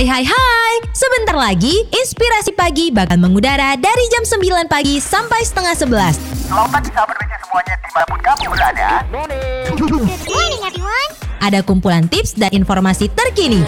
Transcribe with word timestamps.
Hai 0.00 0.08
hai 0.08 0.24
hai, 0.24 0.74
sebentar 0.96 1.36
lagi 1.36 1.84
Inspirasi 1.92 2.56
Pagi 2.56 2.88
bakal 2.88 3.20
mengudara 3.20 3.76
dari 3.76 4.04
jam 4.08 4.24
9 4.24 4.64
pagi 4.64 4.96
sampai 4.96 5.44
setengah 5.44 5.76
11. 5.76 6.48
Selamat 6.48 6.72
pagi 6.72 6.88
sahabat 6.88 7.20
BC 7.20 7.32
semuanya 7.44 7.74
di 7.76 7.90
mana 7.92 8.06
pun 8.08 8.20
kamu 8.24 8.44
berada. 8.48 8.88
Good 9.76 9.92
morning, 9.92 10.62
everyone. 10.64 11.10
Ada 11.44 11.60
kumpulan 11.60 12.08
tips 12.08 12.32
dan 12.32 12.48
informasi 12.48 13.12
terkini. 13.12 13.60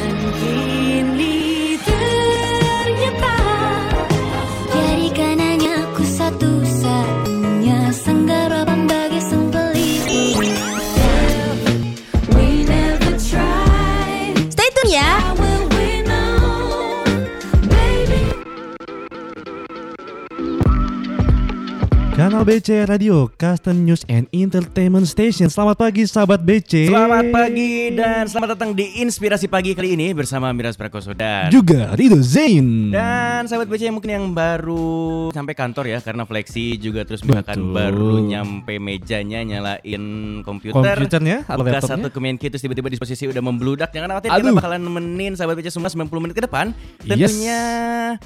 BC 22.43 22.85
Radio, 22.85 23.31
Custom 23.33 23.83
News 23.83 24.03
and 24.05 24.27
Entertainment 24.29 25.07
Station. 25.07 25.47
Selamat 25.47 25.79
pagi 25.79 26.03
sahabat 26.03 26.39
BC. 26.39 26.91
Selamat 26.91 27.31
pagi 27.31 27.93
dan 27.93 28.27
selamat 28.27 28.49
datang 28.53 28.71
di 28.73 28.99
Inspirasi 28.99 29.47
Pagi 29.47 29.73
kali 29.73 29.95
ini 29.95 30.11
bersama 30.11 30.51
Miras 30.51 30.75
Prakoso 30.75 31.13
dan 31.13 31.49
Juga 31.49 31.95
Rido 31.95 32.19
Zain. 32.19 32.91
dan 32.91 33.47
sahabat 33.47 33.67
BC 33.67 33.87
yang 33.87 33.97
mungkin 33.97 34.11
yang 34.13 34.27
baru 34.29 35.31
sampai 35.31 35.55
kantor 35.55 35.87
ya 35.89 35.99
karena 35.99 36.23
fleksi 36.23 36.75
juga 36.77 37.03
terus 37.03 37.23
misalkan 37.23 37.63
Betul. 37.63 37.73
baru 37.73 38.13
nyampe 38.21 38.75
mejanya 38.77 39.41
nyalain 39.41 40.03
komputer 40.43 40.99
Komputernya 40.99 41.45
atau 41.45 41.63
buka 41.63 41.79
laptopnya? 41.79 41.95
satu 41.97 42.09
kemenki 42.11 42.47
terus 42.49 42.61
tiba-tiba 42.61 42.89
disposisi 42.89 43.25
udah 43.25 43.39
membludak 43.41 43.91
jangan 43.91 44.13
khawatir 44.13 44.29
kita 44.29 44.43
Aduh. 44.43 44.57
bakalan 44.57 44.81
nemenin 44.81 45.33
sahabat 45.33 45.55
BC 45.57 45.71
semua 45.71 45.89
90 45.89 46.11
menit 46.21 46.35
ke 46.35 46.43
depan 46.43 46.75
Yes. 47.05 47.31
tentunya 47.31 47.61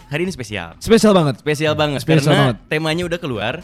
hari 0.08 0.24
ini 0.24 0.32
spesial 0.32 0.72
Spesial 0.78 1.12
banget. 1.12 1.38
spesial 1.38 1.74
banget 1.74 2.00
Spesial 2.00 2.24
karena 2.24 2.40
banget. 2.48 2.56
temanya 2.66 3.02
udah 3.04 3.18
keluar 3.18 3.54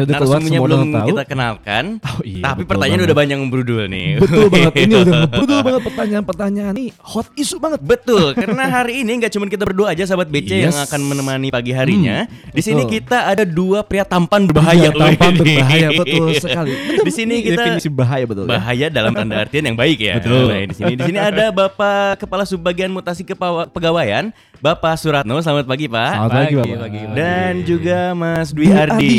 Temanya 0.00 0.08
udah 0.08 0.16
keluar, 0.18 0.40
semua 0.40 0.58
belum 0.60 0.78
orang 0.78 0.90
tahu. 0.90 1.08
kita 1.08 1.22
kenalkan 1.24 1.84
Oh 2.00 2.20
iya, 2.22 2.42
tapi 2.42 2.62
banget. 2.64 3.00
udah 3.02 3.16
banyak 3.16 3.36
yang 3.36 3.48
berudul 3.48 3.82
nih 3.86 4.08
Betul 4.16 4.46
banget. 4.52 4.72
Ini 4.74 4.94
udah 4.96 5.14
ngebrudul 5.20 5.58
banget 5.60 5.82
pertanyaan-pertanyaan 5.84 6.72
nih. 6.74 6.88
Hot 7.02 7.26
isu 7.34 7.56
banget. 7.56 7.80
Betul, 7.80 8.24
karena 8.32 8.64
hari 8.66 8.92
ini 8.98 9.12
nggak 9.16 9.30
cuma 9.30 9.46
kita 9.46 9.62
berdua 9.62 9.86
aja 9.90 10.02
sahabat 10.04 10.26
BC 10.26 10.50
yang 10.60 10.72
Yes. 10.72 10.86
akan 10.86 11.00
menemani 11.02 11.48
pagi 11.48 11.70
harinya. 11.70 12.24
Hmm, 12.24 12.50
Di 12.50 12.60
sini 12.60 12.82
kita 12.84 13.26
ada 13.26 13.42
dua 13.42 13.80
pria 13.80 14.02
tampan 14.02 14.44
berbahaya. 14.44 14.78
Iya, 14.80 14.90
tampan 14.90 15.32
berbahaya 15.34 15.88
betul 15.92 16.28
sekali. 16.34 16.72
Betul, 16.80 17.02
Di 17.02 17.12
sini 17.12 17.32
ini 17.32 17.44
kita 17.44 17.60
definisi 17.60 17.88
bahaya 17.88 18.24
betul. 18.24 18.44
ya? 18.44 18.50
bahaya 18.50 18.86
dalam 18.88 19.12
tanda 19.12 19.36
artian 19.38 19.64
yang 19.64 19.74
baik 19.74 19.98
ya. 19.98 20.14
Betul. 20.16 20.46
Nah, 20.46 20.60
di 20.62 20.74
sini 20.74 20.92
di 20.92 21.02
sini 21.04 21.18
ada 21.18 21.44
Bapak 21.50 21.90
Kepala 22.18 22.42
Subbagian 22.42 22.88
Mutasi 22.88 23.22
Kepawa- 23.22 23.66
Pegawaian, 23.66 24.30
Bapak 24.58 24.94
Suratno. 24.94 25.38
Selamat 25.38 25.64
pagi, 25.64 25.86
Pak. 25.86 26.10
Selamat 26.10 26.32
pagi, 26.36 26.54
Bapak. 26.54 26.88
Dan 27.10 27.52
juga 27.62 28.12
Mas 28.12 28.48
Dwi 28.50 28.68
Ardi, 28.68 28.92
Ardi. 28.92 29.18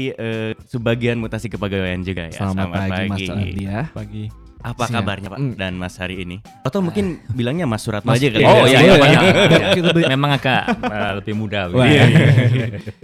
Dari 0.00 0.16
eh, 0.16 0.50
Subbagian 0.62 1.16
Mutasi 1.18 1.46
Kepegawaian 1.46 2.00
juga 2.00 2.26
ya. 2.26 2.34
Selamat, 2.34 2.72
pagi, 2.72 3.04
Mas 3.06 3.20
Ardi 3.28 3.62
ya. 3.62 3.82
pagi. 3.90 4.24
Apa 4.60 4.84
Siap. 4.84 4.92
kabarnya 4.94 5.28
Pak 5.30 5.38
Hmm. 5.40 5.56
dan 5.56 5.72
Mas 5.74 5.96
hari 5.96 6.20
ini? 6.20 6.36
Atau 6.60 6.84
mungkin 6.84 7.16
bilangnya 7.32 7.64
Mas 7.64 7.80
Suratno 7.80 8.12
Mas- 8.12 8.20
aja 8.20 8.28
kali. 8.28 8.44
Oh, 8.44 8.68
ya? 8.68 8.76
iya, 8.76 8.78
Iya, 8.78 8.92
iya, 8.92 9.06
iya. 9.08 9.20
iya. 9.72 9.82
Beri- 9.88 10.04
Memang 10.06 10.36
agak 10.36 10.62
uh, 10.84 11.12
lebih 11.16 11.32
muda. 11.32 11.72
Wah. 11.72 11.80
Iya. 11.82 12.04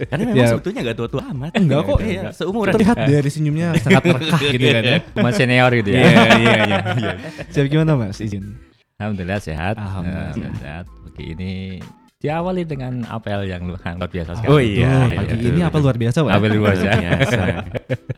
Karena 0.05 0.23
memang 0.23 0.37
Ya. 0.37 0.47
sebetulnya 0.53 0.79
gak 0.85 0.95
tua-tua 0.95 1.23
amat. 1.33 1.51
Enggak 1.57 1.81
kok. 1.83 1.97
Iya, 1.99 2.21
seumuran. 2.29 2.73
Terlihat 2.77 2.97
dari 2.99 3.29
senyumnya 3.31 3.67
sangat 3.81 4.03
rekah 4.05 4.41
gitu 4.45 4.65
kan 4.69 4.83
ya. 4.85 4.97
Cuma 5.11 5.29
senior 5.33 5.71
gitu 5.75 5.89
ya. 5.89 5.99
Iya, 5.99 6.21
iya, 6.37 6.57
iya. 6.93 7.13
Siap 7.53 7.65
gimana 7.67 7.91
Mas? 7.97 8.21
Izin. 8.21 8.53
Alhamdulillah 8.97 9.41
sehat. 9.41 9.75
Alhamdulillah 9.77 10.33
Eh, 10.37 10.53
sehat. 10.61 10.85
Pagi 10.85 11.23
ini 11.33 11.81
diawali 12.17 12.65
dengan 12.65 13.05
apel 13.05 13.45
yang 13.45 13.69
luar 13.69 13.77
luar 13.93 14.09
biasa 14.09 14.41
sekali. 14.41 14.49
Oh 14.49 14.57
iya, 14.57 15.05
pagi 15.05 15.37
iya. 15.37 15.49
ini 15.53 15.61
apa 15.61 15.77
luar 15.77 15.97
biasa, 16.01 16.17
Pak? 16.25 16.31
Apel 16.33 16.49
luar 16.57 16.73
biasa. 16.73 17.41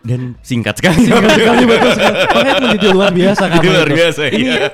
Dan 0.07 0.39
singkat 0.39 0.79
sekali. 0.79 1.03
Singkat 1.03 1.31
sekali 1.35 1.63
betul 1.67 1.91
sekali. 1.99 2.15
Makanya 2.15 2.53
menjadi 2.63 2.87
luar 2.95 3.11
biasa 3.11 3.43
karena 3.51 3.71
luar 3.75 3.91
biasa, 3.91 4.21
Ini 4.31 4.39
iya. 4.39 4.67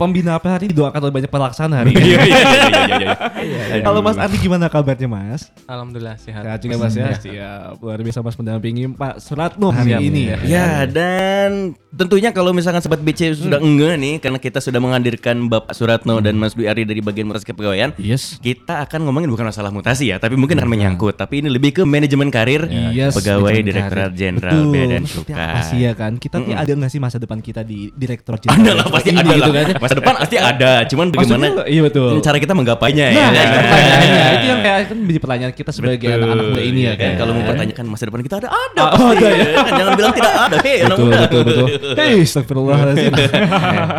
Pembina 0.00 0.40
apa 0.40 0.56
hari 0.56 0.72
ini 0.72 0.74
doakan 0.80 0.96
oleh 1.04 1.14
banyak 1.20 1.28
pelaksana 1.28 1.84
hari 1.84 1.92
ini. 1.92 2.16
Iya, 2.16 2.20
iya, 2.24 2.40
iya, 2.40 2.96
iya. 2.96 3.84
Halo 3.84 4.00
Mas 4.00 4.16
Ardi 4.16 4.40
gimana 4.40 4.72
kabarnya 4.72 5.04
Mas? 5.04 5.52
Alhamdulillah 5.68 6.16
sehat. 6.16 6.40
Sehat 6.40 6.58
juga 6.64 6.80
Mas 6.80 6.96
ya. 6.96 7.12
Siap. 7.12 7.84
Luar 7.84 8.00
biasa 8.00 8.24
Mas 8.24 8.32
mendampingi 8.40 8.88
Pak 8.96 9.20
Suratno 9.20 9.68
hari 9.68 10.00
ini. 10.00 10.32
ya. 10.32 10.36
Ya 10.40 10.68
dan 10.88 11.76
tentunya 11.92 12.32
kalau 12.32 12.56
misalkan 12.56 12.80
sobat 12.80 13.04
BC 13.04 13.36
sudah 13.36 13.60
enggak 13.60 14.00
nih 14.00 14.14
karena 14.24 14.40
kita 14.40 14.64
sudah 14.64 14.80
menghadirkan 14.80 15.36
Bapak 15.52 15.76
Suratno 15.76 16.24
dan 16.24 16.40
Mas 16.40 16.56
Dwi 16.56 16.64
Ari 16.64 16.88
dari 16.88 17.04
bagian 17.04 17.28
mutasi 17.28 17.44
kepegawaian. 17.44 17.92
Yes. 18.00 18.40
Kita 18.40 18.80
akan 18.88 19.04
ngomongin 19.04 19.28
bukan 19.28 19.52
masalah 19.52 19.68
mutasi 19.68 20.08
ya, 20.08 20.16
tapi 20.16 20.40
mungkin 20.40 20.56
akan 20.56 20.70
menyangkut. 20.72 21.20
Tapi 21.20 21.44
ini 21.44 21.52
lebih 21.52 21.76
ke 21.76 21.82
manajemen 21.84 22.32
karir 22.32 22.64
Yes, 22.72 23.12
pegawai 23.20 23.52
Direktorat. 23.60 24.16
Jenderal. 24.16 24.72
Bea 24.72 24.96
dan 24.96 25.04
Cukai. 25.04 25.36
Apa 25.36 25.60
sih 25.68 25.84
ya 25.84 25.92
kan? 25.92 26.16
Kita 26.16 26.40
ada 26.40 26.72
nggak 26.72 26.88
sih 26.88 26.96
masa 26.96 27.20
depan 27.20 27.44
kita 27.44 27.60
di 27.60 27.92
Direktorat 27.92 28.48
Ada 28.48 28.56
Jenderal 28.56 28.74
lah 28.80 28.86
pasti 28.88 29.08
ini 29.12 29.20
ada 29.20 29.36
gitu 29.36 29.52
lah. 29.52 29.89
Masa 29.90 29.98
depan 29.98 30.14
pasti 30.16 30.36
ada, 30.38 30.72
cuman 30.86 31.06
bagaimana 31.10 31.44
Maksudnya, 31.50 31.66
iya 31.66 31.80
betul. 31.82 32.14
cara 32.22 32.38
kita 32.38 32.54
menggapainya 32.54 33.06
Nah, 33.10 33.10
ya. 33.10 33.26
kan? 33.26 33.48
pertanyaannya 33.50 34.22
itu 34.30 34.46
yang 34.46 34.60
kayak 34.62 34.78
kan 34.86 34.96
menjadi 34.96 35.18
pertanyaan 35.18 35.50
kita 35.52 35.70
sebagai 35.74 35.98
Betul, 36.06 36.14
anak-anak 36.22 36.44
muda 36.46 36.62
ini 36.62 36.80
ya 36.80 36.86
iya 36.86 36.92
kan. 36.94 37.12
Kalau 37.18 37.32
mempertanyakan 37.34 37.84
masa 37.90 38.04
depan 38.06 38.20
kita 38.22 38.36
ada, 38.38 38.48
ada. 38.48 38.82
Ah, 38.86 38.90
pasti. 38.94 39.10
ada 39.10 39.28
ya. 39.28 39.44
Kan 39.66 39.72
Jangan 39.74 39.92
bilang 39.98 40.14
tidak 40.14 40.32
ada. 40.32 40.56
Hei, 40.62 40.76
anak 40.78 40.94
Betul, 40.94 41.04
muda. 41.04 41.18
betul, 41.20 41.40
betul. 41.42 41.66
Hei, 41.98 42.14
astagfirullahaladzim. 42.22 43.12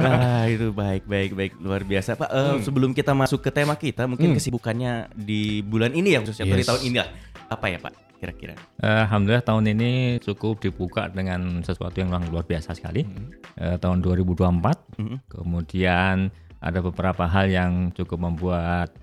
Nah, 0.02 0.44
itu 0.48 0.68
baik, 0.72 1.04
baik, 1.06 1.32
baik, 1.34 1.52
luar 1.60 1.82
biasa 1.84 2.16
Pak. 2.16 2.30
Eh, 2.30 2.56
Sebelum 2.64 2.92
kita 2.92 3.12
masuk 3.12 3.40
ke 3.40 3.52
tema 3.52 3.76
kita, 3.76 4.08
mungkin 4.08 4.32
kesibukannya 4.32 5.12
di 5.12 5.60
bulan 5.62 5.92
ini 5.92 6.16
ya 6.16 6.24
khususnya 6.24 6.48
di 6.48 6.64
tahun 6.64 6.82
ini 6.84 6.96
lah. 6.96 7.10
Apa 7.52 7.68
ya 7.68 7.78
Pak? 7.84 7.94
Kira-kira. 8.24 8.56
Eh, 8.80 9.02
Alhamdulillah 9.04 9.44
tahun 9.44 9.76
ini 9.76 10.22
cukup 10.24 10.64
dibuka 10.64 11.12
dengan 11.12 11.60
sesuatu 11.66 12.00
yang 12.00 12.16
luar 12.32 12.48
biasa 12.48 12.72
sekali. 12.72 13.04
Eh, 13.60 13.76
tahun 13.76 14.00
2024. 14.00 14.80
Mhm. 14.96 15.18
Kemudian 15.28 16.32
ada 16.64 16.80
beberapa 16.80 17.28
hal 17.28 17.52
yang 17.52 17.92
cukup 17.92 18.24
membuat 18.24 18.96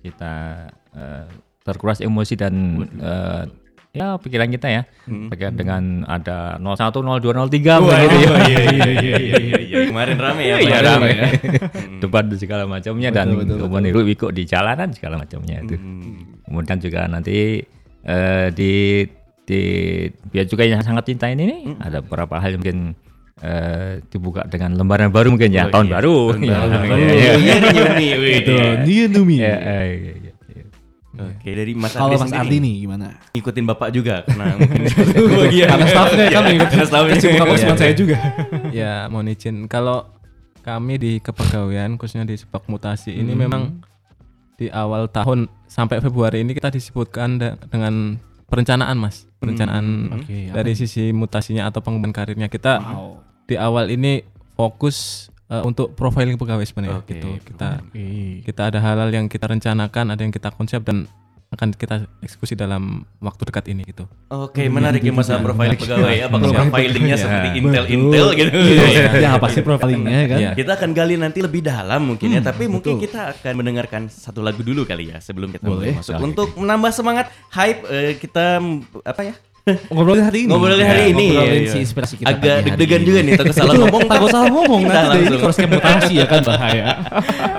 kita 0.00 0.66
eh, 0.96 1.28
terkuras 1.60 2.00
emosi 2.00 2.40
dan 2.40 2.54
eh, 2.96 3.44
ya 3.92 4.16
pikiran 4.16 4.48
kita 4.48 4.70
ya. 4.70 4.82
Terkait 5.04 5.60
dengan 5.60 6.06
ada 6.08 6.56
01, 6.56 7.04
02, 7.04 7.36
03 7.36 7.84
begitu 7.84 8.16
ya. 8.16 8.32
iya, 8.48 8.60
iya, 8.64 8.88
iya, 8.96 9.36
iya, 9.36 9.58
iya. 9.60 9.76
Kemarin 9.92 10.16
rame 10.16 10.42
ya. 10.46 10.56
Iya 10.56 10.78
rame 10.80 11.08
ya. 11.10 11.26
debat 12.00 12.24
dan 12.24 12.38
segala 12.40 12.64
macamnya 12.64 13.12
dan 13.12 13.34
betul, 13.34 13.44
betul. 13.44 13.66
kemudian 13.68 13.92
itu 13.92 14.00
ikut 14.14 14.30
di 14.32 14.42
jalanan 14.48 14.88
segala 14.96 15.20
macamnya 15.20 15.60
itu. 15.60 15.76
Kemudian 16.48 16.78
juga 16.80 17.04
nanti 17.10 17.60
eh, 18.04 18.48
di 18.54 19.04
di 19.44 19.62
biar 20.30 20.46
juga 20.46 20.62
yang 20.62 20.80
sangat 20.80 21.10
cinta 21.10 21.26
ini 21.26 21.42
nih, 21.48 21.60
ada 21.82 21.98
beberapa 22.04 22.38
hal 22.38 22.54
yang 22.54 22.60
mungkin 22.62 22.78
eh, 23.42 23.98
dibuka 24.08 24.46
dengan 24.46 24.78
lembaran 24.78 25.10
baru 25.10 25.34
mungkin 25.34 25.50
ya 25.50 25.66
tahun 25.68 25.90
baru. 25.90 26.14
Oh, 26.32 26.38
ya, 26.38 26.68
iya, 26.68 27.32
iya, 27.36 27.54
iya, 27.66 27.90
iya. 27.98 28.16
Itu 28.38 28.52
New 28.86 29.04
Numi. 29.10 29.36
iya, 29.42 29.56
iya, 29.58 30.12
iya. 30.14 30.30
Oke, 31.20 31.52
dari 31.52 31.72
Mas 31.76 31.92
Kalau 31.92 32.16
Mas 32.16 32.32
Ardi 32.32 32.56
nih 32.64 32.88
gimana? 32.88 33.12
ngikutin 33.36 33.64
Bapak 33.68 33.88
juga 33.92 34.24
karena 34.24 34.54
mungkin 34.56 34.80
bagian 35.36 35.68
Karena 35.76 35.86
staffnya 35.92 36.26
kan 36.32 36.42
mengikuti 36.48 36.72
Karena 36.72 36.86
staffnya. 36.88 37.14
Cuma 37.20 37.76
saya 37.76 37.92
juga. 37.92 38.16
Ya, 38.72 39.04
mohon 39.12 39.28
izin. 39.28 39.68
Kalau 39.68 40.08
kami 40.64 40.96
di 40.96 41.12
kepegawaian 41.20 42.00
khususnya 42.00 42.24
di 42.24 42.36
sepak 42.40 42.68
mutasi 42.68 43.16
ini 43.16 43.32
memang 43.36 43.84
di 44.60 44.68
awal 44.68 45.08
tahun 45.08 45.48
sampai 45.64 46.04
Februari 46.04 46.44
ini 46.44 46.52
kita 46.52 46.68
disebutkan 46.68 47.40
de- 47.40 47.56
dengan 47.72 48.20
perencanaan, 48.44 49.00
Mas. 49.00 49.24
Perencanaan 49.40 50.20
Oke, 50.20 50.52
dari 50.52 50.76
sisi 50.76 51.16
mutasinya 51.16 51.72
atau 51.72 51.80
pengembangan 51.80 52.12
karirnya 52.12 52.52
kita 52.52 52.84
di 53.48 53.56
awal 53.56 53.88
ini 53.88 54.20
fokus 54.52 55.30
eh, 55.48 55.64
untuk 55.64 55.96
profiling 55.96 56.36
pegawai 56.36 56.68
sebenarnya 56.68 57.00
Oke, 57.00 57.16
gitu. 57.16 57.40
Kita 57.40 57.80
Oke. 57.80 58.44
kita 58.44 58.62
ada 58.68 58.84
hal-hal 58.84 59.08
yang 59.08 59.32
kita 59.32 59.48
rencanakan, 59.48 60.12
ada 60.12 60.20
yang 60.20 60.34
kita 60.34 60.52
konsep 60.52 60.84
dan 60.84 61.08
akan 61.50 61.74
kita 61.74 62.06
eksekusi 62.22 62.54
dalam 62.54 63.02
waktu 63.18 63.42
dekat 63.42 63.66
ini 63.74 63.82
gitu. 63.82 64.06
Oke, 64.30 64.70
menarik 64.70 65.02
ya 65.02 65.10
masalah 65.10 65.42
profiling 65.42 65.82
pegawai 65.82 66.14
ya. 66.14 66.24
Apakah 66.30 66.50
profilingnya 66.54 67.16
seperti 67.18 67.48
Betul. 67.50 67.58
intel-intel 67.66 68.26
gitu. 68.38 68.50
Ya 69.18 69.34
apa 69.34 69.46
sih 69.50 69.62
profilingnya 69.66 70.30
kan? 70.30 70.38
Iya. 70.38 70.50
Kita 70.54 70.78
akan 70.78 70.90
gali 70.94 71.18
nanti 71.18 71.42
lebih 71.42 71.66
dalam 71.66 72.14
mungkin 72.14 72.38
ya, 72.38 72.40
tapi 72.40 72.70
mungkin 72.70 73.02
kita 73.02 73.34
akan 73.34 73.52
mendengarkan 73.58 74.06
satu 74.06 74.46
lagu 74.46 74.62
dulu 74.62 74.86
kali 74.86 75.10
ya 75.10 75.18
sebelum 75.18 75.50
kita 75.50 75.66
mulai 75.66 75.90
Boleh. 75.90 75.94
masuk. 75.98 76.22
Untuk 76.22 76.48
menambah 76.54 76.90
semangat 76.94 77.26
hype 77.50 77.82
eh, 77.90 78.14
kita 78.14 78.62
apa 79.02 79.22
ya? 79.26 79.34
Ngobrolin 79.60 80.24
hari 80.24 80.38
ini. 80.40 80.50
Ngobrolin 80.50 80.82
hari 80.82 81.02
Ya, 81.02 81.08
ini. 81.08 81.26
Ngobrolin 81.30 81.60
Iya, 81.60 81.68
si 81.68 81.76
iya. 81.76 81.84
inspirasi 81.84 82.14
kita. 82.16 82.28
Agak 82.28 82.56
deg-degan 82.64 83.02
juga 83.04 83.18
nih 83.20 83.32
takut 83.36 83.54
salah 83.54 83.74
ngomong. 83.76 84.02
Takut 84.08 84.28
salah 84.28 84.48
ngomong 84.48 84.80
nanti 84.82 85.06
deh 85.06 85.20
ini 85.22 85.36
cross 85.36 85.58
mutasi 85.60 86.12
ya 86.16 86.26
kan 86.26 86.40
bahaya. 86.42 86.84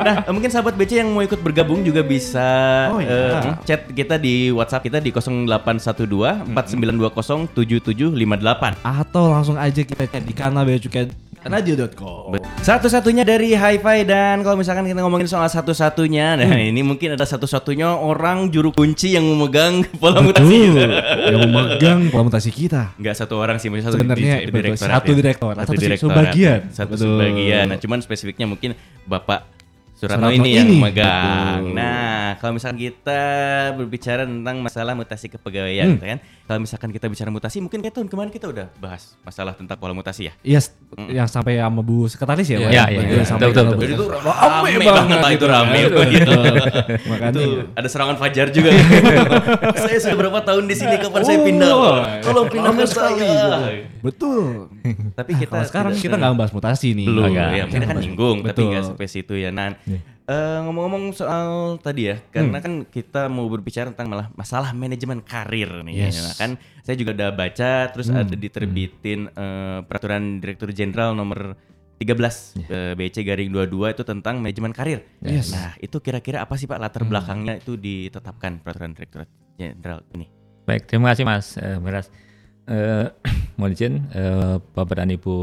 Nah, 0.02 0.26
mungkin 0.28 0.50
sahabat 0.50 0.74
BC 0.74 0.98
yang 0.98 1.14
mau 1.14 1.22
ikut 1.22 1.38
bergabung 1.38 1.86
juga 1.86 2.02
bisa 2.02 2.42
Oh, 2.90 2.98
iya. 2.98 3.38
eh, 3.38 3.54
chat 3.64 3.86
kita 3.88 4.18
di 4.18 4.50
WhatsApp 4.50 4.82
kita 4.82 4.98
di 4.98 5.14
0812 5.14 6.50
4920 6.50 7.54
7758. 7.54 8.82
Atau 8.82 9.30
langsung 9.30 9.56
aja 9.56 9.78
kita 9.78 10.10
chat 10.10 10.26
di 10.26 10.34
kanal 10.34 10.66
Bea 10.66 10.82
Cukai 10.82 11.06
Radio.com. 11.42 12.38
Satu-satunya 12.62 13.26
dari 13.26 13.58
Hi-Fi 13.58 14.06
dan 14.06 14.46
kalau 14.46 14.54
misalkan 14.54 14.86
kita 14.86 15.02
ngomongin 15.02 15.26
soal 15.26 15.50
satu-satunya, 15.50 16.38
nah 16.38 16.54
ini 16.54 16.86
mungkin 16.86 17.18
ada 17.18 17.26
satu-satunya 17.26 17.90
orang 17.90 18.54
juru 18.54 18.70
kunci 18.70 19.18
yang 19.18 19.26
memegang 19.26 19.82
pola 20.02 20.22
mutasi. 20.22 20.46
Betul. 20.70 20.92
yang 21.26 21.42
memegang 21.50 22.00
pola 22.08 22.24
mutasi 22.30 22.50
kita. 22.50 22.94
Enggak 22.96 23.18
satu 23.18 23.36
orang 23.36 23.58
sih, 23.58 23.74
mungkin 23.74 23.90
satu 23.90 23.98
Sebenarnya, 23.98 24.38
di- 24.38 24.46
betul, 24.48 24.58
direktorat 24.62 24.94
satu 24.94 25.10
ya. 25.10 25.18
direktorat, 25.18 25.56
satu 25.58 25.74
direktorat, 25.76 26.14
sebagian. 26.14 26.60
satu 26.70 26.94
Betul. 26.94 27.10
sebagian. 27.18 27.66
Nah, 27.68 27.78
cuman 27.82 28.00
spesifiknya 28.00 28.46
mungkin 28.46 28.78
Bapak 29.02 29.40
Suratno 30.02 30.28
Suratno 30.28 30.34
ini 30.34 30.50
yang 30.52 30.66
ini. 30.66 30.82
megang. 30.82 31.62
Betul. 31.62 31.78
Nah, 31.78 32.10
kalau 32.36 32.58
misalkan 32.58 32.80
kita 32.82 33.22
berbicara 33.78 34.26
tentang 34.26 34.56
masalah 34.58 34.98
mutasi 34.98 35.30
kepegawaian, 35.30 35.94
Hmm. 35.94 36.02
kan? 36.02 36.18
Kalau 36.42 36.60
misalkan 36.60 36.90
kita 36.90 37.06
bicara 37.06 37.30
mutasi, 37.30 37.62
mungkin 37.62 37.80
kayak 37.80 37.94
tahun 37.94 38.10
kemarin 38.10 38.28
kita 38.28 38.50
udah 38.50 38.74
bahas 38.76 39.14
masalah 39.22 39.54
tentang 39.54 39.78
pola 39.78 39.94
mutasi 39.94 40.28
ya. 40.28 40.34
Iya, 40.42 40.60
yang 41.08 41.30
sampai 41.30 41.56
sama 41.56 41.80
Bu 41.80 42.10
Sekretaris 42.10 42.50
ya? 42.50 42.58
Iya, 42.60 42.84
iya, 42.90 43.02
iya. 43.06 43.24
sampai 43.24 43.54
Betul, 43.54 43.64
betul, 43.70 43.78
Jadi 43.80 43.94
itu 43.94 44.06
rame 44.10 44.72
banget 44.82 45.18
Pak, 45.22 45.32
itu 45.32 45.46
rame 45.46 45.78
gitu. 46.10 46.34
Makanya 47.08 47.32
Itu 47.32 47.44
ada 47.72 47.88
serangan 47.88 48.18
fajar 48.18 48.48
juga. 48.50 48.70
saya 49.86 49.98
sudah 50.02 50.18
berapa 50.18 50.40
tahun 50.42 50.64
di 50.66 50.76
sini 50.76 50.98
kapan 50.98 51.22
saya 51.22 51.40
pindah? 51.40 51.72
Oh, 51.72 52.02
Tolong 52.20 52.48
pindah 52.50 52.72
ke 52.74 52.78
lama 52.80 52.90
sekali, 52.90 53.22
saya. 53.22 53.86
Betul. 54.02 54.74
Tapi 55.14 55.32
kita 55.38 55.62
sekarang 55.64 55.94
kita 55.94 56.18
nggak 56.18 56.34
bahas 56.36 56.52
mutasi 56.52 56.98
nih. 56.98 57.06
belum 57.06 57.32
ya 57.32 57.66
kita 57.70 57.86
kan 57.86 57.98
nyinggung 58.00 58.38
tapi 58.42 58.62
nggak 58.66 58.84
sampai 58.88 59.06
situ 59.06 59.38
ya 59.38 59.54
Eh, 60.32 60.60
ngomong-ngomong 60.64 61.12
soal 61.12 61.76
tadi 61.84 62.08
ya 62.08 62.16
karena 62.32 62.64
kan 62.64 62.88
kita 62.88 63.28
mau 63.28 63.52
berbicara 63.52 63.92
tentang 63.92 64.16
malah 64.16 64.28
masalah 64.38 64.72
manajemen 64.72 65.20
karir 65.20 65.84
nih 65.84 66.08
Yes. 66.08 66.24
Nah, 66.24 66.34
kan 66.40 66.52
saya 66.88 66.96
juga 66.96 67.12
udah 67.12 67.30
baca 67.36 67.92
terus 67.92 68.08
ada 68.08 68.32
diterbitin 68.32 69.28
eh, 69.28 69.80
peraturan 69.84 70.40
direktur 70.40 70.72
jenderal 70.72 71.18
nomor 71.18 71.60
13 72.00 72.08
eh, 72.08 72.94
BC 72.96 73.28
garing 73.28 73.50
22 73.52 73.98
itu 73.98 74.04
tentang 74.08 74.40
manajemen 74.40 74.72
karir. 74.72 75.04
Yes. 75.20 75.52
Nah, 75.52 75.76
itu 75.84 76.00
kira-kira 76.00 76.46
apa 76.46 76.56
sih 76.56 76.66
Pak 76.70 76.80
latar 76.80 77.04
belakangnya 77.04 77.60
itu 77.60 77.76
ditetapkan 77.76 78.64
peraturan 78.64 78.96
direktur 78.96 79.28
jenderal 79.60 80.06
ini? 80.16 80.32
Baik, 80.64 80.88
terima 80.88 81.12
kasih 81.12 81.28
Mas 81.28 81.60
eh, 81.60 81.76
Miras. 81.82 82.08
Eh, 82.72 83.06
mohon 83.60 83.76
izin 83.76 84.08
eh, 84.16 84.56
Bapak 84.64 85.02
dan 85.02 85.12
Ibu 85.12 85.36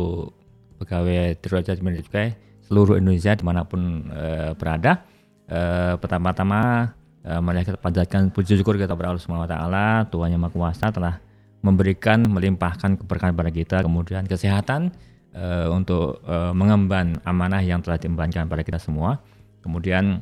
pegawai 0.80 1.36
Direktorat 1.42 1.82
Manajemen 1.82 2.06
Cukai 2.08 2.47
seluruh 2.68 3.00
Indonesia 3.00 3.32
di 3.32 3.44
mana 3.44 3.64
pun 3.64 4.12
eh, 4.12 4.52
berada. 4.52 5.02
Eh, 5.48 5.96
pertama-tama 5.96 6.92
eh, 7.24 7.40
mari 7.40 7.64
kita 7.64 7.80
panjatkan 7.80 8.28
puji 8.28 8.60
syukur 8.60 8.76
kita 8.76 8.92
kepada 8.92 9.16
Allah 9.16 9.22
Subhanahu 9.24 9.48
Wa 9.48 9.52
Taala 9.56 9.86
Tuhan 10.12 10.36
yang 10.36 10.44
Maha 10.44 10.52
Kuasa 10.52 10.92
telah 10.92 11.24
memberikan 11.64 12.22
melimpahkan 12.28 13.00
keberkahan 13.00 13.34
pada 13.34 13.50
kita 13.50 13.80
kemudian 13.80 14.28
kesehatan 14.28 14.92
eh, 15.32 15.66
untuk 15.72 16.20
eh, 16.28 16.52
mengemban 16.52 17.16
amanah 17.24 17.64
yang 17.64 17.80
telah 17.80 17.96
diembankan 17.96 18.44
pada 18.44 18.60
kita 18.60 18.76
semua. 18.76 19.24
Kemudian 19.64 20.20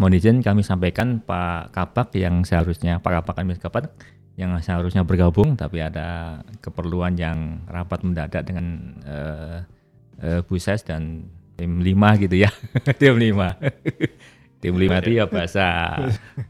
mohon 0.00 0.14
izin 0.16 0.40
kami 0.40 0.64
sampaikan 0.64 1.20
Pak 1.20 1.74
Kabak 1.74 2.14
yang 2.16 2.46
seharusnya 2.46 3.02
Pak 3.02 3.20
Kabak 3.20 3.34
kami 3.42 3.58
Kabak 3.58 3.92
yang 4.40 4.56
seharusnya 4.64 5.04
bergabung 5.04 5.60
tapi 5.60 5.84
ada 5.84 6.40
keperluan 6.64 7.20
yang 7.20 7.60
rapat 7.68 8.00
mendadak 8.00 8.48
dengan 8.48 8.96
eh, 9.04 9.58
eh, 10.24 10.40
Bu 10.40 10.56
Ses 10.56 10.80
dan 10.86 11.28
tim 11.56 11.80
5 11.80 12.22
gitu 12.26 12.36
ya. 12.36 12.50
Tim 13.00 13.16
5 13.18 13.32
tim 14.62 14.78
5 14.78 15.02
itu 15.02 15.18
ya 15.18 15.26
bahasa 15.26 15.66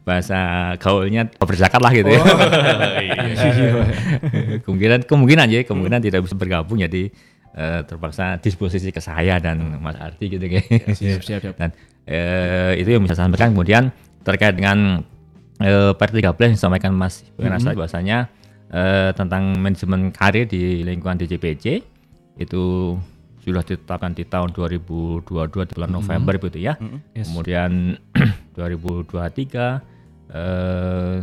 bahasa 0.05 0.37
gaulnya 0.77 1.25
berzakat 1.33 1.81
lah 1.81 1.89
gitu 1.89 2.13
ya. 2.13 2.21
Kemungkinan 4.63 5.09
kemungkinan 5.09 5.49
ya 5.49 5.65
kemungkinan 5.65 5.97
tidak 6.05 6.21
bisa 6.29 6.37
bergabung 6.37 6.77
jadi 6.77 7.09
eh, 7.57 7.81
terpaksa 7.89 8.37
disposisi 8.37 8.93
ke 8.93 9.01
saya 9.01 9.41
dan 9.41 9.81
Mas 9.81 9.97
Arti 9.97 10.29
gitu 10.29 10.45
kayak 10.45 10.93
Siap, 10.93 11.25
siap, 11.25 11.41
siap. 11.41 11.57
dan 11.57 11.73
eh, 12.05 12.77
itu 12.77 12.93
yang 12.93 13.01
bisa 13.01 13.17
saya 13.17 13.25
sampaikan. 13.25 13.49
Kemudian 13.57 13.89
terkait 14.21 14.53
dengan 14.53 15.01
eh, 15.57 15.91
per 15.97 16.13
13 16.13 16.37
yang 16.37 16.53
disampaikan 16.53 16.93
Mas 16.93 17.25
Wirasa 17.41 17.73
bahwasanya 17.73 18.29
eh, 18.69 19.09
tentang 19.17 19.57
manajemen 19.57 20.13
karir 20.13 20.45
di 20.45 20.85
lingkungan 20.85 21.17
DJPJ 21.17 21.81
itu 22.37 22.93
sudah 23.43 23.59
ditetapkan 23.61 24.15
di 24.15 24.23
tahun 24.23 24.55
2022 24.55 25.27
di 25.67 25.73
bulan 25.75 25.91
November 25.91 26.33
itu 26.39 26.47
ya 26.57 26.73
Yes. 27.11 27.27
kemudian 27.27 27.99
2023 28.55 29.83
eh, 30.31 31.17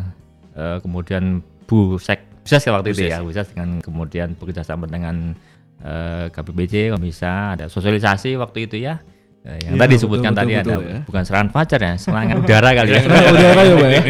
eh, 0.54 0.78
kemudian 0.84 1.40
Bu 1.64 1.96
Sek 1.96 2.20
Buses 2.44 2.62
ya 2.62 2.72
waktu 2.72 2.88
itu 2.92 3.02
ya 3.06 3.18
Buses 3.22 3.48
dengan 3.52 3.80
kemudian 3.80 4.36
bekerja 4.36 4.60
sama 4.60 4.84
dengan 4.84 5.32
eh, 5.80 6.26
KPBJ 6.28 6.92
kalau 6.92 7.02
bisa 7.02 7.56
ada 7.56 7.66
sosialisasi 7.66 8.36
waktu 8.36 8.68
itu 8.68 8.78
ya 8.78 9.00
Eh, 9.40 9.56
yang 9.64 9.72
Iya, 9.72 9.80
tadi 9.80 9.96
betul, 9.96 10.04
disebutkan 10.04 10.32
betul, 10.36 10.40
tadi 10.44 10.52
betul, 10.52 10.68
ada 10.68 10.84
ya. 10.84 11.00
bukan 11.08 11.22
serangan 11.24 11.48
fajar 11.48 11.80
ya 11.80 11.92
serangan 11.96 12.36
udara 12.44 12.70
kali 12.76 12.90
ya 12.92 13.00
Udara 13.00 13.62
ya, 13.64 13.72
Pak 13.72 13.88
ya? 13.88 14.02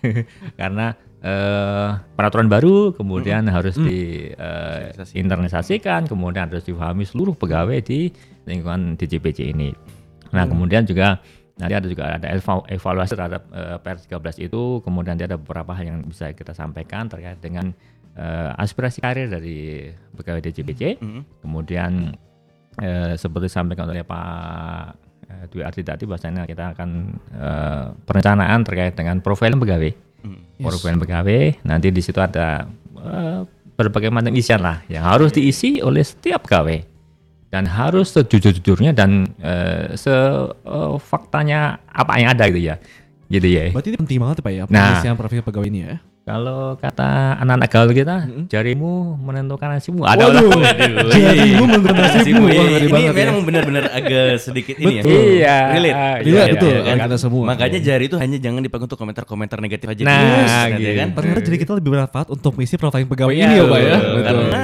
karena 0.64 0.86
eh, 1.20 1.88
peraturan 2.12 2.46
baru 2.46 2.92
kemudian 2.92 3.46
Hmm. 3.46 3.54
harus 3.54 3.76
di 3.76 4.28
eh, 4.28 4.82
internalisasikan 5.12 6.04
kemudian 6.06 6.48
harus 6.48 6.62
dipahami 6.62 7.04
seluruh 7.04 7.32
pegawai 7.32 7.78
di 7.80 8.10
lingkungan 8.44 8.94
DJPJ 8.94 9.52
ini. 9.52 9.72
Nah 10.30 10.44
Hmm. 10.44 10.52
kemudian 10.52 10.84
juga 10.84 11.18
nanti 11.56 11.72
ada 11.72 11.88
juga 11.88 12.04
ada 12.12 12.26
eva- 12.28 12.66
evaluasi 12.68 13.14
terhadap 13.14 13.42
eh, 13.48 13.76
PR 13.80 13.96
13 14.20 14.36
itu 14.38 14.62
kemudian 14.80 15.16
ada 15.16 15.36
beberapa 15.36 15.72
hal 15.72 15.84
yang 15.86 15.98
bisa 16.04 16.28
kita 16.30 16.52
sampaikan 16.52 17.08
terkait 17.08 17.40
dengan 17.40 17.72
eh, 18.12 18.50
aspirasi 18.56 19.00
karir 19.00 19.28
dari 19.28 19.88
pegawai 20.12 20.40
DJPJ 20.42 21.00
kemudian 21.40 22.12
eh, 22.76 23.16
seperti 23.16 23.48
disampaikan 23.48 23.88
oleh 23.88 24.04
Pak 24.04 25.04
Dwi 25.50 25.64
Arti 25.64 25.82
tadi 25.82 26.04
bahwasanya 26.04 26.44
kita 26.44 26.76
akan 26.76 26.88
eh, 27.34 27.84
perencanaan 28.04 28.60
terkait 28.62 28.94
dengan 28.94 29.20
profil 29.20 29.56
pegawai 29.56 30.05
profil 30.60 30.96
pegawai 31.00 31.62
nanti 31.62 31.88
di 31.92 32.00
situ 32.00 32.18
ada 32.18 32.64
eh, 32.96 33.40
berbagai 33.76 34.08
macam 34.08 34.32
isian 34.32 34.64
lah 34.64 34.80
yang 34.88 35.04
harus 35.04 35.30
diisi 35.30 35.78
oleh 35.84 36.02
setiap 36.02 36.48
pegawai. 36.48 36.80
Dan 37.46 37.62
harus 37.70 38.10
sejujur-jujurnya 38.10 38.90
dan 38.92 39.30
eh, 39.38 39.94
se 39.94 40.10
eh, 40.12 40.94
faktanya 40.98 41.78
apa 41.88 42.18
yang 42.18 42.34
ada 42.34 42.44
gitu 42.50 42.60
ya. 42.60 42.76
Gitu 43.30 43.46
ya. 43.46 43.70
Berarti 43.70 43.88
ini 43.94 43.98
penting 44.02 44.18
banget 44.22 44.36
Pak 44.42 44.52
ya, 44.52 44.62
Nah. 44.66 44.98
pengisian 44.98 45.16
profil 45.18 45.42
pegawai 45.42 45.68
ini 45.70 45.80
ya. 45.86 45.94
Kalau 46.26 46.74
kata 46.74 47.38
anak-anak 47.38 47.70
gaul 47.70 47.90
kita 47.94 48.26
jarimu 48.50 49.14
menentukan 49.14 49.78
nasibmu 49.78 50.02
ada 50.02 50.26
lah 50.26 50.42
Jarimu 51.14 51.70
menentukan 51.70 52.02
nasibmu. 52.02 52.50
Wah, 52.50 52.66
ini 52.82 52.88
banget 52.90 53.14
ya. 53.14 53.30
memang 53.30 53.46
benar-benar 53.46 53.84
agak 53.94 54.42
sedikit 54.42 54.74
ini 54.74 54.98
ya. 54.98 55.02
Iya. 55.06 55.56
Relate. 55.78 55.96
Iya, 56.26 56.42
betul. 56.50 56.74
kan? 56.82 56.96
Ada 57.06 57.16
semua. 57.22 57.44
Makanya 57.54 57.78
jari 57.78 58.10
itu 58.10 58.18
hanya 58.18 58.42
jangan 58.42 58.58
dipakai 58.58 58.90
untuk 58.90 58.98
komentar-komentar 58.98 59.62
negatif 59.62 59.86
aja. 59.86 60.02
Nah, 60.02 60.18
Yes, 60.18 60.50
nanti 60.50 60.82
gitu. 60.82 60.98
kan. 60.98 61.08
Ternyata 61.14 61.40
jadi 61.46 61.58
kita 61.62 61.72
lebih 61.78 61.90
bermanfaat 61.94 62.26
untuk 62.26 62.50
mengisi 62.58 62.74
profiling 62.74 63.06
pegawai 63.06 63.30
Iya, 63.30 63.46
ini 63.46 63.54
ya 63.54 63.64
Pak 63.70 63.78
ya. 63.78 63.96
betul. 64.02 64.22
Karena 64.26 64.62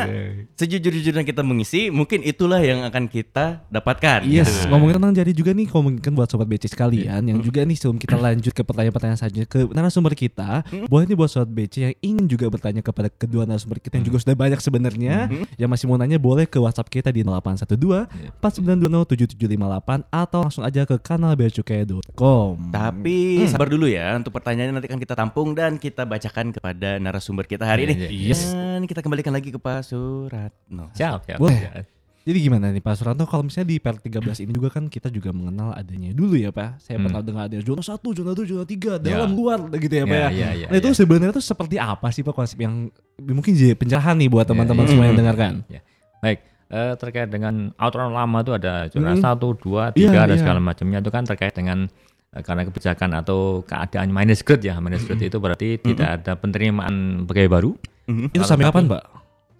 sejujur-jujurnya 0.52 1.24
kita 1.24 1.42
mengisi, 1.42 1.88
mungkin 1.88 2.22
itulah 2.22 2.60
yang 2.60 2.82
akan 2.82 3.06
kita 3.06 3.66
dapatkan. 3.66 4.22
Yes, 4.26 4.46
gitu. 4.66 4.70
ngomongin 4.70 4.98
tentang 5.00 5.14
jari 5.14 5.32
juga 5.32 5.50
nih 5.54 5.66
komunikasikan 5.66 6.12
buat 6.12 6.28
sobat 6.28 6.46
BC 6.46 6.70
sekalian 6.70 7.22
yang 7.24 7.38
juga 7.40 7.62
nih 7.62 7.74
sebelum 7.74 7.98
kita 7.98 8.16
lanjut 8.18 8.52
ke 8.52 8.62
pertanyaan-pertanyaan 8.62 9.18
selanjutnya 9.18 9.48
ke 9.48 9.60
narasumber 9.70 10.12
kita, 10.14 10.62
boleh 10.86 11.06
nih 11.06 11.16
buat 11.16 11.30
sobat 11.30 11.50
BC 11.52 11.74
yang 11.84 11.94
ingin 12.00 12.24
juga 12.26 12.48
bertanya 12.48 12.80
kepada 12.80 13.12
kedua 13.12 13.44
narasumber 13.44 13.78
kita 13.78 14.00
yang 14.00 14.06
juga 14.08 14.18
sudah 14.24 14.36
banyak 14.36 14.58
sebenarnya, 14.58 15.28
yang 15.60 15.68
masih 15.68 15.86
mau 15.86 16.00
nanya 16.00 16.16
boleh 16.16 16.48
ke 16.48 16.56
WhatsApp 16.56 16.88
kita 16.88 17.12
di 17.12 17.22
0812 17.22 18.40
4920 18.40 19.28
7758 19.38 20.08
atau 20.08 20.38
langsung 20.42 20.64
aja 20.64 20.88
ke 20.88 20.96
kanal 20.98 21.36
beacukai.com. 21.36 22.72
Tapi 22.72 23.44
sabar 23.46 23.68
dulu 23.68 23.86
ya 23.86 24.16
untuk 24.16 24.32
pertanyaannya 24.32 24.74
nanti 24.80 24.88
akan 24.88 25.00
kita 25.00 25.14
tampung 25.14 25.52
dan 25.52 25.76
kita 25.76 26.08
bacakan 26.08 26.56
kepada 26.56 26.96
narasumber 26.96 27.44
kita 27.44 27.68
hari 27.68 27.86
ini. 27.86 28.08
Yes. 28.08 28.56
Dan 28.56 28.88
kita 28.88 29.04
kembalikan 29.04 29.30
lagi 29.30 29.52
ke 29.52 29.60
Pak 29.60 29.86
Suratno. 29.86 30.90
siap 30.96 31.28
siap, 31.28 31.38
Boleh. 31.38 32.01
Jadi 32.22 32.38
gimana 32.40 32.70
nih 32.70 32.78
Pak 32.78 32.94
Suranto 32.94 33.24
kalau 33.24 33.42
misalnya 33.42 33.68
di 33.68 33.76
PER 33.76 33.98
13 33.98 34.14
ini 34.40 34.52
juga 34.52 34.70
kan 34.70 34.86
kita 34.86 35.08
juga 35.08 35.30
mengenal 35.30 35.72
adanya 35.72 36.10
dulu 36.10 36.34
ya 36.34 36.48
Pak. 36.48 36.78
Saya 36.78 36.96
Hmm. 36.96 37.04
pernah 37.04 37.20
dengar 37.20 37.42
ada 37.44 37.58
zona 37.58 37.82
1, 37.82 37.98
zona 38.12 38.30
2, 38.30 38.46
zona 38.46 38.62
3, 38.64 38.94
dalam 38.96 39.30
luar 39.32 39.58
gitu 39.74 39.90
ya 39.92 40.04
Pak 40.04 40.14
Ya, 40.14 40.22
ya. 40.22 40.30
ya, 40.30 40.50
ya, 40.56 40.66
nah 40.68 40.78
itu 40.78 40.86
ya. 40.86 40.94
sebenarnya 40.94 41.32
tuh 41.32 41.42
seperti 41.42 41.76
apa 41.76 42.06
sih 42.08 42.20
Pak 42.20 42.30
konsep 42.32 42.56
yang 42.56 42.86
mungkin 43.18 43.52
jadi 43.52 43.74
pencerahan 43.74 44.14
nih 44.16 44.28
buat 44.28 44.46
teman-teman 44.46 44.84
ya. 44.84 44.88
semua 44.88 45.04
yang 45.04 45.18
dengarkan. 45.18 45.52
Ya. 45.66 45.80
Baik, 46.18 46.38
eh, 46.68 46.92
terkait 46.96 47.28
dengan 47.28 47.54
aturan 47.76 48.10
lama 48.10 48.38
itu 48.38 48.52
ada 48.52 48.72
zona 48.88 49.12
Mm. 49.12 49.20
satu, 49.20 49.48
dua, 49.54 49.82
Iya, 49.88 49.98
tiga, 50.06 50.20
dan 50.22 50.30
iya. 50.30 50.40
segala 50.40 50.60
macamnya 50.60 50.98
itu 50.98 51.10
kan 51.10 51.22
terkait 51.24 51.52
dengan 51.52 51.90
eh, 52.30 52.40
karena 52.40 52.62
kebijakan 52.62 53.10
atau 53.14 53.38
keadaan 53.60 54.08
minus 54.08 54.40
grade 54.40 54.62
ya 54.62 54.78
minus 54.78 55.02
grade 55.02 55.26
itu 55.26 55.36
berarti 55.36 55.76
tidak 55.76 56.08
ada 56.16 56.32
penerimaan 56.34 56.94
pegawai 57.24 57.50
baru 57.52 57.70
Itu 58.30 58.40
sampai 58.42 58.66
kapan 58.68 58.86
Pak? 58.86 59.02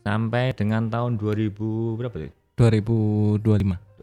sampai 0.01 0.45
dengan 0.53 0.87
tahun 0.87 1.15
2000 1.15 1.53
berapa 1.95 2.17
tuh? 2.17 2.33
2025. 2.55 3.41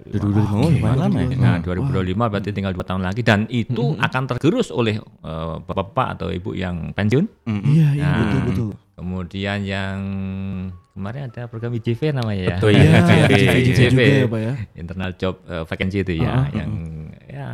Oh, 0.09 0.25
lumayan 0.65 0.97
lama 0.97 1.19
ya. 1.21 1.35
Nah 1.35 1.55
2025 1.61 2.17
berarti 2.17 2.49
tinggal 2.49 2.73
dua 2.73 2.81
tahun 2.81 3.03
lagi 3.03 3.21
dan 3.21 3.45
itu 3.47 3.93
akan 3.95 4.23
tergerus 4.27 4.71
oleh 4.71 4.97
eh, 4.97 5.55
bapak-bapak 5.61 6.07
atau 6.17 6.27
ibu 6.29 6.55
yang 6.55 6.89
pensiun. 6.91 7.25
Iya, 7.45 7.87
iya 7.93 8.01
Nah, 8.01 8.15
betul 8.19 8.39
betul. 8.47 8.69
kemudian 8.95 9.59
yang 9.61 9.97
kemarin 10.91 11.29
ada 11.29 11.45
program 11.45 11.71
IJV 11.73 12.01
namanya 12.11 12.41
ya. 12.41 12.57
Betul, 12.57 12.71
ya, 12.73 12.81
Iya, 12.81 12.99
IJV. 13.29 13.59
IJV 13.69 13.97
juga 13.99 14.01
ya, 14.01 14.25
Pak 14.25 14.39
ya. 14.41 14.53
internal 14.73 15.11
job 15.13 15.35
eh, 15.45 15.63
vacancy 15.63 15.97
itu 15.99 16.13
ya, 16.17 16.31
yang 16.49 16.71
ya 17.23 17.45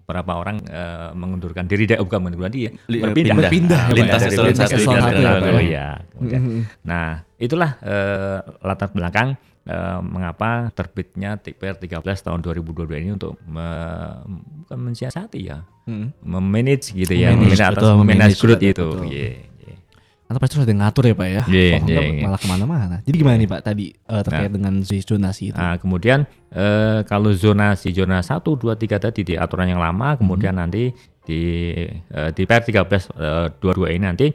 beberapa 0.00 0.32
orang 0.36 0.56
eh, 0.64 1.10
mengundurkan 1.12 1.68
diri 1.68 1.84
dari 1.84 2.00
bukan 2.00 2.18
mengundurkan 2.18 2.50
diri, 2.50 2.70
Li- 2.88 3.02
berpindah, 3.02 3.36
berpindah, 3.36 3.82
Ah, 3.82 3.92
lintas 3.92 4.20
dari 4.20 4.32
eselon 4.32 4.46
lintas 4.48 4.62
satu 4.64 4.78
satu, 4.80 5.10
eselon 5.20 5.62
ya. 5.68 5.88
Kemudian, 6.08 6.42
Nah, 6.82 7.06
itulah 7.36 7.70
eh, 7.78 8.38
latar 8.62 8.88
belakang 8.90 9.36
eh, 9.70 10.00
mengapa 10.02 10.50
terbitnya 10.70 11.38
TPR 11.38 11.78
13 11.78 12.02
tahun 12.02 12.42
2022 12.42 12.98
ini 12.98 13.10
untuk 13.14 13.38
me- 13.46 14.26
bukan 14.66 14.78
mensiasati 14.90 15.40
ya, 15.46 15.62
Mm. 15.86 16.10
memanage 16.20 16.90
gitu 16.90 17.14
ya, 17.14 17.30
Memanage, 17.30 17.62
betul, 17.70 17.92
memanage 17.96 18.36
growth 18.36 18.62
itu. 18.62 18.74
betul. 18.90 19.06
Iya, 19.06 19.28
iya. 19.62 19.76
Karena 20.22 20.38
pasti 20.38 20.54
harus 20.54 20.66
ada 20.66 20.76
ngatur 20.78 21.04
ya 21.06 21.14
Pak 21.14 21.26
ya. 21.26 21.42
Kalau 21.42 21.78
enggak 21.82 21.90
iya, 21.90 22.10
iya. 22.14 22.22
malah 22.22 22.38
ke 22.38 22.46
mana-mana. 22.46 22.96
Jadi 23.02 23.16
gimana 23.18 23.34
nih 23.34 23.50
Pak 23.50 23.60
tadi 23.64 23.86
eh, 23.90 24.22
terkait 24.22 24.50
dengan 24.50 24.74
si 24.82 24.96
zonasi 25.00 25.50
itu? 25.50 25.58
Nah, 25.58 25.74
kemudian 25.74 26.18
eh, 26.50 27.02
kalau 27.02 27.30
zonasi 27.30 27.90
zona 27.90 28.22
1, 28.22 28.38
2, 28.54 28.78
3 28.78 29.02
tadi 29.02 29.20
di 29.22 29.34
aturan 29.34 29.66
yang 29.66 29.82
lama, 29.82 30.14
kemudian 30.14 30.54
nanti 30.54 30.94
di 31.20 31.42
eh, 31.90 32.30
di 32.30 32.42
PR 32.46 32.62
13 32.62 33.10
eh, 33.10 33.46
22 33.58 33.90
ini 33.90 34.04
nanti 34.06 34.26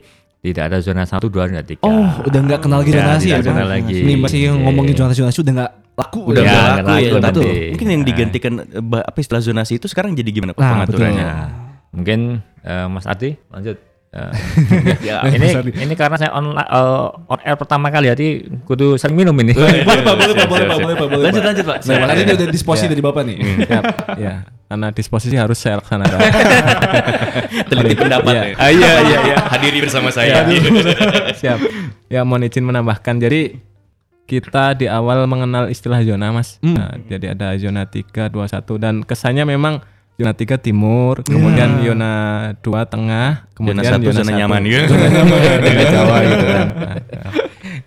tidak 0.45 0.63
ada 0.67 0.77
zona 0.77 1.01
1, 1.01 1.17
2, 1.17 1.49
dan 1.49 1.65
3. 1.65 1.81
Oh, 1.81 2.05
udah 2.21 2.39
nggak 2.41 2.59
kenal 2.61 2.79
lagi 2.79 2.91
zonasi 2.91 3.27
ya 3.27 3.39
kenal 3.39 3.65
lagi. 3.65 3.95
Ini 3.97 4.13
masih 4.15 4.39
ngomongin 4.53 4.93
zonasi-zonasi 4.93 5.39
udah 5.41 5.53
nggak 5.55 5.71
laku. 5.95 6.19
Udah 6.27 6.41
Ya, 6.41 6.51
laku 6.51 6.61
ya. 6.61 7.09
laku 7.09 7.15
Tapi 7.15 7.23
nanti. 7.23 7.47
Mungkin 7.71 7.87
yang 7.87 8.01
Nah. 8.01 8.07
digantikan 8.07 8.53
eh, 8.61 9.01
apa 9.01 9.17
istilah 9.17 9.41
zonasi 9.41 9.73
itu 9.75 9.87
sekarang 9.87 10.13
jadi 10.13 10.29
gimana 10.29 10.53
Nah, 10.53 10.61
pengaturannya? 10.77 11.25
Nah, 11.25 11.47
mungkin 11.89 12.19
eh, 12.61 12.87
Mas 12.87 13.05
Adi 13.05 13.33
lanjut. 13.47 13.77
Eh, 14.15 14.31
Ya, 15.03 15.19
ini 15.35 15.51
ini 15.75 15.93
karena 15.93 16.15
saya 16.15 16.31
on, 16.31 16.55
eh, 16.55 17.05
on 17.27 17.39
air 17.43 17.55
pertama 17.55 17.87
kali 17.89 18.07
jadi 18.07 18.27
kudu 18.63 18.95
sering 18.95 19.13
minum 19.13 19.35
ini. 19.35 19.51
Boleh 19.51 19.83
Pak, 19.83 20.15
boleh 20.15 20.33
Pak, 20.33 20.47
boleh 20.47 20.65
Pak, 20.65 20.77
boleh 20.79 20.95
Pak, 20.95 21.07
boleh 21.11 21.23
Lanjut 21.27 21.41
Pak. 21.41 21.49
lanjut 21.51 21.65
Pak. 21.65 21.77
Nah, 21.83 21.95
makanya 21.99 22.21
ini 22.21 22.33
udah 22.33 22.47
disposisi 22.47 22.87
dari 22.87 23.03
Bapak 23.03 23.21
nih. 23.21 23.37
Siap. 23.61 23.83
ya, 24.15 24.33
karena 24.65 24.87
disposisi 24.89 25.35
harus 25.35 25.59
saya 25.59 25.75
laksanakan. 25.77 26.19
Teliti 27.69 27.95
pendapat 27.97 28.31
Iya. 28.31 28.41
ya. 28.41 28.55
Ah, 28.55 28.69
iya 28.69 28.91
iya 29.01 29.17
iya. 29.25 29.37
Hadiri 29.45 29.77
bersama 29.79 30.09
saya. 30.09 30.47
Siap. 31.41 31.59
Ya, 32.07 32.23
mohon 32.23 32.43
izin 32.43 32.63
menambahkan. 32.63 33.19
Jadi 33.19 33.59
kita 34.25 34.73
di 34.73 34.87
awal 34.87 35.25
mengenal 35.25 35.67
istilah 35.67 36.01
zona, 36.01 36.31
Mas. 36.31 36.57
Nah, 36.59 36.97
jadi 37.05 37.35
ada 37.35 37.53
zona 37.55 37.85
3, 37.85 38.25
2, 38.25 38.47
1 38.47 38.63
dan 38.79 39.03
kesannya 39.03 39.45
memang 39.45 39.83
zona 40.15 40.31
3 40.31 40.55
timur, 40.57 41.19
kemudian 41.21 41.83
zona 41.83 42.13
2 42.59 42.63
tengah, 42.87 43.51
kemudian 43.51 43.83
zona 43.83 44.23
satu. 44.23 44.31
nyaman, 44.31 44.61
ya. 44.63 44.81
Zona 44.87 45.07
nyaman, 45.15 45.39
zona 45.59 45.83
Jawa 45.91 46.17
gitu 46.23 46.45
kan. 46.45 46.67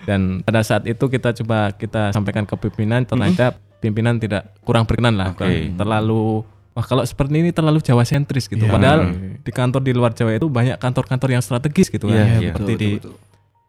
Dan 0.04 0.20
pada 0.44 0.60
saat 0.60 0.84
itu 0.84 1.04
kita 1.08 1.32
coba 1.42 1.72
kita 1.72 2.12
sampaikan 2.12 2.44
ke 2.44 2.54
pimpinan 2.56 3.04
ternyata 3.04 3.56
pimpinan 3.80 4.20
tidak 4.20 4.52
kurang 4.60 4.84
berkenan 4.84 5.16
lah, 5.16 5.32
Oke. 5.32 5.40
kurang- 5.40 5.76
terlalu 5.76 6.44
Wah 6.78 6.86
kalau 6.86 7.02
seperti 7.02 7.42
ini 7.42 7.50
terlalu 7.50 7.82
Jawa 7.82 8.06
sentris 8.06 8.46
gitu. 8.46 8.62
Padahal 8.70 9.10
di 9.42 9.50
kantor 9.50 9.82
di 9.82 9.90
luar 9.90 10.14
Jawa 10.14 10.38
itu 10.38 10.46
banyak 10.46 10.78
kantor-kantor 10.78 11.34
yang 11.34 11.42
strategis 11.42 11.90
gitu 11.90 12.06
kan. 12.06 12.14
Iya, 12.14 12.24
iya, 12.38 12.50
Seperti 12.54 12.72
di 12.78 12.90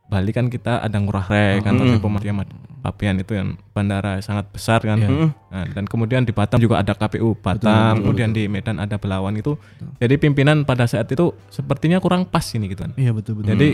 Bali 0.10 0.34
kan 0.34 0.50
kita 0.50 0.82
ada 0.82 0.98
Ngurah 0.98 1.30
Rai, 1.30 1.62
kantor 1.62 1.86
di 1.94 2.02
Pemadam 2.02 2.42
Papian 2.80 3.20
itu 3.22 3.38
yang 3.38 3.62
bandara 3.76 4.18
sangat 4.26 4.50
besar 4.50 4.82
kan. 4.82 4.98
Nah, 5.54 5.66
dan 5.70 5.86
kemudian 5.86 6.26
di 6.26 6.34
Batam 6.34 6.58
juga 6.58 6.82
ada 6.82 6.98
KPU 6.98 7.38
Batam, 7.38 8.02
kemudian 8.02 8.34
di 8.34 8.50
Medan 8.50 8.82
ada 8.82 8.98
Belawan 8.98 9.38
itu. 9.38 9.54
Jadi 10.02 10.18
pimpinan 10.18 10.66
pada 10.66 10.90
saat 10.90 11.06
itu 11.14 11.38
sepertinya 11.54 12.02
kurang 12.02 12.26
pas 12.26 12.44
ini 12.58 12.74
gitu 12.74 12.90
kan. 12.90 12.92
Iya 12.98 13.14
betul 13.14 13.38
betul. 13.38 13.54
Jadi 13.54 13.70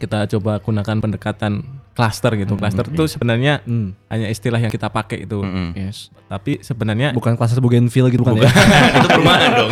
kita 0.00 0.24
coba 0.38 0.58
gunakan 0.58 0.96
pendekatan 0.98 1.81
cluster 1.92 2.32
gitu. 2.34 2.56
Cluster 2.56 2.84
itu 2.84 3.04
sebenarnya 3.06 3.60
Hmm. 3.62 3.92
hanya 4.08 4.26
istilah 4.26 4.56
yang 4.56 4.68
kita 4.68 4.88
pakai 4.88 5.22
itu. 5.22 5.38
Mm. 5.38 5.76
Yes. 5.76 6.08
Tapi 6.24 6.58
sebenarnya 6.58 7.12
Bukan 7.12 7.36
klaster 7.36 7.60
Bougainville 7.60 8.08
gitu 8.08 8.24
kan 8.24 8.32
ya. 8.34 8.48
itu 8.96 9.08
perumahan 9.10 9.50
dong. 9.52 9.70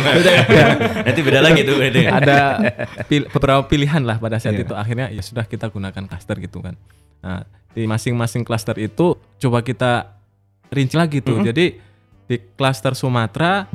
Nanti 1.05 1.19
beda 1.19 1.39
lagi 1.41 1.61
tuh. 1.63 1.77
beda. 1.77 1.99
ada 2.11 2.37
pil- 3.05 3.25
beberapa 3.27 3.65
pilihan 3.65 4.01
lah 4.01 4.15
pada 4.15 4.37
saat 4.37 4.53
itu 4.55 4.71
akhirnya 4.71 5.09
ya 5.09 5.19
sudah 5.19 5.43
kita 5.43 5.67
gunakan 5.67 6.05
cluster 6.05 6.37
gitu 6.37 6.61
kan. 6.61 6.77
Nah, 7.21 7.41
di 7.71 7.85
masing-masing 7.85 8.41
cluster 8.41 8.77
itu 8.77 9.17
coba 9.37 9.61
kita 9.61 10.13
rinci 10.69 10.95
lagi 10.95 11.19
tuh. 11.19 11.41
Jadi 11.41 11.73
di 12.23 12.35
cluster 12.53 12.93
Sumatera 12.93 13.65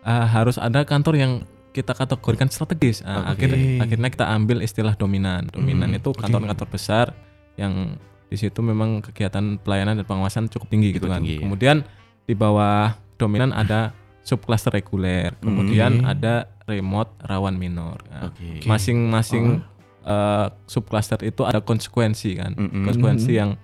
eh, 0.00 0.26
harus 0.26 0.56
ada 0.56 0.82
kantor 0.82 1.14
yang 1.14 1.32
kita 1.70 1.90
kategorikan 1.90 2.46
strategis. 2.46 3.02
Nah, 3.02 3.28
akhir- 3.28 3.60
akhirnya 3.78 4.08
kita 4.08 4.24
ambil 4.30 4.62
istilah 4.62 4.94
dominan. 4.94 5.44
Dominan 5.46 5.92
itu 5.92 6.12
kantor-kantor 6.12 6.68
besar 6.70 7.06
yang 7.54 7.96
di 8.26 8.36
situ 8.40 8.58
memang 8.60 8.98
kegiatan 9.04 9.60
pelayanan 9.62 10.02
dan 10.02 10.06
pengawasan 10.06 10.50
cukup 10.50 10.66
tinggi 10.66 10.90
gitu 10.90 11.06
Cukup 11.06 11.12
kan. 11.14 11.20
tinggi, 11.22 11.34
ya. 11.38 11.42
Kemudian 11.46 11.76
di 12.24 12.34
bawah 12.34 12.98
dominan 13.14 13.54
ada 13.54 13.94
subcluster 14.24 14.72
reguler, 14.74 15.36
kemudian 15.38 16.02
ada 16.02 16.48
remote 16.66 17.12
rawan 17.28 17.54
minor. 17.54 18.00
Nah, 18.08 18.32
Oke. 18.32 18.64
Masing-masing 18.64 19.60
eh, 20.02 20.46
subcluster 20.66 21.20
itu 21.22 21.44
ada 21.44 21.60
konsekuensi 21.60 22.30
kan, 22.40 22.56
Mm-mm. 22.56 22.88
konsekuensi 22.88 23.32
yang 23.36 23.54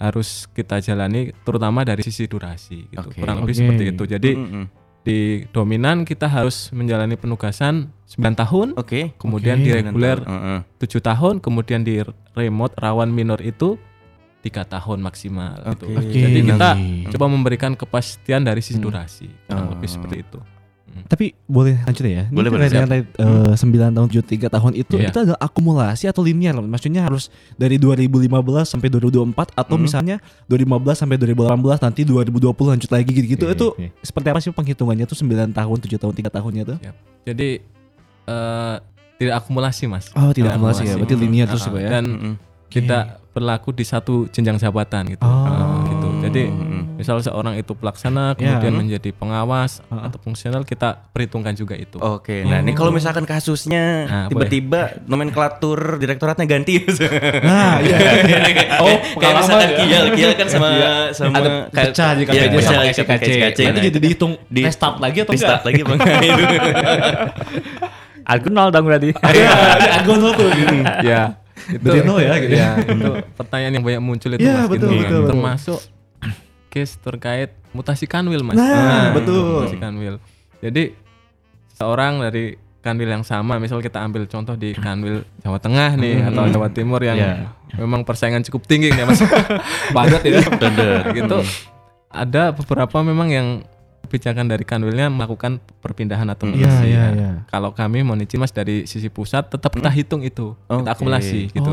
harus 0.00 0.50
kita 0.50 0.82
jalani, 0.82 1.30
terutama 1.46 1.86
dari 1.86 2.02
sisi 2.02 2.26
durasi. 2.26 2.90
Gitu. 2.90 3.06
Oke. 3.06 3.20
Kurang 3.22 3.44
lebih 3.44 3.54
Oke. 3.54 3.60
seperti 3.62 3.84
itu. 3.94 4.02
Jadi 4.08 4.30
Mm-mm. 4.34 4.64
Di 5.02 5.42
dominan 5.50 6.06
kita 6.06 6.30
harus 6.30 6.70
menjalani 6.70 7.18
penugasan 7.18 7.90
9 8.06 8.38
tahun, 8.38 8.68
Oke. 8.78 9.18
kemudian 9.18 9.58
Oke, 9.58 9.64
di 9.66 9.70
reguler. 9.74 10.18
7 10.22 11.02
tahun, 11.02 11.42
kemudian 11.42 11.82
di 11.82 11.98
remote 12.38 12.74
rawan 12.78 13.10
minor 13.10 13.42
itu 13.42 13.78
tiga 14.42 14.66
tahun 14.66 14.98
maksimal 15.02 15.58
gitu. 15.74 15.86
Oke. 15.94 16.18
Jadi 16.18 16.40
kita 16.42 16.70
Oke. 16.74 17.10
coba 17.14 17.26
memberikan 17.30 17.72
kepastian 17.78 18.42
dari 18.42 18.58
sisi 18.62 18.82
durasi, 18.82 19.30
kurang 19.46 19.78
lebih 19.78 19.88
seperti 19.90 20.16
itu. 20.26 20.38
Tapi 21.08 21.32
boleh 21.44 21.76
lanjut 21.84 22.04
ya. 22.04 22.24
Ini 22.28 22.32
Boleh, 22.32 22.48
kan 22.48 22.58
boleh, 22.60 22.68
dengan 22.72 22.88
tadi, 22.88 23.02
eh, 23.04 23.52
9 23.56 23.92
tahun 23.96 24.08
7 24.12 24.24
3 24.24 24.48
tahun 24.48 24.72
itu 24.76 24.94
Iya. 24.96 25.08
itu 25.08 25.18
adalah 25.24 25.40
akumulasi 25.40 26.04
atau 26.08 26.20
linear. 26.24 26.56
Maksudnya 26.60 27.04
harus 27.04 27.28
dari 27.56 27.76
2015 27.76 28.68
sampai 28.68 28.88
2024 28.92 29.52
atau 29.56 29.76
misalnya 29.80 30.20
2015 30.48 30.96
sampai 31.00 31.16
2018 31.16 31.80
nanti 31.80 32.04
2020 32.04 32.72
lanjut 32.76 32.90
lagi 32.92 33.10
gitu-gitu. 33.12 33.44
Iya, 33.48 33.54
itu 33.56 33.66
iya. 33.80 33.88
seperti 34.00 34.26
apa 34.32 34.38
sih 34.40 34.52
penghitungannya 34.52 35.04
tuh 35.04 35.16
9 35.16 35.52
tahun, 35.52 35.76
7 35.80 35.98
tahun, 36.00 36.14
3 36.16 36.30
tahunnya 36.32 36.62
tuh? 36.68 36.76
Siap. 36.80 36.96
Jadi 37.28 37.48
eh, 38.22 38.76
tidak 39.18 39.34
akumulasi 39.38 39.84
mas. 39.86 40.10
Oh, 40.14 40.32
tidak 40.34 40.56
akumulasi 40.56 40.82
ya. 40.88 40.94
Berarti 40.98 41.14
linear 41.14 41.46
terus 41.46 41.66
Ah, 41.66 41.74
ya, 41.74 41.80
ya. 41.80 41.90
Dan 41.98 42.04
Mm-mm. 42.08 42.34
Kita 42.72 42.98
berlaku 43.28 43.72
di 43.72 43.80
satu 43.82 44.28
jenjang 44.28 44.56
jabatan 44.56 45.08
gitu. 45.08 45.22
Oh. 45.22 45.28
Ah, 45.44 45.80
gitu. 45.84 46.08
Jadi 46.22 46.42
misal 46.92 47.18
seorang 47.18 47.56
itu 47.56 47.72
pelaksana, 47.72 48.36
kemudian 48.36 48.70
menjadi 48.72 49.10
pengawas 49.10 49.80
atau 49.82 50.18
fungsional, 50.18 50.62
kita 50.62 51.10
perhitungkan 51.10 51.50
juga 51.52 51.74
itu. 51.74 51.98
Oke, 51.98 52.44
nah 52.44 52.60
ini 52.60 52.72
kalau 52.72 52.92
misalkan 52.92 53.24
kasusnya 53.24 54.06
Nah, 54.06 54.26
tiba-tiba 54.28 55.02
nomenklatur 55.02 55.98
direktoratnya 55.98 56.46
ganti. 56.46 56.78
Nah, 57.42 57.80
iya. 57.80 57.96
oh, 58.84 58.96
kayak 59.18 59.34
misalkan 59.34 59.70
Kial, 59.80 60.04
Kial 60.14 60.32
kan 60.36 60.46
sama 60.46 60.68
sama 61.10 61.34
Ada 61.34 61.50
kayak- 61.66 61.90
pecah 61.90 62.10
juga 62.14 62.30
iya, 62.30 62.40
kayaknya 62.46 62.58
pecah 62.60 62.70
sama 62.70 62.84
SKC. 62.86 63.26
Nanti 63.40 63.62
Nah, 63.64 63.82
jadi 63.82 63.98
dihitung 63.98 64.32
di 64.46 64.60
restart 64.62 64.96
lagi 65.00 65.18
atau 65.24 65.32
restart 65.34 65.62
enggak? 65.64 65.66
lagi 65.66 65.80
enggak 65.82 66.22
itu? 66.28 66.44
Aku 68.22 68.46
nol 68.48 68.70
dong 68.70 68.86
berarti. 68.86 69.10
Iya, 69.34 69.50
agonal 69.98 70.30
tuh 70.32 70.46
gitu. 70.54 70.76
ya 71.02 71.41
itu 71.68 71.78
Berarti 71.78 72.00
no 72.02 72.16
ya, 72.16 72.34
gitu. 72.36 72.54
ya, 72.54 72.70
itu 72.94 73.10
pertanyaan 73.32 73.72
yang 73.74 73.84
banyak 73.84 74.02
muncul 74.02 74.30
itu 74.30 74.40
Iya, 74.40 74.54
mas 74.58 74.68
betul, 74.68 74.88
gitu. 74.88 74.98
betul, 74.98 75.18
betul. 75.18 75.30
termasuk 75.30 75.80
case 76.68 76.94
terkait 76.98 77.50
mutasi 77.70 78.04
kanwil 78.04 78.40
mas 78.40 78.56
Nah, 78.56 79.12
betul. 79.12 79.62
mutasi 79.62 79.76
kanwil 79.76 80.14
jadi 80.58 80.96
seorang 81.72 82.20
dari 82.20 82.54
kanwil 82.78 83.06
yang 83.08 83.22
sama 83.22 83.56
misal 83.56 83.78
kita 83.78 83.98
ambil 83.98 84.26
contoh 84.26 84.54
di 84.54 84.72
kanwil 84.72 85.22
Jawa 85.38 85.58
Tengah 85.58 85.94
nih 85.94 86.26
atau 86.26 86.48
Jawa 86.48 86.68
Timur 86.68 86.98
yang 86.98 87.14
Iya. 87.14 87.32
memang 87.76 88.02
persaingan 88.02 88.42
cukup 88.42 88.66
tinggi 88.66 88.90
ya 88.90 89.04
mas 89.04 89.22
padat 89.94 90.22
ya 90.22 90.42
gitu 91.12 91.38
ada 92.08 92.50
beberapa 92.50 93.00
memang 93.00 93.28
yang 93.28 93.48
kebijakan 94.12 94.44
dari 94.44 94.60
kanwilnya 94.60 95.08
melakukan 95.08 95.56
perpindahan 95.80 96.28
atau 96.28 96.44
Iya, 96.44 96.52
mutasi. 96.52 96.84
iya, 96.84 97.00
Nah, 97.00 97.10
iya. 97.16 97.30
Kalau 97.48 97.72
kami 97.72 98.04
izin 98.04 98.36
mas 98.36 98.52
dari 98.52 98.84
sisi 98.84 99.08
pusat 99.08 99.48
tetap 99.48 99.72
kita 99.72 99.88
hitung 99.88 100.20
itu, 100.20 100.52
kita 100.68 100.84
Oke. 100.84 100.92
akumulasi 100.92 101.48
gitu. 101.48 101.64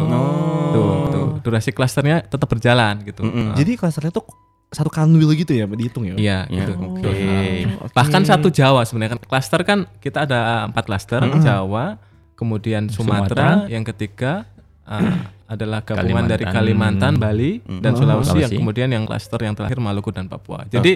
Tuh, 0.71 0.91
tuh. 1.11 1.25
Durasi 1.43 1.75
klasternya 1.75 2.23
tetap 2.23 2.47
berjalan 2.47 3.03
gitu. 3.03 3.27
Nah, 3.27 3.59
Jadi 3.59 3.75
klasternya 3.75 4.15
tuh 4.15 4.23
satu 4.71 4.87
kanwil 4.87 5.35
gitu 5.35 5.51
ya 5.51 5.67
dihitung 5.67 6.07
ya? 6.07 6.15
Iya, 6.15 6.39
Ya, 6.47 6.63
gitu. 6.63 6.71
oke. 6.79 7.03
Betul. 7.03 7.11
Nah, 7.11 7.91
Bahkan 7.91 8.21
satu 8.23 8.47
Jawa 8.47 8.87
sebenarnya 8.87 9.19
kan 9.19 9.21
klaster 9.27 9.59
kan 9.67 9.79
kita 9.99 10.23
ada 10.23 10.71
empat 10.71 10.87
klaster, 10.87 11.19
Jawa, 11.43 11.99
kemudian 12.39 12.87
Sumatera, 12.87 13.67
yang 13.67 13.83
ketiga 13.83 14.47
uh, 14.87 15.27
adalah 15.49 15.81
gabungan 15.81 16.29
dari 16.29 16.45
Kalimantan, 16.45 17.17
Bali, 17.17 17.57
dan 17.81 17.97
Sulawesi, 17.97 18.37
yang 18.37 18.53
Sulawesi. 18.53 18.57
kemudian 18.61 18.87
yang 18.93 19.03
klaster 19.09 19.41
yang 19.41 19.57
terakhir 19.57 19.81
Maluku 19.81 20.13
dan 20.13 20.29
Papua. 20.29 20.69
Jadi 20.69 20.93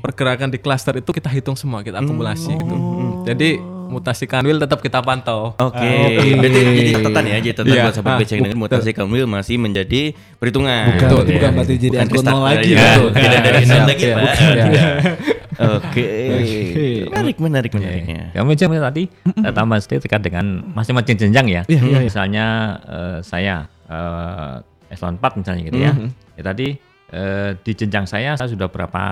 pergerakan 0.00 0.48
di 0.48 0.56
klaster 0.56 0.96
itu 0.96 1.12
kita 1.12 1.28
hitung 1.28 1.54
semua, 1.60 1.84
kita 1.84 2.00
akumulasi 2.00 2.56
gitu. 2.56 2.76
Jadi 3.28 3.60
mutasi 3.88 4.24
kanwil 4.24 4.56
tetap 4.56 4.78
kita 4.78 5.00
pantau. 5.00 5.56
Oke, 5.56 5.90
berarti 6.36 6.60
jadi 6.60 6.92
catatan 6.96 7.24
ya, 7.24 7.36
jadi 7.38 7.50
catatan 7.52 7.72
Iya. 7.72 7.82
buat 7.82 7.94
sobat 7.94 8.12
Ah, 8.12 8.18
yang 8.22 8.40
dengan 8.42 8.58
mutasi 8.58 8.90
Kamil 8.90 9.24
masih 9.24 9.56
menjadi 9.56 10.02
perhitungan. 10.36 10.84
Bukan, 10.92 11.00
Betul, 11.02 11.22
bukan 11.26 11.34
iya. 11.42 11.50
berarti 11.52 11.74
jadi 11.76 11.96
Bukan 11.96 12.06
start 12.12 12.26
nol 12.28 12.40
lagi. 12.42 12.68
ya. 12.68 12.78
Betul, 12.78 13.08
Tidak 13.12 13.40
dari 13.40 13.56
Iya, 13.56 13.66
nol 13.68 13.82
lagi, 13.82 14.02
iya, 14.02 14.14
Pak. 14.14 14.22
bukan, 14.22 14.52
iya. 14.52 14.84
Oke, 15.52 16.06
menarik, 17.06 17.36
menarik, 17.38 17.70
menariknya. 17.72 18.22
Kami 18.32 18.52
cuma 18.56 18.80
tadi 18.82 19.02
eh, 19.22 19.52
tambah 19.52 19.78
sedikit 19.78 20.00
terkait 20.02 20.22
dengan 20.22 20.44
masing-masing 20.72 21.16
jenjang 21.18 21.46
ya. 21.46 21.62
Iya, 21.64 21.78
iya, 21.78 21.88
iya. 21.88 21.98
Misalnya 22.00 22.46
eh, 22.82 23.18
saya 23.20 23.56
eh, 23.86 24.54
eselon 24.90 25.16
4 25.16 25.38
misalnya 25.38 25.62
gitu 25.64 25.78
ya. 25.78 25.92
Ya 26.32 26.42
tadi 26.42 26.68
di 27.58 27.72
jenjang 27.76 28.08
saya 28.08 28.32
saya 28.34 28.48
sudah 28.48 28.66
berapa 28.66 29.04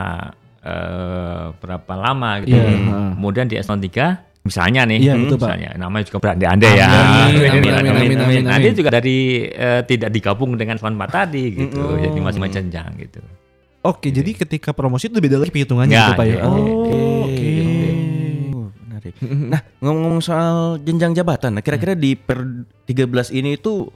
berapa 1.57 1.95
lama 1.95 2.41
gitu. 2.41 2.53
Iya, 2.53 2.65
ya. 2.65 2.77
Kemudian 3.12 3.47
di 3.47 3.57
eselon 3.57 3.81
3 3.81 4.30
misalnya 4.40 4.82
nih, 4.85 4.99
Iya, 5.00 5.14
betul, 5.16 5.37
Pak. 5.37 5.47
misalnya 5.47 5.70
namanya 5.76 6.04
juga 6.04 6.18
berandai-andai 6.18 6.73
ya. 6.73 6.87
Amin, 6.87 6.97
amin, 6.97 7.40
Gitu. 7.61 7.68
amin, 7.70 7.92
amin, 7.92 8.18
amin, 8.18 8.42
Nanti 8.42 8.68
juga 8.73 8.90
dari 8.90 9.18
eh, 9.44 9.80
tidak 9.85 10.11
digabung 10.11 10.50
dengan 10.54 10.76
4 10.76 10.88
tadi 11.06 11.44
gitu. 11.54 11.80
Jadi 11.94 12.18
masing-masing 12.18 12.54
jenjang 12.64 12.90
gitu. 12.99 13.20
Oke, 13.80 14.09
jadi 14.09 14.30
ketika 14.35 14.70
promosi 14.70 15.06
itu 15.06 15.16
beda 15.16 15.37
lagi 15.37 15.49
perhitungannya 15.50 15.88
Ya, 15.90 16.04
gitu 16.06 16.14
Pak 16.14 16.26
ya. 16.26 16.30
iya. 16.30 16.42
Oh, 16.42 16.56
oke. 17.25 17.49
Oh, 18.50 18.66
menarik. 18.78 19.14
Nah, 19.23 19.61
ngomong-ngomong 19.78 20.20
soal 20.20 20.50
jenjang 20.78 21.12
jabatan, 21.12 21.50
nah 21.52 21.62
kira-kira 21.62 21.92
di 21.92 22.12
per 22.12 22.44
13 22.85 23.09
ini 23.30 23.56
itu 23.56 23.88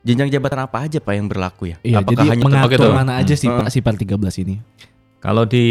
jenjang 0.00 0.30
jabatan 0.30 0.62
apa 0.62 0.84
aja 0.84 0.98
Pak 0.98 1.10
yang 1.10 1.26
berlaku 1.26 1.70
ya? 1.70 1.76
Iya, 1.80 1.98
Apakah 1.98 2.12
jadi 2.12 2.26
hanya 2.28 2.44
mengatur 2.44 2.70
gitu? 2.76 2.90
mana 2.92 3.12
aja 3.16 3.34
sih 3.34 3.48
Hmm. 3.48 3.58
Pak 3.60 3.68
si 3.68 3.78
per 3.80 3.94
13 3.94 4.14
ini? 4.38 4.54
Kalau 5.18 5.42
di 5.42 5.64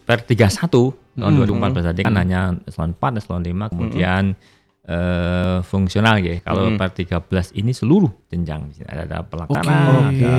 per 0.00 0.24
31 0.24 0.96
tahun 1.16 1.32
Hmm. 1.32 1.40
2014 1.46 1.84
tadi 1.84 2.00
kan 2.02 2.14
hanya 2.14 2.40
eselon 2.64 2.92
4, 2.92 3.16
eselon 3.16 3.42
5, 3.42 3.68
kemudian 3.68 4.24
eh, 4.84 5.58
fungsional 5.62 6.20
ya. 6.20 6.40
Kalau 6.40 6.68
Hmm. 6.68 6.76
per 6.76 6.92
13 6.92 7.24
ini 7.54 7.72
seluruh 7.72 8.12
jenjang 8.28 8.68
ada, 8.84 9.02
ada 9.02 9.18
pelaksana, 9.22 9.80
Oke. 10.04 10.20
ada 10.20 10.32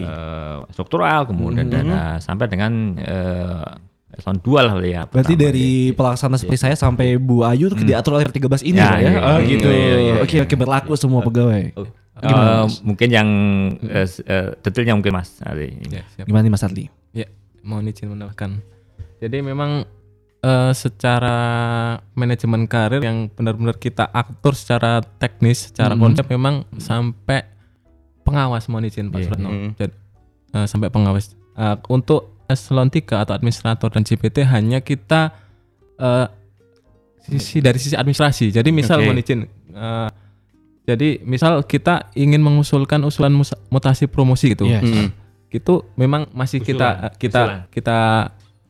eh, 0.00 0.56
struktural, 0.70 1.20
kemudian 1.24 1.68
Hmm. 1.68 1.80
ada 1.84 2.00
sampai 2.16 2.46
dengan 2.46 2.72
eh, 2.96 3.68
eselon 4.14 4.40
2 4.40 4.62
lah 4.62 4.74
ya. 4.80 5.04
Berarti 5.04 5.34
pertama, 5.34 5.44
dari 5.44 5.68
ya. 5.84 5.92
pelaksana 5.92 6.36
seperti 6.36 6.58
saya 6.62 6.74
sampai 6.74 7.18
Bu 7.18 7.42
Ayu 7.42 7.68
tuh 7.68 7.76
diatur 7.78 8.16
oleh 8.16 8.24
per 8.24 8.32
13 8.32 8.62
ini 8.62 8.78
Ya, 8.78 8.88
Pak 8.88 8.96
ya. 8.96 9.04
iya, 9.04 9.20
Oh, 9.20 9.36
iya, 9.36 9.48
gitu. 9.50 9.68
iya, 9.68 9.96
iya, 10.00 10.14
Oke, 10.16 10.36
oke 10.40 10.54
berlaku 10.54 10.92
semua 10.94 11.20
pegawai. 11.20 11.64
Eh, 12.16 12.64
mungkin 12.80 13.08
yang 13.10 13.28
eh, 13.82 14.06
s- 14.06 14.22
eh, 14.22 14.54
detailnya 14.56 14.94
mungkin 14.94 15.12
Mas 15.12 15.42
Ali. 15.42 15.76
Ya, 15.84 16.06
siap. 16.08 16.24
Gimana 16.24 16.40
nih 16.40 16.52
Mas 16.52 16.62
Adli? 16.62 16.86
Ya, 17.10 17.26
mohon 17.60 17.84
izin 17.84 18.08
menambahkan. 18.08 18.62
Jadi 19.18 19.42
memang 19.42 19.82
eh, 20.44 20.72
secara 20.72 21.36
manajemen 22.12 22.66
karir 22.66 23.00
yang 23.00 23.26
benar-benar 23.28 23.76
kita 23.76 24.04
atur 24.04 24.52
secara 24.52 25.00
teknis, 25.00 25.72
secara 25.72 25.96
Mhm. 25.96 26.00
konsep 26.02 26.26
memang 26.28 26.54
sampai 26.76 27.48
pengawas 28.20 28.68
mohon 28.68 28.84
izin 28.84 29.08
Pak 29.08 29.18
Iya. 29.18 29.26
Suratno. 29.26 29.48
Mhm. 29.48 29.68
Jadi, 29.74 29.94
eh, 30.52 30.66
sampai 30.66 30.88
pengawas. 30.88 31.32
Eh, 31.54 31.76
untuk 31.88 32.44
eselon 32.44 32.88
3 32.88 33.18
atau 33.18 33.32
administrator 33.32 33.88
dan 33.88 34.04
CPT 34.04 34.44
hanya 34.44 34.78
kita 34.78 35.32
eh, 35.94 36.26
sisi 37.22 37.58
dari 37.58 37.78
sisi 37.78 37.94
administrasi. 37.94 38.50
Jadi 38.50 38.68
misal 38.68 38.98
Oke. 38.98 39.06
mohon 39.06 39.18
izin 39.18 39.40
eh, 39.70 40.08
jadi 40.84 41.22
misal 41.22 41.62
kita 41.62 42.12
ingin 42.12 42.42
mengusulkan 42.42 43.00
usulan 43.00 43.32
mutasi 43.70 44.04
promosi 44.04 44.52
gitu 44.52 44.66
Yes. 44.66 44.82
Hmm. 44.82 45.08
itu 45.48 45.74
memang 45.94 46.26
masih 46.32 46.58
kita 46.58 46.88
Usulan, 47.00 47.14
kita 47.16 47.40
usulan. 47.40 47.60
kita 47.70 47.98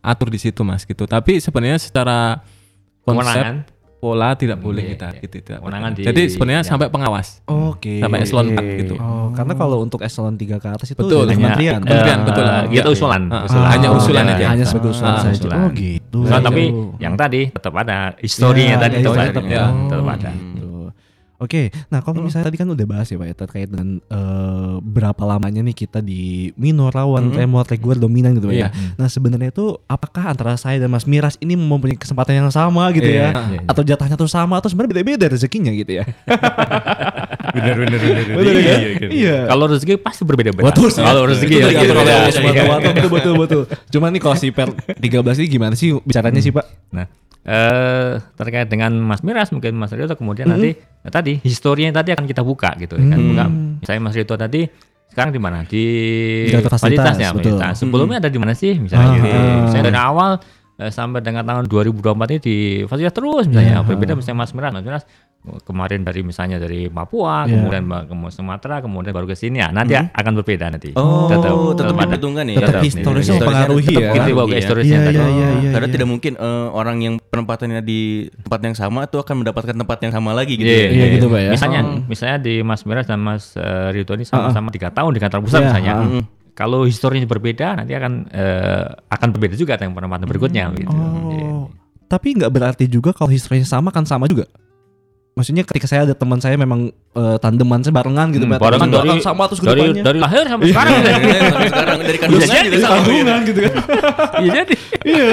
atur 0.05 0.29
di 0.29 0.37
situ 0.37 0.61
mas 0.61 0.85
gitu 0.85 1.05
tapi 1.05 1.41
sebenarnya 1.41 1.81
secara 1.81 2.45
konsep 3.01 3.25
Kewenangan 3.25 3.57
pola 3.97 4.37
tidak 4.37 4.61
Hmm, 4.61 4.67
boleh 4.69 4.83
iya, 4.83 4.91
kita 4.93 5.09
iya. 5.09 5.21
gitu 5.23 5.35
tidak 5.41 5.59
Kewenangan 5.59 5.91
boleh. 5.91 5.97
di- 5.97 6.07
jadi 6.07 6.23
sebenarnya 6.29 6.61
ya. 6.61 6.69
sampai 6.69 6.87
pengawas 6.89 7.29
Oke. 7.47 7.95
sampai 7.99 8.19
eselon 8.21 8.47
4 8.53 8.61
gitu 8.79 8.95
Oh, 8.97 9.33
karena 9.33 9.53
kalau 9.55 9.81
untuk 9.81 9.99
eselon 9.99 10.37
3 10.37 10.61
ke 10.61 10.69
atas 10.69 10.89
itu 10.89 11.01
Betul, 11.01 11.25
hanya- 11.25 11.35
kementerian. 11.35 11.81
Kementerian, 11.81 12.19
Eh, 12.21 12.23
betul. 12.23 12.45
Gitu 12.71 12.85
Iya. 12.85 12.93
usulan, 12.93 13.23
Ah, 13.27 13.43
usulan. 13.43 13.69
hanya 13.73 13.89
usulan 13.91 14.25
aja. 14.29 14.47
Hanya 14.47 14.65
sebagai 14.65 14.91
usulan 14.93 15.11
Ah, 15.11 15.19
saja. 15.19 15.33
usulan. 15.35 15.57
Oh, 15.59 15.69
gitu. 15.73 16.17
Usulan, 16.21 16.43
tapi 16.45 16.63
Oh. 16.69 16.93
yang 17.01 17.15
tadi 17.17 17.41
tetap 17.49 17.75
ada 17.75 17.99
historinya 18.21 18.65
Ya, 18.71 18.79
tadi 18.79 18.95
ya, 18.95 19.01
tetap 19.01 19.11
ya, 19.11 19.19
ada. 19.19 19.33
tetap, 19.33 19.45
tetap 19.89 20.07
ada. 20.07 20.31
Oke, 21.45 21.69
nah 21.93 22.01
kalau 22.01 22.25
misalnya 22.25 22.49
tadi 22.49 22.57
kan 22.57 22.69
udah 22.73 22.87
bahas 22.89 23.07
ya 23.13 23.21
Pak 23.21 23.29
ya 23.29 23.35
terkait 23.37 23.69
dengan 23.69 24.01
eh, 24.01 24.75
berapa 24.81 25.23
lamanya 25.29 25.61
nih 25.61 25.77
kita 25.77 26.01
di 26.01 26.49
minor, 26.57 26.89
rawan, 26.89 27.37
remote, 27.37 27.69
regular, 27.69 28.01
dominan 28.01 28.33
gitu 28.33 28.49
Pak 28.49 28.57
ya. 28.57 28.73
Iya. 28.73 28.97
Nah 28.97 29.09
sebenarnya 29.13 29.53
itu 29.53 29.77
apakah 29.85 30.33
antara 30.33 30.57
saya 30.57 30.81
dan 30.81 30.89
Mas 30.89 31.05
Miras 31.05 31.37
ini 31.45 31.53
mempunyai 31.53 32.01
kesempatan 32.01 32.41
yang 32.41 32.49
sama 32.49 32.89
gitu 32.97 33.05
ya? 33.05 33.37
Iya, 33.37 33.61
iya. 33.61 33.61
Atau 33.69 33.85
jatahnya 33.85 34.17
tuh 34.17 34.31
sama 34.33 34.57
atau 34.57 34.73
sebenarnya 34.73 34.97
beda-beda 34.97 35.29
rezekinya 35.29 35.71
gitu 35.77 36.01
ya? 36.01 36.05
Benar. 37.55 37.77
Betul 38.35 38.57
ya? 38.59 38.77
Iya. 39.13 39.37
Kalau 39.47 39.65
rezeki 39.71 39.95
pasti 40.03 40.23
berbeda-beda. 40.27 40.65
Betul. 40.73 40.91
Kalau 40.91 41.23
rezeki 41.29 41.55
ya 41.61 41.69
Subhanahu 41.71 42.73
wa 42.73 42.79
Ta'ala. 42.81 42.91
betul 42.91 43.11
betul 43.13 43.35
betul. 43.39 43.63
Cuman 43.93 44.09
nih 44.17 44.21
kalau 44.23 44.37
si 44.41 44.49
per 44.51 44.75
13 44.75 45.45
ini 45.45 45.47
gimana 45.47 45.75
sih 45.79 45.95
bicaranya 46.03 46.41
sih 46.43 46.51
Pak? 46.51 46.67
Nah, 46.95 47.07
eh 47.45 48.13
terkait 48.35 48.67
dengan 48.67 48.89
Mas 48.97 49.21
Miras 49.21 49.53
mungkin 49.53 49.77
Mas 49.77 49.93
Rito 49.93 50.17
kemudian 50.17 50.49
nanti 50.49 50.73
ya 50.75 51.11
tadi 51.13 51.37
historinya 51.45 52.01
tadi 52.01 52.17
akan 52.17 52.25
kita 52.25 52.41
buka 52.41 52.73
gitu 52.81 52.97
ya 52.97 53.05
kan. 53.13 53.19
Buka. 53.21 53.45
Misalnya 53.85 54.01
Mas 54.01 54.17
Rito 54.17 54.35
tadi 54.35 54.65
sekarang 55.13 55.31
di 55.31 55.39
mana? 55.39 55.63
Di 55.63 55.85
Di 56.49 56.57
fasilitas, 56.57 56.75
fasilitasnya. 56.75 57.29
betul. 57.37 57.55
Fasilitas. 57.55 57.75
Sebelumnya 57.79 58.17
ada 58.19 58.31
di 58.33 58.39
mana 58.41 58.53
sih 58.57 58.73
misalnya 58.75 59.09
Ah, 59.09 59.15
gitu. 59.15 59.29
ah. 59.29 59.65
Saya 59.69 59.83
dari 59.85 60.01
awal 60.01 60.31
sampai 60.77 61.23
dengan 61.23 61.47
tahun 61.47 61.65
2024 61.67 62.03
ini 62.35 62.39
di 62.43 62.57
fasilitas 62.85 63.15
terus 63.15 63.45
misalnya. 63.47 63.83
Berbeda 63.83 64.19
misalnya 64.19 64.43
Mas 64.43 64.53
Miras, 64.53 64.73
Mas 64.73 64.83
Miras 64.83 65.05
kemarin 65.61 66.01
dari 66.01 66.25
misalnya 66.25 66.57
dari 66.57 66.89
Papua, 66.89 67.45
Iya. 67.45 67.61
kemudian 67.61 67.85
ke 67.85 68.15
Sumatera, 68.33 68.81
kemudian 68.81 69.13
baru 69.13 69.29
ke 69.29 69.37
sini 69.37 69.61
ya. 69.61 69.69
Nanti 69.69 69.93
akan 69.93 70.33
berbeda 70.41 70.73
nanti. 70.73 70.97
Oh, 70.97 71.29
tetap, 71.29 71.53
ada. 71.53 71.93
diperhitungkan 71.93 72.45
ya. 72.49 72.57
Tetap 72.59 72.71
Tetap, 72.73 72.83
historisnya 72.89 73.35
mempengaruhi 73.37 73.85
Tetap 73.93 74.01
ya. 74.01 74.09
Ke 74.09 74.19
Iya. 74.25 74.57
historisnya 74.57 74.99
tadi. 75.05 75.19
iya, 75.21 75.49
iya. 75.61 75.71
Karena 75.77 75.89
tidak 75.93 76.09
mungkin 76.09 76.33
eh, 76.41 76.69
orang 76.73 76.97
yang 77.05 77.15
penempatannya 77.21 77.85
di 77.85 78.01
tempat 78.41 78.61
yang 78.65 78.75
sama 78.75 79.05
tuh 79.05 79.21
akan 79.21 79.45
mendapatkan 79.45 79.77
tempat 79.77 79.99
yang 80.01 80.13
sama 80.17 80.33
lagi 80.33 80.57
gitu. 80.57 80.65
Iya, 80.65 80.81
ya. 80.81 80.89
Iya, 80.91 81.07
gitu, 81.21 81.27
Pak, 81.29 81.41
ya. 81.45 81.51
Misalnya, 81.53 81.81
misalnya 82.09 82.39
di 82.41 82.55
Mas 82.65 82.83
Miras 82.89 83.05
dan 83.05 83.21
Mas 83.21 83.53
eh, 83.55 83.89
Rito 83.93 84.17
ini 84.17 84.25
sama-sama 84.25 84.73
tiga 84.73 84.89
tahun 84.91 85.13
di 85.13 85.21
kantor 85.21 85.45
pusat 85.45 85.61
Iya, 85.61 85.69
misalnya. 85.71 85.95
Kalau 86.55 86.87
historinya 86.87 87.27
berbeda, 87.27 87.83
nanti 87.83 87.99
akan 87.99 88.31
eh, 88.31 88.87
akan 89.11 89.29
berbeda 89.35 89.59
juga 89.59 89.75
yang 89.75 89.91
penempatan 89.91 90.27
berikutnya. 90.31 90.71
Gitu. 90.79 90.87
Iya. 90.87 91.51
Oh. 91.51 91.67
Tapi 92.07 92.39
nggak 92.39 92.53
berarti 92.55 92.85
juga 92.87 93.11
kalau 93.11 93.35
historinya 93.35 93.67
sama 93.67 93.91
kan 93.91 94.07
sama 94.07 94.31
juga. 94.31 94.47
Maksudnya 95.35 95.67
ketika 95.67 95.91
saya 95.91 96.07
ada 96.07 96.15
teman 96.15 96.39
saya 96.39 96.55
memang 96.55 96.95
eh, 96.95 97.37
tandeman 97.43 97.83
saya 97.83 97.91
barengan 97.91 98.31
gitu, 98.31 98.47
Hmm, 98.47 98.55
barengan 98.55 98.87
dari 98.87 99.19
sama 99.19 99.51
terus 99.51 99.67
dari, 99.67 99.83
depannya. 99.83 100.03
dari 100.07 100.19
lahir 100.23 100.45
sampai 100.47 100.67
sekarang. 100.71 100.95
Sampai 100.95 101.69
sekarang 101.75 101.99
dari 102.07 102.19
kandungan 102.23 102.47
jadi, 102.47 102.79
sama. 102.79 102.95
Tanggungan 103.03 103.39
gitu 103.43 103.61
kan. 103.67 103.75
Iya 104.47 104.51
jadi. 104.63 104.75
Iya. 105.03 105.29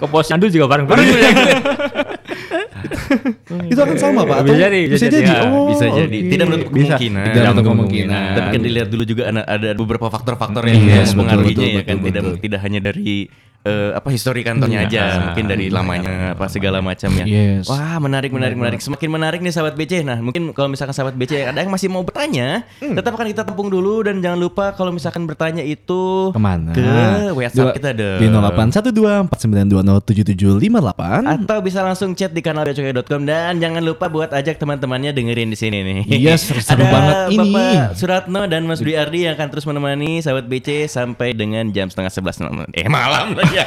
Ke 0.00 0.06
pos 0.08 0.28
juga 0.32 0.66
bareng-bareng. 0.72 1.06
Itu 3.72 3.80
akan 3.80 3.96
sama, 3.96 4.20
Pak. 4.22 4.36
Atau 4.40 4.50
Bisa 4.50 4.60
jadi, 4.64 4.80
bisa 4.84 5.06
jadi, 5.06 5.24
ya. 5.24 5.40
Oh, 5.46 5.68
Bisa 5.68 5.86
jadi. 5.88 6.18
oke. 6.18 6.30
Tidak 6.30 6.46
menutup 6.46 6.68
Bisa. 6.68 6.94
kemungkinan. 6.94 7.24
Tidak 7.28 7.50
menutup 7.50 7.70
kemungkinan. 7.70 8.28
Tapi 8.34 8.48
kan 8.50 8.60
dilihat 8.62 8.88
dulu 8.88 9.04
juga 9.04 9.22
ada, 9.26 9.42
ada 9.44 9.68
beberapa 9.72 10.06
faktor-faktor 10.08 10.62
yang 10.64 10.80
Yes, 10.80 11.10
betul, 11.10 11.16
mempengaruhinya 11.16 11.54
betul, 11.56 11.64
ya 11.64 11.74
betul, 11.74 11.86
kan 11.86 11.96
tidak 12.02 12.22
betul. 12.22 12.36
tidak 12.40 12.60
hanya 12.60 12.80
dari 12.80 13.16
eh, 13.64 13.96
apa 13.96 14.08
histori 14.10 14.44
kantornya 14.44 14.84
aja, 14.84 15.00
Iya. 15.00 15.20
mungkin 15.24 15.44
dari 15.46 15.66
lamanya 15.68 16.36
apa 16.36 16.52
segala 16.52 16.78
macamnya. 16.78 17.24
Yes. 17.24 17.64
Wah, 17.64 17.96
menarik 17.96 18.28
menarik 18.28 18.52
menarik. 18.54 18.76
Semakin 18.78 19.08
menarik 19.08 19.40
nih 19.40 19.48
sahabat 19.50 19.72
BC. 19.72 20.04
Nah, 20.04 20.20
mungkin 20.20 20.52
kalau 20.52 20.68
misalkan 20.68 20.92
sahabat 20.92 21.16
BC 21.16 21.48
ada 21.48 21.56
yang 21.56 21.72
masih 21.72 21.88
mau 21.88 22.04
bertanya, 22.04 22.68
Hmm. 22.76 22.92
tetap 22.92 23.16
akan 23.16 23.24
kita 23.26 23.40
tempung 23.42 23.66
dulu 23.66 24.04
dan 24.04 24.20
jangan 24.20 24.36
lupa 24.36 24.76
kalau 24.76 24.92
misalkan 24.92 25.24
bertanya 25.24 25.64
itu 25.64 26.28
Ke 26.28 26.36
mana? 26.38 26.76
Ke 26.76 26.84
WhatsApp 27.32 27.64
Dua- 27.64 27.72
kita 27.72 27.90
dong. 27.90 28.20
Di 28.20 28.26
0812 28.28 29.32
4920 29.32 30.04
7758. 30.04 31.24
Atau 31.24 31.58
bisa 31.64 31.80
langsung 31.80 32.12
chat 32.12 32.28
di 32.28 32.43
kanal 32.44 32.68
beacukai.com 32.68 33.24
dan 33.24 33.56
jangan 33.56 33.80
lupa 33.80 34.12
buat 34.12 34.28
ajak 34.28 34.60
teman-temannya 34.60 35.16
dengerin 35.16 35.48
di 35.48 35.56
sini 35.56 35.80
nih. 35.80 36.00
Yes, 36.12 36.44
seru 36.44 36.60
Ada 36.60 36.84
banget 36.84 37.16
ini. 37.32 37.50
Bapak 37.56 37.96
Suratno 37.96 38.44
dan 38.44 38.68
Mas 38.68 38.84
Dwi 38.84 38.92
Ardi 39.00 39.24
yang 39.24 39.40
akan 39.40 39.48
terus 39.48 39.64
menemani 39.64 40.20
sahabat 40.20 40.44
BC 40.44 40.92
sampai 40.92 41.32
dengan 41.32 41.64
jam 41.72 41.88
setengah 41.88 42.12
sebelas 42.12 42.36
malam. 42.44 42.68
Eh 42.76 42.84
malam 42.84 43.32
ya. 43.48 43.64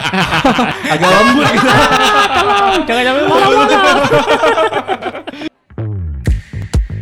Agak 0.94 1.10
lembut 1.18 1.48
gitu. 1.50 1.70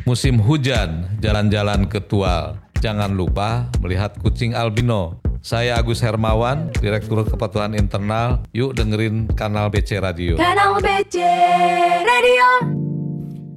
Musim 0.07 0.39
hujan, 0.39 1.11
jalan-jalan 1.19 1.91
ke 1.91 1.99
Tual. 1.99 2.55
Jangan 2.79 3.11
lupa 3.11 3.67
melihat 3.83 4.15
kucing 4.23 4.55
albino. 4.55 5.19
Saya 5.45 5.77
Agus 5.77 6.01
Hermawan, 6.01 6.73
Direktur 6.73 7.21
Kepatuhan 7.21 7.77
Internal. 7.77 8.41
Yuk 8.49 8.73
dengerin 8.73 9.29
kanal 9.29 9.69
BC 9.69 10.01
Radio. 10.01 10.41
Kanal 10.41 10.81
BC 10.81 11.21
Radio. 12.01 12.49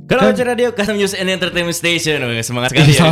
Kalau 0.04 0.24
acara 0.24 0.52
radio 0.52 0.72
Custom 0.72 0.96
News 0.96 1.12
and 1.12 1.28
Entertainment 1.28 1.72
Station, 1.72 2.20
oh, 2.20 2.32
semangat 2.40 2.72
sekali 2.72 2.92
ya. 2.92 3.08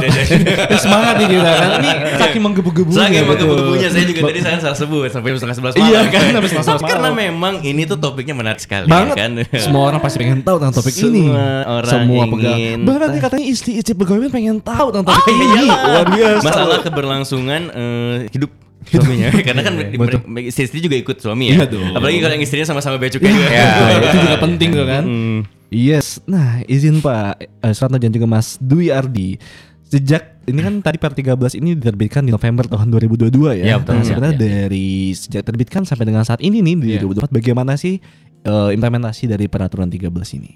Semangat 0.81 1.21
nih 1.21 1.29
kita 1.29 1.45
kan. 1.45 1.69
Ini 1.77 1.89
saking 2.17 2.43
menggebu-gebunya. 2.45 2.97
Saking 2.97 3.25
menggebu-gebunya 3.29 3.89
saya 3.93 4.05
juga 4.09 4.21
tadi 4.25 4.41
saya 4.41 4.57
salah 4.61 4.79
sebut 4.81 5.09
sampai 5.09 5.29
jam 5.29 5.37
setengah 5.37 5.57
sebelas 5.57 5.75
malam. 5.77 5.89
Iya 5.89 6.01
kan, 6.09 6.21
sampai 6.33 6.49
setengah 6.49 6.65
sebelas 6.65 6.81
Tapi 6.81 6.93
karena 6.93 7.09
malam. 7.09 7.21
memang 7.21 7.55
ini 7.65 7.83
tuh 7.85 7.97
topiknya 7.97 8.33
menarik 8.33 8.61
sekali 8.61 8.89
banget. 8.89 9.13
kan. 9.13 9.31
Semua 9.57 9.89
orang 9.89 10.01
pasti 10.01 10.17
pengen 10.21 10.41
tahu 10.41 10.57
tentang 10.57 10.77
topik 10.81 10.93
Semua 10.93 11.13
ini. 11.13 11.25
orang 11.65 11.93
Semua 11.93 12.23
ingin. 12.29 12.79
Bahkan 12.85 13.09
nih 13.09 13.21
katanya 13.21 13.45
istri-istri 13.45 13.93
pegawai 13.93 14.29
pengen 14.29 14.57
tahu 14.61 14.89
tentang 14.93 15.13
Oh, 15.13 15.21
topik 15.21 15.37
ini. 15.37 15.45
iya. 15.65 15.77
Luar 15.77 16.07
biasa. 16.09 16.45
Masalah 16.49 16.79
keberlangsungan 16.81 17.63
eh, 17.77 18.17
hidup 18.33 18.49
suaminya 18.89 19.29
karena 19.49 19.63
kan 19.63 19.73
mereka- 19.75 20.23
istri 20.43 20.79
juga 20.79 20.95
ikut 20.95 21.17
suami 21.19 21.51
ya. 21.51 21.63
Iya 21.63 21.67
dong. 21.67 21.91
Apalagi 21.93 22.19
kalau 22.19 22.33
yang 22.33 22.45
istrinya 22.45 22.67
sama-sama 22.67 22.97
bea 22.97 23.11
cukai 23.11 23.29
juga. 23.29 23.49
Ya, 23.49 23.67
itu 24.01 24.19
juga 24.21 24.39
penting 24.39 24.71
tuh 24.73 24.87
kan. 24.87 25.03
Hmm. 25.03 25.39
Yes. 25.67 26.23
Nah, 26.25 26.63
izin 26.65 27.03
Pak 27.03 27.43
eh, 27.43 27.73
Suratno 27.73 27.99
dan 27.99 28.11
juga 28.11 28.25
Mas 28.25 28.55
Dwi 28.57 28.89
Ardi. 28.89 29.35
Sejak 29.83 30.43
ini 30.47 30.61
kan 30.61 30.79
tadi 30.79 30.99
per 30.99 31.11
13 31.11 31.59
ini 31.59 31.75
diterbitkan 31.75 32.23
di 32.23 32.31
November 32.31 32.67
tahun 32.67 32.87
2022 32.89 33.63
ya. 33.63 33.65
Iya, 33.65 33.77
betul. 33.79 33.93
Nah, 33.93 34.03
sebenarnya 34.03 34.35
Iya, 34.35 34.43
iya. 34.43 34.55
dari 34.63 34.87
sejak 35.11 35.43
terbitkan 35.43 35.83
sampai 35.83 36.05
dengan 36.05 36.23
saat 36.23 36.39
ini 36.39 36.59
nih 36.59 36.75
di 36.77 36.89
Iya. 36.95 37.03
2024 37.03 37.31
bagaimana 37.33 37.75
sih 37.75 37.99
eh, 38.43 38.71
implementasi 38.71 39.27
dari 39.27 39.47
peraturan 39.47 39.91
13 39.91 40.07
ini? 40.35 40.53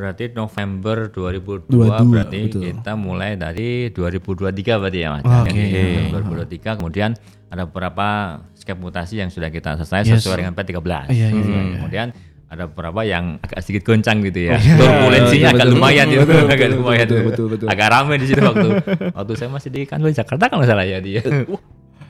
Berarti 0.00 0.24
November 0.30 0.96
2002 1.06 1.68
22, 1.68 2.08
berarti 2.08 2.38
betul. 2.46 2.62
kita 2.64 2.92
mulai 2.94 3.36
dari 3.36 3.70
2023 3.90 4.80
berarti 4.80 4.98
ya 4.98 5.08
Mas. 5.10 5.22
Oke. 5.22 5.52
Jadi, 5.52 5.68
2023 6.08 6.78
kemudian 6.80 7.10
ada 7.46 7.62
beberapa 7.64 8.06
skep 8.54 8.74
mutasi 8.74 9.18
yang 9.18 9.28
sudah 9.28 9.48
kita 9.48 9.76
selesai 9.76 10.08
Yes. 10.08 10.12
sesuai 10.18 10.40
dengan 10.40 10.54
P13. 10.54 10.80
Iya, 10.80 10.96
iya, 11.10 11.28
Hmm, 11.28 11.44
iya. 11.44 11.76
Kemudian 11.76 12.06
ada 12.46 12.64
beberapa 12.64 13.00
yang 13.02 13.38
agak 13.38 13.60
sedikit 13.60 13.82
goncang 13.86 14.24
gitu 14.24 14.40
ya. 14.42 14.56
iya. 14.56 14.74
Turbulensinya 14.74 15.20
Betul, 15.46 15.54
agak 15.54 15.60
betul. 15.60 15.76
lumayan 15.76 16.06
itu, 16.06 16.18
Betul, 16.18 16.40
agak 16.40 16.48
betul, 16.64 16.70
lumayan. 16.74 17.06
betul, 17.06 17.20
betul, 17.22 17.46
betul. 17.46 17.66
Agak 17.68 17.88
ramai 17.90 18.16
di 18.16 18.26
situ 18.26 18.40
waktu 18.40 18.68
waktu 19.12 19.32
saya 19.36 19.48
masih 19.48 19.68
di 19.68 19.80
kantor 19.84 20.10
Jakarta 20.12 20.44
kalau 20.48 20.64
salah 20.64 20.82
ya 20.82 20.98
dia. 20.98 21.20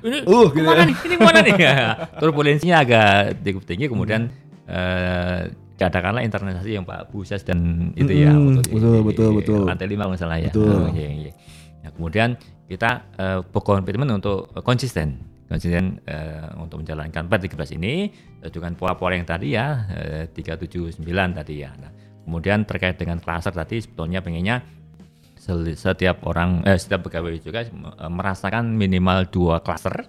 Ini 0.00 0.24
Uh, 0.24 0.48
gitu 0.48 0.56
ke 0.56 0.64
mana 0.64 0.80
ya. 0.80 0.84
nih? 0.86 0.96
Ini 0.98 1.14
ke 1.14 1.22
mana 1.22 1.38
nih? 1.42 1.54
Ya, 1.58 1.74
Turbulensinya 2.20 2.76
agak 2.78 3.10
cukup 3.42 3.62
tinggi 3.64 3.84
kemudian 3.84 4.32
eh 4.64 5.40
diadakanlah 5.80 6.20
internalisasi 6.20 6.76
yang 6.76 6.84
Pak 6.84 7.08
Buses 7.08 7.40
dan 7.40 7.56
itu 7.96 8.12
ya 8.12 8.28
Mm, 8.30 8.52
waktu 8.52 8.60
di- 8.60 8.72
betul, 8.76 8.92
di 8.92 9.04
betul, 9.08 9.28
betul. 9.32 9.60
lantai 9.64 9.88
lima 9.88 10.04
kalau 10.04 10.12
nggak 10.12 10.20
salah 10.20 10.36
ya. 10.38 10.52
Betul. 10.52 10.76
Oh, 10.76 10.88
iya, 10.92 11.08
iya. 11.08 11.32
Nah, 11.80 11.90
kemudian 11.90 12.28
kita 12.68 12.90
eh, 13.16 13.40
berkomitmen 13.42 14.12
untuk 14.12 14.52
eh, 14.52 14.60
konsisten 14.60 15.08
konsisten 15.48 15.98
eh, 16.04 16.46
untuk 16.54 16.84
menjalankan 16.84 17.26
Per13 17.26 17.80
ini 17.80 18.12
eh, 18.38 18.50
dengan 18.50 18.76
pola-pola 18.76 19.16
yang 19.16 19.24
tadi 19.24 19.56
ya 19.56 19.88
eh, 19.88 20.24
379 20.28 21.00
tadi 21.34 21.54
ya. 21.58 21.72
Nah, 21.72 21.90
kemudian 22.22 22.62
terkait 22.62 22.94
dengan 22.94 23.16
klaster 23.16 23.50
tadi 23.50 23.80
sebetulnya 23.80 24.20
pengennya 24.20 24.60
setiap 25.74 26.28
orang 26.28 26.60
eh 26.62 26.76
setiap 26.76 27.00
pegawai 27.02 27.32
juga 27.40 27.64
merasakan 28.06 28.76
minimal 28.76 29.24
dua 29.26 29.64
klaster. 29.64 30.04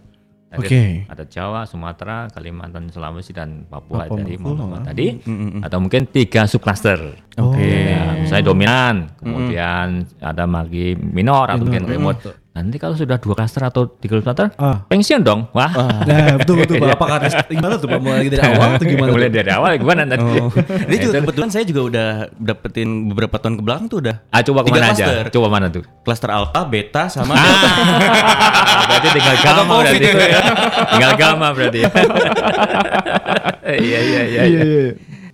Oke. 0.51 1.07
Ada 1.07 1.23
Jawa, 1.31 1.63
Sumatera, 1.63 2.27
Kalimantan, 2.27 2.91
Sulawesi 2.91 3.31
dan 3.31 3.63
Papua, 3.71 4.03
Papua. 4.03 4.19
Papua 4.19 4.83
tadi 4.83 5.15
Mm, 5.23 5.63
atau 5.63 5.77
mungkin 5.79 6.03
tiga 6.11 6.43
subcluster. 6.43 6.99
Oke. 7.39 7.63
Ya, 7.63 8.19
misalnya 8.19 8.45
dominan, 8.51 8.95
kemudian 9.15 10.03
ada 10.19 10.43
margi 10.43 10.91
minor 10.99 11.47
atau 11.47 11.63
mungkin 11.63 11.87
remote. 11.87 12.40
Nanti 12.51 12.75
kalau 12.75 12.93
sudah 12.93 13.15
dua 13.15 13.31
cluster 13.31 13.63
atau 13.63 13.87
tiga 13.87 14.19
cluster, 14.19 14.51
Ah. 14.55 14.83
pensiun 14.85 15.23
dong. 15.23 15.47
Wah. 15.51 15.71
Nah, 16.03 16.35
betul 16.35 16.59
betul 16.59 16.77
Pak. 16.77 16.93
Apakah 16.93 17.15
ada 17.17 17.47
gimana 17.47 17.73
tuh 17.75 17.87
Pak? 17.87 17.99
Mulai 18.01 18.27
dari 18.27 18.43
awal 18.45 18.67
atau 18.75 18.85
gimana? 18.85 19.09
Mulai 19.09 19.29
dari 19.31 19.49
awal 19.49 19.69
gimana 19.77 20.01
nanti? 20.03 20.35
Ini 20.85 20.95
juga 20.99 21.17
kebetulan 21.21 21.47
saya 21.47 21.63
juga 21.63 21.81
udah 21.87 22.07
dapetin 22.33 23.07
beberapa 23.07 23.39
tahun 23.39 23.55
ke 23.55 23.63
belakang 23.63 23.85
tuh 23.87 24.03
udah 24.03 24.15
Ah, 24.27 24.41
coba 24.41 24.59
Tiga 24.61 24.67
ke 24.67 24.71
mana 24.73 24.85
cluster. 24.91 25.15
aja? 25.17 25.31
Coba 25.31 25.47
mana 25.47 25.65
tuh? 25.69 25.83
Cluster 26.03 26.29
alpha, 26.29 26.61
beta 26.65 27.03
sama 27.07 27.33
Ah, 27.33 27.47
berarti 28.85 29.07
tinggal 29.09 29.35
gamma 29.37 29.73
berarti. 29.77 30.07
tinggal 30.91 31.13
gamma 31.15 31.47
berarti. 31.51 31.79
Iya 33.61 33.99
iya 34.01 34.21
iya. 34.27 34.41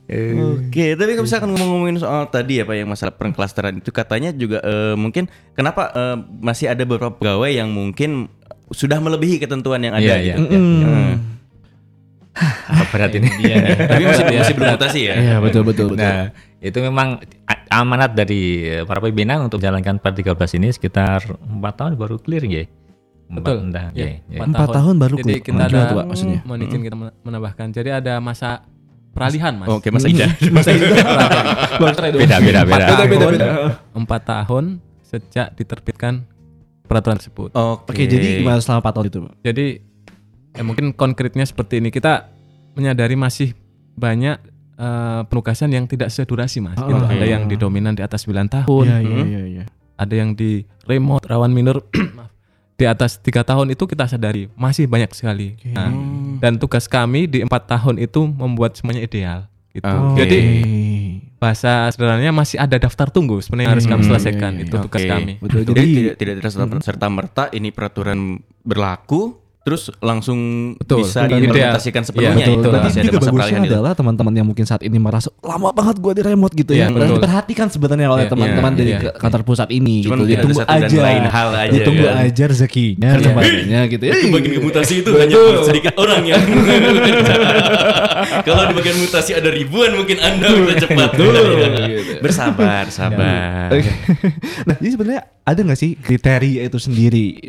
Iya, 0.08 0.16
iya. 0.18 0.32
iya. 0.32 0.44
Oke, 0.58 0.86
tapi 0.96 1.12
kalau 1.12 1.26
misalkan 1.26 1.50
ngomong-ngomongin 1.52 1.98
soal 1.98 2.22
tadi 2.28 2.54
ya 2.58 2.64
Pak 2.64 2.76
yang 2.76 2.88
masalah 2.88 3.14
pengklasteran 3.14 3.78
itu 3.78 3.92
katanya 3.92 4.32
juga 4.32 4.60
eh, 4.62 4.96
mungkin 4.96 5.28
kenapa 5.52 5.92
eh, 5.92 6.16
masih 6.40 6.68
ada 6.68 6.82
beberapa 6.82 7.12
pegawai 7.12 7.52
yang 7.52 7.68
mungkin 7.70 8.32
sudah 8.70 8.98
melebihi 8.98 9.38
ketentuan 9.38 9.80
yang 9.80 9.94
ada 9.94 10.04
Iya, 10.04 10.16
iya. 10.22 10.36
gitu. 10.38 10.48
Mm. 10.50 10.82
Heeh. 10.82 11.14
Apa 12.68 12.84
berat 12.88 13.12
ini? 13.16 13.30
Tapi 13.82 14.04
masih 14.06 14.24
masih 14.30 14.56
bermutasi 14.56 15.00
ya. 15.04 15.16
Iya, 15.18 15.36
betul 15.42 15.66
betul 15.66 15.90
betul. 15.90 16.06
Nah, 16.06 16.30
itu 16.60 16.78
memang 16.80 17.18
amanat 17.68 18.14
dari 18.14 18.42
eh, 18.64 18.84
para 18.84 19.02
pimpinan 19.02 19.42
untuk 19.42 19.58
menjalankan 19.58 19.98
per 19.98 20.14
13 20.14 20.38
ini 20.56 20.68
sekitar 20.70 21.26
4 21.26 21.42
tahun 21.74 21.92
baru 21.96 22.16
clear 22.16 22.46
ya. 22.46 22.64
Betul. 23.28 23.68
Entah, 23.68 23.92
Ya, 23.92 24.08
ya, 24.08 24.24
ya. 24.30 24.40
Empat 24.40 24.70
tahun 24.70 24.96
baru 24.96 25.16
Jadi 25.18 25.26
clear. 25.26 25.40
kita 25.42 25.52
Gimana 25.68 25.80
ada 25.84 26.06
maksudnya? 26.06 26.40
mohon 26.46 26.60
izin 26.62 26.80
kita 26.80 26.96
men- 26.96 27.18
menambahkan. 27.24 27.68
Jadi 27.74 27.90
ada 27.92 28.14
masa 28.22 28.64
peralihan, 29.18 29.54
Mas. 29.58 29.68
Oke, 29.68 29.90
masa 29.90 30.08
ida. 30.08 30.30
Masa 30.56 30.70
itu 30.72 30.86
Beda 32.18 32.38
beda 32.38 32.62
beda. 32.64 32.86
Empat 32.88 33.08
Beda, 33.10 33.18
tahun, 33.18 33.34
beda. 33.34 33.48
empat 33.94 34.22
tahun 34.24 34.66
sejak 35.02 35.48
diterbitkan 35.54 36.14
peraturan 36.86 37.18
tersebut. 37.18 37.50
Oke. 37.52 37.92
Oke, 37.92 38.04
jadi 38.06 38.40
gimana 38.40 38.62
selama 38.62 38.80
4 38.82 38.96
tahun 38.96 39.06
itu? 39.08 39.20
Jadi 39.42 39.66
ya 40.54 40.64
mungkin 40.64 40.94
konkretnya 40.94 41.44
seperti 41.44 41.80
ini. 41.80 41.90
Kita 41.90 42.30
menyadari 42.74 43.18
masih 43.18 43.58
banyak 43.94 44.38
eh, 44.78 45.22
penugasan 45.26 45.74
yang 45.74 45.86
tidak 45.86 46.08
sedurasi, 46.08 46.62
Mas. 46.62 46.78
Oh, 46.78 46.86
Gitu. 46.86 47.02
oke. 47.02 47.10
Ada 47.12 47.26
yang 47.26 47.44
di 47.46 47.58
dominan 47.58 47.92
di 47.92 48.02
atas 48.02 48.24
9 48.24 48.46
tahun, 48.48 48.86
Iya, 48.86 48.98
iya, 49.02 49.18
iya, 49.26 49.42
iya. 49.48 49.64
ada 49.98 50.14
yang 50.14 50.32
di 50.32 50.62
remote 50.86 51.26
rawan 51.26 51.50
minor 51.50 51.82
di 52.78 52.86
atas 52.86 53.18
tiga 53.18 53.42
tahun 53.42 53.74
itu 53.74 53.84
kita 53.84 54.06
sadari 54.06 54.54
masih 54.54 54.86
banyak 54.86 55.10
sekali. 55.12 55.58
Nah, 55.68 55.90
dan 56.40 56.58
tugas 56.58 56.86
kami 56.86 57.26
di 57.26 57.42
empat 57.42 57.68
tahun 57.68 58.02
itu 58.02 58.26
membuat 58.26 58.78
semuanya 58.78 59.04
ideal. 59.04 59.40
Gitu. 59.74 59.86
Oke. 59.86 60.18
Jadi 60.26 60.40
bahasa 61.38 61.86
sederhananya 61.94 62.34
masih 62.34 62.58
ada 62.58 62.82
daftar 62.82 63.14
tunggu 63.14 63.38
sebenarnya 63.46 63.66
yang 63.70 63.76
harus 63.78 63.86
kami 63.86 64.02
Hmm, 64.02 64.10
selesaikan 64.10 64.52
iya, 64.58 64.58
iya. 64.58 64.66
itu 64.66 64.76
tugas 64.82 65.02
Oke. 65.06 65.12
kami. 65.14 65.34
Betul. 65.38 65.60
Jadi, 65.62 65.74
Jadi 65.78 65.90
tidak 65.94 66.14
tidak 66.18 66.34
serta, 66.50 66.76
serta 66.82 67.08
merta 67.14 67.44
ini 67.54 67.70
peraturan 67.70 68.42
berlaku 68.66 69.38
terus 69.68 69.92
langsung 70.00 70.40
Betul. 70.78 71.04
bisa 71.04 71.28
Dan 71.28 71.44
diimplementasikan 71.44 72.00
ideal. 72.00 72.08
sepenuhnya 72.08 72.32
Iya, 72.32 72.48
itu 72.48 72.52
betul. 72.56 72.72
Ada 72.72 73.02
juga 73.04 73.20
bagusnya 73.20 73.60
itu. 73.60 73.68
adalah 73.68 73.92
teman-teman 73.92 74.32
yang 74.32 74.48
mungkin 74.48 74.64
saat 74.64 74.80
ini 74.80 74.96
merasa 74.96 75.28
lama 75.38 75.70
banget 75.70 76.00
gua 76.00 76.16
di 76.16 76.24
remote 76.24 76.56
gitu 76.56 76.72
ya. 76.72 76.88
Iya, 76.88 76.96
betul. 76.96 77.20
Diperhatikan 77.20 77.68
sebenarnya 77.68 78.08
oleh 78.08 78.24
Iya, 78.24 78.32
teman-teman 78.32 78.72
iya, 78.72 78.80
dari 78.80 78.90
iya. 78.90 79.00
ke- 79.04 79.14
kantor 79.18 79.42
pusat 79.44 79.68
ini 79.70 79.96
Cuman 80.02 80.16
gitu. 80.16 80.24
mungkin 80.24 80.24
ada 80.24 80.40
Ditunggu 80.40 80.56
satu 80.58 80.72
dan 80.72 80.88
aja. 80.88 81.00
lain 81.04 81.24
hal 81.28 81.50
aja, 81.54 81.72
Ditunggu 81.74 82.06
kan? 82.06 82.16
aja 82.24 82.44
rezekinya 82.48 83.10
Iya. 83.10 83.20
sebenarnya 83.20 83.80
gitu 83.86 84.04
ya. 84.04 84.14
Di 84.16 84.30
bagian 84.32 84.62
mutasi 84.62 84.94
itu 84.98 85.12
hanya 85.14 85.36
sedikit 85.62 85.94
orang 85.98 86.22
yang 86.24 86.42
Kalau 88.40 88.64
di 88.66 88.74
bagian 88.74 88.98
mutasi 88.98 89.32
ada 89.34 89.50
ribuan 89.50 89.92
mungkin 89.94 90.18
Anda 90.18 90.48
bisa 90.48 90.76
cepat. 90.82 91.10
Bersabar, 92.20 92.88
sabar. 92.90 93.70
Nah, 94.68 94.76
jadi 94.76 94.90
sebenarnya 94.90 95.22
ada 95.44 95.60
nggak 95.62 95.76
sih 95.76 95.92
kriteria 95.96 96.62
itu 96.64 96.78
sendiri 96.78 97.40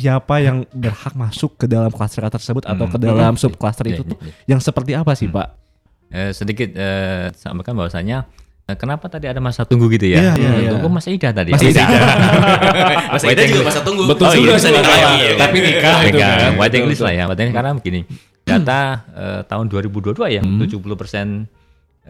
siapa 0.00 0.40
yang 0.40 0.64
berhak 0.72 1.12
masuk 1.12 1.60
ke 1.60 1.68
dalam 1.68 1.92
klaster 1.92 2.24
tersebut 2.24 2.64
atau 2.64 2.88
ke 2.88 2.96
dalam 2.96 3.36
sub 3.36 3.52
klaster 3.60 3.84
Iya, 3.84 4.00
itu 4.00 4.02
iya, 4.02 4.10
tuh 4.10 4.18
yang 4.48 4.60
seperti 4.64 4.96
apa 4.96 5.12
sih, 5.12 5.28
Pak? 5.28 5.48
Eh, 6.10 6.32
sedikit 6.32 6.72
eh, 6.74 7.28
sampaikan 7.36 7.76
bahwasanya 7.76 8.24
eh, 8.64 8.76
kenapa 8.80 9.06
tadi 9.12 9.28
ada 9.28 9.38
masa 9.38 9.68
tunggu 9.68 9.92
gitu 9.92 10.08
Iya, 10.08 10.16
ya? 10.16 10.32
iya, 10.40 10.50
iya. 10.56 10.70
Tunggu 10.74 10.88
Mas 10.88 11.06
Ida 11.06 11.30
tadi. 11.36 11.52
Mas 11.52 11.60
ya? 11.62 11.70
Ida. 11.70 11.84
Masa 13.14 13.24
kita 13.28 13.42
juga 13.46 13.62
masa 13.68 13.80
tunggu. 13.84 14.02
Betul 14.08 14.26
oh, 14.26 14.34
juga 14.34 14.52
iya, 14.56 14.62
sih, 14.64 14.70
nikah 14.72 14.88
Pak. 14.88 14.98
lagi 15.04 15.20
ya. 15.20 15.32
Tapi 15.36 15.56
nikah 15.60 15.96
itu 16.00 16.16
Pegang 16.16 16.32
kan. 16.40 16.52
waiting 16.56 16.82
Betul, 16.82 16.92
list 16.96 17.02
lah 17.04 17.12
ya. 17.12 17.24
Waiting 17.28 17.50
karena 17.52 17.70
begini. 17.76 18.00
Data 18.40 18.80
eh, 19.14 19.40
tahun 19.46 19.66
2022 19.68 20.16
ya, 20.34 20.42
70 20.42 20.80
persen 20.98 21.26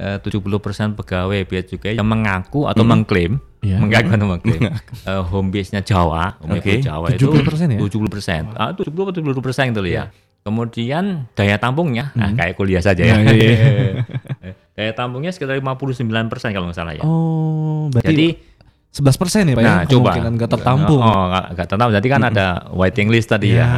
70 0.00 0.40
persen 0.58 0.96
pegawai 0.96 1.44
bea 1.44 1.60
cukai 1.60 1.92
yang 1.92 2.08
mengaku 2.08 2.64
atau 2.64 2.80
mengklaim, 2.82 3.36
Iya. 3.60 3.76
mengaku 3.76 4.08
atau 4.16 4.28
mengklaim 4.32 4.62
eh, 5.04 5.22
home 5.28 5.52
base-nya 5.52 5.84
Jawa, 5.84 6.40
home 6.40 6.56
base 6.58 6.80
Jawa 6.80 7.06
itu 7.12 7.28
70% 7.28 7.76
ya? 7.76 7.78
70 7.78 8.08
persen, 8.08 8.42
ah 8.56 8.72
70 8.72 8.88
atau 8.88 9.20
70 9.20 9.44
persen 9.44 9.64
gitu 9.70 9.84
loh 9.84 9.92
ya. 9.92 10.04
Kemudian 10.40 11.28
daya 11.36 11.60
tampungnya, 11.60 12.16
nah 12.16 12.32
kayak 12.32 12.56
kuliah 12.56 12.80
saja 12.80 13.04
ya. 13.04 13.20
Nah, 13.20 13.28
iya. 13.28 14.00
daya 14.80 14.92
tampungnya 14.96 15.36
sekitar 15.36 15.60
59 15.60 16.00
persen 16.32 16.56
kalau 16.56 16.72
nggak 16.72 16.78
salah 16.80 16.96
ya. 16.96 17.04
Oh, 17.04 17.92
berarti 17.92 18.08
Jadi 18.08 18.26
11 18.90 19.20
persen 19.20 19.42
ya, 19.46 19.54
Pak? 19.54 19.62
Nah, 19.62 19.70
ya? 19.70 19.86
coba. 19.86 20.10
Kemungkinan 20.16 20.32
nggak 20.40 20.50
tertampung. 20.50 20.98
Oh, 21.04 21.24
nggak 21.28 21.66
tertampung. 21.68 21.94
Jadi 21.94 22.08
kan 22.08 22.22
ada 22.24 22.46
waiting 22.72 23.12
list 23.12 23.28
tadi 23.28 23.52
ya. 23.52 23.68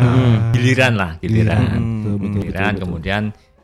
Giliran 0.55 0.95
lah, 0.95 1.11
giliran. 1.19 1.61
Betul, 1.67 1.77
betul, 1.77 2.17
betul, 2.17 2.41
Giliran 2.47 2.73
betul. 2.73 2.83
kemudian 2.87 3.23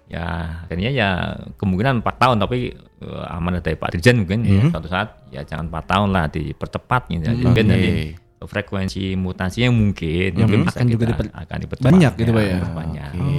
ya 0.09 0.27
akhirnya 0.65 0.91
ya 0.91 1.09
kemungkinan 1.55 2.01
4 2.01 2.17
tahun 2.17 2.37
tapi 2.41 2.59
eh, 2.75 3.25
amanat 3.29 3.61
dari 3.61 3.77
Pak 3.77 3.93
Dirjen 3.93 4.25
mungkin 4.25 4.41
ya, 4.43 4.69
suatu 4.69 4.89
saat 4.89 5.09
ya 5.29 5.45
jangan 5.45 5.69
4 5.69 5.85
tahun 5.85 6.09
lah 6.11 6.25
dipercepat 6.27 7.03
gitu. 7.09 7.23
Jadi 7.23 7.43
Mungkin 7.43 7.65
nanti 7.67 7.93
frekuensi 8.39 9.13
mutasinya 9.15 9.69
mungkin 9.69 10.31
Yang 10.31 10.41
mungkin 10.41 10.59
bisa 10.65 10.79
akan 10.79 10.87
juga 10.89 11.05
diper- 11.11 11.35
akan 11.35 11.57
dipercepat 11.59 11.91
banyak 11.91 12.13
gitu, 12.17 12.31
Pak, 12.31 12.43
ya? 12.43 12.59
banyak. 12.65 13.11
Oke. 13.13 13.35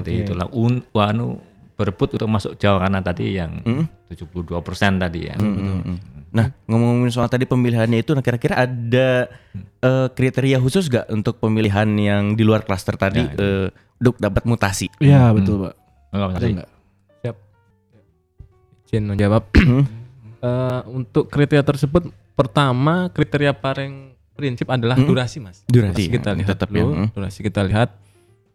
Jadi 0.00 0.12
itulah 0.18 0.46
un, 0.50 0.72
wanu 0.90 1.26
berebut 1.76 2.08
untuk 2.12 2.28
masuk 2.28 2.52
Jawa 2.56 2.76
karena 2.82 3.00
tadi 3.00 3.24
yang 3.32 3.52
Mm. 3.62 3.84
72% 4.10 4.52
tadi 4.98 5.20
ya. 5.24 5.36
Nah, 6.30 6.46
ngomong-ngomongin 6.64 7.10
soal 7.10 7.26
tadi 7.26 7.42
pemilihannya 7.42 8.00
itu, 8.00 8.12
nah 8.12 8.20
kira-kira 8.20 8.54
ada 8.58 9.26
eh, 9.80 10.08
kriteria 10.08 10.56
khusus 10.56 10.86
gak 10.86 11.08
untuk 11.08 11.36
pemilihan 11.36 11.88
yang 11.94 12.34
di 12.34 12.42
luar 12.42 12.62
klaster 12.62 12.94
tadi 12.94 13.22
Ya, 13.22 13.34
eh, 13.34 13.68
untuk 13.96 14.16
dapat 14.16 14.44
mutasi? 14.44 14.88
Iya 14.98 15.32
betul 15.32 15.66
pak. 15.66 15.74
Enggak 16.10 16.28
Ada 16.28 16.36
masih. 16.36 16.52
nggak? 16.56 16.70
izin 18.90 19.06
menjawab. 19.06 19.44
Eh, 20.40 20.80
untuk 20.88 21.28
kriteria 21.28 21.60
tersebut 21.60 22.08
pertama 22.32 23.12
kriteria 23.12 23.52
paling 23.52 24.16
prinsip 24.32 24.72
adalah 24.72 24.96
Hmm. 24.96 25.04
durasi 25.04 25.36
mas. 25.36 25.60
Durasi, 25.68 26.08
kita 26.08 26.32
ya, 26.32 26.36
lihat 26.40 26.48
tetap 26.56 26.72
dulu. 26.72 26.80
ya, 26.80 26.84
hmm. 26.96 27.08
Durasi 27.12 27.40
kita 27.44 27.60
lihat 27.60 27.92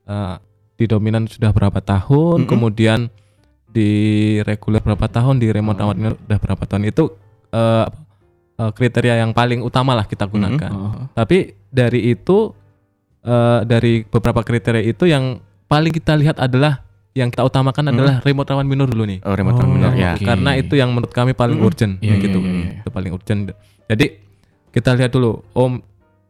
eh, 0.03 0.35
di 0.73 0.89
dominan 0.89 1.29
sudah 1.29 1.53
berapa 1.53 1.77
tahun, 1.77 2.41
Mm-mm. 2.41 2.49
kemudian 2.49 3.05
di 3.69 3.89
reguler 4.41 4.81
berapa 4.81 5.05
tahun, 5.05 5.37
di 5.37 5.53
remote 5.53 5.77
rawat 5.77 5.95
inap 5.95 6.17
sudah 6.17 6.39
berapa 6.41 6.63
tahun 6.65 6.83
itu 6.89 7.03
apa, 7.53 7.85
eh, 8.57 8.71
kriteria 8.73 9.21
yang 9.21 9.29
paling 9.29 9.61
utama 9.61 9.93
lah 9.93 10.09
kita 10.09 10.25
gunakan. 10.25 10.71
Oh. 10.73 11.05
Tapi 11.13 11.53
dari 11.69 12.09
itu 12.09 12.49
eh, 13.21 13.59
dari 13.61 14.01
beberapa 14.01 14.41
kriteria 14.41 14.81
itu 14.81 15.05
yang 15.05 15.37
paling 15.65 15.93
kita 15.93 16.17
lihat 16.17 16.41
adalah 16.41 16.81
yang 17.15 17.31
kita 17.31 17.41
utamakan 17.41 17.95
adalah 17.95 18.19
remote 18.19 18.43
rawan 18.45 18.67
minor 18.67 18.85
dulu 18.85 19.07
nih. 19.07 19.23
Oh, 19.23 19.31
remote 19.31 19.55
Oh, 19.55 19.61
terminal 19.63 19.95
ya. 19.95 20.13
oke. 20.13 20.27
Karena 20.27 20.51
itu 20.53 20.75
yang 20.75 20.91
menurut 20.91 21.09
kami 21.09 21.31
paling 21.31 21.55
Mm-mm. 21.55 21.67
urgent 21.71 21.93
Iya, 21.97 22.19
gitu. 22.19 22.37
iya, 22.37 22.51
iya, 22.51 22.63
iya. 22.67 22.79
Itu 22.83 22.89
paling 22.91 23.11
urgent. 23.11 23.41
Jadi 23.87 24.05
kita 24.69 24.91
lihat 24.93 25.09
dulu 25.09 25.39
om 25.53 25.79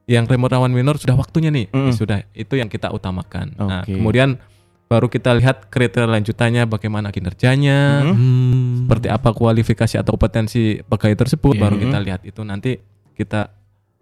yang 0.05 0.23
remote 0.23 0.53
rawan 0.53 0.69
minor 0.69 0.95
sudah 0.95 1.17
waktunya 1.17 1.49
nih. 1.49 1.65
Mm. 1.67 1.89
Sudah 1.89 2.21
itu 2.31 2.53
yang 2.53 2.69
kita 2.69 2.93
utamakan. 2.93 3.57
Nah, 3.57 3.81
Oke. 3.81 3.97
kemudian 3.97 4.37
baru 4.85 5.09
kita 5.09 5.33
lihat 5.33 5.65
kriteria 5.65 6.05
lanjutannya 6.07 6.69
bagaimana 6.69 7.09
kinerjanya, 7.09 8.05
Mm. 8.05 8.13
Hmm. 8.13 8.73
seperti 8.85 9.07
apa 9.09 9.33
kualifikasi 9.33 9.97
atau 9.97 10.13
kompetensi 10.13 10.77
pegawai 10.79 11.17
tersebut 11.17 11.57
Iya. 11.57 11.61
baru 11.65 11.75
kita 11.79 11.97
lihat 11.99 12.21
itu 12.21 12.41
nanti 12.41 12.77
kita 13.11 13.49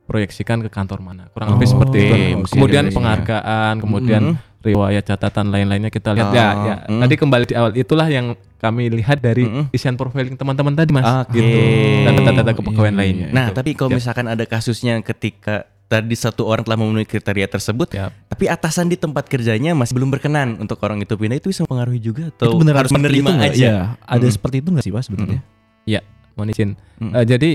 proyeksikan 0.03 0.59
ke 0.59 0.67
kantor 0.67 0.99
mana 0.99 1.31
kurang 1.31 1.47
Oh, 1.47 1.51
lebih 1.55 1.67
seperti 1.69 1.97
itu 2.35 2.43
kemudian 2.51 2.91
penghargaan 2.91 3.79
kemudian 3.79 4.35
Mhm. 4.35 4.52
Riwayat 4.63 5.04
catatan 5.04 5.52
lain-lainnya 5.52 5.91
kita 5.91 6.15
lihat 6.15 6.28
Oh, 6.28 6.34
ya, 6.34 6.47
ya 6.56 6.76
mm. 6.88 7.02
tadi 7.04 7.15
kembali 7.15 7.43
di 7.45 7.54
awal 7.54 7.71
itulah 7.73 8.08
yang 8.08 8.34
kami 8.58 8.88
lihat 8.88 9.19
dari 9.19 9.43
Mhm. 9.43 9.63
isian 9.69 9.93
profiling 9.93 10.34
teman-teman 10.34 10.71
tadi 10.71 10.89
mas 10.89 11.04
Oke. 11.04 11.36
gitu 11.36 11.58
dan 12.02 12.12
data-data 12.15 12.52
kepegawaian 12.54 12.95
Iya, 12.95 13.02
lainnya 13.04 13.28
Nah, 13.30 13.45
Gitu. 13.52 13.58
tapi 13.60 13.69
kalau 13.76 13.91
Ya. 13.91 13.97
misalkan 13.99 14.26
ada 14.26 14.43
kasusnya 14.43 15.04
ketika 15.04 15.67
tadi 15.84 16.15
satu 16.15 16.47
orang 16.47 16.63
telah 16.63 16.73
memenuhi 16.73 17.04
kriteria 17.04 17.45
tersebut, 17.45 17.91
Ya. 17.91 18.10
tapi 18.26 18.47
atasan 18.47 18.88
di 18.88 18.95
tempat 18.95 19.28
kerjanya 19.28 19.76
masih 19.76 19.93
belum 19.93 20.10
berkenan 20.10 20.58
untuk 20.58 20.80
orang 20.82 20.97
itu 20.97 21.13
pindah, 21.13 21.38
itu 21.38 21.52
bisa 21.52 21.62
mempengaruhi 21.62 21.99
juga 21.99 22.34
atau 22.34 22.49
itu 22.49 22.56
beneran 22.58 22.80
harus 22.82 22.91
menerima 22.95 23.19
itu 23.21 23.38
nggak? 23.38 23.52
aja? 23.52 23.62
Iya, 23.62 23.76
ada 24.02 24.26
Mm. 24.26 24.34
seperti 24.34 24.56
itu 24.58 24.67
nggak 24.71 24.82
sih 24.82 24.89
pak 24.89 25.04
sebetulnya? 25.06 25.41
Ya, 25.84 26.02
mohon 26.34 26.49
izin. 26.49 26.69
Mm. 26.97 27.12
Eh, 27.13 27.26
jadi 27.28 27.52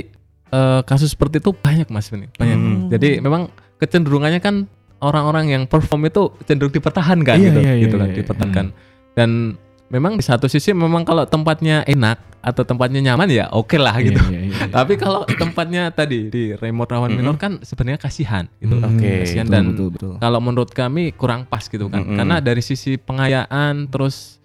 eh, 0.48 0.80
kasus 0.84 1.12
seperti 1.12 1.40
itu 1.40 1.50
banyak 1.50 1.88
mas 1.88 2.08
ini 2.08 2.28
banyak. 2.32 2.56
Mm. 2.56 2.78
Jadi 2.88 3.08
memang 3.18 3.48
kecenderungannya 3.76 4.38
kan 4.38 4.64
orang-orang 4.98 5.46
yang 5.54 5.62
perform 5.64 6.06
itu 6.10 6.34
cenderung 6.44 6.74
dipertahankan 6.74 7.36
Iya, 7.38 7.46
gitu, 7.50 7.60
iya, 7.62 7.72
iya, 7.74 7.82
gitu 7.86 7.96
kan, 7.96 8.08
iya, 8.08 8.14
iya. 8.14 8.18
dipertahankan. 8.22 8.66
Dan 9.14 9.30
memang 9.88 10.20
di 10.20 10.24
satu 10.24 10.46
sisi 10.46 10.76
memang 10.76 11.02
kalau 11.02 11.24
tempatnya 11.24 11.82
enak 11.88 12.20
atau 12.38 12.62
tempatnya 12.62 13.02
nyaman 13.02 13.28
ya 13.28 13.50
oke 13.50 13.74
lah 13.80 13.98
gitu. 13.98 14.20
Iya, 14.30 14.40
iya, 14.46 14.54
iya. 14.54 14.66
Tapi 14.70 14.94
kalau 14.94 15.26
tempatnya 15.26 15.90
tadi 15.90 16.30
di 16.30 16.54
remote 16.54 16.94
rawan 16.94 17.10
minor 17.10 17.34
kan 17.34 17.58
sebenarnya 17.66 17.98
kasihan 17.98 18.46
gitu. 18.62 18.78
Hmm, 18.78 18.94
Oke, 18.94 19.26
Kasihan 19.26 19.46
betul, 19.50 19.54
dan 19.58 19.64
betul, 19.74 19.88
betul. 19.90 20.12
kalau 20.22 20.38
menurut 20.38 20.70
kami 20.70 21.10
kurang 21.18 21.48
pas 21.50 21.66
gitu 21.66 21.90
kan. 21.90 22.04
Mm-mm. 22.04 22.14
Karena 22.14 22.36
dari 22.38 22.62
sisi 22.62 22.94
pengayaan 22.94 23.90
terus 23.90 24.38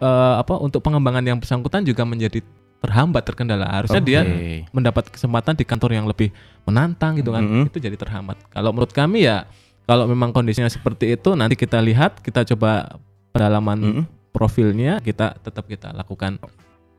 eh, 0.00 0.34
apa 0.40 0.56
untuk 0.56 0.80
pengembangan 0.80 1.24
yang 1.28 1.36
bersangkutan 1.36 1.84
juga 1.84 2.08
menjadi 2.08 2.40
terhambat 2.80 3.22
terkendala. 3.26 3.68
Harusnya 3.68 4.00
dia 4.00 4.20
Oke. 4.24 4.64
mendapat 4.72 5.04
kesempatan 5.12 5.60
di 5.60 5.64
kantor 5.68 5.90
yang 5.92 6.06
lebih 6.08 6.32
menantang 6.64 7.20
gitu 7.20 7.36
kan. 7.36 7.44
Mm-mm. 7.44 7.68
Itu 7.68 7.78
jadi 7.82 7.96
terhambat. 8.00 8.40
Kalau 8.48 8.72
menurut 8.72 8.96
kami 8.96 9.28
ya 9.28 9.44
kalau 9.86 10.10
memang 10.10 10.34
kondisinya 10.34 10.66
seperti 10.66 11.14
itu 11.14 11.38
nanti 11.38 11.54
kita 11.54 11.78
lihat, 11.78 12.18
kita 12.18 12.42
coba 12.54 12.98
pendalaman 13.30 13.78
Mm-mm. 13.78 14.04
profilnya, 14.34 14.98
kita 14.98 15.38
tetap 15.38 15.70
kita 15.70 15.94
lakukan 15.94 16.42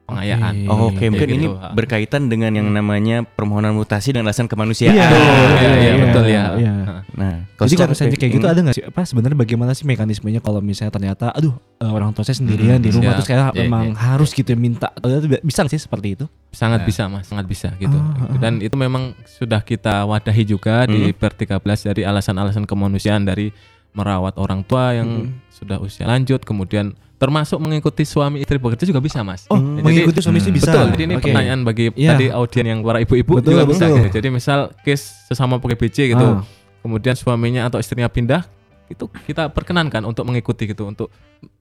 pengayaan. 0.08 0.54
Oh, 0.66 0.88
Oke, 0.88 1.04
Kayak 1.04 1.12
mungkin 1.12 1.30
gitu. 1.30 1.38
ini 1.38 1.48
berkaitan 1.76 2.22
dengan 2.26 2.52
yang 2.52 2.68
namanya 2.68 3.22
permohonan 3.22 3.76
mutasi 3.76 4.10
dengan 4.10 4.32
alasan 4.32 4.48
kemanusiaan. 4.48 4.96
Iya, 4.96 5.06
Iya, 5.06 5.20
iya, 5.60 5.72
iya, 5.78 5.94
betul 6.00 6.26
ya. 6.26 6.44
iya. 6.56 6.74
Ha. 6.82 6.94
Nah, 7.12 7.34
Jadi 7.60 7.76
kalau 7.76 7.92
misalnya 7.92 8.16
kayak 8.16 8.32
gitu 8.32 8.46
Hmm. 8.46 8.54
ada 8.54 8.60
nggak 8.64 8.76
sih? 8.76 8.86
Apa 8.86 9.02
sebenarnya 9.04 9.38
bagaimana 9.38 9.72
sih 9.72 9.84
mekanismenya 9.84 10.40
kalau 10.40 10.60
misalnya 10.60 10.90
ternyata, 10.90 11.26
aduh 11.30 11.52
eh, 11.78 11.86
orang 11.86 12.10
tua 12.10 12.24
saya 12.24 12.34
sendirian 12.36 12.80
di 12.80 12.90
rumah 12.90 13.12
siap. 13.12 13.18
terus 13.20 13.28
kayak 13.28 13.40
Iya, 13.52 13.62
memang 13.62 13.86
iya. 13.92 14.00
harus 14.00 14.30
gitu 14.32 14.48
ya, 14.48 14.58
minta, 14.58 14.88
bisa 15.44 15.60
nggak 15.62 15.74
sih 15.76 15.82
seperti 15.82 16.08
itu? 16.16 16.26
Sangat 16.50 16.82
Ya. 16.82 16.86
bisa 16.88 17.02
Mas, 17.06 17.28
sangat 17.28 17.46
bisa 17.46 17.70
gitu. 17.76 17.94
Ah, 17.94 18.32
ah, 18.32 18.40
Dan 18.40 18.64
itu 18.64 18.74
memang 18.74 19.12
sudah 19.28 19.60
kita 19.60 20.08
wadahi 20.08 20.42
juga 20.42 20.88
di 20.88 21.12
per 21.12 21.36
13 21.36 21.60
dari 21.84 22.02
alasan-alasan 22.02 22.64
kemanusiaan 22.64 23.22
dari 23.22 23.52
merawat 23.92 24.38
orang 24.38 24.62
tua 24.62 24.94
yang 24.94 25.34
sudah 25.50 25.82
usia 25.82 26.06
lanjut 26.06 26.42
kemudian 26.42 26.94
termasuk 27.18 27.58
mengikuti 27.58 28.02
suami 28.02 28.40
istri 28.40 28.56
bekerja 28.56 28.86
juga 28.86 29.02
bisa 29.02 29.22
Mas. 29.22 29.46
Oh, 29.48 29.58
Jadi- 29.58 29.82
mengikuti 29.82 30.20
suami 30.20 30.38
istri 30.38 30.54
bisa. 30.54 30.70
Betul, 30.70 30.86
jadi 30.94 31.04
ini 31.04 31.16
Oke. 31.16 31.24
pertanyaan 31.26 31.60
bagi 31.62 31.86
Iya. 31.92 32.14
tadi 32.14 32.26
audien 32.30 32.66
yang 32.68 32.80
para 32.82 33.02
ibu-ibu 33.02 33.34
Betul, 33.36 33.52
juga 33.52 33.64
bisa 33.66 33.86
betul. 33.86 33.98
gitu. 34.00 34.10
Jadi 34.16 34.28
misal 34.30 34.60
case 34.80 35.04
sesama 35.26 35.58
PGBC 35.58 36.14
gitu, 36.14 36.28
Ah. 36.36 36.46
kemudian 36.80 37.14
suaminya 37.14 37.66
atau 37.66 37.78
istrinya 37.78 38.06
pindah, 38.06 38.46
itu 38.88 39.04
kita 39.26 39.50
perkenankan 39.50 40.00
untuk 40.04 40.24
mengikuti 40.24 40.64
gitu 40.66 40.86
untuk 40.86 41.10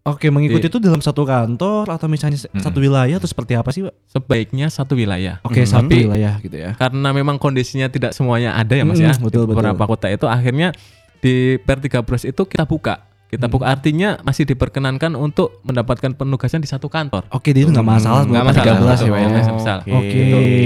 Oke, 0.03 0.31
mengikuti 0.31 0.63
Di- 0.63 0.71
itu 0.71 0.79
dalam 0.79 1.01
satu 1.01 1.25
kantor 1.25 1.91
atau 1.91 2.07
misalnya 2.07 2.39
Mm-mm. 2.39 2.63
satu 2.63 2.79
wilayah 2.79 3.17
atau 3.17 3.27
seperti 3.27 3.53
apa 3.53 3.69
sih, 3.71 3.83
Pak? 3.83 3.93
sebaiknya 4.09 4.69
satu 4.69 4.95
wilayah. 4.95 5.43
Oke, 5.43 5.61
Hmm, 5.61 5.69
satu 5.69 5.85
tapi 5.85 6.07
wilayah 6.07 6.39
gitu 6.39 6.55
ya. 6.55 6.71
karena 6.75 7.09
memang 7.11 7.37
kondisinya 7.37 7.89
tidak 7.89 8.13
semuanya 8.13 8.55
ada 8.55 8.73
ya 8.73 8.85
Mas 8.85 8.97
ya. 8.97 9.11
Mm, 9.11 9.21
betul, 9.21 9.45
di 9.45 9.51
betul. 9.51 9.59
beberapa 9.59 9.85
kota 9.85 10.07
itu 10.07 10.25
akhirnya 10.25 10.71
di 11.19 11.59
per 11.59 11.81
13 11.81 12.23
itu 12.25 12.43
kita 12.43 12.63
buka. 12.65 13.06
Kita 13.27 13.47
Hmm. 13.47 13.59
buka 13.59 13.67
artinya 13.67 14.23
masih 14.23 14.47
diperkenankan 14.47 15.13
untuk 15.13 15.59
mendapatkan 15.61 16.15
penugasan 16.15 16.63
di 16.63 16.71
satu 16.71 16.87
kantor. 16.87 17.27
Oke, 17.29 17.51
jadi 17.51 17.67
itu 17.67 17.75
nggak 17.75 17.83
masalah 17.83 18.23
Nggak 18.23 18.39
buat 18.39 18.51
masalah, 18.55 18.67
13 18.79 18.79
ya, 19.03 19.11
Pak 19.11 19.19
ya. 19.19 19.27
nggak 19.27 19.51
masalah. 19.51 19.83
Oke. 19.83 20.21
Oke. 20.31 20.57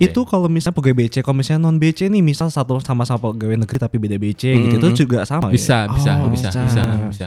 Itu 0.00 0.20
kalau 0.24 0.48
misalnya 0.48 0.76
pegawai 0.76 0.96
BC, 0.98 1.14
kalau 1.20 1.36
misalnya 1.36 1.60
non 1.62 1.76
BC 1.76 2.08
nih, 2.08 2.22
misal 2.22 2.48
satu 2.48 2.80
sama-sama 2.80 3.20
pegawai 3.22 3.60
negeri 3.60 3.76
tapi 3.76 3.96
beda 3.98 4.16
BC 4.16 4.42
gitu, 4.48 4.74
Mm-mm. 4.74 4.88
itu 4.88 5.04
juga 5.04 5.22
sama 5.22 5.52
Bisa, 5.52 5.84
ya? 5.84 5.92
bisa, 5.92 6.12
Oh, 6.16 6.32
bisa, 6.32 6.48
bisa, 6.48 6.80
bisa. 7.06 7.26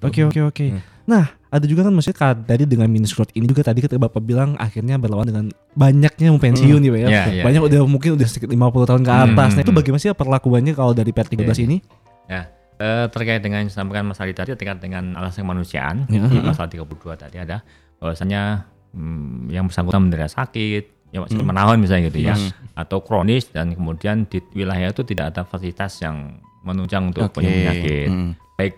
Oke, 0.00 0.24
oke, 0.24 0.40
oke. 0.42 0.66
Hmm. 0.70 0.80
Nah, 1.02 1.24
ada 1.46 1.66
juga 1.66 1.82
kan 1.82 1.92
maksudnya 1.92 2.32
tadi 2.32 2.64
dengan 2.64 2.86
minus 2.86 3.12
growth 3.12 3.34
ini 3.34 3.44
juga 3.44 3.60
tadi 3.60 3.82
ketika 3.82 4.00
Bapak 4.00 4.22
bilang 4.22 4.56
akhirnya 4.56 4.96
berlawan 4.96 5.26
dengan 5.26 5.44
banyaknya 5.74 6.30
yang 6.30 6.38
pensiun 6.38 6.80
nih 6.80 6.88
Pak 6.88 7.00
ya. 7.00 7.08
Iya, 7.10 7.22
iya, 7.28 7.42
Banyak 7.44 7.60
udah 7.60 7.80
mungkin 7.84 8.14
udah 8.14 8.24
sekitar 8.24 8.48
50 8.48 8.88
tahun 8.88 9.02
ke 9.02 9.12
atas. 9.12 9.28
Hmm, 9.50 9.56
Nah, 9.58 9.60
itu 9.60 9.68
hmm. 9.68 9.76
bagaimana 9.76 10.00
sih 10.00 10.10
perlakuannya 10.10 10.72
kalau 10.72 10.92
dari 10.94 11.10
PR13 11.10 11.58
ini? 11.60 11.76
Ya, 12.30 12.48
eh, 12.82 13.06
terkait 13.08 13.38
dengan 13.38 13.62
yang 13.62 13.70
disampaikan 13.70 14.04
Mas 14.04 14.18
Ali 14.18 14.34
tadi 14.34 14.50
terkait 14.52 14.76
dengan 14.76 15.14
alasan 15.14 15.46
kemanusiaan, 15.46 16.10
Ya. 16.10 16.26
di 16.26 16.42
pasal 16.42 16.66
32 16.66 17.14
tadi 17.14 17.38
ada 17.38 17.62
bahwasanya 17.96 18.66
hmm, 18.90 19.46
yang 19.48 19.70
bersangkutan 19.70 20.02
menderita 20.02 20.26
sakit, 20.28 21.14
ya 21.14 21.22
sakit 21.22 21.38
menahun 21.40 21.78
misalnya 21.78 22.10
gitu 22.10 22.18
ya, 22.20 22.34
atau 22.74 22.98
kronis 23.00 23.46
dan 23.48 23.70
kemudian 23.70 24.26
di 24.26 24.42
wilayah 24.52 24.90
itu 24.90 25.00
tidak 25.02 25.30
ada 25.30 25.42
fasilitas 25.44 26.02
yang 26.02 26.42
menunjang 26.62 27.08
untuk 27.08 27.30
Oke. 27.30 27.38
penyakit, 27.38 28.08
Mm. 28.08 28.30
baik 28.52 28.74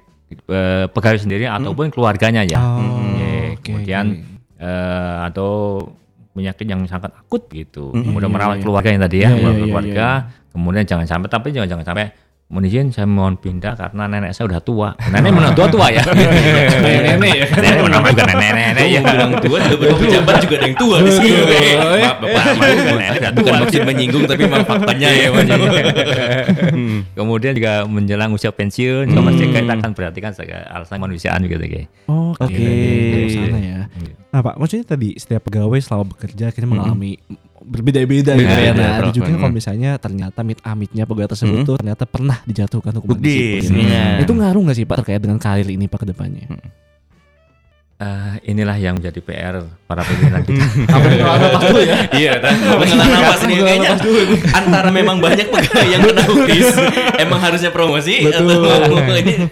eh, 0.46 0.86
pegawai 0.86 1.20
sendiri 1.20 1.44
ataupun 1.46 1.88
keluarganya 1.88 2.42
ya. 2.42 2.60
Oh, 2.60 2.80
oke, 2.80 3.60
kemudian 3.60 4.04
oke. 4.20 4.60
eh, 4.60 5.16
atau 5.24 5.50
penyakit 6.30 6.66
yang 6.66 6.82
sangat 6.84 7.14
akut 7.14 7.46
gitu, 7.48 7.94
Mm, 7.94 8.04
kemudian 8.04 8.28
iya, 8.28 8.36
merawat 8.36 8.56
iya. 8.58 8.62
keluarga 8.62 8.88
yang 8.90 9.02
tadi 9.02 9.16
ya, 9.16 9.22
Iya, 9.22 9.30
iya, 9.30 9.38
merawat 9.38 9.54
iya, 9.54 9.64
keluarga, 9.64 10.06
kemudian 10.50 10.84
jangan 10.84 11.06
sampai 11.06 11.28
tapi 11.28 11.48
jangan 11.50 11.68
jangan 11.70 11.86
sampai 11.86 12.06
mohon 12.44 12.68
izin 12.68 12.92
saya 12.92 13.08
mohon 13.08 13.40
pindah 13.40 13.72
karena 13.72 14.04
nenek 14.04 14.36
saya 14.36 14.46
udah 14.52 14.60
tua. 14.60 14.88
Nenek 15.00 15.30
memang 15.32 15.56
tua 15.56 15.66
tua 15.72 15.88
ya. 15.88 16.04
nenek 16.04 17.32
ya. 17.32 17.46
Nenek 17.48 17.80
memang 17.80 18.02
bukan 18.04 18.26
nenek 18.36 18.50
nenek 18.52 18.86
ya. 18.92 19.00
Bilang 19.00 19.32
tua, 19.40 19.58
ada 19.64 19.74
beberapa 19.74 19.96
pejabat 19.96 20.34
juga 20.44 20.54
ada 20.60 20.66
yang 20.68 20.76
tua 20.76 20.96
di 21.00 21.10
sini. 21.10 21.32
Maaf, 21.34 22.16
Bapak, 22.20 22.44
maaf, 22.60 23.32
bukan 23.32 23.52
maksud 23.64 23.82
menyinggung, 23.88 24.24
tapi 24.28 24.42
memang 24.44 24.64
faktanya 24.68 25.08
ya. 25.08 25.28
Hmm. 26.70 26.98
Kemudian 27.18 27.52
juga 27.56 27.72
menjelang 27.88 28.30
usia 28.36 28.52
pensiun, 28.52 29.08
juga 29.08 29.22
masih 29.24 29.48
kita 29.48 29.72
akan 29.80 29.90
perhatikan 29.96 30.30
sebagai 30.36 30.60
alasan 30.68 31.00
kemanusiaan 31.00 31.40
gitu 31.48 31.64
kayak. 31.64 31.88
Oh, 32.12 32.36
Oke, 32.36 32.52
Oke. 32.52 32.70
Dari 33.08 33.28
sana 33.32 33.58
ya. 33.58 33.80
Nah 34.34 34.40
Pak, 34.42 34.58
maksudnya 34.58 34.84
tadi 34.84 35.14
setiap 35.14 35.46
pegawai 35.46 35.78
selama 35.78 36.10
bekerja 36.10 36.50
kita 36.50 36.66
mengalami 36.66 37.22
berbeda-beda 37.64 38.36
gitu 38.36 38.56
ya. 38.60 38.72
Nah, 38.76 38.90
ada 39.00 39.10
juga 39.10 39.32
kalau 39.32 39.48
Mm. 39.50 39.56
misalnya 39.56 39.90
ternyata 39.96 40.44
amit-amitnya 40.44 41.08
pegawai 41.08 41.32
tersebut 41.32 41.58
Mm. 41.64 41.66
tuh 41.66 41.76
ternyata 41.80 42.04
pernah 42.04 42.38
dijatuhkan 42.44 42.92
hukuman 43.00 43.18
disiplin. 43.18 43.88
iya. 43.88 44.20
Itu 44.20 44.36
ngaruh 44.36 44.60
nggak 44.68 44.76
sih 44.76 44.84
Pak 44.84 44.96
terkait 45.02 45.20
dengan 45.24 45.40
karir 45.40 45.66
ini 45.66 45.88
Pak 45.88 46.04
ke 46.04 46.06
depannya? 46.12 46.44
Eh, 48.04 48.52
inilah 48.52 48.76
yang 48.76 49.00
menjadi 49.00 49.20
PR 49.24 49.54
para 49.88 50.04
pimpinan 50.04 50.44
kita. 50.46 50.64
Iya, 52.14 52.38
kan? 52.38 52.54
ini 53.48 53.54
kayaknya 53.60 53.96
antara 54.52 54.88
memang 54.92 55.18
banyak 55.18 55.48
pegawai 55.48 55.88
yang 55.88 56.00
kena 56.04 56.24
hukis, 56.28 56.68
emang 57.18 57.40
harusnya 57.40 57.70
promosi 57.72 58.28
atau 58.28 58.44
ini 59.24 59.48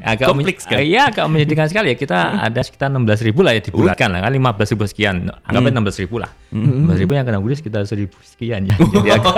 agak 0.00 0.26
kompleks 0.32 0.64
kan? 0.64 0.80
Iya, 0.80 1.12
agak 1.12 1.24
menyedihkan 1.28 1.66
sekali 1.68 1.92
ya. 1.92 1.96
Kita 1.96 2.18
ada 2.40 2.60
sekitar 2.64 2.88
16 2.92 3.26
ribu 3.26 3.40
lah 3.44 3.52
ya 3.56 3.60
dibulatkan 3.60 4.08
lah 4.12 4.20
kan 4.24 4.32
15 4.32 4.72
ribu 4.76 4.84
sekian. 4.88 5.28
Anggapnya 5.44 5.80
16 5.80 6.02
ribu 6.06 6.16
lah. 6.20 6.30
16 6.50 7.02
ribu 7.04 7.12
yang 7.16 7.24
kena 7.28 7.38
hukis 7.40 7.60
sekitar 7.60 7.84
1000 7.84 8.08
sekian 8.24 8.60
ya. 8.68 8.74
Jadi 8.76 9.08
agak 9.12 9.34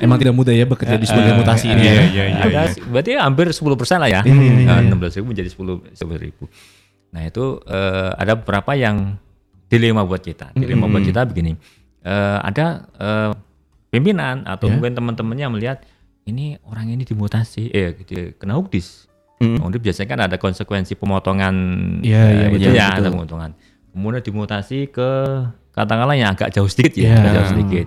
Emang 0.00 0.18
tidak 0.20 0.34
mudah 0.36 0.54
ya 0.54 0.64
bekerja 0.68 0.96
di 1.00 1.06
sebagai 1.08 1.32
mutasi 1.36 1.72
ini. 1.72 1.82
ya. 1.88 2.24
ada, 2.44 2.60
berarti 2.88 3.10
hampir 3.16 3.46
10 3.50 3.80
persen 3.80 3.98
lah 4.00 4.10
ya. 4.10 4.20
Nah, 4.22 4.80
16 4.84 5.18
ribu 5.22 5.26
menjadi 5.32 5.48
10 5.50 5.96
10 5.96 6.24
ribu. 6.24 6.44
Nah 7.12 7.22
itu 7.22 7.60
eh, 7.62 8.10
ada 8.12 8.32
beberapa 8.34 8.72
yang 8.72 9.16
dilema 9.68 10.02
buat 10.02 10.20
kita. 10.20 10.52
Dilema 10.52 10.84
buat 10.86 11.00
kita 11.02 11.24
begini. 11.24 11.56
Eh, 12.02 12.38
ada 12.40 12.88
eh, 12.92 13.30
pimpinan 13.88 14.42
atau 14.42 14.66
Ya. 14.66 14.74
mungkin 14.74 14.92
teman-temannya 14.92 15.46
melihat 15.50 15.78
ini 16.22 16.56
orang 16.64 16.88
ini 16.88 17.02
dimutasi, 17.02 17.68
eh 17.68 17.92
di- 17.98 18.32
kena 18.34 18.54
hukdis. 18.54 19.06
Kemudian 19.42 19.82
biasanya 19.82 20.08
kan 20.08 20.20
ada 20.22 20.36
konsekuensi 20.38 20.94
pemotongan. 20.94 21.54
Iya, 22.00 22.22
iya, 22.30 22.44
eh, 22.46 22.50
betul, 22.54 22.72
ya, 22.72 22.86
betul. 22.88 23.02
ada 23.02 23.08
pemotongan. 23.10 23.50
Kemudian 23.90 24.22
dimutasi 24.22 24.86
ke 24.86 25.10
katakanlah 25.74 26.14
yang 26.14 26.30
agak 26.30 26.54
jauh 26.54 26.70
sedikit 26.70 26.94
ya, 26.94 27.10
Iya. 27.10 27.14
agak 27.18 27.32
jauh 27.34 27.48
sedikit. 27.50 27.86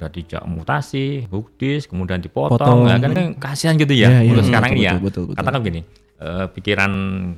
Udah 0.00 0.08
dijak 0.08 0.42
mutasi, 0.48 1.28
hukdis, 1.28 1.84
kemudian 1.84 2.24
dipotong. 2.24 2.56
Potong. 2.56 2.88
Nah, 2.88 2.96
kan, 2.96 3.12
kan 3.12 3.26
kasihan 3.36 3.76
gitu 3.76 3.92
ya. 3.92 4.08
Iya, 4.08 4.24
iya, 4.24 4.30
Untuk 4.32 4.34
betul, 4.40 4.48
sekarang 4.48 4.70
ini 4.72 4.80
ya. 4.80 4.92
betul, 4.96 5.04
betul, 5.04 5.22
betul. 5.28 5.36
Katakan 5.36 5.58
begini, 5.60 5.80
eh, 6.16 6.46
pikiran 6.48 6.92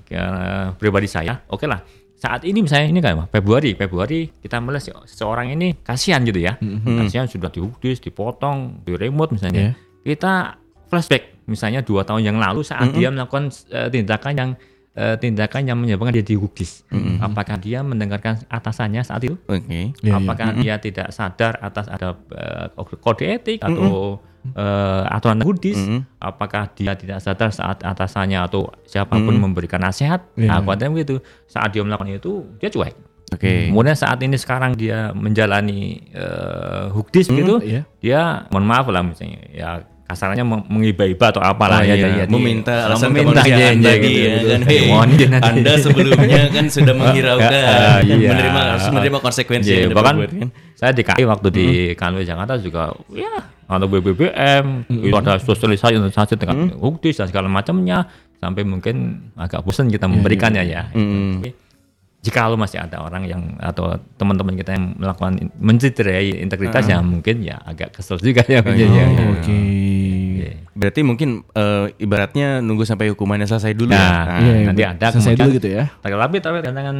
eh, 0.07 0.66
pribadi 0.79 1.09
saya, 1.11 1.42
oke 1.51 1.66
lah. 1.66 1.83
Saat 2.22 2.46
ini 2.46 2.62
misalnya 2.62 2.87
ini 2.87 3.03
kan 3.03 3.27
Februari, 3.35 3.75
Februari 3.75 4.31
kita 4.38 4.62
melihat 4.62 4.94
se- 4.94 5.11
seseorang 5.11 5.51
ini 5.59 5.75
kasihan 5.83 6.22
gitu 6.22 6.38
ya. 6.38 6.55
Kasihan 7.03 7.27
sudah 7.27 7.51
dihukdis, 7.51 7.98
dipotong, 7.98 8.87
di 8.87 8.94
remote 8.94 9.35
misalnya. 9.35 9.75
Iya. 9.75 10.07
Kita 10.07 10.55
flashback 10.87 11.51
misalnya 11.51 11.83
dua 11.83 12.07
tahun 12.07 12.22
yang 12.22 12.38
lalu 12.38 12.62
saat 12.62 12.94
dia 12.94 13.11
melakukan 13.11 13.51
eh, 13.75 13.90
tindakan 13.90 14.33
yang 14.38 14.51
eh, 14.97 15.17
tindakan 15.17 15.63
yang 15.69 15.79
menyebabkan 15.81 16.13
dia 16.13 16.27
dihukdis. 16.27 16.85
Apakah 17.21 17.57
dia 17.57 17.81
mendengarkan 17.81 18.41
atasannya 18.49 19.03
saat 19.05 19.25
itu? 19.25 19.37
Oke. 19.49 19.63
Iya, 19.69 19.93
iya. 20.05 20.13
Apakah 20.17 20.49
dia 20.57 20.75
tidak 20.79 21.09
sadar 21.13 21.57
atas 21.61 21.89
ada 21.89 22.17
eh, 22.33 22.97
kode 23.01 23.25
etik 23.25 23.61
atau 23.65 24.21
eh, 24.53 25.03
aturan 25.09 25.41
hudis? 25.43 25.79
Apakah 26.21 26.73
dia 26.77 26.93
tidak 26.97 27.25
sadar 27.25 27.51
saat 27.51 27.81
atasannya 27.81 28.39
atau 28.41 28.69
siapa 28.85 29.17
pun 29.17 29.35
memberikan 29.37 29.81
nasihat? 29.81 30.25
Iya. 30.37 30.49
Nah, 30.49 30.59
kuatnya 30.65 30.93
begitu. 30.93 31.21
Saat 31.49 31.73
dia 31.73 31.83
melakukan 31.85 32.13
itu, 32.13 32.45
dia 32.61 32.69
cuek. 32.69 33.13
Oke. 33.33 33.73
Kemudian 33.73 33.97
saat 33.97 34.21
ini 34.21 34.37
sekarang 34.37 34.77
dia 34.77 35.17
menjalani 35.17 36.05
eh, 36.13 36.93
hukdis 36.93 37.33
gitu, 37.33 37.65
iya. 37.65 37.89
dia 38.05 38.45
mohon 38.53 38.69
maaf 38.69 38.93
lah 38.93 39.01
misalnya 39.01 39.41
ya 39.49 39.71
kasarnya 40.12 40.44
meng- 40.44 40.68
mengiba-iba 40.68 41.33
atau 41.33 41.40
apalah 41.40 41.81
Oh, 41.81 41.88
ya, 41.88 41.96
iya, 41.96 41.96
ya, 41.96 42.09
iya. 42.12 42.22
ya, 42.22 42.25
meminta 42.29 42.75
alasan 42.85 43.09
meminta 43.09 43.40
kemanusiaan 43.40 43.57
iya, 43.57 43.68
iya, 43.72 43.88
tadi 43.88 43.98
gitu, 43.98 44.20
ya 44.20 44.29
gitu. 44.29 44.46
kan. 44.46 44.61
Mohon 44.87 45.09
dia 45.11 45.27
nanti. 45.27 45.48
Anda 45.48 45.72
sebelumnya 45.79 46.40
kan 46.48 46.64
sudah 46.68 46.94
menghiraukan, 47.01 47.51
Ah, 47.51 47.98
iya. 47.98 48.29
menerima 48.29 48.61
harus 48.68 48.87
menerima 48.87 49.18
konsekuensi 49.18 49.70
Iya, 49.72 49.88
bahkan 49.90 50.16
kan. 50.22 50.48
saya 50.75 50.92
di 50.92 51.03
KI 51.03 51.25
waktu 51.25 51.48
di 51.48 51.66
Kanwil 51.92 52.22
Jakarta 52.22 52.55
juga 52.57 52.92
ya 53.11 53.33
ada 53.64 53.87
BBBM 53.87 54.85
itu 54.87 55.14
ada 55.14 55.38
sosialisasi 55.38 55.96
sosialisasi 55.96 56.35
dengan 56.37 56.77
hukdis 56.77 57.16
dan 57.16 57.27
segala 57.27 57.48
macamnya 57.48 58.05
sampai 58.37 58.62
mungkin 58.62 58.96
agak 59.33 59.62
bosan 59.62 59.88
kita 59.88 60.05
memberikannya 60.05 60.61
ya. 60.62 60.92
Tapi 60.92 61.51
Jika 62.20 62.46
lo 62.46 62.55
masih 62.55 62.79
ada 62.79 63.01
orang 63.01 63.25
yang 63.25 63.42
atau 63.59 63.98
teman-teman 64.14 64.55
kita 64.55 64.70
yang 64.72 64.94
melakukan 64.94 65.42
mencederai 65.57 66.38
integritasnya 66.38 67.03
mungkin 67.03 67.42
ya 67.42 67.59
agak 67.59 67.96
kesel 67.96 68.14
juga 68.16 68.46
ya. 68.46 68.62
Iya, 68.62 68.87
iya, 68.87 69.05
iya. 69.09 69.25
Oke. 70.53 70.61
Iya. 70.61 70.77
Berarti 70.77 71.01
mungkin 71.01 71.29
eh, 71.49 71.87
ibaratnya 71.97 72.61
nunggu 72.61 72.85
sampai 72.85 73.09
hukumannya 73.09 73.49
selesai 73.49 73.73
dulu 73.73 73.91
Nah, 73.91 73.99
ya. 73.99 74.12
Iya, 74.38 74.53
iya, 74.53 74.67
nanti 74.69 74.83
betul. 74.85 74.95
ada 74.95 75.07
Selesai 75.11 75.35
dulu 75.35 75.51
gitu 75.57 75.69
ya. 75.73 75.85
Tapi 75.99 76.37
tapi 76.38 76.57
tantangan 76.61 76.99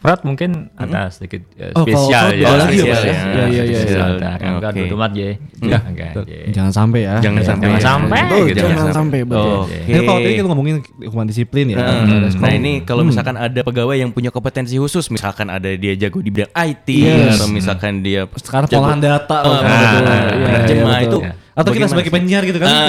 Fred 0.00 0.24
mungkin 0.24 0.72
ada 0.80 1.12
sedikit 1.12 1.44
eh, 1.60 1.76
Oh, 1.76 1.84
kalau 1.84 2.08
spesial 2.08 2.24
ya. 2.32 2.40
ya, 2.40 2.48
Pak, 2.48 2.72
Spesial, 2.72 2.88
ya? 2.88 2.96
ya. 3.04 3.20
Iya, 3.20 3.44
iya, 3.44 3.62
iya, 3.68 3.78
Spesial. 3.84 4.08
iya. 4.16 4.28
Ada 4.32 4.48
enggak 4.48 4.70
Oke. 4.72 4.80
duduk 4.80 4.96
mat, 4.96 5.12
ya. 5.12 5.28
Enggak, 5.60 5.82
enggak, 5.92 6.10
ya. 6.24 6.40
Jangan 6.56 6.72
sampai 6.72 7.00
ya. 7.04 7.14
Jangan 7.20 7.36
Iya, 7.36 7.48
sampai. 7.52 7.66
jangan 7.68 7.82
sampai 7.84 8.08
Betul, 8.24 8.40
gitu. 8.40 8.56
jangan 8.56 8.72
Jangan 8.72 8.94
sampai. 8.96 9.18
Betul. 9.28 9.56
Oke. 9.60 9.76
Ini 9.84 10.00
kalau 10.00 10.18
tadi 10.18 10.32
kita 10.32 10.48
ngomongin 10.48 10.76
hukuman 11.04 11.26
disiplin 11.28 11.64
ya. 11.68 11.76
Hmm. 11.76 12.32
Nah 12.32 12.50
ini 12.50 12.72
kalau 12.80 13.02
misalkan 13.04 13.36
ada 13.36 13.60
pegawai 13.60 13.92
yang 13.92 14.08
punya 14.08 14.32
kompetensi 14.32 14.80
khusus, 14.80 15.04
misalkan 15.12 15.52
ada 15.52 15.68
dia 15.68 15.92
jago 15.92 16.24
di 16.24 16.32
bidang 16.32 16.48
IT 16.48 16.88
Yes. 16.88 17.36
atau 17.36 17.46
misalkan 17.52 18.00
dia 18.00 18.24
sekarang 18.32 18.72
pengolahan 18.72 19.04
data 19.04 19.36
Oh, 19.44 19.52
oh, 19.52 19.60
nah, 19.60 20.00
nah, 20.00 20.20
Iya, 20.64 20.80
iya, 20.80 20.96
itu 21.04 21.18
atau 21.60 21.70
kita 21.70 21.86
sebagai 21.86 22.08
sih? 22.08 22.16
penyiar 22.16 22.42
gitu 22.42 22.56
kan 22.56 22.66
Ah, 22.66 22.88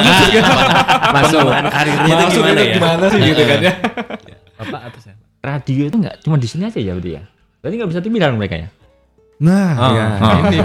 pengembangan 1.14 1.68
karirnya 1.76 2.08
itu 2.08 2.16
Masuk 2.18 2.32
gimana 2.38 2.52
itu 2.52 2.64
ya? 2.64 2.74
gimana 2.74 3.06
sih 3.06 3.20
gitu 3.22 3.44
kan 3.44 3.60
ya 3.60 3.74
Bapak 4.60 4.82
atas 4.88 5.04
ya. 5.04 5.14
Radio 5.42 5.84
itu 5.84 5.98
enggak 5.98 6.16
cuma 6.22 6.36
di 6.36 6.46
sini 6.46 6.64
aja 6.64 6.78
ya 6.78 6.94
berarti 6.94 7.12
ya. 7.12 7.24
Berarti 7.58 7.76
enggak 7.76 7.90
bisa 7.90 8.00
dibilang 8.00 8.34
mereka 8.36 8.56
ya. 8.58 8.70
nah 9.38 9.74
Iya. 9.90 10.06
ini. 10.22 10.58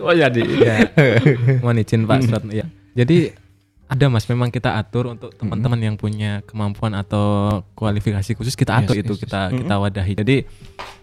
Oh 0.00 0.12
jadi. 0.12 0.40
ya. 0.40 0.76
Mohon 1.60 1.76
izin 1.78 2.00
Pak 2.04 2.18
Surat 2.24 2.42
ya. 2.48 2.64
Jadi 2.92 3.30
ada 3.90 4.06
Mas 4.06 4.22
memang 4.30 4.54
kita 4.54 4.78
atur 4.78 5.10
untuk 5.10 5.34
teman-teman 5.34 5.80
yang 5.82 5.96
punya 5.98 6.46
kemampuan 6.46 6.94
atau 6.94 7.60
kualifikasi 7.74 8.38
khusus 8.38 8.54
kita 8.54 8.78
atur 8.78 8.94
Yes, 8.94 9.02
itu 9.02 9.12
yes, 9.12 9.18
yes. 9.18 9.24
kita 9.26 9.40
kita 9.50 9.74
wadahi. 9.82 10.14
Jadi 10.14 10.36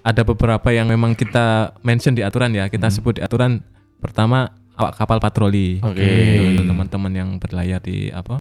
ada 0.08 0.21
beberapa 0.23 0.71
yang 0.71 0.88
memang 0.88 1.12
kita 1.12 1.76
mention 1.84 2.15
di 2.15 2.23
aturan 2.23 2.56
ya. 2.56 2.71
Kita 2.71 2.88
sebut 2.88 3.19
di 3.19 3.21
aturan 3.28 3.60
pertama 4.00 4.56
awak 4.80 4.95
kapal 4.95 5.19
patroli. 5.19 5.84
Itu 5.84 6.41
untuk 6.56 6.65
teman-teman 6.71 7.12
yang 7.12 7.30
berlayar 7.36 7.84
di 7.84 8.08
apa? 8.10 8.39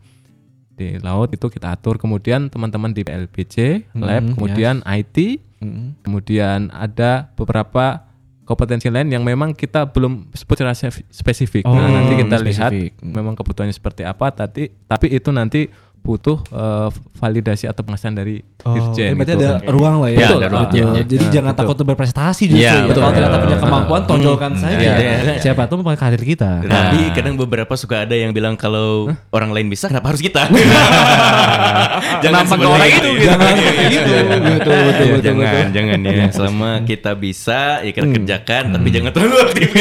di 0.77 1.01
laut 1.01 1.33
itu 1.33 1.49
kita 1.49 1.73
atur 1.73 1.97
kemudian 1.97 2.53
teman-teman 2.53 2.93
di 2.93 3.01
PLBC 3.01 3.89
lab 3.97 4.29
Mhm, 4.29 4.37
kemudian 4.37 4.85
IT 4.85 5.41
Mm. 5.57 6.05
Kemudian 6.05 6.69
ada 6.69 7.33
beberapa 7.33 8.06
kompetensi 8.47 8.87
lain 8.87 9.11
yang 9.11 9.27
memang 9.27 9.53
kita 9.53 9.91
belum 9.91 10.31
sebut 10.31 10.55
secara 10.63 10.73
spesifik. 11.11 11.67
Oh, 11.67 11.75
nah, 11.75 11.91
nanti 11.91 12.15
kita 12.15 12.39
lihat 12.39 12.71
spesifik. 12.71 13.03
memang 13.03 13.35
kebutuhannya 13.35 13.75
seperti 13.75 14.07
apa. 14.07 14.31
Tapi 14.31 14.87
tapi 14.87 15.07
itu 15.11 15.35
nanti 15.35 15.67
butuh 16.07 16.39
eh, 16.47 16.89
validasi 17.17 17.65
atau 17.67 17.83
pengesahan 17.83 18.15
dari 18.15 18.37
Oh, 18.67 18.75
dirjen. 18.75 19.15
berarti 19.15 19.31
gitu. 19.31 19.47
ada 19.47 19.51
ruang 19.71 19.95
lah 20.03 20.09
ya. 20.11 20.11
Ya, 20.11 20.19
Betul, 20.27 20.37
ada 20.37 20.49
ruang, 20.51 20.63
betul. 20.67 20.75
ya, 20.75 20.85
ya. 20.91 21.03
Jadi 21.07 21.23
Ya, 21.23 21.31
jangan 21.33 21.49
betul. 21.49 21.59
takut 21.63 21.75
untuk 21.79 21.87
berprestasi 21.87 22.43
justru. 22.47 22.59
Ya, 22.59 22.67
ya. 22.75 22.83
betul. 22.83 22.99
Kalau 22.99 23.13
ternyata 23.15 23.31
Ya. 23.31 23.41
punya 23.41 23.57
kemampuan, 23.63 24.01
tonjolkan 24.03 24.51
saja. 24.57 24.77
Iya, 24.77 24.93
iya. 24.99 25.35
Siapa 25.39 25.61
tuh 25.65 25.75
mau 25.79 25.89
karir 25.93 26.19
kita. 26.19 26.51
Tapi 26.63 26.99
kadang 27.15 27.35
beberapa 27.37 27.73
suka 27.73 28.03
ada 28.03 28.13
yang 28.13 28.31
bilang 28.31 28.55
kalau 28.55 29.07
orang 29.31 29.51
lain 29.51 29.67
bisa 29.67 29.87
kenapa 29.87 30.11
harus 30.11 30.19
kita? 30.19 30.51
jangan 32.25 32.43
sebenarnya 32.45 32.75
orang 32.75 32.89
itu 32.91 33.09
gitu? 33.15 33.25
Jangan 33.25 33.55
gitu. 33.87 34.13
Betul, 34.27 34.51
betul, 34.51 34.67
Ya, 34.67 34.83
betul, 34.83 35.07
jangan, 35.23 35.47
betul. 35.47 35.65
jangan 35.71 35.99
ya. 36.03 36.27
Selama 36.33 36.71
kita 36.83 37.11
bisa, 37.15 37.61
ya 37.81 37.91
kita 37.93 38.07
kerjakan, 38.09 38.63
tapi 38.75 38.89
jangan 38.91 39.11
terlalu 39.15 39.37
aktif. 39.47 39.69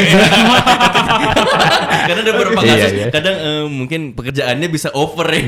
Karena 2.06 2.20
ada 2.22 2.32
beberapa 2.32 2.60
Iya, 2.62 2.74
kasus, 2.76 2.92
iya. 2.94 3.06
kadang 3.10 3.36
eh, 3.36 3.64
mungkin 3.66 4.00
pekerjaannya 4.14 4.68
bisa 4.68 4.88
over 4.94 5.26
ya. 5.26 5.42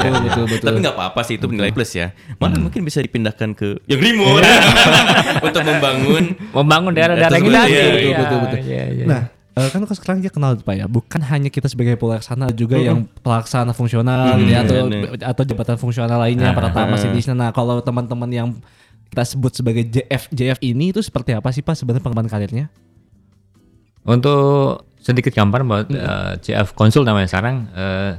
Iya, 0.00 0.10
iya, 0.10 0.20
betul, 0.20 0.26
betul, 0.26 0.44
betul. 0.48 0.66
Tapi 0.66 0.78
nggak 0.80 0.96
apa-apa 0.96 1.20
sih 1.22 1.34
itu 1.36 1.46
nilai 1.46 1.70
plus 1.70 1.92
ya. 1.92 2.10
Malah 2.36 2.58
mungkin 2.58 2.80
bisa 2.82 2.98
dipindahkan 2.98 3.52
ke 3.52 3.78
yang 3.86 4.00
remote 4.00 4.42
untuk 5.46 5.62
membangun. 5.62 6.24
Membangun 6.50 6.92
daerah-daerah 6.96 7.38
Betul, 7.38 7.52
kita. 7.52 7.60
iya, 7.68 7.80
Iya, 7.80 7.86
betul, 7.92 8.12
betul, 8.16 8.38
betul. 8.40 8.58
iya, 8.64 8.84
iya. 8.90 9.04
Nah, 9.04 9.22
eh, 9.54 9.68
kan 9.68 9.80
kok 9.84 9.94
sekarang 9.94 10.18
dia 10.20 10.32
kenal 10.32 10.56
Pak 10.56 10.74
ya, 10.74 10.86
bukan 10.88 11.20
hanya 11.22 11.48
kita 11.48 11.68
sebagai 11.68 11.94
pelaksana 11.94 12.48
juga 12.50 12.80
yang 12.80 13.04
pelaksana 13.20 13.70
fungsional 13.70 14.40
gitu 14.40 14.50
ya, 14.50 14.60
atau 14.64 14.74
iya, 14.88 15.28
atau 15.28 15.42
jabatan 15.44 15.76
fungsional 15.76 16.18
lainnya 16.18 16.50
para 16.50 16.72
tamas 16.72 17.04
ini. 17.04 17.20
Nah, 17.36 17.52
kalau 17.52 17.78
teman-teman 17.80 18.30
yang 18.32 18.48
kita 19.10 19.26
sebut 19.26 19.52
sebagai 19.52 19.82
JF 19.84 20.30
JF 20.30 20.58
ini 20.62 20.94
itu 20.94 21.02
seperti 21.02 21.34
apa 21.34 21.50
sih 21.50 21.60
Pak 21.60 21.74
sebenarnya 21.74 22.02
pengembangan 22.02 22.30
karirnya? 22.30 22.66
Untuk 24.00 24.86
sedikit 25.00 25.32
gambar 25.32 25.60
buat 25.64 25.86
eh, 25.90 26.32
CF 26.40 26.72
Konsul 26.72 27.04
namanya 27.04 27.28
sekarang 27.28 27.68
eh, 27.72 28.12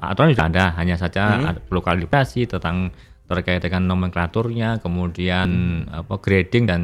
aturan 0.00 0.32
ya 0.32 0.36
sudah 0.38 0.48
ada, 0.48 0.64
hanya 0.78 0.96
saja 0.96 1.22
hmm. 1.36 1.48
ada, 1.48 1.58
perlu 1.60 1.80
kalibrasi 1.84 2.48
tentang 2.48 2.94
terkait 3.28 3.64
dengan 3.64 3.88
nomenklaturnya, 3.96 4.80
kemudian 4.84 5.48
hmm. 5.88 5.98
apa 6.04 6.14
grading 6.20 6.64
dan 6.68 6.82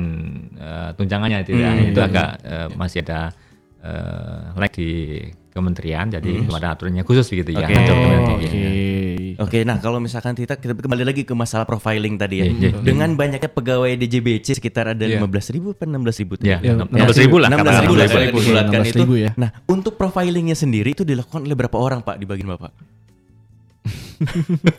uh, 0.56 0.90
tunjangannya 0.96 1.44
tidak 1.44 1.60
ya, 1.60 1.72
hmm. 1.72 1.90
itu 1.92 2.00
ya, 2.00 2.08
agak 2.08 2.28
uh, 2.44 2.68
masih 2.72 3.04
ada 3.04 3.20
eh, 3.78 4.56
uh, 4.56 4.58
lag 4.58 4.72
di 4.72 5.22
kementerian, 5.52 6.06
jadi 6.08 6.46
hmm. 6.46 6.54
ada 6.54 6.78
aturannya 6.78 7.04
khusus 7.04 7.26
begitu 7.28 7.58
okay. 7.58 7.62
ya. 7.62 7.66
Oke. 7.66 7.74
Iya, 7.74 7.82
Oke. 7.84 7.98
Iya. 7.98 8.38
Okay. 8.38 9.08
Okay, 9.38 9.62
nah 9.62 9.78
kalau 9.78 10.02
misalkan 10.02 10.34
kita 10.34 10.58
kembali 10.58 11.06
lagi 11.06 11.22
ke 11.22 11.30
masalah 11.30 11.62
profiling 11.62 12.18
tadi 12.18 12.42
ya. 12.42 12.46
Yeah. 12.50 12.74
Dengan 12.82 13.14
yeah. 13.14 13.18
banyaknya 13.22 13.50
pegawai 13.54 13.94
DJBC 13.94 14.58
sekitar 14.58 14.98
ada 14.98 15.04
lima 15.06 15.30
belas 15.30 15.46
ribu 15.54 15.78
enam 15.78 16.02
belas 16.02 16.18
ribu 16.18 16.34
kan 16.34 16.58
enam 16.58 16.90
Yeah. 16.90 17.06
Ribu 17.18 17.36
lah. 17.38 17.48
16 17.50 17.86
ribu 17.86 17.94
lah. 17.94 18.66
ribu, 18.82 19.14
ya 19.14 19.30
nah 19.38 19.50
untuk 19.70 19.94
profilingnya 19.94 20.58
sendiri 20.58 20.94
itu 20.96 21.06
dilakukan 21.06 21.44
oleh 21.44 21.54
berapa 21.54 21.76
orang 21.78 22.02
pak 22.02 22.18
di 22.18 22.26
bagian 22.26 22.50
bapak 22.50 22.74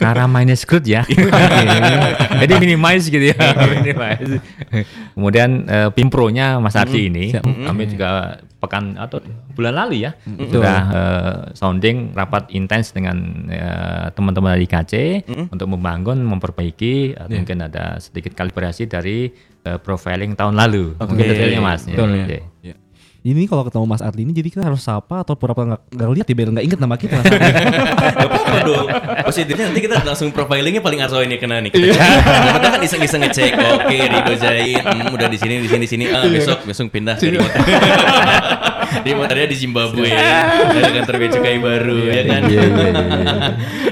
karena 0.01 0.25
minus 0.27 0.67
good 0.67 0.83
ya. 0.83 1.03
Jadi 2.41 2.53
minimize 2.59 3.07
gitu 3.07 3.25
ya. 3.31 3.37
Iya. 3.37 3.65
minimize. 3.71 4.33
Kemudian 5.15 5.49
eh, 5.67 5.87
uh, 5.87 5.89
Pimpronya 5.91 6.59
Mas 6.59 6.75
Ardi 6.75 7.07
mm-hmm. 7.07 7.09
ini 7.09 7.25
mm-hmm. 7.35 7.65
kami 7.67 7.83
juga 7.91 8.09
pekan 8.59 8.99
atau 8.99 9.23
bulan 9.55 9.71
lalu 9.71 10.03
ya 10.03 10.11
mm-hmm. 10.11 10.51
sudah 10.51 10.79
uh, 10.91 11.37
sounding 11.55 12.11
rapat 12.11 12.51
intens 12.51 12.91
dengan 12.91 13.47
uh, 13.47 14.11
teman-teman 14.11 14.59
dari 14.59 14.67
KC 14.67 14.93
mm-hmm. 15.23 15.45
untuk 15.55 15.67
membangun, 15.71 16.19
memperbaiki 16.19 17.15
yeah. 17.15 17.27
mungkin 17.31 17.63
ada 17.63 17.97
sedikit 18.03 18.35
kalibrasi 18.35 18.91
dari 18.91 19.31
uh, 19.63 19.79
profiling 19.79 20.35
tahun 20.35 20.59
lalu. 20.59 20.99
Okay. 20.99 21.07
Mungkin 21.07 21.25
detailnya 21.25 21.61
Mas. 21.63 21.87
Betul, 21.87 22.11
ya. 22.11 22.25
Okay. 22.27 22.41
Yeah. 22.63 22.77
Ini 23.29 23.45
kalau 23.45 23.61
ketemu 23.61 23.85
Mas 23.85 24.01
Ardi 24.01 24.25
ini 24.25 24.33
jadi 24.33 24.49
kita 24.49 24.65
harus 24.65 24.81
sapa 24.81 25.21
atau 25.21 25.37
pura-pura 25.37 25.77
nggak 25.77 25.81
nggak 25.93 26.09
lihat 26.17 26.25
ya 26.25 26.33
biar 26.33 26.49
nggak 26.49 26.65
inget 26.65 26.79
nama 26.81 26.95
kita. 26.97 27.21
Gak 28.19 28.25
apa-apa 28.25 28.57
dong. 28.65 28.87
Positifnya 29.21 29.69
nanti 29.69 29.81
kita 29.85 30.01
langsung 30.01 30.33
profilingnya 30.33 30.81
paling 30.81 30.99
arso 31.05 31.21
ini 31.21 31.37
kena 31.37 31.61
nih. 31.61 31.69
Kita 31.69 32.67
kan 32.73 32.81
iseng-iseng 32.81 33.21
ngecek. 33.21 33.53
Oke, 33.53 33.97
Rido 34.01 34.33
Zain, 34.33 34.81
hmm, 34.81 35.13
udah 35.13 35.27
di 35.29 35.37
sini, 35.37 35.61
di 35.61 35.69
sini, 35.69 35.83
di 35.85 35.89
sini. 35.93 36.05
Ah, 36.09 36.25
besok, 36.25 36.65
besok 36.65 36.89
pindah 36.89 37.21
dari 37.21 37.37
motor. 37.37 37.61
di 39.05 39.11
motornya 39.13 39.45
di 39.45 39.57
Zimbabwe. 39.61 40.09
Ada 40.81 40.89
kantor 40.89 41.15
bea 41.21 41.29
cukai 41.29 41.57
baru, 41.61 41.99
ya 42.09 42.23
kan? 42.25 42.41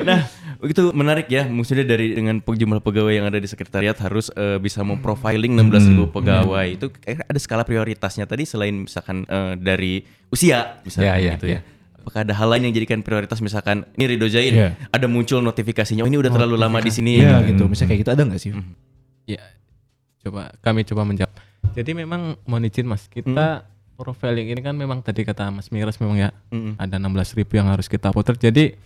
Nah, 0.01 0.19
begitu 0.57 0.89
menarik 0.91 1.27
ya. 1.27 1.45
Maksudnya 1.45 1.83
dari 1.83 2.11
dengan 2.11 2.37
jumlah 2.39 2.81
pegawai 2.81 3.13
yang 3.13 3.25
ada 3.25 3.37
di 3.37 3.45
sekretariat 3.45 3.95
harus 3.97 4.29
eh, 4.33 4.57
bisa 4.57 4.81
memprofiling 4.81 5.53
16.000 5.53 6.09
pegawai. 6.09 6.67
Itu 6.69 6.89
eh, 7.03 7.17
ada 7.17 7.37
skala 7.37 7.63
prioritasnya 7.63 8.25
tadi 8.25 8.43
selain 8.43 8.85
misalkan 8.85 9.23
eh, 9.23 9.53
dari 9.55 10.01
usia 10.27 10.81
misalkan 10.81 11.07
Ya, 11.07 11.15
ya, 11.17 11.33
gitu 11.37 11.47
ya. 11.47 11.59
ya. 11.59 11.61
Apakah 12.01 12.23
ada 12.23 12.33
hal 12.33 12.47
lain 12.47 12.71
yang 12.71 12.73
jadikan 12.73 13.03
prioritas 13.03 13.39
misalkan 13.39 13.83
ini 13.95 14.15
Ridho 14.15 14.27
Zain 14.27 14.51
Iya. 14.51 14.69
ada 14.89 15.05
muncul 15.05 15.43
notifikasinya 15.43 16.01
oh 16.01 16.09
ini 16.09 16.15
udah 16.15 16.31
terlalu 16.31 16.55
lama 16.55 16.79
di 16.79 16.89
sini 16.89 17.19
Iya 17.19 17.43
gitu. 17.45 17.67
Misalnya 17.67 17.91
kayak 17.91 18.01
gitu 18.03 18.11
ada 18.15 18.23
nggak 18.23 18.39
sih? 18.39 18.51
Ya, 19.27 19.43
coba 20.23 20.55
kami 20.59 20.83
coba 20.83 21.03
menjawab. 21.03 21.35
Jadi 21.75 21.91
memang 21.93 22.39
mohon 22.43 22.63
izin 22.63 22.87
mas, 22.87 23.05
kita 23.05 23.67
profiling 23.93 24.47
ini 24.47 24.61
kan 24.61 24.71
memang 24.71 25.01
tadi 25.01 25.21
kata 25.21 25.49
Mas 25.49 25.67
Miras 25.67 25.97
memang 25.97 26.15
ya 26.15 26.29
Mm-mm. 26.47 26.77
ada 26.77 26.95
16.000 26.95 27.43
yang 27.51 27.67
harus 27.67 27.85
kita 27.85 28.09
potret. 28.09 28.39
Jadi 28.39 28.77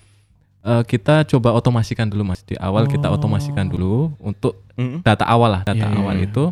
eh, 0.61 0.83
kita 0.85 1.25
coba 1.25 1.53
otomasikan 1.53 2.07
dulu 2.07 2.23
mas. 2.27 2.41
Di 2.41 2.57
awal 2.57 2.85
kita 2.85 3.09
otomasikan 3.09 3.67
dulu 3.67 4.13
untuk 4.21 4.61
Mm-mm. 4.75 5.01
data 5.01 5.25
awal 5.25 5.59
lah, 5.59 5.61
data 5.65 5.85
awal 5.87 6.17
itu. 6.19 6.49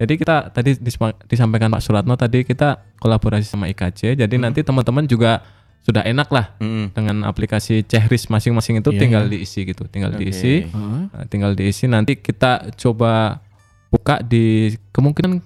Jadi 0.00 0.16
kita 0.16 0.48
tadi 0.48 0.80
disma- 0.80 1.16
disampaikan 1.28 1.68
Pak 1.68 1.84
Suratno 1.84 2.16
tadi 2.16 2.40
kita 2.40 2.80
kolaborasi 2.96 3.44
sama 3.44 3.68
IKJ. 3.68 4.16
Jadi 4.16 4.34
nanti 4.40 4.64
teman-teman 4.64 5.04
juga 5.04 5.44
sudah 5.80 6.04
enak 6.04 6.28
lah 6.28 6.56
Mm-mm. 6.60 6.92
dengan 6.92 7.24
aplikasi 7.24 7.84
checklist 7.84 8.28
masing-masing 8.28 8.80
itu 8.80 8.92
tinggal 8.96 9.28
diisi 9.28 9.64
gitu, 9.64 9.84
tinggal 9.88 10.12
diisi. 10.12 10.64
Nah, 10.72 11.24
tinggal 11.28 11.52
diisi 11.52 11.84
nanti 11.84 12.16
kita 12.16 12.72
coba 12.76 13.40
buka 13.88 14.20
di 14.24 14.76
kemungkinan 14.92 15.40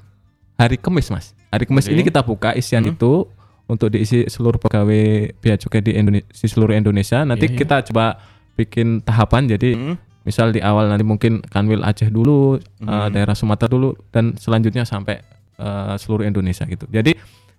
hari 0.54 0.78
Kamis 0.78 1.10
Mas. 1.10 1.34
Hari 1.50 1.66
Kamis 1.66 1.86
ini 1.86 2.02
kita 2.02 2.22
buka 2.22 2.54
isian 2.54 2.82
itu 2.86 3.26
untuk 3.68 3.88
diisi 3.92 4.28
seluruh 4.28 4.60
pegawai 4.60 5.32
bea 5.40 5.56
cukai 5.56 5.80
di 5.80 5.92
Indonesia 5.96 6.28
di 6.28 6.48
seluruh 6.48 6.74
Indonesia. 6.76 7.24
Nanti 7.24 7.48
kita 7.52 7.80
coba 7.90 8.20
bikin 8.54 9.02
tahapan 9.02 9.50
jadi 9.50 9.98
misal 10.24 10.50
di 10.52 10.60
awal 10.64 10.88
nanti 10.88 11.04
mungkin 11.04 11.44
Kanwil 11.44 11.84
Aceh 11.84 12.08
dulu, 12.08 12.56
eh, 12.60 13.08
daerah 13.12 13.36
Sumatera 13.36 13.68
dulu 13.68 13.92
dan 14.12 14.36
selanjutnya 14.36 14.88
sampai 14.88 15.20
eh, 15.54 15.94
seluruh 16.00 16.26
Indonesia 16.26 16.66
gitu. 16.66 16.88
Jadi 16.90 17.14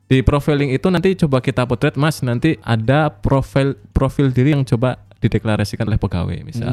di 0.05 0.21
profiling 0.21 0.69
itu 0.69 0.85
nanti 0.93 1.17
coba 1.17 1.41
kita 1.41 1.65
potret 1.65 1.97
Mas, 1.97 2.21
nanti 2.21 2.61
ada 2.61 3.09
profil 3.09 3.73
profil 3.89 4.29
diri 4.29 4.53
yang 4.53 4.61
coba 4.61 5.01
dideklarasikan 5.25 5.89
oleh 5.89 5.97
pegawai 5.97 6.37
misal. 6.45 6.71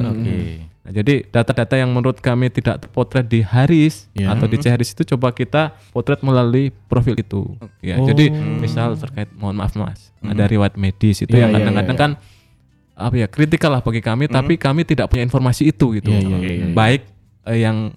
Nah, 0.83 0.93
jadi 0.93 1.25
data-data 1.31 1.79
yang 1.79 1.89
menurut 1.95 2.21
kami 2.21 2.53
tidak 2.53 2.85
terpotret 2.85 3.25
di 3.25 3.41
Haris 3.41 4.13
atau 4.13 4.45
di 4.45 4.61
Charis 4.61 4.93
itu 4.93 5.17
coba 5.17 5.33
kita 5.33 5.73
potret 5.97 6.21
melalui 6.21 6.69
profil 6.91 7.17
itu. 7.17 7.57
Ya, 7.81 7.97
jadi 7.97 8.29
misal 8.35 9.01
terkait 9.01 9.33
mohon 9.33 9.57
maaf 9.57 9.73
Mas, 9.79 10.13
ada 10.21 10.45
riwayat 10.45 10.77
medis 10.77 11.25
itu 11.25 11.33
yang 11.33 11.55
kadang-kadang 11.55 11.97
kan 11.97 12.13
apa 12.93 13.15
ya 13.17 13.27
kritikal 13.27 13.73
lah 13.73 13.81
bagi 13.81 14.05
kami, 14.05 14.29
tapi 14.29 14.61
kami 14.61 14.85
tidak 14.85 15.09
punya 15.09 15.25
informasi 15.25 15.73
itu 15.73 15.97
gitu. 15.97 16.13
Baik 16.77 17.09
eh, 17.49 17.65
yang 17.65 17.97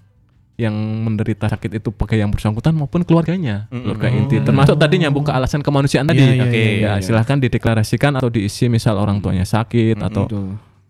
yang 0.56 0.72
menderita 1.04 1.52
sakit 1.52 1.84
itu 1.84 1.92
pakai 1.92 2.24
yang 2.24 2.32
bersangkutan 2.32 2.72
maupun 2.72 3.04
keluarganya, 3.04 3.68
keluarga 3.68 4.08
inti. 4.08 4.40
Termasuk 4.40 4.80
tadi 4.80 5.04
nyambung 5.04 5.28
ke 5.28 5.32
alasan 5.36 5.60
kemanusiaan 5.60 6.08
tadi. 6.08 6.24
iya, 6.24 6.48
ya, 6.80 6.92
silahkan 7.04 7.36
dideklarasikan 7.44 8.16
atau 8.16 8.32
diisi 8.32 8.72
misal 8.72 8.96
orang 8.96 9.20
tuanya 9.20 9.44
sakit 9.44 10.00
atau 10.00 10.32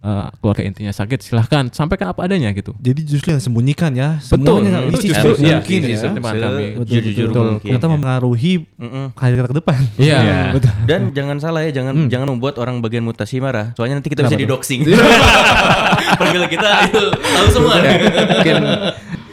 eh, 0.06 0.26
keluarga 0.38 0.62
intinya 0.70 0.94
sakit, 0.94 1.18
silahkan 1.18 1.66
sampaikan 1.74 2.14
apa 2.14 2.30
adanya 2.30 2.54
gitu. 2.54 2.78
Jadi 2.78 3.02
justru 3.10 3.34
yang 3.34 3.42
sembunyikan 3.42 3.90
ya. 3.98 4.22
Betul. 4.22 4.70
Semuanya 4.70 4.86
Itu 4.86 4.98
isi 5.02 5.08
justru 5.10 5.30
iya, 5.42 5.58
mungkin 5.58 5.82
ya. 5.82 5.98
kami. 6.22 6.66
Jujur-jujur 6.86 7.28
Betul. 7.34 7.46
mungkin. 7.58 7.70
Ternyata 7.74 7.88
mempengaruhi 7.90 8.54
karir 9.18 9.50
ke 9.50 9.56
depan. 9.58 9.80
Iya. 9.98 10.18
Betul. 10.54 10.72
Dan 10.86 11.02
jangan 11.10 11.38
salah 11.42 11.66
ya, 11.66 11.74
jangan 11.74 12.06
jangan 12.06 12.38
membuat 12.38 12.62
orang 12.62 12.86
bagian 12.86 13.02
mutasi 13.02 13.42
marah. 13.42 13.74
Soalnya 13.74 13.98
nanti 13.98 14.14
kita 14.14 14.30
bisa 14.30 14.38
didoxing. 14.38 14.86
Profil 16.22 16.46
kita 16.54 16.70
itu 16.86 17.02
tahu 17.18 17.48
semua. 17.50 17.82
Mungkin 18.38 18.58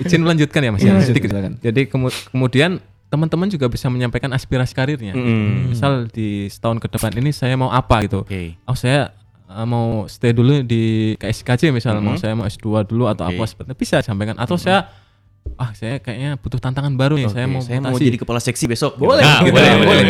izin 0.04 0.20
melanjutkan 0.20 0.60
ya 0.60 0.70
Mas. 0.70 0.80
Iya, 0.80 0.92
ya, 0.92 1.02
sedikit. 1.02 1.28
silakan. 1.30 1.52
Jadi 1.58 1.80
kemu- 1.86 2.14
kemudian 2.28 2.70
teman-teman 3.06 3.46
juga 3.46 3.66
bisa 3.66 3.86
menyampaikan 3.86 4.30
aspirasi 4.30 4.72
karirnya. 4.72 5.12
Misal 5.66 6.08
di 6.08 6.48
setahun 6.48 6.78
ke 6.78 6.88
depan 6.88 7.12
ini 7.14 7.30
saya 7.30 7.54
mau 7.54 7.68
apa 7.68 8.02
gitu. 8.02 8.22
Oke. 8.22 8.56
Oh 8.64 8.72
saya 8.72 9.12
uh, 9.46 9.64
mau 9.64 10.04
stay 10.06 10.32
dulu 10.32 10.60
di 10.60 10.82
KSKJ 11.16 11.70
misal 11.70 11.98
mau 11.98 12.16
saya 12.16 12.32
mau 12.32 12.44
S2 12.44 12.64
dulu 12.84 13.04
atau 13.06 13.24
Oke. 13.24 13.34
apa 13.34 13.44
seperti 13.44 13.72
bisa 13.74 14.00
sampaikan 14.00 14.36
atau 14.36 14.56
saya 14.56 14.88
ah 15.58 15.74
saya 15.74 15.98
kayaknya 15.98 16.38
butuh 16.38 16.56
tantangan 16.56 16.94
baru 16.94 17.18
nih 17.18 17.26
saya 17.26 17.44
Oke, 17.44 17.52
mau 17.52 17.60
saya 17.60 17.78
mau 17.82 17.92
jadi 17.92 18.14
kepala 18.14 18.38
seksi 18.38 18.64
besok. 18.64 18.94
boleh, 18.94 19.20
Nah, 19.20 19.42
gitu. 19.42 19.52
boleh, 19.52 19.70
boleh. 19.76 20.04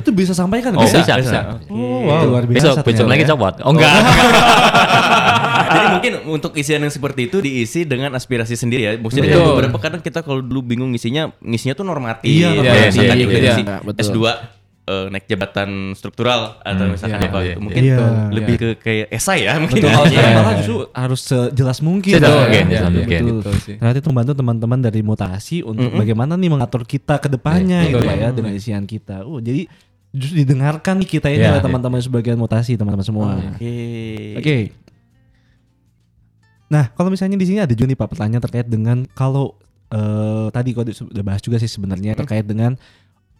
Itu 0.00 0.10
bisa 0.10 0.32
sampaikan 0.32 0.72
Oh, 0.74 0.82
bisa. 0.82 1.04
bisa, 1.04 1.14
bisa. 1.20 1.38
Oh, 1.68 2.08
wow, 2.08 2.24
luar 2.24 2.42
biasa. 2.42 2.72
Besok, 2.74 2.88
besok 2.88 3.06
lagi 3.06 3.22
ya. 3.22 3.30
copot. 3.30 3.54
Oh 3.62 3.70
enggak. 3.70 3.92
Jadi 5.68 5.86
mungkin 5.92 6.12
untuk 6.32 6.52
isian 6.54 6.80
yang 6.80 6.90
seperti 6.90 7.28
itu 7.28 7.38
diisi 7.38 7.84
dengan 7.84 8.10
aspirasi 8.12 8.54
sendiri 8.54 8.82
ya. 8.82 8.92
Maksudnya 8.96 9.28
Betul. 9.28 9.46
beberapa 9.52 9.78
kadang 9.78 10.00
kita 10.00 10.20
kalau 10.20 10.40
dulu 10.40 10.64
bingung 10.64 10.90
ngisinya, 10.90 11.30
ngisinya 11.38 11.74
tuh 11.74 11.84
normatif. 11.84 12.26
Iya, 12.26 12.48
Ya, 12.58 12.62
Iya, 12.88 13.14
iya, 13.14 13.14
iya, 13.54 13.76
betul. 13.84 14.02
S2 14.02 14.18
eh, 14.88 15.06
naik 15.12 15.28
jabatan 15.28 15.92
struktural 15.92 16.56
atau 16.64 16.84
misalkan 16.88 17.20
iya, 17.20 17.28
apa 17.28 17.38
iya, 17.38 17.48
gitu. 17.52 17.60
Mungkin 17.60 17.82
iya. 17.84 17.96
lebih 18.32 18.54
ke 18.56 18.68
kayak 18.80 19.06
esai 19.12 19.44
ya 19.44 19.60
mungkin. 19.60 19.84
Betul. 19.84 19.92
Iya. 19.92 20.08
sekarang 20.08 20.32
malah 20.34 20.54
justru 20.56 20.76
harus 20.96 21.20
sejelas 21.20 21.78
mungkin. 21.84 22.14
Sejelas 22.16 22.32
ya. 22.32 22.40
mungkin, 22.40 22.64
Iya, 22.64 22.78
sejelas 22.80 22.92
mungkin. 22.96 23.22
betul. 23.36 23.54
Sih. 23.60 23.76
Ternyata 23.76 23.98
itu 24.00 24.08
membantu 24.08 24.32
teman-teman 24.34 24.78
dari 24.80 25.00
mutasi 25.04 25.56
untuk 25.60 25.92
bagaimana 25.92 26.32
nih 26.34 26.50
mengatur 26.50 26.82
kita 26.88 27.20
ke 27.20 27.28
depannya 27.28 27.84
Iya, 27.84 27.92
gitu. 27.92 28.08
Pak, 28.08 28.16
ya 28.16 28.28
dengan 28.32 28.52
isian 28.56 28.84
kita. 28.88 29.28
Oh, 29.28 29.38
jadi 29.38 29.68
justru 30.08 30.40
didengarkan 30.40 31.04
nih 31.04 31.08
kita 31.20 31.28
ini 31.28 31.44
Iya. 31.44 31.52
oleh 31.52 31.62
teman-teman 31.62 32.00
sebagian 32.00 32.40
mutasi 32.40 32.80
teman-teman 32.80 33.04
semua. 33.04 33.36
Oke. 33.36 33.76
Oke. 34.40 34.56
Nah, 36.68 36.92
kalau 36.92 37.08
misalnya 37.08 37.40
di 37.40 37.48
sini 37.48 37.64
ada 37.64 37.72
juga 37.72 37.88
nih 37.88 37.98
Pak 37.98 38.08
pertanyaan 38.12 38.44
terkait 38.44 38.68
dengan 38.68 39.08
kalau 39.16 39.56
eh, 39.88 40.48
tadi 40.52 40.76
kau 40.76 40.84
sudah 40.84 41.24
bahas 41.24 41.40
juga 41.40 41.56
sih 41.56 41.68
sebenarnya 41.68 42.12
terkait 42.12 42.44
dengan 42.44 42.76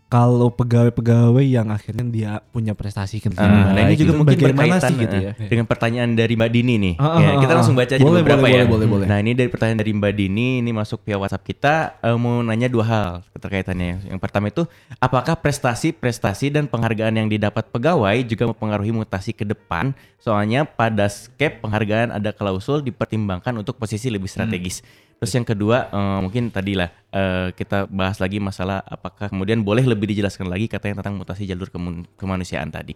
kalau 0.09 0.49
pegawai-pegawai 0.49 1.45
yang 1.45 1.69
akhirnya 1.69 2.01
dia 2.09 2.31
punya 2.49 2.73
prestasi 2.73 3.21
kinerja 3.21 3.45
Ah, 3.45 3.77
nah 3.77 3.85
ini 3.85 3.93
juga 3.93 4.17
mungkin 4.17 4.41
bagaimana 4.41 4.81
berkaitan 4.81 4.91
sih 4.91 5.01
gitu 5.05 5.17
eh, 5.21 5.23
ya. 5.29 5.33
dengan 5.53 5.67
pertanyaan 5.69 6.11
dari 6.17 6.33
Mbak 6.33 6.51
Dini 6.51 6.75
nih. 6.81 6.95
Ah, 6.97 7.21
Ya, 7.21 7.29
ah, 7.29 7.37
kita 7.45 7.53
langsung 7.53 7.77
baca 7.77 7.93
aja 7.93 8.01
Boleh, 8.01 8.25
beberapa 8.25 8.41
boleh, 8.49 8.57
ya. 8.57 8.65
boleh, 8.65 8.87
boleh. 8.89 9.07
Nah 9.07 9.21
ini 9.21 9.37
dari 9.37 9.53
pertanyaan 9.53 9.85
dari 9.85 9.93
Mbak 9.93 10.13
Dini 10.17 10.65
ini 10.65 10.71
masuk 10.73 11.05
via 11.05 11.21
WhatsApp 11.21 11.45
kita 11.45 12.01
eh, 12.01 12.17
mau 12.17 12.41
nanya 12.41 12.73
dua 12.73 12.85
hal 12.89 13.09
keterkaitannya. 13.37 14.09
Yang 14.09 14.21
pertama 14.25 14.49
itu 14.49 14.65
apakah 14.97 15.37
prestasi-prestasi 15.37 16.57
dan 16.57 16.65
penghargaan 16.73 17.13
yang 17.13 17.29
didapat 17.29 17.69
pegawai 17.69 18.17
juga 18.25 18.49
mempengaruhi 18.49 18.97
mutasi 18.97 19.37
ke 19.37 19.45
depan? 19.45 19.93
Soalnya 20.19 20.65
pada 20.65 21.05
skep 21.13 21.61
penghargaan 21.61 22.17
ada 22.17 22.33
klausul 22.33 22.81
dipertimbangkan 22.81 23.53
untuk 23.55 23.77
posisi 23.77 24.09
lebih 24.09 24.27
strategis. 24.27 24.81
Terus 25.19 25.33
yang 25.35 25.47
kedua 25.47 25.91
eh, 25.91 26.19
mungkin 26.23 26.55
tadilah 26.55 26.91
eh, 27.11 27.51
kita 27.59 27.91
bahas 27.91 28.23
lagi 28.23 28.39
masalah 28.39 28.87
apakah 28.87 29.27
kemudian 29.27 29.67
boleh 29.67 29.83
lebih 29.83 30.07
dijelaskan 30.15 30.47
lagi 30.47 30.71
katanya 30.71 31.03
tentang 31.03 31.19
mutasi 31.19 31.43
jalur 31.43 31.67
kemun- 31.75 32.07
kemanusiaan 32.15 32.71
tadi. 32.71 32.95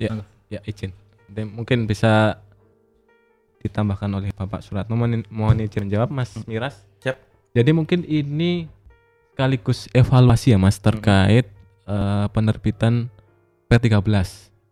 Ya, 0.00 0.24
ya 0.48 0.60
izin. 0.66 0.90
Dan 1.30 1.54
mungkin 1.54 1.84
bisa 1.86 2.40
ditambahkan 3.60 4.08
oleh 4.10 4.32
Bapak 4.32 4.64
Suratno. 4.64 4.96
Mohon, 4.96 5.22
mohon 5.28 5.60
izin 5.60 5.86
menjawab 5.86 6.10
Mas 6.10 6.34
Miras. 6.48 6.82
Siap. 7.04 7.20
Jadi 7.52 7.70
mungkin 7.70 8.02
ini 8.08 8.66
sekaligus 9.30 9.86
evaluasi 9.94 10.56
ya 10.56 10.58
Mas 10.58 10.80
terkait 10.82 11.46
eh, 11.86 12.26
penerbitan 12.34 13.06
P13 13.70 14.02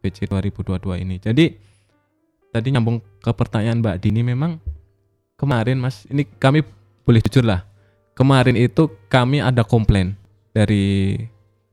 BC 0.03 0.19
2022 0.27 1.05
ini. 1.05 1.17
Jadi 1.23 1.68
tadi 2.59 2.75
nyambung 2.75 2.99
ke 3.23 3.31
pertanyaan 3.31 3.79
Mbak 3.79 3.97
Dini 4.03 4.27
memang 4.27 4.59
kemarin 5.39 5.79
Mas, 5.79 6.03
ini 6.11 6.27
kami 6.27 6.67
boleh 7.07 7.23
jujur 7.23 7.47
lah. 7.47 7.63
Kemarin 8.19 8.59
itu 8.59 8.91
kami 9.07 9.39
ada 9.39 9.63
komplain 9.63 10.19
dari 10.51 11.15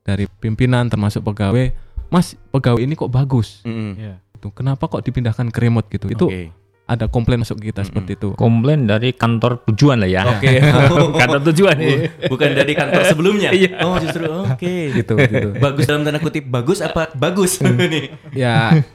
dari 0.06 0.30
pimpinan 0.38 0.86
termasuk 0.86 1.26
pegawai, 1.26 1.74
Mas 2.14 2.38
pegawai 2.54 2.86
ini 2.86 2.94
kok 2.94 3.10
bagus 3.10 3.66
Mm-mm. 3.66 3.98
Iya. 3.98 4.16
gitu. 4.38 4.54
gitu. 4.54 4.62
Kenapa 4.62 4.86
kok 4.86 5.02
dipindahkan 5.02 5.50
ke 5.50 5.58
remote 5.58 5.90
gitu? 5.90 6.06
Itu 6.06 6.30
Oke. 6.30 6.54
ada 6.86 7.10
komplain 7.10 7.42
masuk 7.42 7.58
ke 7.58 7.74
kita 7.74 7.82
seperti 7.82 8.14
itu. 8.14 8.38
Komplain 8.38 8.86
dari 8.86 9.10
kantor 9.10 9.66
tujuan 9.74 10.06
lah 10.06 10.10
ya. 10.14 10.22
Oke. 10.30 10.62
kantor 11.26 11.42
tujuan 11.50 11.76
nih. 11.82 12.30
Bukan 12.30 12.50
dari 12.54 12.74
kantor 12.78 13.02
sebelumnya. 13.10 13.50
Iya. 13.50 13.82
Oh, 13.82 13.98
justru 13.98 14.30
oke. 14.30 14.76
Gitu 14.94 15.14
gitu. 15.18 15.48
Bagus 15.58 15.90
dalam 15.90 16.06
tanda 16.06 16.22
kutip 16.22 16.46
bagus 16.46 16.86
apa 16.86 17.10
bagus 17.18 17.58
nih? 17.66 18.14
ya 18.38 18.86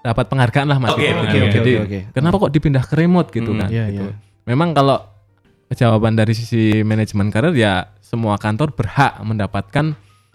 dapat 0.00 0.24
penghargaan 0.26 0.66
lah 0.66 0.78
Mas. 0.78 0.90
Oke, 0.90 1.04
Gitu. 1.04 1.18
oke, 1.18 1.36
oke, 1.38 1.52
Jadi 1.52 1.72
oke, 1.76 1.98
kenapa 2.12 2.36
kok 2.38 2.50
dipindah 2.50 2.82
ke 2.82 2.94
remote 2.96 3.28
gitu 3.30 3.50
Hmm, 3.50 3.60
kan? 3.60 3.68
iya, 3.68 3.84
gitu. 3.88 4.06
iya. 4.06 4.14
Memang 4.44 4.72
kalau 4.72 4.98
jawaban 5.70 6.14
dari 6.14 6.32
sisi 6.32 6.80
manajemen 6.80 7.28
karir 7.28 7.52
ya 7.52 7.92
semua 8.00 8.36
kantor 8.36 8.72
berhak 8.72 9.20
mendapatkan 9.20 9.92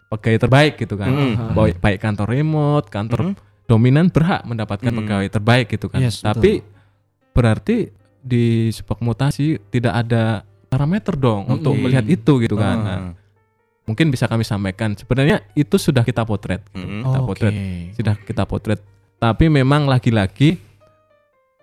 pegawai 0.07 0.39
terbaik 0.39 0.73
gitu 0.77 0.93
kan. 0.93 1.09
Hmm. 1.09 1.53
Baik, 1.53 1.79
baik 1.79 1.97
kantor 1.99 2.27
remote, 2.29 2.87
kantor 2.87 3.33
dominan 3.65 4.07
berhak 4.07 4.43
mendapatkan 4.43 4.85
Hmm. 4.85 4.99
pegawai 5.01 5.27
terbaik 5.27 5.67
gitu 5.69 5.87
kan. 5.87 5.99
Yes, 5.99 6.21
Tapi 6.21 6.61
berarti 7.31 7.89
di 8.19 8.45
sebuah 8.69 8.99
mutasi 8.99 9.57
tidak 9.67 9.93
ada 9.97 10.45
parameter 10.67 11.13
dong 11.13 11.49
untuk 11.49 11.73
melihat 11.75 12.05
itu 12.05 12.39
gitu 12.39 12.55
kan. 12.55 12.77
Nah, 12.77 12.99
Ah. 12.99 13.11
mungkin 13.83 14.07
bisa 14.07 14.25
kami 14.25 14.43
sampaikan 14.43 14.93
sebenarnya 14.93 15.43
itu 15.51 15.75
sudah 15.75 16.01
kita 16.01 16.23
potret 16.23 16.61
gitu. 16.69 16.77
Mm-mm. 16.79 17.03
kita 17.03 17.19
Oke. 17.19 17.27
potret 17.27 17.53
sudah 17.91 18.15
kita 18.17 18.43
potret 18.45 18.79
tapi 19.23 19.47
memang 19.47 19.87
lagi-lagi 19.87 20.59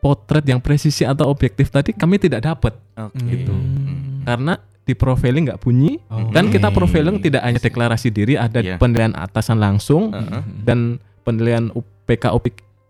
potret 0.01 0.49
yang 0.49 0.65
presisi 0.65 1.05
atau 1.05 1.29
objektif 1.29 1.69
tadi 1.69 1.93
kami 1.93 2.17
tidak 2.17 2.49
dapat 2.49 2.73
Oke. 2.97 3.21
gitu 3.29 3.53
Hmm. 3.53 4.25
karena 4.25 4.57
di 4.81 4.97
profiling 4.97 5.45
nggak 5.45 5.61
bunyi 5.61 6.01
kan 6.33 6.49
kita 6.49 6.73
profiling 6.73 7.21
tidak 7.21 7.45
hanya 7.45 7.61
deklarasi 7.61 8.09
diri 8.09 8.35
ada 8.35 8.59
Iya. 8.59 8.81
penilaian 8.81 9.13
atasan 9.13 9.61
langsung 9.61 10.09
Heeh. 10.11 10.43
dan 10.65 10.97
penilaian 11.21 11.69
UPK 11.71 12.33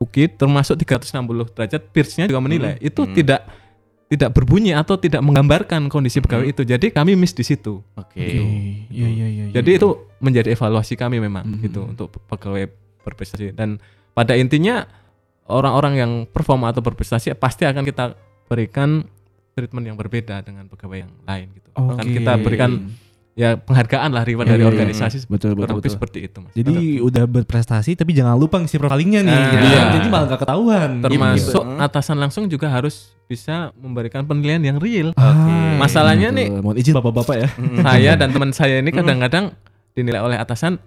UKI 0.00 0.32
termasuk 0.32 0.78
360 0.78 1.50
derajat 1.50 1.82
peersnya 1.90 2.24
juga 2.24 2.38
menilai 2.40 2.78
itu 2.78 3.02
Hmm. 3.02 3.12
tidak 3.12 3.42
tidak 4.06 4.30
berbunyi 4.32 4.74
atau 4.74 4.94
tidak 4.94 5.18
menggambarkan 5.20 5.86
kondisi 5.86 6.18
pegawai 6.18 6.46
itu 6.46 6.62
jadi 6.62 6.86
kami 6.90 7.14
miss 7.14 7.34
di 7.34 7.42
situ 7.42 7.82
Oke. 7.94 8.22
Iya 8.86 9.06
iya 9.08 9.26
iya. 9.26 9.44
jadi 9.50 9.82
itu 9.82 9.88
menjadi 10.18 10.54
evaluasi 10.54 10.94
kami 10.94 11.18
memang 11.18 11.42
Mhm. 11.42 11.58
gitu 11.60 11.80
untuk 11.84 12.06
pegawai 12.30 12.70
berprestasi 13.02 13.50
dan 13.50 13.82
pada 14.12 14.34
intinya 14.34 14.84
orang-orang 15.46 15.94
yang 15.98 16.12
perform 16.30 16.66
atau 16.66 16.80
berprestasi 16.80 17.34
pasti 17.34 17.66
akan 17.66 17.82
kita 17.82 18.14
berikan 18.46 19.02
treatment 19.54 19.84
yang 19.86 19.96
berbeda 19.98 20.40
dengan 20.46 20.70
pegawai 20.70 21.06
yang 21.06 21.12
lain 21.26 21.46
gitu. 21.54 21.68
Akan 21.74 22.06
Oke. 22.06 22.14
kita 22.16 22.32
berikan 22.38 22.70
ya 23.38 23.56
penghargaan 23.56 24.10
lah 24.10 24.22
reward 24.26 24.46
Iya, 24.46 24.52
dari 24.58 24.62
iya, 24.66 24.70
organisasi 24.70 25.16
Betul, 25.30 25.54
betul, 25.54 25.78
betul. 25.80 25.92
seperti 25.94 26.18
itu 26.26 26.38
Mas. 26.42 26.52
Jadi 26.54 26.98
udah 27.00 27.24
berprestasi 27.26 27.94
tapi 27.94 28.12
jangan 28.14 28.36
lupa 28.38 28.58
ngisi 28.62 28.76
profilingnya 28.78 29.20
nih. 29.26 29.34
Ah, 29.34 29.50
gitu. 29.50 29.64
iya. 29.66 29.80
Jadi 29.98 30.06
malah 30.10 30.26
gak 30.34 30.40
ketahuan. 30.46 30.90
termasuk 31.02 31.64
gitu. 31.66 31.82
atasan 31.82 32.16
langsung 32.18 32.44
juga 32.50 32.70
harus 32.70 33.14
bisa 33.30 33.70
memberikan 33.78 34.26
penilaian 34.26 34.62
yang 34.62 34.78
real. 34.82 35.14
Oke. 35.14 35.54
Masalahnya 35.78 36.34
nih 36.34 36.50
Betul. 36.50 36.62
Mohon 36.62 36.76
izin 36.82 36.94
bapak-bapak 36.98 37.36
ya. 37.38 37.48
saya 37.82 38.12
dan 38.20 38.28
teman 38.34 38.50
saya 38.50 38.76
ini 38.82 38.90
kadang-kadang 38.90 39.54
dinilai 39.94 40.22
oleh 40.22 40.38
atasan 40.38 40.78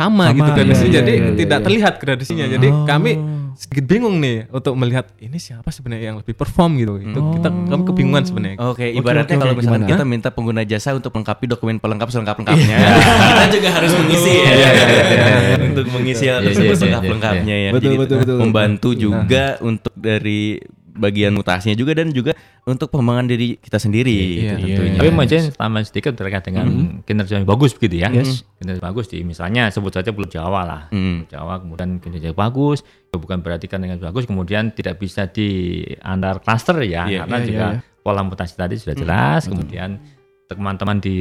sama, 0.00 0.24
Sama, 0.26 0.36
gitu 0.38 0.50
gradasinya 0.54 0.80
iya, 0.80 0.90
iya, 0.90 0.98
jadi 0.98 1.12
iya, 1.12 1.20
iya, 1.22 1.36
tidak 1.36 1.58
iya. 1.58 1.64
terlihat 1.66 1.94
gradasinya 1.96 2.46
jadi 2.48 2.68
Oh. 2.70 2.86
kami 2.86 3.12
sedikit 3.52 3.84
bingung 3.84 4.16
nih 4.16 4.48
untuk 4.48 4.72
melihat 4.72 5.12
ini 5.18 5.36
siapa 5.36 5.68
sebenarnya 5.68 6.06
yang 6.06 6.18
lebih 6.18 6.32
perform 6.32 6.80
gitu 6.80 6.96
itu 6.96 7.20
kita 7.36 7.48
kami 7.50 7.82
kebingungan 7.84 8.24
sebenarnya 8.24 8.56
Oke, 8.62 8.88
ibaratnya 8.88 9.36
oke, 9.36 9.42
kalau 9.42 9.52
oke, 9.52 9.60
misalnya 9.60 9.80
gimana? 9.82 9.92
kita 9.92 10.04
minta 10.06 10.28
pengguna 10.30 10.62
jasa 10.62 10.88
untuk 10.92 11.12
melengkapi 11.12 11.44
dokumen 11.46 11.76
pelengkap 11.76 12.08
selengkap-lengkapnya, 12.08 12.76
kita 13.30 13.46
juga 13.52 13.68
harus 13.70 13.92
mengisi 13.92 14.32
ya. 14.32 14.70
untuk 15.60 15.86
mengisi 15.90 16.24
Iya, 16.24 16.34
iya, 16.34 16.44
tersebut 16.46 16.66
iya, 16.68 16.78
selengkap-lengkapnya 16.78 17.56
ya. 17.58 17.70
Betul, 17.70 17.84
Jadi 17.84 17.96
betul, 17.98 18.16
betul. 18.18 18.36
membantu 18.38 18.90
juga 18.94 19.44
untuk 19.60 19.92
dari 19.94 20.56
bagian 20.96 21.34
mutasinya 21.34 21.74
juga 21.78 21.94
dan 21.96 22.10
juga 22.10 22.34
untuk 22.66 22.90
pengembangan 22.90 23.30
diri 23.30 23.56
kita 23.58 23.78
sendiri 23.78 24.12
Iya, 24.12 24.54
gitu 24.58 24.80
tentunya. 24.80 24.98
Tapi 25.00 25.10
mungkin 25.14 25.42
tambahan 25.54 25.84
sedikit 25.86 26.12
terkait 26.18 26.44
dengan 26.44 26.66
kinerja 27.06 27.40
yang 27.40 27.48
bagus 27.48 27.72
begitu 27.74 28.02
ya. 28.02 28.08
Yes. 28.10 28.42
Kinerja 28.58 28.82
bagus 28.82 29.06
di 29.08 29.22
misalnya 29.22 29.70
sebut 29.70 29.94
saja 29.94 30.10
Pulau 30.10 30.28
Jawa 30.28 30.62
lah. 30.66 30.82
Hmm. 30.92 31.24
Pulau 31.24 31.30
Jawa 31.30 31.54
kemudian 31.62 31.90
kinerja 32.02 32.30
bagus, 32.34 32.84
bukan 33.18 33.42
berarti 33.42 33.66
kan 33.66 33.82
dengan 33.82 33.98
bagus 33.98 34.28
kemudian 34.30 34.70
tidak 34.70 35.02
bisa 35.02 35.26
di 35.26 35.82
antar 36.04 36.38
cluster 36.38 36.78
ya 36.86 37.10
Iya, 37.10 37.26
karena 37.26 37.38
iya, 37.42 37.46
juga 37.46 37.66
iya, 37.74 37.80
pola 38.06 38.22
mutasi 38.22 38.54
tadi 38.54 38.78
sudah 38.78 38.94
jelas 38.94 39.50
kemudian 39.50 39.98
teman-teman 40.46 40.98
di 41.02 41.18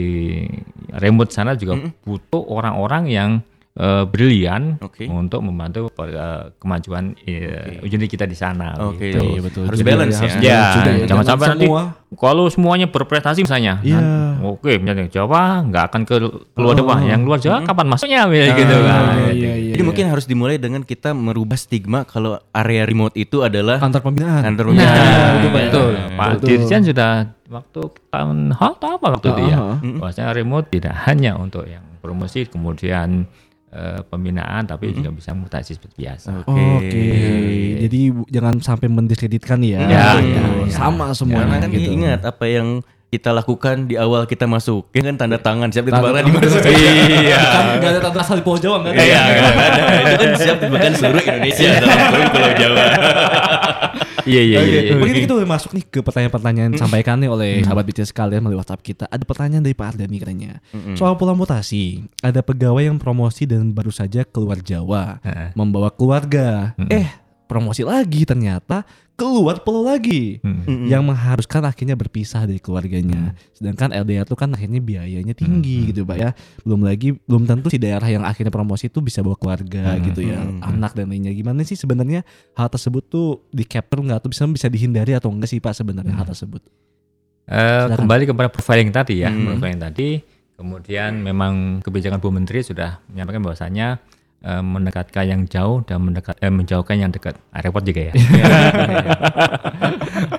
remote 0.93 1.33
sana 1.33 1.53
juga 1.57 1.77
butuh 2.05 2.45
orang-orang 2.49 3.03
yang 3.09 3.31
eh, 3.71 4.03
brilian 4.05 4.77
Oke. 4.79 5.05
untuk 5.05 5.39
membantu 5.39 5.87
eh, 5.99 6.51
kemajuan 6.55 7.13
eh, 7.21 7.79
unit 7.81 8.05
kita 8.05 8.23
di 8.23 8.33
sana. 8.33 8.73
Oke, 8.85 9.09
gitu. 9.09 9.21
iya, 9.21 9.39
betul. 9.39 9.63
Harus 9.65 9.77
Jadi 9.77 9.87
balance 9.87 10.17
ya. 10.17 10.29
Ya, 10.39 10.61
juga 10.73 10.91
ya. 10.91 11.05
jangan 11.05 11.25
sampai 11.27 11.47
nanti 11.49 11.65
semua. 11.65 11.81
kalau 12.11 12.45
semuanya 12.47 12.87
berprestasi 12.87 13.39
misalnya, 13.41 13.77
Iya. 13.79 13.97
nan- 13.97 14.17
oke 14.41 14.71
misalnya 14.75 15.05
Jawa 15.07 15.61
nggak 15.63 15.83
akan 15.85 16.01
ke 16.03 16.15
keluar 16.51 16.73
Jawa, 16.73 16.93
yang 17.03 17.21
luar 17.21 17.37
Jawa 17.37 17.61
kapan 17.61 17.85
masuknya 17.85 18.19
Ah, 18.21 18.31
gitu 18.31 18.75
kan. 18.79 19.03
iya, 19.29 19.51
iya, 19.53 19.71
Jadi 19.71 19.83
mungkin 19.83 20.05
harus 20.07 20.25
dimulai 20.25 20.55
dengan 20.55 20.81
kita 20.81 21.11
merubah 21.11 21.55
stigma 21.55 22.03
kalau 22.03 22.35
area 22.51 22.83
remote 22.83 23.13
itu 23.15 23.41
adalah 23.41 23.77
kantor 23.77 24.01
pembinaan. 24.01 24.41
kantor 24.43 24.63
Nah, 24.65 24.73
pembinaan. 24.73 25.33
betul, 25.39 25.51
betul. 25.51 25.91
Pak 26.15 26.27
Betul. 26.35 26.47
Dirjen 26.49 26.81
sudah 26.83 27.11
waktu 27.47 27.79
tahun 28.09 28.37
hal 28.53 28.71
atau 28.75 28.89
apa 28.95 29.07
waktu 29.11 29.27
itu 29.29 29.41
ya, 29.45 29.57
Ah, 29.57 29.77
bahwasanya 29.79 30.31
remote 30.33 30.67
tidak 30.69 30.93
hanya 31.05 31.31
untuk 31.33 31.63
yang 31.63 31.83
promosi 31.99 32.45
kemudian 32.45 33.27
eh, 33.69 34.01
pembinaan, 34.03 34.63
tapi 34.63 34.91
juga 34.91 35.09
bisa 35.09 35.31
mutasi 35.31 35.73
seperti 35.73 35.95
biasa. 35.99 36.41
Oke. 36.41 36.63
Oke. 36.79 37.05
Jadi 37.79 37.99
bu- 38.09 38.27
jangan 38.27 38.57
sampai 38.59 38.87
mendiskreditkan 38.87 39.61
ya. 39.61 39.81
Ya, 39.81 40.07
ya, 40.17 40.41
ya. 40.65 40.69
Sama 40.69 41.09
Karena 41.09 41.15
semuanya 41.15 41.57
kan 41.59 41.69
gitu. 41.71 41.89
ingat 41.91 42.21
apa 42.23 42.45
yang 42.45 42.81
kita 43.09 43.33
lakukan 43.33 43.89
di 43.89 43.97
awal 43.97 44.25
kita 44.25 44.45
masuk, 44.45 44.85
ya 44.89 45.01
kan 45.01 45.17
tanda 45.17 45.37
tangan 45.37 45.73
siap 45.73 45.81
ditebakkan 45.83 46.21
di 46.21 46.29
mana 46.29 46.45
Iya. 46.45 47.41
Kan 47.41 47.65
nggak 47.77 47.89
ada 47.89 47.99
tanda 48.05 48.19
asal 48.21 48.37
di 48.37 48.45
Pulau 48.45 48.61
Jawa 48.61 48.75
nggak 48.79 48.93
ada. 48.93 49.01
Iya, 49.01 49.21
nggak 49.25 49.65
ada. 49.65 49.81
Itu 49.97 50.13
kan 50.13 50.31
siap 50.37 50.57
ditebakkan 50.59 50.91
seluruh 50.93 51.23
Indonesia 51.23 51.67
dalam 51.75 51.97
kurun 52.05 52.27
Pulau 52.29 52.51
Jawa. 52.53 52.83
Iya 54.25 54.41
iya 54.41 54.59
iya. 54.65 54.79
iya. 54.89 54.93
Mungkin 54.97 55.27
kita 55.27 55.33
udah 55.37 55.49
masuk 55.49 55.71
nih 55.77 55.85
ke 55.87 55.99
pertanyaan-pertanyaan 56.03 56.67
yang 56.71 56.75
disampaikan 56.75 57.15
nih 57.21 57.29
oleh 57.29 57.51
sahabat 57.63 57.85
BTS 57.87 58.09
sekalian 58.11 58.41
melalui 58.43 58.59
WhatsApp 58.59 58.83
kita. 58.83 59.05
Ada 59.07 59.23
pertanyaan 59.23 59.63
dari 59.63 59.75
Pak 59.77 59.87
Ardani 59.95 60.17
katanya. 60.19 60.51
Soal 60.97 61.15
pola 61.15 61.33
mutasi, 61.37 62.03
ada 62.19 62.43
pegawai 62.43 62.83
yang 62.91 62.97
promosi 62.97 63.45
dan 63.47 63.71
baru 63.71 63.93
saja 63.93 64.25
keluar 64.27 64.59
Jawa, 64.59 65.19
membawa 65.55 65.93
keluarga. 65.93 66.73
Eh, 66.89 67.07
promosi 67.49 67.81
lagi 67.81 68.29
ternyata 68.29 68.85
keluar 69.19 69.59
pulau 69.59 69.83
lagi. 69.83 70.39
Hmm. 70.39 70.87
Yang 70.87 71.03
mengharuskan 71.03 71.67
akhirnya 71.67 71.93
berpisah 71.93 72.47
dari 72.47 72.57
keluarganya. 72.57 73.35
Sedangkan 73.51 73.91
LDR 73.91 74.23
itu 74.23 74.33
kan 74.33 74.55
akhirnya 74.55 74.79
biayanya 74.79 75.35
tinggi 75.35 75.91
gitu 75.91 76.07
Pak 76.07 76.17
ya. 76.17 76.31
Belum 76.63 76.81
lagi 76.81 77.19
belum 77.27 77.43
tentu 77.43 77.67
si 77.67 77.75
daerah 77.75 78.07
yang 78.07 78.23
akhirnya 78.23 78.49
promosi 78.49 78.87
itu 78.87 79.03
bisa 79.03 79.19
bawa 79.19 79.35
keluarga 79.35 79.99
gitu 79.99 80.23
ya, 80.23 80.39
anak 80.63 80.95
dan 80.95 81.11
lainnya. 81.11 81.35
Gimana 81.35 81.61
sih 81.61 81.75
sebenarnya 81.75 82.23
hal 82.55 82.71
tersebut 82.71 83.03
tuh 83.05 83.43
di 83.51 83.67
capture 83.67 83.99
nggak 83.99 84.23
atau 84.23 84.29
bisa 84.31 84.47
bisa 84.47 84.71
dihindari 84.71 85.11
atau 85.11 85.27
enggak 85.27 85.51
sih 85.51 85.59
Pak 85.59 85.75
sebenarnya 85.75 86.15
hal 86.15 86.25
tersebut? 86.25 86.63
Eh, 87.49 87.57
Silakan. 87.57 87.97
kembali 88.05 88.23
kepada 88.29 88.49
profiling 88.49 88.89
tadi 88.89 89.25
ya, 89.25 89.29
Hmm. 89.33 89.45
profiling 89.51 89.81
tadi. 89.81 90.09
Kemudian 90.53 91.17
memang 91.19 91.79
kebijakan 91.79 92.19
Bu 92.19 92.29
Menteri 92.29 92.61
sudah 92.61 92.99
menyampaikan 93.07 93.41
bahwasanya 93.41 93.97
eh, 94.43 94.63
mendekatkan 94.63 95.23
yang 95.27 95.41
jauh 95.47 95.83
dan 95.83 96.03
mendekat 96.03 96.35
eh, 96.39 96.51
menjauhkan 96.51 96.95
yang 96.99 97.11
dekat. 97.11 97.35
Ah, 97.51 97.61
repot 97.63 97.83
juga 97.83 98.01
ya. 98.09 98.13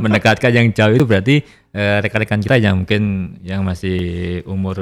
mendekatkan 0.03 0.51
yang 0.53 0.68
jauh 0.72 0.94
itu 0.96 1.05
berarti 1.05 1.36
eh, 1.72 1.98
rekan-rekan 2.01 2.40
kita 2.40 2.57
yang 2.61 2.84
mungkin 2.84 3.03
yang 3.44 3.64
masih 3.64 3.98
umur 4.44 4.76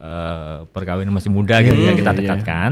eh, 0.00 0.56
perkawinan 0.70 1.12
masih 1.12 1.30
muda 1.32 1.60
gitu 1.60 1.76
ya 1.76 1.92
kita 1.96 2.12
iya, 2.12 2.16
iya. 2.16 2.20
dekatkan. 2.20 2.70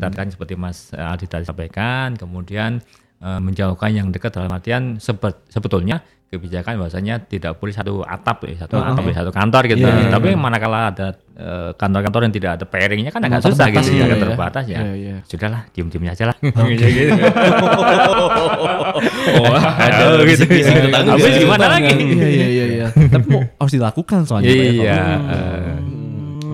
Dekatkan 0.00 0.26
seperti 0.32 0.54
Mas 0.56 0.90
Aldi 0.92 1.26
tadi 1.28 1.44
sampaikan. 1.44 2.16
Kemudian 2.16 2.80
eh, 3.18 3.40
menjauhkan 3.40 3.90
yang 3.92 4.08
dekat 4.10 4.32
dalam 4.32 4.50
artian 4.50 4.96
sebet- 4.98 5.46
sebetulnya 5.48 6.00
kebijakan 6.26 6.82
bahwasanya 6.82 7.22
tidak 7.22 7.54
boleh 7.54 7.70
satu 7.70 8.02
atap 8.02 8.50
ya, 8.50 8.66
satu 8.66 8.82
atap 8.82 9.06
ya, 9.06 9.14
satu 9.14 9.30
kantor 9.30 9.62
gitu. 9.70 9.86
Iya, 9.86 9.94
iya, 9.94 10.10
Tapi 10.10 10.34
manakala 10.34 10.90
ada 10.90 11.14
eh, 11.38 11.70
kantor-kantor 11.78 12.20
yang 12.26 12.34
tidak 12.34 12.50
ada 12.58 12.64
pairingnya 12.66 13.14
kan 13.14 13.22
agak 13.22 13.46
susah 13.46 13.70
gitu 13.70 13.94
ya, 13.94 14.04
ya, 14.04 14.06
ya. 14.10 14.16
terbatas 14.18 14.64
ya. 14.66 14.78
Iya, 14.82 14.94
iya. 14.98 15.16
Sudahlah, 15.22 15.70
diem-diemnya 15.70 16.18
aja 16.18 16.34
lah. 16.34 16.36
Oh, 19.26 19.54
ada 19.54 20.18
bisik-bisik 20.24 20.88
tetangga. 20.88 21.14
Habis 21.14 21.36
gimana 21.38 21.66
lagi? 21.68 21.92
Iya 21.94 22.26
iya 22.26 22.46
iya 22.48 22.64
iya. 22.66 22.86
Tapi 22.90 23.28
harus 23.60 23.72
dilakukan 23.72 24.24
soalnya 24.26 24.50
ya, 24.50 24.64
Iya. 24.72 25.00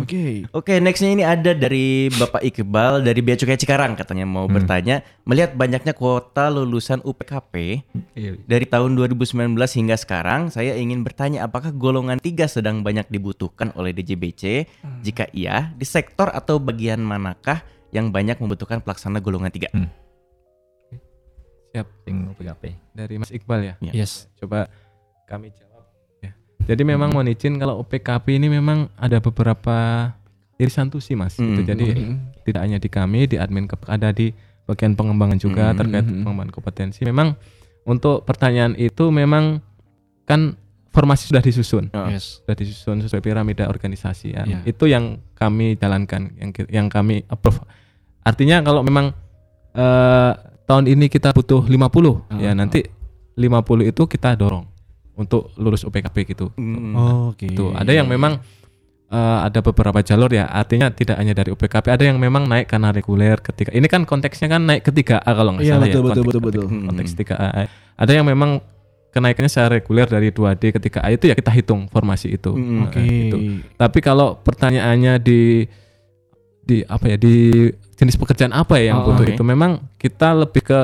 Kalau- 0.03 0.27
eh, 0.27 0.45
Oke. 0.51 0.53
Oke, 0.53 0.75
nextnya 0.83 1.11
ini 1.15 1.25
ada 1.25 1.55
dari 1.55 2.11
Bapak 2.11 2.43
Iqbal 2.43 3.07
dari 3.07 3.21
Bea 3.23 3.39
Cukai 3.39 3.57
Cikarang 3.57 3.95
katanya 3.95 4.27
mau 4.27 4.45
bertanya 4.51 5.01
melihat 5.25 5.55
banyaknya 5.55 5.95
kuota 5.95 6.51
lulusan 6.51 7.01
UPKP 7.07 7.83
iya. 8.19 8.33
dari 8.45 8.67
tahun 8.67 8.99
2019 8.99 9.55
hingga 9.79 9.97
sekarang, 9.97 10.51
saya 10.51 10.77
ingin 10.77 11.07
bertanya 11.07 11.47
apakah 11.47 11.73
golongan 11.73 12.19
3 12.21 12.47
sedang 12.51 12.83
banyak 12.85 13.09
dibutuhkan 13.09 13.71
oleh 13.79 13.95
DJBC? 13.97 14.69
Jika 15.03 15.31
iya, 15.33 15.73
di 15.75 15.87
sektor 15.87 16.29
atau 16.31 16.59
bagian 16.59 17.01
manakah 17.01 17.63
yang 17.93 18.11
banyak 18.11 18.37
membutuhkan 18.41 18.83
pelaksana 18.83 19.23
golongan 19.23 19.51
3? 19.53 19.71
Hmm. 19.73 19.89
Siap. 21.73 21.89
sing 22.05 22.29
UPKP. 22.37 22.63
Dari 22.93 23.15
Mas 23.17 23.33
Iqbal 23.33 23.61
ya. 23.65 23.75
Yes. 23.81 24.29
Coba 24.37 24.69
kami 25.25 25.49
jawab 25.57 25.71
ya. 25.71 25.72
Jadi 26.63 26.83
memang 26.83 27.11
mohon 27.11 27.27
izin 27.27 27.57
kalau 27.57 27.79
OPKP 27.79 28.37
ini 28.37 28.49
memang 28.49 28.87
ada 28.95 29.19
beberapa 29.19 30.11
irisan 30.57 30.89
tusi 30.89 31.13
Mas. 31.13 31.35
Gitu. 31.35 31.43
Hmm. 31.59 31.67
Jadi 31.67 31.87
tidak 32.43 32.61
hanya 32.61 32.79
di 32.79 32.89
kami, 32.89 33.27
di 33.27 33.37
admin 33.37 33.67
ke- 33.67 33.83
ada 33.87 34.11
di 34.11 34.31
bagian 34.63 34.95
pengembangan 34.95 35.37
juga 35.37 35.71
Hmm. 35.71 35.77
terkait 35.77 36.05
Hmm. 36.05 36.23
pengembangan 36.23 36.53
kompetensi. 36.53 37.03
Memang 37.03 37.35
untuk 37.83 38.23
pertanyaan 38.23 38.75
itu 38.75 39.09
memang 39.09 39.59
kan 40.23 40.55
formasi 40.89 41.27
sudah 41.27 41.41
disusun. 41.41 41.91
Oh. 41.91 42.07
Yes. 42.07 42.41
Sudah 42.41 42.55
disusun 42.55 43.01
sesuai 43.01 43.21
piramida 43.21 43.67
organisasi 43.67 44.27
ya. 44.31 44.45
Iya. 44.45 44.59
Itu 44.65 44.87
yang 44.87 45.19
kami 45.35 45.75
jalankan, 45.75 46.37
yang 46.37 46.51
yang 46.69 46.87
kami 46.87 47.27
approve. 47.27 47.59
Artinya 48.23 48.61
kalau 48.61 48.81
memang 48.81 49.11
eh, 49.73 50.33
tahun 50.63 50.85
ini 50.87 51.09
kita 51.09 51.33
butuh 51.33 51.65
50 51.65 52.23
ya 52.37 52.53
Ah. 52.53 52.55
nanti 52.55 52.85
50 53.35 53.83
itu 53.83 54.05
kita 54.05 54.37
dorong 54.37 54.69
untuk 55.15 55.53
lulus 55.55 55.83
UPKP 55.83 56.17
gitu. 56.27 56.49
Hmm. 56.55 56.97
Oke. 57.29 57.49
Tuh, 57.49 57.73
ada 57.73 57.89
yang 57.89 58.07
memang 58.07 58.41
eh, 59.09 59.39
ada 59.43 59.61
beberapa 59.61 60.01
jalur 60.01 60.29
ya, 60.29 60.47
artinya 60.47 60.89
tidak 60.89 61.17
hanya 61.17 61.33
dari 61.33 61.51
UPKP, 61.51 61.85
ada 61.87 62.01
yang 62.03 62.17
memang 62.17 62.45
naik 62.45 62.65
karena 62.65 62.89
reguler 62.91 63.37
ketika 63.39 63.69
ini 63.71 63.85
kan 63.85 64.03
konteksnya 64.03 64.49
kan 64.49 64.63
naik 64.63 64.81
ke 64.81 64.91
3A 64.91 65.21
kalau 65.27 65.53
nggak 65.53 65.63
Iya, 65.63 65.73
salah 65.75 65.85
betul, 65.85 65.93
ya. 65.93 66.03
betul, 66.03 66.09
konteks- 66.09 66.25
betul, 66.25 66.41
betul. 66.41 66.65
konteks- 66.65 67.13
Konteks 67.13 67.13
3A. 67.15 67.49
Ada 67.95 68.13
yang 68.15 68.25
memang 68.25 68.51
kenaikannya 69.11 69.47
secara 69.47 69.69
reguler 69.75 70.09
dari 70.09 70.33
2D 70.33 70.73
ke 70.73 70.81
3A 70.81 71.13
itu 71.13 71.29
ya 71.29 71.37
kita 71.37 71.53
hitung 71.53 71.85
formasi 71.87 72.33
itu. 72.33 72.49
Hmm, 72.49 72.65
Nah, 72.79 72.89
Oke. 72.89 73.05
gitu. 73.05 73.37
Tapi 73.77 73.99
kalau 74.01 74.41
pertanyaannya 74.41 75.21
di 75.21 75.69
di 76.63 76.81
apa 76.81 77.05
ya 77.07 77.17
di 77.19 77.69
jenis 77.93 78.17
pekerjaan 78.17 78.55
apa 78.55 78.79
ya 78.79 78.95
yang 78.95 79.03
Oh, 79.03 79.13
butuh 79.13 79.27
oke. 79.27 79.35
itu 79.35 79.43
memang 79.43 79.71
kita 79.95 80.33
lebih 80.33 80.63
ke 80.63 80.81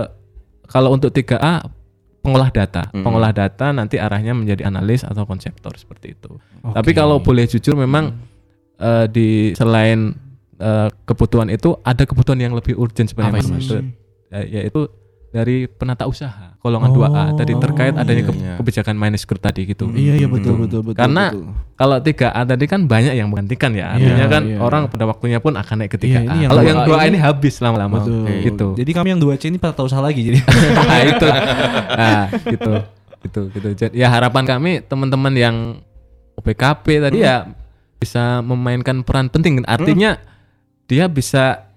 kalau 0.67 0.93
untuk 0.93 1.09
3A 1.09 1.65
pengolah 2.29 2.51
data. 2.53 2.83
Hmm. 2.93 3.05
Pengolah 3.05 3.33
data 3.33 3.67
nanti 3.73 3.97
arahnya 3.97 4.37
menjadi 4.37 4.69
analis 4.69 5.03
atau 5.03 5.25
konseptor 5.25 5.73
seperti 5.81 6.13
itu. 6.13 6.37
Oke. 6.61 6.77
Tapi 6.77 6.91
kalau 6.93 7.25
boleh 7.25 7.49
jujur 7.49 7.73
memang 7.73 8.21
eh, 8.77 9.07
di 9.09 9.57
selain 9.57 10.13
eh, 10.61 10.89
kebutuhan 11.09 11.49
itu 11.49 11.73
ada 11.81 12.05
kebutuhan 12.05 12.39
yang 12.39 12.53
lebih 12.53 12.77
urgent 12.77 13.09
sebenarnya 13.09 13.41
Apa 13.41 13.57
itu, 13.57 13.77
yaitu 14.53 14.81
dari 15.29 15.69
penata 15.69 16.09
usaha 16.09 16.57
golongan 16.59 16.89
Oh, 16.89 17.05
2A 17.05 17.37
tadi 17.37 17.53
terkait 17.53 17.93
adanya 17.93 18.25
iya, 18.25 18.29
ke- 18.33 18.37
iya. 18.41 18.55
kebijakan 18.57 18.97
Manager 18.97 19.37
tadi 19.37 19.69
gitu. 19.69 19.85
Iya 19.93 20.17
iya 20.17 20.29
betul 20.29 20.57
betul 20.57 20.81
betul. 20.81 20.97
Karena 20.97 21.29
betul. 21.29 21.53
kalau 21.77 21.97
3A 22.01 22.41
tadi 22.43 22.65
kan 22.65 22.81
banyak 22.89 23.13
yang 23.13 23.29
menggantikan 23.29 23.77
ya. 23.77 23.93
Iya, 23.93 24.09
Artinya 24.09 24.27
kan 24.27 24.43
iya. 24.49 24.57
orang 24.57 24.83
pada 24.89 25.05
waktunya 25.05 25.37
pun 25.37 25.53
akan 25.53 25.85
naik 25.85 25.93
ke 25.93 25.99
3A. 26.01 26.33
Iya, 26.33 26.49
yang 26.49 26.51
kalau 26.51 26.63
2A 26.65 26.69
yang 26.73 26.81
2A 26.83 26.97
ini- 26.99 27.09
ini 27.11 27.19
habis 27.21 27.55
lama-lama 27.61 28.01
betul. 28.01 28.25
gitu. 28.41 28.67
Jadi 28.75 28.91
kami 28.91 29.09
yang 29.13 29.21
2C 29.21 29.43
ini 29.47 29.61
pada 29.61 29.77
tahu 29.77 29.85
usaha 29.85 30.01
lagi 30.01 30.21
jadi. 30.25 30.41
nah, 30.89 31.01
itu. 31.05 31.29
Nah, 31.93 32.25
gitu. 32.33 32.73
Gitu 33.19 33.41
gitu. 33.53 33.69
Jadi 33.77 33.93
ya 33.95 34.09
harapan 34.09 34.49
kami 34.49 34.81
teman-teman 34.81 35.33
yang 35.37 35.57
OPKP 36.41 37.05
tadi 37.05 37.21
ya 37.21 37.45
bisa 38.01 38.41
memainkan 38.41 39.05
peran 39.05 39.29
penting. 39.29 39.61
Artinya 39.63 40.17
dia 40.89 41.05
bisa 41.05 41.68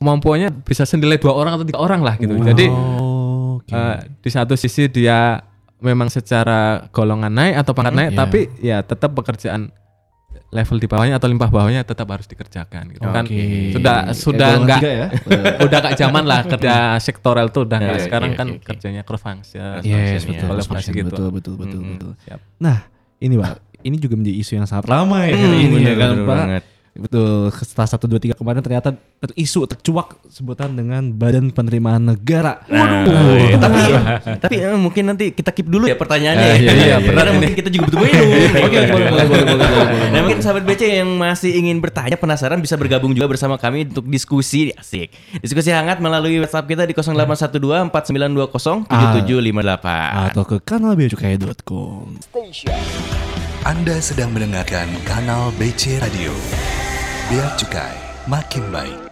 kemampuannya 0.00 0.64
bisa 0.64 0.82
senilai 0.82 1.20
dua 1.20 1.36
orang 1.36 1.52
atau 1.54 1.64
tiga 1.64 1.78
orang 1.78 2.00
lah 2.00 2.16
gitu. 2.16 2.32
Jadi 2.34 2.66
Oke. 2.66 3.70
Eh, 3.70 3.96
di 4.18 4.30
satu 4.32 4.56
sisi 4.56 4.88
dia 4.88 5.36
memang 5.78 6.08
secara 6.08 6.88
golongan 6.88 7.28
naik 7.28 7.54
atau 7.56 7.72
pangkat 7.72 7.92
naik, 7.92 8.10
Iya. 8.10 8.18
tapi 8.18 8.40
ya 8.58 8.78
tetap 8.80 9.12
pekerjaan 9.12 9.68
level 10.50 10.76
di 10.76 10.88
bawahnya 10.88 11.14
atau 11.14 11.28
limpah 11.28 11.46
bawahnya 11.46 11.84
tetap 11.84 12.08
harus 12.08 12.26
dikerjakan 12.26 12.90
gitu 12.90 13.06
kan. 13.06 13.22
Oke. 13.22 13.70
Sudah 13.70 13.96
Eh, 14.02 14.16
sudah 14.16 14.50
enggak 14.56 14.80
ya. 14.82 15.06
udah 15.68 15.78
gak 15.80 15.94
zaman 15.94 16.24
lah 16.24 16.42
kerja 16.42 16.74
sektoral 17.06 17.48
tuh 17.48 17.62
udah 17.62 17.78
nggak. 17.78 17.98
Iya, 18.00 18.04
sekarang 18.08 18.30
iya, 18.32 18.38
kan 18.40 18.46
iya, 18.48 18.56
iya. 18.56 18.64
kerjanya 18.66 19.02
cross 19.04 19.22
function. 19.22 19.78
Yes, 19.84 20.24
function, 20.24 20.28
betul, 20.32 20.46
kolaborasi 20.48 20.88
betul, 20.88 20.96
gitu. 20.96 21.10
betul, 21.12 21.28
betul, 21.30 21.54
betul, 21.54 21.80
Mm-mm. 21.80 21.92
betul. 21.94 22.12
Nah, 22.58 22.78
ini 23.20 23.34
Pak, 23.36 23.54
ini 23.84 23.96
juga 23.96 24.14
menjadi 24.16 24.36
isu 24.36 24.52
yang 24.56 24.66
sangat 24.66 24.86
ramai 24.88 25.30
Hmm, 25.30 25.54
ini 25.54 25.78
ya 25.84 25.94
kan 25.94 26.10
bener 26.10 26.18
Pak. 26.18 26.26
banget. 26.26 26.62
Betul, 26.90 27.54
setelah 27.54 27.86
1 27.86 28.02
2 28.02 28.34
3 28.34 28.40
kemarin 28.40 28.60
ternyata 28.60 28.90
terisu 29.22 29.62
tercuak 29.62 30.18
sebutan 30.26 30.74
dengan 30.74 31.14
Badan 31.14 31.54
Penerimaan 31.54 32.02
Negara. 32.02 32.66
Nah, 32.66 33.06
iya. 33.38 33.56
tapi 33.56 33.80
tapi 34.42 34.54
eh, 34.58 34.74
mungkin 34.74 35.04
nanti 35.06 35.30
kita 35.30 35.54
keep 35.54 35.70
dulu 35.70 35.86
ya 35.86 35.94
pertanyaannya 35.94 36.46
Eh, 36.50 36.58
ya. 36.58 36.72
iya, 36.74 36.96
iya, 36.98 37.14
Karena 37.14 37.30
mungkin 37.30 37.54
kita 37.54 37.70
juga 37.70 37.94
butuh 37.94 38.00
minum. 38.02 38.26
Oke, 38.66 38.78
boleh, 38.90 39.06
boleh. 39.06 39.70
Nah 40.10 40.20
mungkin 40.20 40.38
sahabat 40.42 40.66
BC 40.66 40.82
yang 40.98 41.10
masih 41.14 41.50
ingin 41.54 41.78
bertanya 41.78 42.18
penasaran 42.18 42.58
bisa 42.58 42.74
bergabung 42.74 43.14
juga 43.14 43.30
bersama 43.30 43.54
kami 43.54 43.86
untuk 43.86 44.10
diskusi 44.10 44.74
asik. 44.74 45.14
Diskusi 45.38 45.70
hangat 45.70 46.02
melalui 46.02 46.42
WhatsApp 46.42 46.66
kita 46.66 46.90
di 46.90 46.94
0812 46.96 47.86
4920 47.94 48.90
7758. 48.90 50.26
Atau 50.34 50.42
ke 50.42 50.56
kanal 50.58 50.98
beacukai.com. 50.98 52.18
Anda 53.60 54.00
sedang 54.00 54.32
mendengarkan 54.32 54.88
kanal 55.04 55.52
BC 55.60 56.00
Radio. 56.00 56.32
Biar 57.28 57.60
cukai 57.60 57.92
makin 58.24 58.64
baik. 58.72 59.09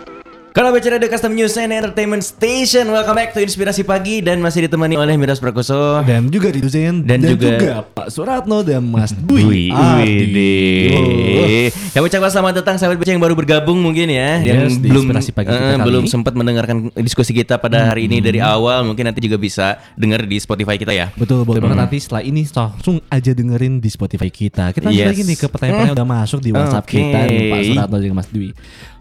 Kalau 0.49 0.72
BC 0.72 0.90
Radio 0.90 1.07
Custom 1.07 1.32
News 1.32 1.55
and 1.55 1.70
Entertainment 1.70 2.18
Station, 2.20 2.88
welcome 2.88 3.14
back 3.14 3.30
to 3.30 3.38
Inspirasi 3.38 3.80
Pagi 3.80 4.18
dan 4.18 4.38
masih 4.38 4.66
ditemani 4.66 4.99
oleh 4.99 5.14
Miras 5.14 5.38
Prakoso. 5.38 6.03
Dan 6.03 6.26
juga 6.28 6.51
di 6.51 6.59
Duzen 6.59 7.07
Dan 7.07 7.22
juga- 7.22 7.86
Pak 7.86 8.11
Suratno 8.11 8.61
dan 8.61 8.82
Mas 8.82 9.14
Wih, 9.14 9.70
Dwi. 9.70 9.70
wih, 9.70 11.68
Kami 11.92 12.05
ucapkan 12.05 12.26
selamat 12.28 12.53
datang 12.57 12.74
sahabat 12.74 12.99
BC 12.99 13.12
yang 13.12 13.22
baru 13.22 13.34
bergabung 13.34 13.78
mungkin 13.78 14.09
ya, 14.09 14.40
yang 14.40 14.66
Yes, 14.66 14.76
di 14.76 14.88
belum 14.88 15.07
Inspirasi 15.07 15.30
Pagi 15.30 15.46
kita 15.49 15.62
kali 15.74 15.84
belum 15.84 16.05
sempat 16.07 16.32
mendengarkan 16.34 16.76
diskusi 16.96 17.30
kita 17.30 17.55
pada 17.57 17.86
hari 17.86 18.07
ini 18.07 18.18
dari 18.18 18.40
awal, 18.40 18.82
mungkin 18.82 19.07
nanti 19.07 19.20
juga 19.20 19.38
bisa 19.38 19.78
dengar 19.94 20.24
di 20.24 20.36
Spotify 20.36 20.74
kita 20.74 20.90
ya. 20.90 21.14
Betul, 21.14 21.44
boleh 21.44 21.61
banget 21.61 21.78
nanti 21.78 21.96
setelah 21.99 22.20
ini 22.20 22.42
langsung 22.44 22.99
aja 23.07 23.30
dengerin 23.30 23.78
di 23.78 23.88
Spotify 23.88 24.26
kita. 24.26 24.72
Kita 24.72 24.90
lanjut 24.90 24.96
Yes. 24.96 25.11
lagi 25.12 25.22
nih 25.22 25.36
ke 25.36 25.46
pertanyaan-pertanyaan 25.46 25.86
yang 25.86 25.99
udah 25.99 26.09
masuk 26.16 26.40
di 26.40 26.51
WhatsApp 26.51 26.82
Oke. 26.84 26.99
kita 26.99 27.18
nih 27.26 27.38
Pak 27.46 27.61
Suratno 27.64 27.96
dan 27.96 28.12
Mas 28.12 28.28
Dwi. 28.28 28.51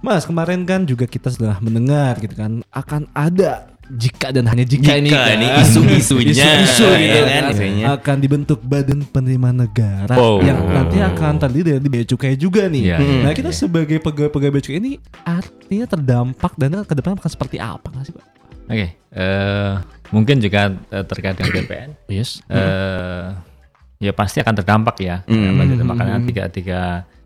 Mas, 0.08 0.24
kemarin 0.24 0.64
kan 0.64 0.82
juga 0.84 1.04
kita 1.04 1.28
sudah 1.28 1.60
mendengar 1.60 2.16
gitu 2.18 2.32
kan 2.32 2.64
akan 2.72 3.12
ada 3.12 3.68
jika 3.88 4.32
dan 4.32 4.44
hanya 4.46 4.64
jika, 4.64 4.96
ini 4.96 5.08
Jika 5.08 5.20
kan 5.22 5.36
nih 5.38 5.50
isu-isunya, 5.62 6.32
isu-isu 6.36 6.88
gitu 6.90 7.08
ya 7.14 7.24
kan, 7.24 7.32
kan, 7.42 7.52
isunya. 7.52 7.86
akan 7.90 8.16
dibentuk 8.18 8.60
badan 8.62 9.00
penerimaan 9.06 9.58
negara 9.58 10.12
Oh. 10.14 10.40
yang 10.40 10.60
nanti 10.66 11.00
akan 11.00 11.36
terdiri 11.38 11.76
dari 11.76 11.88
bea 11.90 12.04
cukai 12.04 12.36
juga 12.36 12.68
nih. 12.68 12.84
Iya, 12.86 12.98
Nah, 12.98 13.08
iya, 13.26 13.32
kita 13.32 13.52
sebagai 13.52 14.00
pegawai-pegawai 14.00 14.54
bea 14.54 14.64
cukai 14.64 14.80
ini 14.82 14.92
artinya 15.22 15.86
terdampak 15.86 16.52
dan 16.56 16.84
ke 16.84 16.94
depan 16.94 17.16
akan 17.16 17.28
seperti 17.30 17.60
apa 17.60 17.88
nggak 17.88 18.04
sih, 18.04 18.16
Pak? 18.16 18.26
Oke, 18.68 18.88
eh, 18.94 19.74
mungkin 20.10 20.36
juga 20.40 20.62
eh, 20.72 21.04
terkait 21.04 21.36
dengan 21.36 21.52
BPN. 21.54 21.90
Yes. 22.12 22.44
eh 22.48 23.24
ya 23.98 24.12
pasti 24.12 24.40
akan 24.40 24.54
terdampak 24.54 25.00
ya. 25.00 25.24
Hmm. 25.24 25.56
Karena 25.58 25.84
Makanya 25.86 26.16
tiga 26.24 26.44
tiga 26.48 26.80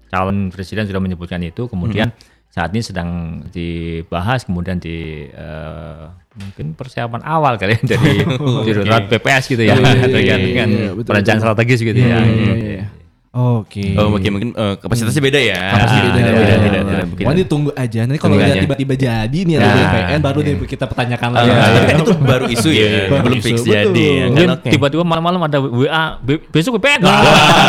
calon 0.07 0.49
presiden 0.49 0.85
sudah 0.85 0.97
menyebutkan 0.99 1.41
itu. 1.41 1.65
Kemudian 1.65 2.13
Hmm. 2.13 2.29
Saat 2.51 2.75
ini 2.75 2.83
sedang 2.83 3.41
dibahas, 3.47 4.43
kemudian 4.43 4.75
di 4.75 5.23
eh, 5.31 6.03
mungkin 6.35 6.75
persiapan 6.75 7.23
awal 7.23 7.55
kali 7.55 7.79
ya 7.79 7.95
dari 7.95 8.27
di 8.67 8.71
Rut 8.75 9.07
BPS 9.07 9.43
gitu 9.47 9.63
ya, 9.63 9.79
Iya, 9.79 9.79
iya, 9.79 10.03
terkait 10.03 10.27
iya, 10.27 10.35
dengan 10.35 10.67
iya, 10.67 10.89
betul, 10.91 11.09
perencanaan 11.15 11.39
betul. 11.39 11.47
strategis 11.47 11.79
gitu 11.79 11.99
ya. 11.99 12.19
Iya, 12.19 12.19
iya, 12.27 12.53
iya. 12.59 12.85
Oke. 13.31 13.95
Oh, 13.95 14.11
mungkin 14.11 14.27
mungkin 14.35 14.49
eh, 14.51 14.75
kapasitasnya 14.75 15.23
beda 15.23 15.39
ya. 15.39 15.55
Kapasitasnya 15.71 16.03
Ah, 16.03 16.11
beda, 16.11 16.19
beda, 16.19 16.35
beda, 16.35 16.35
beda, 16.35 16.59
beda. 16.59 16.79
beda, 16.83 17.03
mungkin. 17.07 17.23
Pokoknya 17.23 17.41
ditunggu 17.41 17.71
aja. 17.71 17.99
Nanti 18.03 18.19
kalau 18.19 18.35
Tunggu 18.35 18.43
udah 18.43 18.59
tiba-tiba 18.59 18.93
jadi 18.99 19.39
nih 19.39 19.55
ada 19.55 19.63
Nah, 19.63 19.75
BPN 19.79 20.19
baru 20.19 20.39
deh 20.41 20.53
kita 20.67 20.85
tanyakan 20.85 21.29
lagi. 21.31 21.47
Ah, 21.47 21.55
tapi 21.71 21.85
kan 21.87 21.97
itu 21.97 22.13
baru 22.19 22.45
isu 22.51 22.69
ya, 22.69 22.87
Baru 23.07 23.23
belum 23.23 23.39
isu, 23.39 23.47
fix 23.47 23.57
betul. 23.57 23.71
jadi. 23.71 24.03
ya 24.03 24.11
kan? 24.11 24.27
Mungkin 24.27 24.47
Oke. 24.51 24.69
tiba-tiba 24.69 25.03
malam-malam 25.07 25.41
ada 25.47 25.57
WA 25.63 26.03
be- 26.19 26.43
besok 26.45 26.75
BPN. 26.75 26.99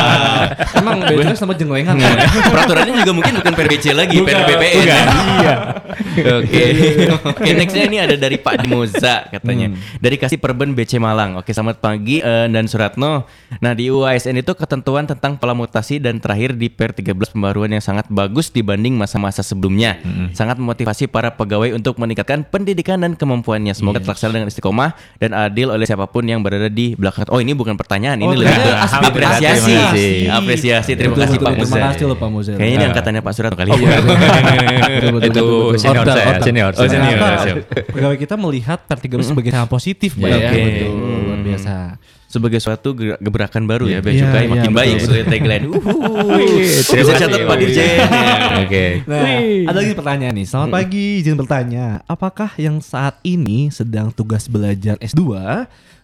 Emang 0.82 0.96
BPN 1.00 1.36
sama 1.36 1.54
jenglengan 1.54 1.94
ya? 1.94 2.10
Peraturannya 2.42 2.94
juga 2.98 3.12
mungkin 3.14 3.32
bukan 3.38 3.52
PRBC 3.54 3.84
lagi, 3.94 4.16
PRBPN. 4.18 4.82
Iya. 4.82 5.54
Oke. 6.42 6.64
Oke, 7.22 7.50
nextnya 7.54 7.84
ini 7.86 7.98
ada 7.98 8.14
dari 8.16 8.34
Pak 8.34 8.60
Dimoza 8.60 9.30
katanya. 9.30 9.70
Dari 9.96 10.18
Kasih 10.18 10.36
Perben 10.36 10.74
BC 10.74 10.98
Malang. 10.98 11.38
Oke, 11.38 11.50
selamat 11.50 11.78
pagi 11.78 12.18
eh, 12.18 12.46
dan 12.48 12.66
Suratno. 12.66 13.30
Nah, 13.58 13.72
di 13.72 13.88
UASN 13.88 14.34
itu 14.36 14.52
ketentuan 14.52 15.06
tentang 15.06 15.38
pola 15.53 15.68
mutasi 15.68 16.00
dan 16.00 16.16
terakhir 16.16 16.57
di 16.57 16.72
Per 16.72 16.96
13 16.96 17.36
pembaruan 17.36 17.68
yang 17.68 17.84
sangat 17.84 18.09
bagus 18.09 18.48
dibanding 18.48 18.96
masa-masa 18.96 19.44
sebelumnya. 19.44 20.00
Sangat 20.32 20.57
memotivasi 20.57 21.12
para 21.12 21.36
pegawai 21.36 21.76
untuk 21.76 22.00
meningkatkan 22.00 22.48
pendidikan 22.48 23.05
dan 23.05 23.12
kemampuannya. 23.12 23.76
Semoga 23.76 24.00
terlaksana 24.00 24.40
dengan 24.40 24.48
istiqomah 24.48 24.96
dan 25.20 25.36
adil 25.36 25.68
oleh 25.68 25.84
siapa 25.84 26.09
pun 26.09 26.24
yang 26.24 26.40
berada 26.40 26.72
di 26.72 26.96
belakang. 26.96 27.28
Oh, 27.28 27.38
ini 27.44 27.53
bukan 27.53 27.76
pertanyaan, 27.76 28.16
ini 28.16 28.32
Oh, 28.32 28.32
lebih 28.32 28.57
ke 28.57 28.72
apresiasi. 29.12 29.76
Apresiasi. 30.32 30.90
Terima 30.96 31.20
kasih 31.20 31.36
Pak 31.36 31.53
Muza. 31.53 31.76
Terima 31.76 31.88
kasih 31.92 32.05
loh 32.09 32.16
Pak 32.16 32.30
Muza. 32.32 32.53
Kayaknya 32.57 32.72
ini 32.72 32.84
angkatannya 32.88 33.20
Pak 33.20 33.32
Surat 33.36 33.53
kali 33.53 33.70
ya. 33.76 33.88
itu 35.28 35.44
senior 35.76 36.07
saya, 36.09 36.40
senior. 36.40 36.72
Oh, 36.72 36.88
senior. 36.88 37.18
pegawai 37.92 38.16
kita 38.16 38.34
melihat 38.40 38.80
per 38.88 38.96
13 38.96 39.36
sebagai 39.36 39.53
hal 39.53 39.68
positif. 39.68 40.16
Pak. 40.16 40.24
Oke. 40.32 40.40
Ya, 40.40 40.64
betul. 40.64 40.92
Luar 40.96 41.40
biasa. 41.44 41.74
Sebagai 42.32 42.58
suatu 42.58 42.96
ge- 42.96 43.20
gebrakan 43.20 43.68
baru 43.68 43.84
ya, 43.86 44.00
bea 44.00 44.16
cukai 44.16 44.42
iya, 44.42 44.48
makin 44.48 44.70
betul, 44.70 44.80
baik 44.80 44.94
sesuai 44.98 45.24
tagline. 45.26 45.64
Uhuh. 45.68 46.40
terima 46.80 46.80
Bisa 46.80 47.12
kasih, 47.12 47.20
catat 47.20 47.40
Pak 47.44 47.56
Dirjen. 47.58 47.76
Dirjen. 47.76 48.50
Oke. 48.58 48.86
Nah, 49.04 49.20
ada 49.68 49.76
lagi 49.76 49.92
pertanyaan 49.92 50.34
nih. 50.34 50.46
Selamat 50.46 50.68
pagi, 50.72 51.06
izin 51.20 51.36
bertanya. 51.36 51.86
Apakah 52.06 52.50
yang 52.56 52.80
saat 52.80 53.20
ini 53.22 53.68
sedang 53.68 54.08
tugas 54.08 54.48
belajar 54.48 54.96
S2 54.98 55.28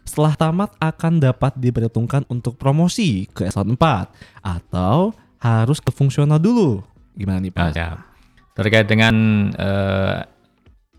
setelah 0.05 0.35
tamat 0.35 0.71
akan 0.79 1.17
dapat 1.19 1.53
diperhitungkan 1.55 2.25
untuk 2.27 2.55
promosi 2.55 3.25
ke 3.27 3.49
S4 3.49 3.81
atau 4.39 5.13
harus 5.39 5.79
ke 5.79 5.89
fungsional 5.89 6.37
dulu? 6.37 6.85
Gimana 7.13 7.41
nih, 7.41 7.51
Nah, 7.51 7.57
Pak? 7.65 7.73
siap. 7.73 7.99
Terkait 8.53 8.85
dengan 8.85 9.15
eh, 9.51 10.17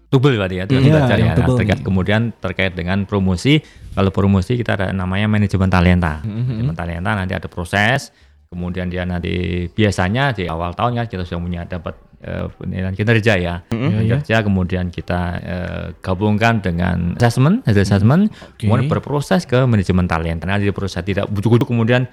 tubel 0.10 0.36
berarti 0.36 0.56
ya, 0.60 0.66
tugas 0.66 0.84
Iya, 0.84 0.94
belajar 0.98 1.18
yang 1.22 1.32
ya. 1.32 1.38
tubel 1.38 1.56
terkait 1.62 1.82
kemudian 1.86 2.22
terkait 2.42 2.74
dengan 2.74 3.06
promosi, 3.06 3.62
kalau 3.94 4.10
promosi 4.10 4.58
kita 4.58 4.74
ada 4.76 4.88
namanya 4.90 5.30
manajemen 5.30 5.70
talenta. 5.70 6.26
Mm-hmm. 6.26 6.46
Manajemen 6.50 6.76
talenta 6.76 7.12
nanti 7.14 7.34
ada 7.38 7.46
proses, 7.46 8.10
kemudian 8.50 8.90
dia 8.90 9.06
nanti 9.06 9.70
biasanya 9.70 10.34
di 10.34 10.50
awal 10.50 10.74
tahun 10.74 10.98
kan 10.98 11.06
kita 11.06 11.24
sudah 11.30 11.42
punya 11.46 11.62
dapat 11.70 11.94
eh, 12.26 12.50
penilaian 12.58 12.96
kinerja 12.98 13.34
ya. 13.38 13.56
Mm-hmm. 13.70 13.90
Kinerja 14.02 14.36
kemudian 14.42 14.86
kita 14.90 15.22
eh, 15.46 15.86
gabungkan 16.02 16.66
dengan 16.66 17.14
assessment, 17.14 17.62
hasil 17.70 17.86
assessment, 17.86 18.34
kemudian 18.58 18.90
berproses 18.90 19.46
ke 19.46 19.62
manajemen 19.70 20.10
talenta. 20.10 20.50
Nanti 20.50 20.74
proses 20.74 21.06
tidak 21.06 21.30
bujuk-bujuk 21.30 21.70
kemudian 21.70 22.10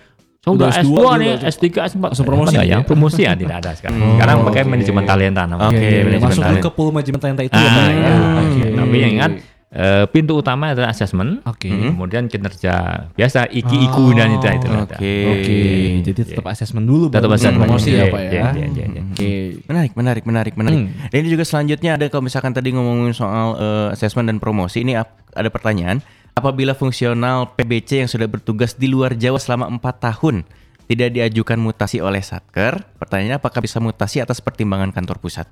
So, 0.46 0.54
Udah 0.54 0.70
udah 0.70 0.78
S2 0.78 0.86
S2 0.86 1.02
nih, 1.18 1.26
gitu, 1.28 1.44
S3, 1.44 1.64
S4. 1.90 2.02
langsung 2.06 2.22
promosi 2.24 2.54
Enggak, 2.54 2.66
ya? 2.70 2.78
promosi 2.80 3.20
ya 3.20 3.32
tidak 3.34 3.56
ada 3.58 3.70
sekarang. 3.74 3.98
Sekarang 4.14 4.36
pakai 4.46 4.62
oke. 4.62 4.70
manajemen 4.70 5.02
talenta 5.04 5.42
namanya. 5.42 5.68
Oke, 5.68 5.88
Manajemen 5.98 6.22
masuk 6.22 6.42
talenta. 6.44 6.62
ke 6.62 6.70
pool 6.70 6.88
manajemen 6.88 7.18
talenta 7.18 7.42
itu 7.42 7.50
Ah, 7.50 7.58
ya, 7.58 7.66
Pak? 7.68 7.88
ya. 7.90 8.14
Oke. 8.38 8.62
Tapi 8.70 8.96
yang 8.96 9.12
ingat 9.12 9.32
eh, 9.72 10.04
pintu 10.10 10.38
utama 10.38 10.72
adalah 10.72 10.94
assessment. 10.94 11.42
Oke. 11.46 11.68
Kemudian 11.70 12.30
kinerja 12.30 13.06
biasa 13.12 13.50
iki-iku 13.50 14.14
dan 14.14 14.38
itu 14.38 14.46
itu. 14.46 14.66
Oke. 14.70 15.14
Oke, 15.26 15.58
jadi 16.06 16.20
tetap 16.22 16.46
asesmen 16.46 16.84
dulu 16.86 17.10
Tetap 17.10 17.30
assessment. 17.32 17.66
promosi 17.66 17.90
Iya, 17.92 18.06
ya, 18.06 18.12
Pak 18.12 18.20
ya. 18.20 18.30
iya, 18.30 18.44
iya, 18.52 18.66
iya, 18.70 18.84
iya. 18.86 19.02
Oke. 19.10 19.32
Menarik, 19.66 19.92
menarik, 19.98 20.24
menarik, 20.24 20.54
menarik. 20.54 20.78
Hmm. 20.86 21.08
Dan 21.10 21.16
ini 21.24 21.28
juga 21.32 21.44
selanjutnya 21.44 21.90
ada 21.98 22.06
kalau 22.06 22.22
misalkan 22.24 22.52
tadi 22.54 22.70
ngomongin 22.70 23.12
soal 23.16 23.58
eh, 23.58 23.88
assessment 23.94 24.30
dan 24.30 24.38
promosi, 24.38 24.86
ini 24.86 24.94
ada 24.96 25.48
pertanyaan. 25.50 26.00
Apabila 26.36 26.76
fungsional 26.76 27.56
PBC 27.56 28.04
yang 28.04 28.10
sudah 28.12 28.28
bertugas 28.28 28.76
di 28.76 28.92
luar 28.92 29.16
Jawa 29.16 29.40
selama 29.40 29.72
4 29.72 29.80
tahun 30.04 30.44
tidak 30.86 31.08
diajukan 31.16 31.56
mutasi 31.56 31.98
oleh 32.04 32.20
Satker, 32.20 32.84
pertanyaannya 33.00 33.40
apakah 33.40 33.64
bisa 33.64 33.80
mutasi 33.80 34.20
atas 34.20 34.44
pertimbangan 34.44 34.92
kantor 34.92 35.16
pusat? 35.18 35.48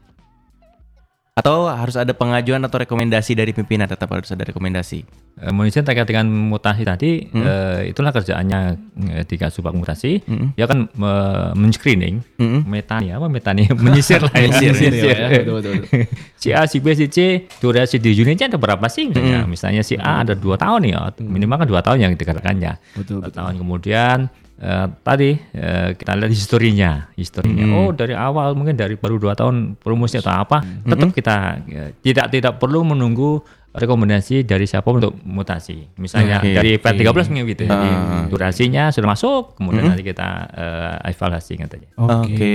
Atau 1.35 1.67
harus 1.67 1.99
ada 1.99 2.15
pengajuan 2.15 2.63
atau 2.63 2.79
rekomendasi 2.79 3.35
dari 3.35 3.51
pimpinan 3.51 3.91
tetap 3.91 4.07
harus 4.15 4.31
ada 4.31 4.47
rekomendasi. 4.47 5.03
Eh, 5.43 5.51
Manusia 5.51 5.83
terkait 5.83 6.07
dengan 6.07 6.31
mutasi 6.31 6.87
tadi, 6.87 7.27
eh, 7.27 7.91
itulah 7.91 8.15
kerjaannya 8.15 8.61
eh, 9.19 9.23
di 9.27 9.35
Kasubag 9.35 9.75
Mutasi. 9.75 10.23
Dia 10.55 10.71
kan 10.71 10.87
eh, 10.87 11.51
men-screening, 11.59 12.39
Mm-mm. 12.39 12.63
metani 12.71 13.11
apa 13.11 13.27
metani, 13.27 13.67
menyisir 13.83 14.23
lah 14.23 14.31
ya. 14.31 14.47
Menyisir 14.47 14.95
ya, 14.95 15.27
betul, 15.43 15.55
betul, 15.59 15.73
betul. 15.83 16.07
si 16.43 16.49
A, 16.55 16.71
si 16.71 16.79
B, 16.79 16.95
si 16.95 17.11
C, 17.11 17.51
durasi 17.59 17.99
di 17.99 18.15
unitnya 18.15 18.55
ada 18.55 18.59
berapa 18.63 18.87
sih 18.87 19.11
misalnya? 19.11 19.43
Misalnya 19.51 19.83
si 19.83 19.99
A 19.99 20.23
ada 20.23 20.39
dua 20.39 20.55
tahun 20.55 20.87
ya, 20.87 21.11
minimal 21.19 21.67
kan 21.67 21.67
dua 21.67 21.83
tahun 21.83 21.99
yang 21.99 22.13
dikatakannya. 22.15 22.79
Betul, 22.95 23.27
Dua 23.27 23.35
tahun 23.35 23.59
kemudian 23.59 24.31
eh, 24.57 24.87
tadi 25.01 25.31
eh, 25.35 25.91
kita 25.95 26.13
lihat 26.15 26.31
historinya, 26.31 26.91
historinya. 27.15 27.65
Oh 27.75 27.91
dari 27.91 28.13
awal 28.13 28.53
mungkin 28.53 28.75
dari 28.75 28.95
baru 28.95 29.19
dua 29.19 29.35
tahun 29.35 29.77
promosi 29.77 30.19
atau 30.19 30.35
apa, 30.35 30.61
tetap 30.85 31.11
kita 31.11 31.37
eh, 31.67 31.91
tidak 32.01 32.27
tidak 32.31 32.59
perlu 32.59 32.83
menunggu 32.83 33.43
rekomendasi 33.75 34.47
dari 34.47 34.71
siapa 34.71 34.87
untuk 34.87 35.19
mutasi. 35.27 35.91
Misalnya 35.99 36.39
Oke, 36.39 36.55
dari 36.55 36.71
P13 36.79 37.27
mungkin 37.27 37.45
gitu. 37.51 37.63
Jadi 37.67 37.89
Ah. 37.91 38.23
durasinya 38.31 38.95
sudah 38.95 39.09
masuk, 39.11 39.59
kemudian 39.59 39.91
nanti 39.91 40.07
kita 40.07 40.29
eh, 40.55 41.11
evaluasi 41.11 41.59
katanya. 41.59 41.91
Oke. 41.99 42.55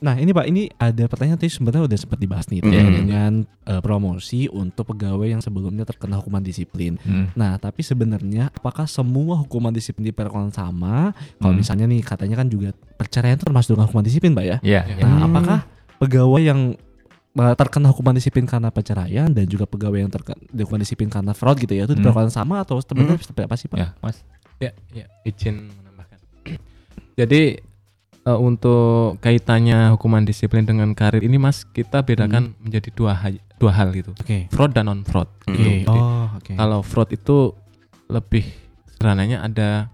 Nah 0.00 0.16
ini 0.16 0.32
Pak, 0.32 0.46
ini 0.48 0.72
ada 0.74 1.04
pertanyaan 1.04 1.36
tadi 1.36 1.52
sebenarnya 1.52 1.84
udah 1.84 1.98
sempat 2.00 2.16
dibahas 2.16 2.48
nih 2.48 2.60
Hmm. 2.60 2.72
terkait 2.72 2.94
dengan 2.96 3.32
eh, 3.44 3.78
promosi 3.78 4.48
untuk 4.48 4.88
pegawai 4.88 5.28
yang 5.28 5.38
sebelumnya 5.38 5.84
terkena 5.84 6.16
hukuman 6.16 6.40
disiplin. 6.40 6.96
Hmm. 6.98 7.28
Nah 7.36 7.54
tapi 7.56 7.80
sebenarnya 7.80 8.48
apakah 8.50 8.88
semua 8.88 9.36
hukuman 9.36 9.70
disiplin 9.70 10.08
diperlakukan 10.08 10.50
sama? 10.50 11.12
Kalau 11.36 11.52
Hmm. 11.52 11.60
misalnya 11.60 11.84
nih 11.84 12.00
katanya 12.00 12.40
kan 12.40 12.48
juga 12.48 12.72
perceraian 12.96 13.36
itu 13.36 13.44
termasuk 13.44 13.76
dengan 13.76 13.86
hukuman 13.86 14.02
disiplin 14.02 14.32
Pak 14.32 14.44
ya? 14.44 14.56
Iya, 14.60 14.80
iya. 14.88 15.02
Nah 15.04 15.14
apakah 15.22 15.58
pegawai 15.96 16.42
yang 16.42 16.60
eh, 17.30 17.54
terkena 17.54 17.92
hukuman 17.92 18.10
disiplin 18.10 18.42
karena 18.42 18.72
perceraian 18.72 19.28
dan 19.28 19.46
juga 19.46 19.62
pegawai 19.62 20.00
yang 20.00 20.10
terkena 20.10 20.34
hukuman 20.50 20.82
disiplin 20.82 21.06
karena 21.06 21.30
fraud 21.30 21.60
gitu 21.60 21.76
ya 21.76 21.84
itu 21.84 21.94
diperlakukan 21.94 22.32
sama 22.32 22.58
atau 22.58 22.80
sebenarnya 22.80 23.22
seperti 23.22 23.46
apa 23.46 23.54
sih 23.54 23.68
Pak? 23.68 23.78
Ya, 23.78 23.88
Mas. 24.00 24.24
Ya, 24.58 24.72
ya, 24.90 25.06
izin 25.22 25.70
menambahkan. 25.70 26.18
Jadi 27.20 27.60
eh, 28.30 28.38
untuk 28.38 29.18
kaitannya 29.18 29.90
hukuman 29.94 30.22
disiplin 30.22 30.62
dengan 30.62 30.94
karir 30.94 31.20
ini 31.20 31.36
Mas, 31.36 31.66
kita 31.66 32.00
bedakan 32.00 32.54
menjadi 32.62 32.94
dua 32.94 33.12
hal, 33.12 33.36
dua 33.58 33.72
hal 33.74 33.90
gitu. 33.90 34.14
Oke. 34.14 34.46
Fraud 34.54 34.70
dan 34.70 34.86
non 34.86 35.02
fraud. 35.02 35.26
Oke. 35.46 35.84
Oh 35.90 36.30
oke. 36.32 36.52
Kalau 36.54 36.80
fraud 36.80 37.10
itu 37.10 37.52
lebih 38.06 38.46
sederhananya 38.90 39.42
ada 39.42 39.90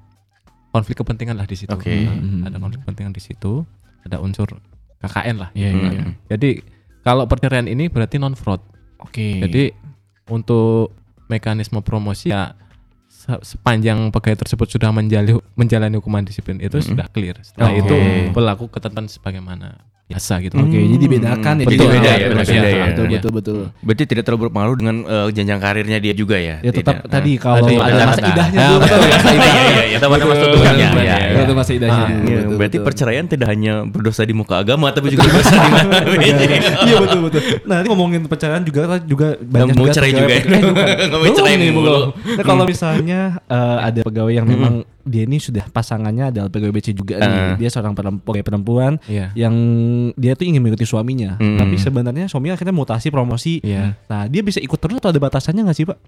konflik 0.70 1.00
kepentingan 1.00 1.40
lah 1.40 1.48
di 1.48 1.56
situ. 1.56 1.72
Oke. 1.72 1.88
Nah, 2.04 2.16
Mhm. 2.16 2.40
Ada 2.44 2.56
konflik 2.60 2.80
kepentingan 2.84 3.12
di 3.16 3.22
situ, 3.24 3.64
ada 4.04 4.20
unsur 4.20 4.48
KKN 5.00 5.36
lah. 5.40 5.50
Iya 5.56 5.68
iya. 5.72 5.88
iya. 5.92 6.04
Jadi 6.28 6.60
kalau 7.00 7.24
perceraian 7.24 7.64
ini 7.64 7.88
berarti 7.88 8.20
non 8.20 8.36
fraud. 8.36 8.60
Oke. 9.00 9.40
Jadi 9.40 9.72
untuk 10.28 10.92
mekanisme 11.26 11.82
promosi 11.82 12.30
ya 12.30 12.54
sepanjang 13.42 14.14
pegawai 14.14 14.46
tersebut 14.46 14.78
sudah 14.78 14.94
menjalani 14.94 15.34
menjalani 15.58 15.98
hukuman 15.98 16.22
disiplin 16.22 16.62
itu 16.62 16.78
sudah 16.78 17.10
clear. 17.10 17.38
Setelah 17.42 17.74
Oke. 17.74 17.80
itu 17.82 17.96
berlaku 18.30 18.70
ketentuan 18.70 19.10
sebagaimana 19.10 19.82
biasa 20.06 20.38
gitu. 20.38 20.54
Oke, 20.54 20.78
jadi 20.78 21.06
bedakan 21.10 21.54
ya. 21.58 21.64
Jadi 21.66 21.74
Betul, 21.74 21.88
beda 21.90 22.10
ya, 22.14 22.26
betul, 22.30 22.38
beda 22.38 22.46
betul, 22.46 22.62
ya. 22.62 22.86
Betul 22.86 23.06
betul 23.10 23.30
betul. 23.34 23.58
Berarti 23.82 24.02
tidak 24.06 24.22
terlalu 24.22 24.40
berpengaruh 24.46 24.76
dengan 24.78 24.96
eh, 25.02 25.28
jenjang 25.34 25.58
karirnya 25.58 25.98
dia 25.98 26.14
juga 26.14 26.36
ya? 26.38 26.62
Ya 26.62 26.70
tetap 26.70 27.02
Tidak. 27.02 27.10
tadi 27.10 27.32
kalau 27.34 27.66
Tadi 27.66 27.74
ada 27.74 27.90
ada 27.90 28.04
masa 28.06 28.22
idahnya 28.22 28.58
Ah, 28.62 28.68
dulu. 28.70 28.78
betul, 28.86 28.98
masa 29.02 29.30
idahnya. 29.34 29.66
Teman-teman 29.96 30.14
Betul, 30.30 30.46
setujunya. 30.46 30.70
betul, 30.86 31.02
Iya, 31.02 31.16
betul, 31.18 31.26
iya. 31.26 31.42
Itu 31.42 31.54
masa 31.58 31.72
idahnya. 31.74 31.98
Ah, 31.98 32.06
dulu, 32.06 32.22
iya, 32.22 32.38
betul, 32.38 32.54
berarti 32.54 32.76
betul. 32.78 32.86
perceraian 32.86 33.24
tidak 33.26 33.48
hanya 33.50 33.72
berdosa 33.82 34.22
di 34.22 34.34
muka 34.36 34.54
agama 34.56 34.86
tapi 34.94 35.06
juga 35.10 35.22
berdosa 35.26 35.54
di 35.58 35.70
mana? 35.74 35.94
Iya 36.86 36.96
betul 37.02 37.20
betul. 37.26 37.40
Nah 37.66 37.76
ini 37.82 37.86
ngomongin 37.90 38.20
perceraian 38.30 38.62
juga 38.62 38.80
juga 39.02 39.26
banyak 39.36 39.74
mau 39.74 39.90
cerai 39.90 40.10
juga 40.14 40.30
ya? 40.30 40.42
Eh, 40.46 41.08
mau 41.10 41.34
cerai 41.34 41.54
nih, 41.58 41.68
mulu. 41.74 42.14
Nah 42.14 42.44
kalau 42.46 42.62
misalnya 42.62 43.42
eh, 43.42 43.78
ada 43.82 44.00
pegawai 44.06 44.32
yang 44.32 44.46
memang 44.46 44.86
dia 45.06 45.22
ini 45.22 45.38
sudah 45.38 45.70
pasangannya 45.70 46.34
adalah 46.34 46.50
pegawai 46.50 46.74
BC 46.74 46.92
juga 46.92 47.16
nih. 47.16 47.24
Ah. 47.24 47.54
Dia 47.54 47.70
seorang 47.70 47.94
perem- 47.94 48.18
pegawai 48.18 48.42
perempuan 48.44 48.98
Iya. 49.06 49.30
yang 49.32 49.54
dia 50.12 50.34
tuh 50.34 50.44
ingin 50.44 50.58
mengikuti 50.58 50.82
suaminya. 50.82 51.38
Hmm. 51.38 51.56
Tapi 51.56 51.78
sebenarnya 51.78 52.26
suaminya 52.26 52.58
akhirnya 52.58 52.74
mutasi 52.74 53.08
promosi. 53.08 53.62
Iya. 53.62 53.94
Nah 54.10 54.26
dia 54.26 54.42
bisa 54.42 54.58
ikut 54.58 54.76
terus 54.76 54.98
atau 54.98 55.14
ada 55.14 55.20
batasannya 55.22 55.62
nggak 55.62 55.78
sih 55.78 55.86
pak? 55.86 55.98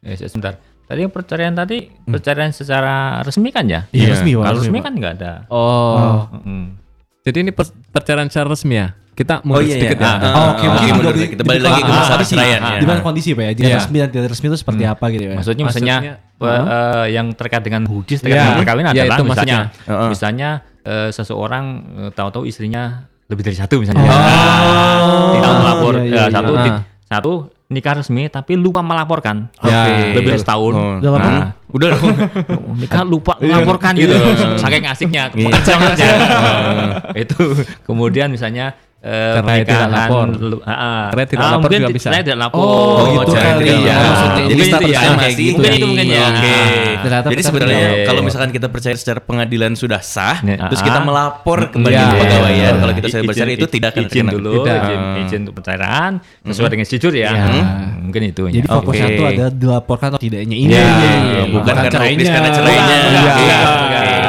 Ya, 0.00 0.14
sebentar. 0.16 0.56
Tadi 0.88 1.04
yang 1.04 1.12
perceraian 1.12 1.52
tadi 1.52 1.92
perceraian 2.02 2.48
secara 2.48 3.20
resmi 3.20 3.52
kan 3.52 3.68
ya? 3.68 3.84
Iya, 3.92 4.16
resmi, 4.16 4.32
Pak, 4.32 4.40
Kalau 4.40 4.56
resmi, 4.56 4.72
resmi 4.72 4.78
kan 4.80 4.92
nggak 4.96 5.12
ada. 5.20 5.32
Oh. 5.52 6.24
Mm. 6.48 6.66
Jadi 7.28 7.38
ini 7.38 7.52
per- 7.52 7.76
perceraian 7.86 8.26
secara 8.26 8.48
resmi 8.48 8.74
ya? 8.74 8.88
Kita 9.12 9.42
Oh 9.42 9.50
mundur 9.50 9.66
iya, 9.66 9.74
sedikit 9.74 9.98
iya. 9.98 10.06
ya. 10.06 10.14
Ah, 10.14 10.30
Oh, 10.30 10.46
oke, 10.54 10.62
mungkin 10.62 10.70
ah, 10.70 10.78
juga 10.80 10.94
mundur. 10.94 11.14
Kita 11.18 11.42
balik 11.42 11.60
lagi 11.60 11.80
ke 11.80 11.84
masalah 11.84 12.06
kondisi. 12.08 12.32
perceraian. 12.32 12.60
Ya. 12.62 12.78
Di 12.78 12.86
mana 12.86 13.00
kondisi 13.02 13.30
pak 13.34 13.42
ya? 13.42 13.50
Jadi 13.52 13.66
Iya. 13.66 13.76
resmi 13.76 13.96
dan 13.98 14.08
tidak 14.08 14.28
resmi 14.30 14.46
itu 14.46 14.56
seperti 14.56 14.82
apa 14.84 15.04
gitu 15.08 15.22
ya? 15.22 15.34
Maksudnya 15.34 15.64
Maksudnya, 15.66 15.96
misalnya 15.98 16.62
eh, 16.70 17.06
yang 17.12 17.26
terkait 17.34 17.62
dengan 17.62 17.82
hudis 17.84 18.18
terkait 18.18 18.32
Iya. 18.32 18.44
dengan 18.46 18.58
perkawinan 18.58 18.90
Iya, 18.90 19.02
adalah 19.02 19.18
itu 19.18 19.24
misalnya 19.26 19.58
maksudnya. 19.58 19.90
Heeh. 19.90 20.08
misalnya 20.08 20.48
eh, 20.84 21.08
seseorang 21.10 21.64
tahu-tahu 22.14 22.42
istrinya 22.46 22.82
lebih 23.26 23.42
dari 23.42 23.56
satu 23.58 23.74
misalnya. 23.76 24.06
Oh. 24.06 25.34
Tidak 25.34 25.52
melapor 25.52 25.92
Iya, 25.98 26.06
iya, 26.06 26.22
iya. 26.22 26.30
satu 26.30 26.52
satu 27.08 27.48
nikah 27.68 27.96
resmi 27.96 28.28
tapi 28.28 28.56
lupa 28.56 28.80
melaporkan. 28.80 29.48
Ya. 29.60 30.12
Lebih 30.12 30.32
dari 30.32 30.40
setahun. 30.40 30.72
Oh. 30.72 30.96
Nah, 31.00 31.52
udah 31.68 31.90
nikah 32.80 33.04
lupa 33.04 33.36
melaporkan 33.40 33.92
gitu. 33.96 34.12
Saking 34.56 34.84
asiknya 34.84 35.32
Iya. 35.32 35.48
kepanjangannya. 35.48 36.10
Itu 37.24 37.56
kemudian 37.84 38.28
misalnya 38.28 38.76
eh, 38.98 39.14
Cerai 39.32 39.62
tidak 39.62 39.78
pernikahan 39.78 39.90
lapor. 39.90 40.26
ah, 40.60 40.70
ah. 40.74 41.02
Cerai 41.08 41.26
tidak 41.26 41.38
Ah, 41.40 41.50
lapor 41.54 41.68
juga 41.70 41.88
bisa. 41.88 42.08
tidak 42.10 42.36
lapor. 42.36 42.60
Oh, 42.60 42.98
gitu 43.06 43.30
cerai 43.30 43.52
kali 43.52 43.62
ya. 43.62 43.76
lapor. 43.78 44.02
Maksudnya 44.02 44.44
Jadi 44.48 44.62
statusnya 44.64 44.98
ya. 44.98 45.12
masih 45.14 45.46
Mungkin 45.48 45.70
itu 45.70 45.86
mungkin 45.86 46.06
ya. 46.08 46.22
Oke. 46.28 46.56
Jadi 47.28 47.42
sebenarnya 47.42 47.78
iya. 47.78 48.04
kalau 48.04 48.20
misalkan 48.20 48.50
kita 48.50 48.66
percaya 48.68 48.94
secara 48.94 49.20
pengadilan 49.20 49.72
sudah 49.72 50.00
sah, 50.00 50.38
Nih, 50.40 50.58
terus 50.58 50.80
ah. 50.80 50.86
kita 50.86 50.98
melapor 51.00 51.58
kembali 51.68 51.94
Iya. 51.94 52.04
ke 52.04 52.16
pegawaian. 52.18 52.52
Iya. 52.52 52.70
Kalau 52.76 52.92
kita 52.92 53.06
sudah 53.08 53.24
bercerai 53.24 53.54
itu 53.54 53.66
tidak 53.68 53.88
akan 53.90 54.02
izin 54.02 54.14
terkena. 54.20 54.32
dulu, 54.34 54.52
Tidak. 54.58 54.76
izin, 54.78 55.00
izin 55.22 55.40
untuk 55.42 55.54
pencairan 55.56 56.10
sesuai 56.42 56.68
dengan 56.68 56.86
jujur 56.88 57.12
ya. 57.12 57.30
Iya. 57.30 57.44
Hmm, 57.44 57.86
Mungkin 58.04 58.22
itu. 58.26 58.42
Jadi 58.48 58.58
ya. 58.60 58.72
fokusnya 58.72 59.06
Oke. 59.06 59.14
tuh 59.14 59.26
ada 59.28 59.44
dilaporkan 59.48 60.06
atau 60.10 60.20
tidaknya 60.20 60.56
ini. 60.56 60.72
Iya, 60.72 60.84
Iya, 60.84 61.42
bukan 61.48 61.70
karena 61.70 61.86
cerainya. 61.88 62.16
hukis 62.16 62.28
karena 62.28 62.50
cerainya. 62.50 62.96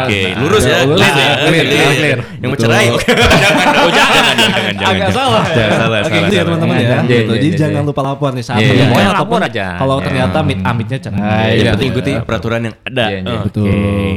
Oke. 0.09 0.19
Oke, 0.19 0.39
lurus 0.39 0.63
ya. 0.63 0.77
Clear 0.81 0.97
ya, 0.97 1.13
ya. 1.13 1.35
clear, 1.39 1.65
Clear. 1.65 1.93
clear. 1.93 2.19
Yang 2.39 2.49
bercerai. 2.51 2.85
Jangan 3.39 3.67
dong, 3.69 3.91
jangan, 3.91 4.23
jangan, 4.23 4.35
jangan, 4.35 4.73
jangan. 4.73 4.89
Agak 4.89 5.09
salah. 5.13 5.43
Jangan 5.45 5.77
salah, 5.77 5.97
Oke, 5.99 6.09
gitu 6.09 6.19
ya 6.19 6.25
salah. 6.33 6.45
teman-teman 6.45 6.75
ya. 6.75 6.81
Iya, 6.81 6.97
Gitu. 6.99 7.13
iya, 7.13 7.21
Jadi 7.29 7.47
iya, 7.47 7.57
jangan 7.57 7.81
iya. 7.81 7.89
lupa 7.89 8.01
lapor 8.01 8.29
nih 8.31 8.43
saat 8.43 8.59
Iya, 8.59 8.71
iya. 8.71 8.85
ataupun 8.89 9.13
Lapor 9.13 9.41
aja. 9.45 9.65
Kalau 9.75 9.95
Iya. 9.95 10.05
ternyata 10.05 10.37
amit-amitnya 10.39 10.97
cerai. 10.99 11.19
Yang 11.21 11.59
Iya. 11.59 11.71
penting 11.71 11.89
ikuti 11.89 12.11
peraturan 12.19 12.59
yang 12.61 12.75
ada. 12.81 13.05
Iya, 13.05 13.19
iya. 13.19 13.29
Oke, 13.29 13.45
Betul. 13.45 13.67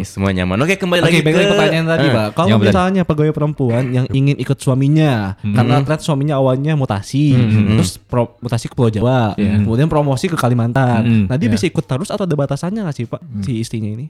semua 0.02 0.30
nyaman. 0.30 0.56
Oke, 0.58 0.74
kembali 0.74 1.00
lagi 1.00 1.18
ke 1.18 1.28
pertanyaan 1.28 1.86
tadi, 1.86 2.00
Eh, 2.02 2.10
Pak. 2.10 2.28
Kalau 2.32 2.56
misalnya 2.58 3.02
pegawai 3.02 3.32
perempuan 3.32 3.84
yang 3.90 4.06
ingin 4.10 4.36
ikut 4.36 4.56
suaminya, 4.56 5.36
karena 5.38 5.74
ternyata 5.78 6.00
suaminya 6.00 6.34
awalnya 6.34 6.72
mutasi, 6.72 7.34
terus 7.74 7.98
pro- 7.98 8.38
mutasi 8.38 8.66
ke 8.66 8.74
Pulau 8.74 8.88
Jawa, 8.88 9.34
kemudian 9.36 9.86
promosi 9.86 10.26
ke 10.26 10.34
Kalimantan. 10.34 11.02
Hmm. 11.02 11.24
Nah, 11.26 11.36
dia 11.36 11.48
bisa 11.48 11.64
ikut 11.64 11.82
terus 11.82 12.08
atau 12.08 12.22
ada 12.22 12.34
batasannya 12.34 12.82
nggak 12.82 12.94
sih, 12.94 13.04
Pak, 13.04 13.20
si 13.40 13.58
istrinya 13.58 13.90
ini? 13.90 14.06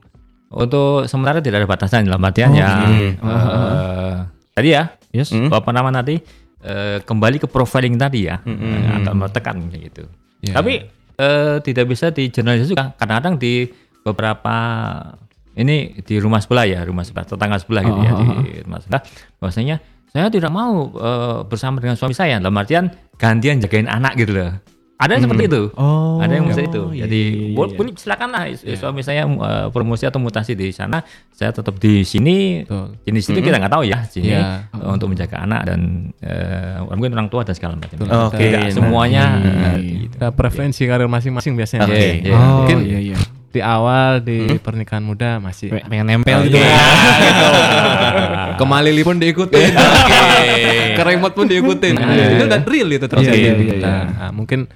Untuk 0.53 1.05
sementara 1.07 1.41
tidak 1.41 1.65
ada 1.65 1.69
batasan 1.69 2.05
dalam 2.05 2.21
artian 2.21 2.51
Oh, 2.51 2.57
ya. 2.57 2.69
oke. 2.69 3.09
eh, 3.17 4.15
tadi 4.53 4.69
ya, 4.71 4.93
Yes. 5.11 5.29
Hmm. 5.29 5.49
apa 5.49 5.69
nama 5.71 5.89
nanti 5.91 6.21
eh, 6.61 6.99
kembali 7.01 7.37
ke 7.37 7.47
profiling 7.47 7.97
tadi 7.97 8.25
ya, 8.25 8.41
eh, 8.41 8.97
agak 8.97 9.13
menekan 9.13 9.57
gitu. 9.69 10.05
Ya. 10.41 10.55
Tapi 10.55 10.85
eh, 11.15 11.57
tidak 11.61 11.85
bisa 11.87 12.09
di 12.09 12.29
generalisasi 12.29 12.71
juga. 12.71 12.93
Kadang-kadang 12.95 13.37
di 13.37 13.69
beberapa 14.01 14.57
ini 15.53 16.01
di 16.01 16.17
rumah 16.17 16.41
sebelah 16.41 16.65
ya, 16.65 16.81
rumah 16.83 17.03
sebelah, 17.03 17.25
tetangga 17.25 17.57
sebelah 17.57 17.83
gitu 17.83 17.99
ya, 17.99 18.13
di 18.41 18.53
rumah 18.63 18.81
sebelah. 18.81 19.03
Bahwasanya 19.37 19.77
saya 20.09 20.29
tidak 20.29 20.49
mau 20.49 20.89
eh, 20.93 21.39
bersama 21.45 21.77
dengan 21.77 21.97
suami 21.97 22.13
saya. 22.13 22.37
Dalam 22.37 22.57
artian 22.57 22.89
gantian 23.17 23.61
jagain 23.61 23.87
anak 23.87 24.17
gitu 24.17 24.33
loh. 24.33 24.53
Ada 25.03 25.19
yang 25.19 25.23
seperti 25.27 25.45
itu. 25.51 25.63
Oh. 25.75 26.23
Ada 26.23 26.33
yang 26.39 26.45
seperti 26.47 26.69
itu. 26.71 26.83
iya, 26.95 27.03
Jadi 27.05 27.21
iya, 27.27 27.35
iya, 27.51 27.57
boleh 27.59 27.71
iya. 27.71 27.79
boleh 27.83 27.91
silakan 27.99 28.29
lah 28.31 28.43
suami 28.79 29.01
saya 29.03 29.23
eh, 29.27 29.67
promosi 29.75 30.05
atau 30.07 30.23
mutasi 30.23 30.55
di 30.55 30.71
sana, 30.71 31.03
saya 31.35 31.51
tetap 31.51 31.75
di 31.77 32.07
sini. 32.07 32.63
Betul. 32.63 32.87
Jenis 33.03 33.25
itu 33.27 33.41
kita 33.43 33.59
nggak 33.59 33.75
tahu 33.75 33.83
ya 33.83 33.99
sini 34.07 34.31
Iya. 34.31 34.71
eh, 34.71 34.87
untuk 34.87 35.11
menjaga 35.11 35.43
anak 35.43 35.61
dan 35.67 35.81
eh, 36.23 36.79
mungkin 36.87 37.11
orang 37.13 37.27
tua 37.27 37.43
dan 37.43 37.55
segala 37.59 37.75
macam. 37.75 37.99
Oke, 38.31 38.39
Tidak 38.39 38.63
nah. 38.63 38.71
semuanya 38.71 39.25
eh, 39.75 40.07
gitu. 40.07 40.15
Ada 40.23 40.31
preferensi 40.31 40.87
karir 40.87 41.11
masing-masing 41.11 41.59
biasanya. 41.59 41.91
Oke. 41.91 41.99
Iya, 41.99 42.13
iya. 42.23 42.35
Oh, 42.39 42.63
Mungkin 42.63 42.79
iya 42.87 43.01
iya. 43.03 43.19
di 43.53 43.61
awal 43.61 44.25
di 44.25 44.49
pernikahan 44.57 45.05
muda 45.05 45.37
masih 45.37 45.69
Pengen 45.69 46.09
nempel 46.09 46.47
gitu. 46.49 46.57
Iya, 46.57 46.73
gitu. 47.21 47.47
Ke 48.57 48.65
Malili 48.65 49.03
pun 49.03 49.21
diikutin. 49.21 49.73
Ke 50.97 51.03
remote 51.05 51.35
pun 51.35 51.47
diikutin. 51.51 51.95
Nah, 51.99 52.17
itu 52.33 52.45
udah 52.49 52.63
real 52.65 52.89
itu 52.89 53.07
terus. 53.11 53.25
Iya, 53.27 53.35
iya, 53.37 53.53
iya, 53.59 53.75
Nah, 53.77 54.03
nah, 54.09 54.31
mungkin 54.33 54.71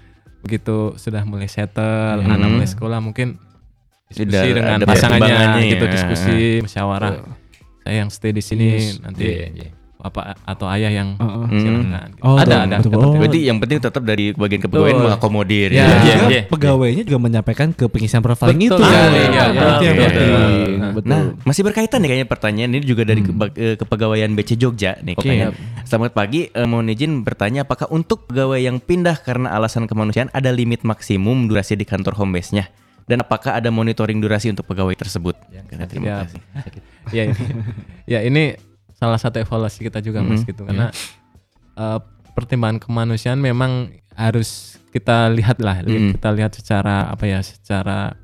begitu 0.46 0.94
sudah 0.94 1.26
mulai 1.26 1.50
settle, 1.50 2.22
anak 2.22 2.46
mulai 2.46 2.70
sekolah 2.70 3.02
mungkin 3.02 3.34
diskusi 4.06 4.30
Tidak 4.30 4.54
dengan 4.54 4.78
pasangannya 4.86 5.66
gitu 5.66 5.84
ya. 5.84 5.92
diskusi 5.92 6.38
musyawarah. 6.62 7.26
Saya 7.82 7.96
yang 8.06 8.10
stay 8.14 8.30
di 8.30 8.42
sini 8.42 8.98
nanti 9.02 9.26
Iya, 9.26 9.46
iya. 9.50 9.70
Bapak 10.06 10.38
atau 10.40 10.66
ayah 10.68 10.88
yang 10.88 11.08
Heeh. 11.14 11.44
silakan. 11.56 12.08
gitu. 12.10 12.22
Oh, 12.22 12.36
ada 12.36 12.56
ada. 12.62 12.76
betul. 12.78 12.96
Oh. 12.96 13.14
Berarti 13.16 13.40
yang 13.42 13.58
penting 13.58 13.78
tetap 13.78 14.02
dari 14.02 14.30
bagian 14.30 14.60
kepegawaian 14.60 14.98
mengakomodir 14.98 15.68
Ya. 15.68 15.82
ya. 15.82 15.96
Iya, 15.98 16.14
juga 16.16 16.30
iya. 16.30 16.42
pegawainya 16.46 17.02
juga 17.02 17.18
menyampaikan 17.20 17.68
ke 17.70 17.84
pengisian 17.86 18.20
profiling 18.20 18.56
Betul 18.56 18.78
itu. 18.78 18.82
Iya, 18.82 19.02
iya, 19.10 19.44
itu 19.44 19.58
betul, 19.58 19.82
yang 19.82 19.96
betul. 19.96 20.06
penting. 20.08 20.70
Nah, 20.76 20.90
Betul. 20.92 21.08
Nah, 21.08 21.20
masih 21.42 21.62
berkaitan 21.62 21.98
nih 21.98 22.08
kayaknya 22.08 22.28
pertanyaan 22.28 22.70
ini 22.70 22.82
juga 22.82 23.02
dari 23.02 23.20
keba- 23.20 23.52
eh, 23.52 23.74
kepegawaian 23.74 24.30
BC 24.32 24.50
Jogja 24.56 24.96
nih 24.98 25.14
Oke. 25.14 25.24
katanya. 25.24 25.46
Selamat 25.82 26.12
pagi, 26.12 26.46
eh, 26.46 26.64
mohon 26.64 26.86
izin 26.86 27.20
bertanya 27.20 27.62
apakah 27.62 27.86
untuk 27.88 28.26
pegawai 28.26 28.58
yang 28.58 28.78
pindah 28.78 29.18
karena 29.18 29.50
alasan 29.50 29.84
kemanusiaan 29.84 30.30
ada 30.30 30.48
limit 30.48 30.82
maksimum 30.82 31.46
durasi 31.46 31.74
di 31.74 31.82
kantor 31.82 32.14
home 32.14 32.32
base-nya? 32.32 32.68
Dan 33.02 33.22
apakah 33.22 33.54
ada 33.54 33.68
monitoring 33.68 34.18
durasi 34.18 34.50
untuk 34.50 34.66
pegawai 34.66 34.94
tersebut? 34.94 35.38
Karena 35.68 35.86
terima 35.86 36.04
Ya, 36.04 36.16
kasih. 36.22 36.40
ya 37.08 37.22
ini, 37.24 37.34
ya 38.04 38.18
ini 38.20 38.44
salah 38.96 39.16
satu 39.16 39.36
evaluasi 39.36 39.80
kita 39.82 40.00
juga 40.00 40.20
mas 40.20 40.40
gitu 40.42 40.64
karena 40.64 40.88
eh, 41.74 41.98
pertimbangan 42.32 42.78
kemanusiaan 42.78 43.38
memang 43.38 43.92
harus 44.12 44.80
kita 44.88 45.28
lihat 45.28 45.60
lah 45.60 45.80
li- 45.80 46.12
kita 46.12 46.32
lihat 46.32 46.52
secara 46.52 47.06
apa 47.06 47.24
ya 47.24 47.40
secara 47.40 48.16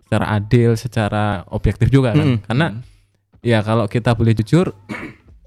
secara 0.00 0.26
adil 0.32 0.74
secara 0.74 1.24
objektif 1.48 1.86
juga 1.86 2.10
kan 2.12 2.38
karena 2.40 2.66
ya 3.40 3.58
kalau 3.60 3.86
kita 3.86 4.10
boleh 4.12 4.30
jujur 4.32 4.70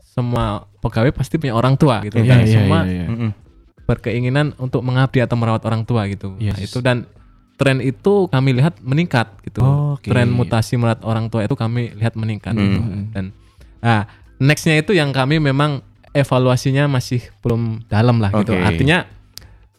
semua 0.05 0.67
pegawai 0.77 1.11
pasti 1.11 1.35
punya 1.37 1.51
orang 1.51 1.73
tua 1.73 1.99
gitu 2.01 2.15
Iya, 2.17 2.27
dan 2.29 2.39
iya, 2.39 2.53
semua 2.53 2.79
iya. 2.85 3.05
Mm-mm. 3.07 3.31
berkeinginan 3.83 4.53
untuk 4.57 4.79
mengabdi 4.81 5.19
atau 5.19 5.35
merawat 5.35 5.63
orang 5.63 5.83
tua 5.83 6.05
gitu 6.05 6.33
Nah, 6.33 6.53
Yes. 6.53 6.59
itu 6.65 6.79
dan 6.79 7.07
tren 7.53 7.79
itu 7.79 8.27
kami 8.27 8.53
lihat 8.53 8.79
meningkat 8.79 9.39
gitu 9.43 9.61
Oke. 9.95 10.09
tren 10.09 10.29
mutasi 10.29 10.75
merawat 10.75 11.01
orang 11.03 11.27
tua 11.27 11.43
itu 11.43 11.53
kami 11.53 11.93
lihat 11.93 12.13
meningkat 12.13 12.53
gitu. 12.53 12.79
Hmm. 12.79 13.03
dan 13.09 13.25
nah 13.79 14.07
nextnya 14.43 14.75
itu 14.75 14.91
yang 14.91 15.09
kami 15.09 15.39
memang 15.39 15.79
evaluasinya 16.11 16.85
masih 16.85 17.23
belum 17.39 17.87
dalam 17.87 18.19
lah 18.19 18.29
gitu 18.35 18.53
artinya 18.53 19.07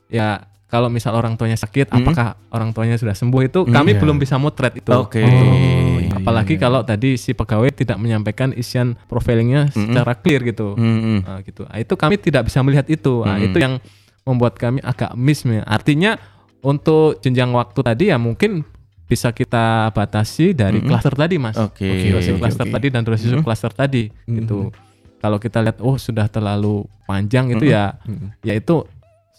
ya 0.08 0.42
kalau 0.66 0.90
misal 0.90 1.14
orang 1.14 1.38
tuanya 1.38 1.54
sakit 1.54 1.86
Hmm. 1.86 2.02
apakah 2.02 2.34
orang 2.50 2.74
tuanya 2.74 2.96
sudah 2.96 3.14
sembuh 3.14 3.42
itu 3.44 3.60
kami 3.64 3.94
Iya. 3.94 4.00
belum 4.00 4.16
bisa 4.18 4.34
motret 4.36 4.74
itu 4.74 4.90
Oke. 4.90 5.22
Gitu. 5.22 5.30
Oh, 5.30 5.54
iya, 6.02 6.10
apalagi 6.18 6.54
kalau 6.56 6.82
tadi 6.82 7.14
si 7.14 7.30
pegawai 7.30 7.70
tidak 7.70 7.94
menyampaikan 7.94 8.50
isian 8.52 8.98
profilingnya 9.04 9.70
secara 9.70 10.16
clear 10.16 10.42
gitu 10.42 10.74
Mm-mm. 10.74 11.22
Nah, 11.22 11.38
gitu. 11.42 11.62
Ah, 11.64 11.78
itu 11.78 11.94
kami 11.94 12.18
tidak 12.18 12.50
bisa 12.50 12.58
melihat 12.60 12.90
itu. 12.90 13.22
Nah, 13.22 13.38
Hmm. 13.38 13.46
itu 13.46 13.56
yang 13.56 13.78
membuat 14.24 14.58
kami 14.58 14.82
agak 14.82 15.14
miss. 15.14 15.46
ya. 15.46 15.62
Artinya 15.62 16.18
untuk 16.58 17.22
jenjang 17.22 17.52
waktu 17.52 17.78
tadi 17.78 18.04
ya 18.10 18.18
mungkin 18.18 18.66
bisa 19.05 19.28
kita 19.30 19.92
batasi 19.92 20.57
dari 20.57 20.80
klaster 20.80 21.12
tadi, 21.12 21.36
Mas. 21.36 21.57
Hmm. 21.57 21.68
Oke. 21.68 21.88
Durasi 22.09 22.30
oke, 22.32 22.40
klaster 22.40 22.66
oke. 22.68 22.74
tadi 22.74 22.86
dan 22.88 23.00
durasi 23.05 23.26
klaster 23.44 23.72
tadi 23.72 24.05
gitu. 24.26 24.72
Kalau 25.20 25.40
kita 25.40 25.64
lihat 25.64 25.80
oh 25.80 25.96
sudah 25.96 26.28
terlalu 26.28 26.84
panjang 27.09 27.48
itu 27.52 27.64
ya 27.64 27.96
ya 28.44 28.52
itu 28.52 28.84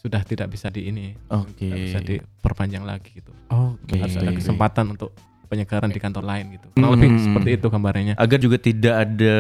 sudah 0.06 0.22
tidak 0.22 0.54
bisa 0.54 0.70
di 0.70 0.90
ini. 0.90 1.18
Oke. 1.34 1.66
Tidak 1.66 1.80
bisa 1.82 2.00
diperpanjang 2.02 2.86
lagi 2.86 3.10
gitu. 3.18 3.34
Oke. 3.50 3.98
Harus 3.98 4.18
ada 4.22 4.34
kesempatan 4.34 4.94
untuk 4.94 5.14
penyegaran 5.46 5.90
di 5.90 6.00
kantor 6.02 6.24
lain 6.26 6.46
gitu. 6.58 6.68
Hmm. 6.74 6.76
Kurang 6.76 6.92
lebih 6.98 7.10
seperti 7.22 7.50
itu 7.58 7.68
gambarannya. 7.70 8.14
Agar 8.18 8.38
juga 8.42 8.58
tidak 8.60 8.96
ada 9.08 9.36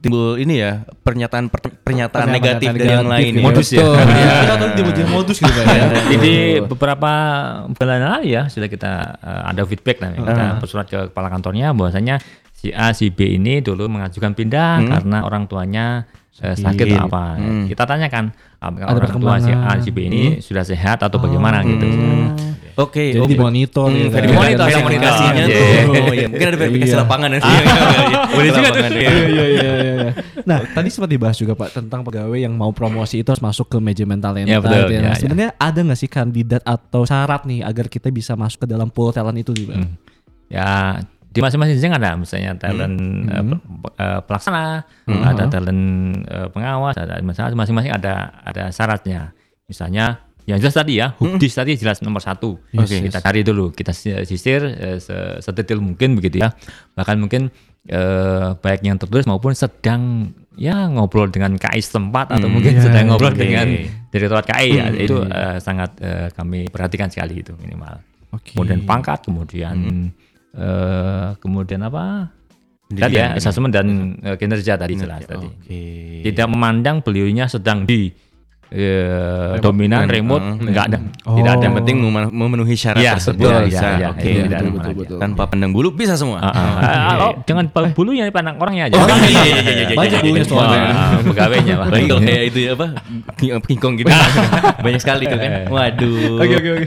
timbul 0.00 0.36
ini 0.40 0.54
ya 0.60 0.82
pernyataan 1.04 1.46
per- 1.52 1.76
pernyataan 1.84 2.26
Pernyataan 2.26 2.34
negatif 2.34 2.68
dari 2.74 2.88
yang 2.88 3.08
lain. 3.08 3.32
ya. 3.32 3.40
ya. 3.40 3.44
Modus 3.44 3.68
ya. 3.70 3.80
Iya. 3.84 4.34
Kita 4.80 5.04
modus 5.08 5.36
gitu 5.38 5.60
Pak 5.60 5.74
ya. 5.76 5.86
Jadi 6.16 6.34
beberapa 6.66 7.12
bulan 7.72 7.98
lalu 8.00 8.34
ya 8.34 8.42
sudah 8.48 8.68
kita 8.68 8.92
eh, 9.20 9.42
ada 9.54 9.62
feedback 9.64 9.96
lah 10.02 10.10
kita 10.16 10.44
bersurat 10.60 10.86
ke 10.88 10.98
kepala 11.12 11.28
kantornya 11.30 11.72
bahwasanya 11.72 12.18
si 12.52 12.68
A 12.74 12.92
si 12.92 13.08
B 13.08 13.40
ini 13.40 13.64
dulu 13.64 13.88
mengajukan 13.88 14.36
pindah 14.36 14.84
karena 14.84 15.24
orang 15.24 15.48
tuanya 15.48 16.04
eh, 16.40 16.56
sakit 16.56 16.86
atau 16.96 17.08
apa. 17.08 17.24
Kita 17.68 17.84
tanyakan 17.88 18.24
apakah 18.60 18.86
Ada 18.86 18.98
orang 19.00 19.12
tua 19.16 19.34
si 19.40 19.50
A 19.50 19.72
si 19.80 19.90
B 19.90 19.98
ini 20.04 20.22
sudah 20.38 20.60
sehat 20.62 21.00
atau 21.00 21.16
bagaimana 21.16 21.64
gitu. 21.64 21.88
Oke. 22.78 23.12
Jadi 23.12 23.20
oke. 23.20 23.30
dimonitor 23.30 23.88
ya. 23.90 24.08
kan? 24.08 24.22
dimonitor, 24.24 24.66
komunikasinya 24.70 25.42
Iya. 25.42 25.56
tuh. 25.84 26.00
Oh, 26.00 26.14
iya. 26.14 26.26
Mungkin 26.28 26.46
ada 26.46 26.56
verifikasi 26.56 26.92
Iya. 26.92 27.00
lapangan 27.02 27.28
nanti. 27.30 27.48
Boleh 28.36 28.50
juga 28.50 28.68
tuh. 28.70 28.80
Iya. 28.80 29.10
Iya 29.10 29.12
iya 29.26 29.44
iya. 29.50 29.72
iya. 30.00 30.10
Nah 30.48 30.58
tadi 30.66 30.88
sempat 30.88 31.10
dibahas 31.10 31.36
juga 31.36 31.52
Pak 31.52 31.76
tentang 31.76 32.00
pegawai 32.00 32.36
yang 32.36 32.52
mau 32.52 32.72
promosi 32.72 33.20
itu 33.20 33.28
harus 33.28 33.42
masuk 33.42 33.68
ke 33.68 33.76
manajemen 33.76 34.16
talenta. 34.16 34.48
Ya, 34.48 34.58
betul. 34.58 34.76
gitu 34.82 34.92
Ya, 34.92 35.00
Nah, 35.02 35.12
ya. 35.12 35.18
Sebenarnya 35.18 35.50
ada 35.56 35.78
nggak 35.82 35.98
sih 35.98 36.08
kandidat 36.08 36.62
atau 36.64 37.02
syarat 37.04 37.42
nih 37.44 37.60
agar 37.60 37.86
kita 37.86 38.08
bisa 38.08 38.32
masuk 38.32 38.64
ke 38.64 38.68
dalam 38.68 38.88
pool 38.88 39.12
talent 39.12 39.36
itu 39.36 39.52
gitu? 39.52 39.72
Pak? 39.72 39.88
Ya 40.48 41.00
di 41.30 41.38
masing-masing 41.38 41.78
jenjang 41.78 41.94
ada 41.94 42.18
misalnya 42.18 42.58
talent 42.58 42.98
eh, 43.24 43.44
pe- 43.54 43.94
eh, 43.96 44.20
pelaksana, 44.20 44.82
ada 45.06 45.44
talent 45.46 45.82
eh, 46.26 46.48
pengawas, 46.50 46.98
ada 46.98 47.22
misalnya 47.22 47.54
masing-masing 47.54 47.92
ada 47.94 48.14
ada 48.42 48.68
syaratnya. 48.68 49.30
Misalnya 49.64 50.26
yang 50.42 50.58
jelas 50.58 50.74
tadi 50.74 50.98
ya, 50.98 51.14
hubdis 51.14 51.54
tadi 51.54 51.78
jelas 51.78 52.02
nomor 52.02 52.18
satu. 52.18 52.58
Yes, 52.74 52.90
kita 52.90 53.22
cari 53.22 53.46
dulu, 53.46 53.70
kita 53.70 53.94
si- 53.94 54.26
sisir 54.26 54.66
eh, 54.66 54.98
se- 54.98 55.38
sedetail 55.38 55.78
mungkin 55.78 56.18
begitu 56.18 56.42
ya. 56.42 56.50
Bahkan 56.98 57.16
mungkin 57.22 57.54
eh, 57.86 58.48
baik 58.58 58.82
yang 58.82 58.98
tertulis 58.98 59.30
maupun 59.30 59.54
sedang 59.54 60.34
ya 60.58 60.90
ngobrol 60.90 61.30
dengan 61.30 61.54
KI 61.54 61.78
setempat 61.78 62.34
atau 62.34 62.50
mungkin 62.50 62.74
ya, 62.76 62.82
sedang 62.82 63.06
ngobrol 63.06 63.30
oke. 63.32 63.38
dengan 63.38 63.70
direktorat 64.10 64.50
KI 64.50 64.68
ya. 64.74 64.86
Itu 64.90 65.22
eh, 65.22 65.62
sangat 65.62 65.94
eh, 66.02 66.28
kami 66.34 66.66
perhatikan 66.66 67.06
sekali 67.06 67.46
itu 67.46 67.54
minimal 67.54 68.02
Oke. 68.34 68.58
kemudian 68.58 68.82
pangkat, 68.82 69.22
kemudian 69.22 70.10
eh, 70.52 71.28
kemudian 71.38 71.82
apa? 71.82 72.30
Tadi 72.86 73.14
ya, 73.14 73.38
asesmen 73.38 73.70
dan 73.70 73.86
eh, 74.18 74.34
kinerja 74.34 74.74
tadi 74.74 74.94
jelas 74.94 75.22
tadi. 75.22 75.46
Oke. 75.46 75.80
Tidak 76.22 76.46
memandang 76.46 76.98
beliaunya 77.00 77.46
sedang 77.46 77.86
di 77.86 78.10
eh, 78.66 79.58
dominan 79.58 80.06
remote, 80.06 80.58
enggak 80.58 80.84
ada. 80.90 80.98
Tidak 81.22 81.52
ada 81.52 81.64
Yang 81.64 81.74
penting 81.78 81.96
memen- 82.00 82.30
memenuhi 82.30 82.74
syarat 82.74 82.98
Ya, 82.98 83.14
tersebut 83.14 83.46
betul, 83.46 83.62
bisa. 83.66 83.78
ya, 83.78 83.94
ya, 83.94 84.08
Oke. 84.10 84.26
itu 84.26 84.38
tidak 84.40 84.58
ada 84.58 84.62
betul, 84.64 84.74
masalah. 84.76 84.98
betul. 84.98 85.18
Tanpa 85.18 85.42
pandang 85.46 85.70
bulu 85.70 85.88
bisa 85.90 86.14
semua. 86.14 86.38
Ah, 86.38 86.50
ah, 86.50 86.70
ah, 86.82 87.16
oh, 87.20 87.32
jangan 87.42 87.70
pa- 87.70 87.90
bulunya 87.90 88.26
pandang 88.28 88.58
orangnya 88.58 88.90
aja. 88.90 88.94
Oh, 88.94 89.06
iya, 89.06 89.14
iya, 89.22 89.22
iya, 89.22 89.54
iya, 89.54 89.72
iya, 89.86 89.94
Banyak 89.94 90.10
iya, 90.12 90.22
bulunya 90.24 90.42
iya. 90.42 90.50
soalnya. 90.50 90.82
Pegawainya 91.26 91.74
Pak. 91.76 91.86
Kalau 91.90 92.18
kayak 92.20 92.42
itu 92.44 92.58
ya 92.60 92.70
apa 92.74 92.86
King- 93.34 93.62
King 93.64 93.78
Kong 93.78 93.94
gitu 93.96 94.10
Banyak 94.80 94.98
sekali 94.98 95.24
tuh 95.26 95.34
kan 95.36 95.50
Waduh 95.66 96.38
Oke 96.38 96.54
oke 96.56 96.68
oke. 96.74 96.86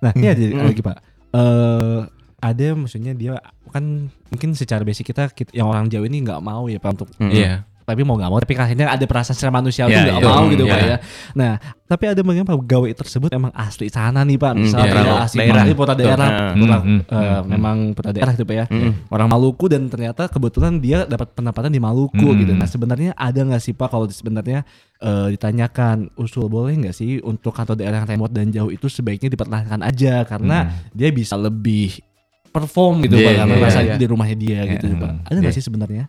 Nah 0.00 0.12
ini 0.16 0.26
ada 0.26 0.40
lagi 0.64 0.80
Pak. 0.80 0.96
Eh 1.30 1.98
ada 2.40 2.72
maksudnya 2.72 3.12
dia 3.12 3.38
kan 3.68 3.84
mungkin 4.26 4.50
secara 4.52 4.80
basic 4.80 5.06
kita, 5.06 5.28
kita 5.28 5.52
yang 5.52 5.66
orang 5.66 5.86
Jawa 5.86 6.04
ini 6.04 6.20
nggak 6.20 6.40
mau 6.40 6.66
ya 6.66 6.76
Pak 6.76 6.90
untuk 6.94 7.08
Iya. 7.20 7.68
tapi 7.80 8.06
mau 8.06 8.14
nggak 8.14 8.30
mau 8.30 8.38
tapi 8.38 8.54
akhirnya 8.54 8.86
ada 8.86 9.02
perasaan 9.02 9.34
secara 9.34 9.50
manusiawi 9.52 9.90
Iya, 9.90 10.00
nggak 10.08 10.22
iya. 10.22 10.30
mau 10.30 10.44
gitu 10.46 10.62
Iya. 10.62 10.70
Pak 10.70 10.78
ya. 10.80 10.96
Nah, 11.34 11.52
tapi 11.84 12.04
ada 12.06 12.20
bagian 12.22 12.46
pegawai 12.46 12.90
tersebut 12.94 13.30
emang 13.30 13.50
asli 13.50 13.90
sana 13.90 14.22
nih 14.22 14.38
Pak. 14.38 14.52
Misalnya 14.54 14.86
iya, 14.86 14.94
dia 14.94 15.02
iya. 15.02 15.14
asli 15.20 15.38
Daerah. 15.40 15.54
Maluku, 15.60 15.74
putra 15.74 15.94
daerah, 15.94 16.28
Hmm, 16.54 16.70
hmm, 16.70 17.00
eh, 17.02 17.40
memang 17.50 17.76
putra 17.90 18.10
daerah 18.10 18.30
gitu 18.30 18.46
Pak 18.46 18.54
ya. 18.54 18.64
Orang 19.10 19.26
Maluku 19.26 19.66
dan 19.66 19.90
ternyata 19.90 20.30
kebetulan 20.30 20.78
dia 20.78 21.02
dapat 21.02 21.34
pendapatan 21.34 21.68
di 21.68 21.82
Maluku 21.82 22.14
Hmm. 22.30 22.38
gitu. 22.38 22.52
Nah, 22.54 22.64
sebenarnya 22.64 23.10
ada 23.12 23.40
nggak 23.42 23.58
sih 23.60 23.74
Pak 23.74 23.88
kalau 23.88 24.06
sebenarnya 24.06 24.62
eh, 25.00 25.26
ditanyakan 25.34 26.14
usul 26.14 26.46
boleh 26.46 26.76
nggak 26.76 26.92
sih 26.92 27.18
untuk 27.20 27.50
kantor 27.50 27.74
daerah 27.74 28.04
yang 28.04 28.10
remote 28.10 28.30
dan 28.30 28.52
jauh 28.52 28.68
itu 28.68 28.86
sebaiknya 28.86 29.28
dipertahankan 29.28 29.80
aja 29.80 30.22
karena 30.22 30.56
dia 30.92 31.08
bisa 31.08 31.34
lebih 31.34 31.98
perform 32.50 33.02
gitu 33.02 33.16
Iya, 33.16 33.26
Pak 33.26 33.34
karena 33.38 33.54
rasa 33.62 33.80
iya. 33.80 33.94
di 33.96 34.06
rumahnya 34.06 34.36
dia 34.36 34.60
gitu 34.66 34.86
Iya, 34.86 34.98
Pak. 34.98 35.10
hmm. 35.10 35.26
Ada 35.26 35.36
nggak 35.38 35.52
Iya. 35.52 35.58
sih 35.58 35.64
sebenarnya? 35.64 36.04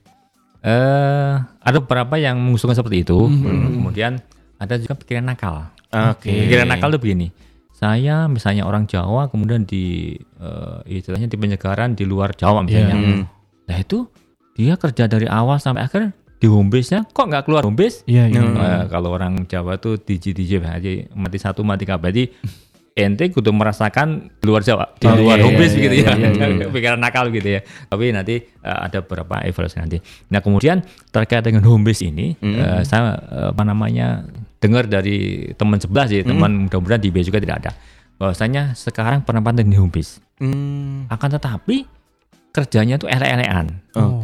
Eh, 0.62 1.34
ada 1.42 1.78
beberapa 1.82 2.16
yang 2.18 2.38
mengusulkan 2.38 2.76
seperti 2.76 3.02
itu. 3.02 3.18
Hmm. 3.18 3.82
Kemudian 3.82 4.22
ada 4.58 4.74
juga 4.78 4.94
pikiran 4.94 5.26
nakal. 5.26 5.74
Oke. 5.90 6.30
Pikiran 6.30 6.70
nakal 6.70 6.94
itu 6.94 7.00
begini. 7.02 7.28
Saya 7.74 8.30
misalnya 8.30 8.70
orang 8.70 8.86
Jawa 8.86 9.26
kemudian 9.28 9.66
di 9.66 10.14
eh, 10.18 10.78
istilahnya 10.88 11.26
di 11.26 11.38
penyegaran 11.38 11.98
di 11.98 12.06
luar 12.06 12.38
Jawa 12.38 12.62
misalnya. 12.62 12.94
Hmm. 12.94 13.26
Nah 13.66 13.78
itu 13.78 14.06
dia 14.54 14.78
kerja 14.78 15.10
dari 15.10 15.26
awal 15.26 15.58
sampai 15.58 15.82
akhir 15.82 16.14
di 16.38 16.50
home 16.50 16.70
base-nya 16.70 17.06
kok 17.06 17.26
nggak 17.26 17.46
keluar 17.46 17.66
home 17.66 17.78
base? 17.78 18.06
Iya, 18.06 18.30
iya. 18.30 18.42
Eh, 18.42 18.84
kalau 18.90 19.14
orang 19.14 19.46
Jawa 19.46 19.78
tuh 19.78 19.98
DJ 19.98 20.34
DJ 20.34 20.62
aja 20.62 20.90
mati 21.14 21.38
satu 21.38 21.62
mati 21.62 21.86
kabeh. 21.86 22.02
Berarti 22.02 22.24
ente 22.92 23.32
kudu 23.32 23.56
merasakan 23.56 24.28
di 24.36 24.44
luar 24.44 24.62
Jawa, 24.68 24.92
di 25.00 25.08
Oh, 25.08 25.16
luar 25.16 25.40
iya, 25.40 25.46
home 25.48 25.58
base 25.58 25.76
iya, 25.80 25.84
gitu 25.88 25.96
iya, 26.04 26.12
ya. 26.12 26.28
iya, 26.28 26.46
iya. 26.52 26.66
Pikiran 26.76 27.00
nakal 27.00 27.32
gitu 27.32 27.48
ya. 27.48 27.62
Tapi 27.64 28.12
nanti 28.12 28.36
eh, 28.44 28.78
ada 28.88 29.00
beberapa 29.00 29.40
evaluasi 29.48 29.78
nanti. 29.80 29.98
Nah, 30.28 30.44
kemudian 30.44 30.84
terkait 31.10 31.44
dengan 31.44 31.64
home 31.64 31.88
base 31.88 32.04
ini 32.04 32.36
eh, 32.44 32.82
saya 32.84 33.16
eh, 33.16 33.50
apa 33.56 33.64
namanya 33.64 34.28
dengar 34.60 34.86
dari 34.92 35.50
teman 35.56 35.80
sebelah 35.80 36.06
sih, 36.12 36.22
teman 36.22 36.68
mudah-mudahan 36.68 37.02
di 37.02 37.10
B 37.10 37.24
juga 37.24 37.40
tidak 37.40 37.58
ada. 37.66 37.72
Bahwasanya 38.20 38.78
sekarang 38.78 39.24
penempatan 39.26 39.66
di 39.66 39.78
home 39.80 39.90
base. 39.90 40.22
Hmm. 40.38 41.08
Akan 41.10 41.32
tetapi 41.34 41.88
kerjanya 42.52 43.00
tuh. 43.00 43.08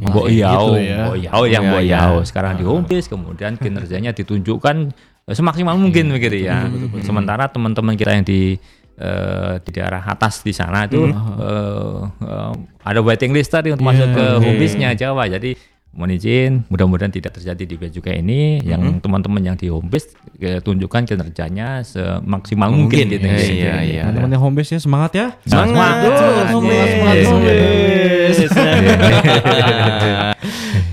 Mbok 0.04 0.26
Masih 0.28 0.44
Yao, 0.44 0.66
gitu 0.76 0.80
ya. 0.84 0.96
Mbok 1.00 1.18
Yao 1.24 1.42
yang 1.48 1.64
Iya, 1.64 1.72
Mbok 1.72 1.84
iya. 1.84 1.98
Yao 2.04 2.16
sekarang 2.28 2.54
di 2.60 2.64
home 2.68 2.86
base 2.86 3.08
kemudian 3.08 3.56
kinerjanya 3.56 4.12
ditunjukkan 4.12 4.92
semaksimal 5.28 5.76
mungkin 5.76 6.08
begitu 6.16 6.48
ya. 6.48 6.72
Sementara 7.04 7.52
teman-teman 7.52 8.00
kita 8.00 8.16
yang 8.16 8.24
di 8.24 8.56
eh, 8.96 9.54
di 9.60 9.72
daerah 9.76 10.00
atas 10.00 10.40
di 10.40 10.56
sana 10.56 10.88
itu 10.88 11.04
eh, 11.04 12.00
eh, 12.24 12.52
ada 12.88 13.00
waiting 13.04 13.36
list 13.36 13.52
tadi 13.52 13.76
untuk 13.76 13.84
masuk 13.84 14.08
ke 14.16 14.26
home 14.40 14.56
base-nya 14.56 14.96
Jawa. 14.96 15.28
Jadi 15.28 15.60
mohon 15.92 16.14
izin, 16.14 16.62
mudah-mudahan 16.70 17.10
juga 17.10 17.34
terjadi 17.34 17.64
di 17.66 17.74
bea 17.74 17.90
juga 17.90 18.14
ini 18.14 18.62
yang 18.62 19.02
teman-teman 19.02 19.42
yang 19.42 19.58
di 19.58 19.68
home 19.68 19.90
base 19.90 20.14
eh, 20.40 20.64
tunjukkan 20.64 21.04
kinerjanya 21.04 21.82
semaksimal 21.84 22.70
mungkin, 22.72 23.12
Mungkin, 23.12 23.18
gitu. 23.18 23.28
iya, 23.28 23.44
iya, 23.52 23.76
iya. 23.84 24.02
Teman-teman 24.08 24.32
yang 24.32 24.44
home 24.48 24.56
base 24.56 24.78
ya 24.78 24.80
semangat 24.80 25.12
ya. 25.12 25.28
Semangat. 25.44 26.08
Semangat, 26.08 26.48
home 26.56 26.68
base, 26.70 26.88
semangat, 26.96 27.16
Yes. 27.18 27.28
home 27.28 27.44
base. 27.44 28.48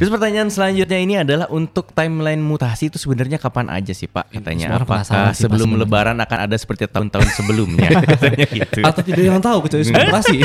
Terus 0.05 0.21
pertanyaan 0.21 0.53
selanjutnya 0.53 0.99
ini 1.01 1.15
adalah 1.17 1.49
untuk 1.49 1.89
timeline 1.97 2.45
mutasi 2.45 2.93
itu 2.93 3.01
sebenarnya 3.01 3.41
kapan 3.41 3.73
aja 3.73 3.97
sih 3.97 4.05
Pak? 4.05 4.29
Katanya 4.37 4.77
semua 4.77 4.85
apakah 4.85 5.01
sih, 5.01 5.17
Pak, 5.17 5.33
sebelum 5.33 5.81
lebaran 5.81 6.21
akan 6.21 6.39
ada 6.45 6.53
seperti 6.61 6.85
tahun-tahun 6.93 7.25
sebelumnya? 7.33 7.89
Katanya 8.13 8.45
gitu. 8.53 8.81
Atau 8.85 9.01
tidak 9.01 9.25
yang 9.25 9.41
tahu 9.41 9.65
kecuali 9.65 9.85
separasi. 9.89 10.37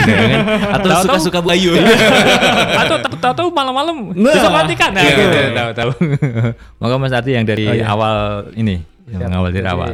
Atau 0.80 0.88
suka-suka 1.04 1.44
Bayu. 1.44 1.76
atau 2.88 2.96
tahu-tahu 3.20 3.52
malam-malam 3.52 4.16
Nah. 4.16 4.32
bisa 4.32 4.48
matikan 4.48 4.96
nah, 4.96 5.04
Iya. 5.04 5.12
gitu, 5.12 5.40
tahu-tahu 5.52 5.92
maka 6.82 6.94
Mas 6.96 7.12
Ati 7.12 7.36
yang 7.36 7.44
dari 7.44 7.68
Oh, 7.68 7.76
iya. 7.76 7.84
awal 7.92 8.16
ini 8.56 8.80
yang 9.12 9.28
Siap. 9.28 9.38
awal 9.44 9.50
dari 9.52 9.66
Jadi, 9.68 9.74
awal 9.76 9.90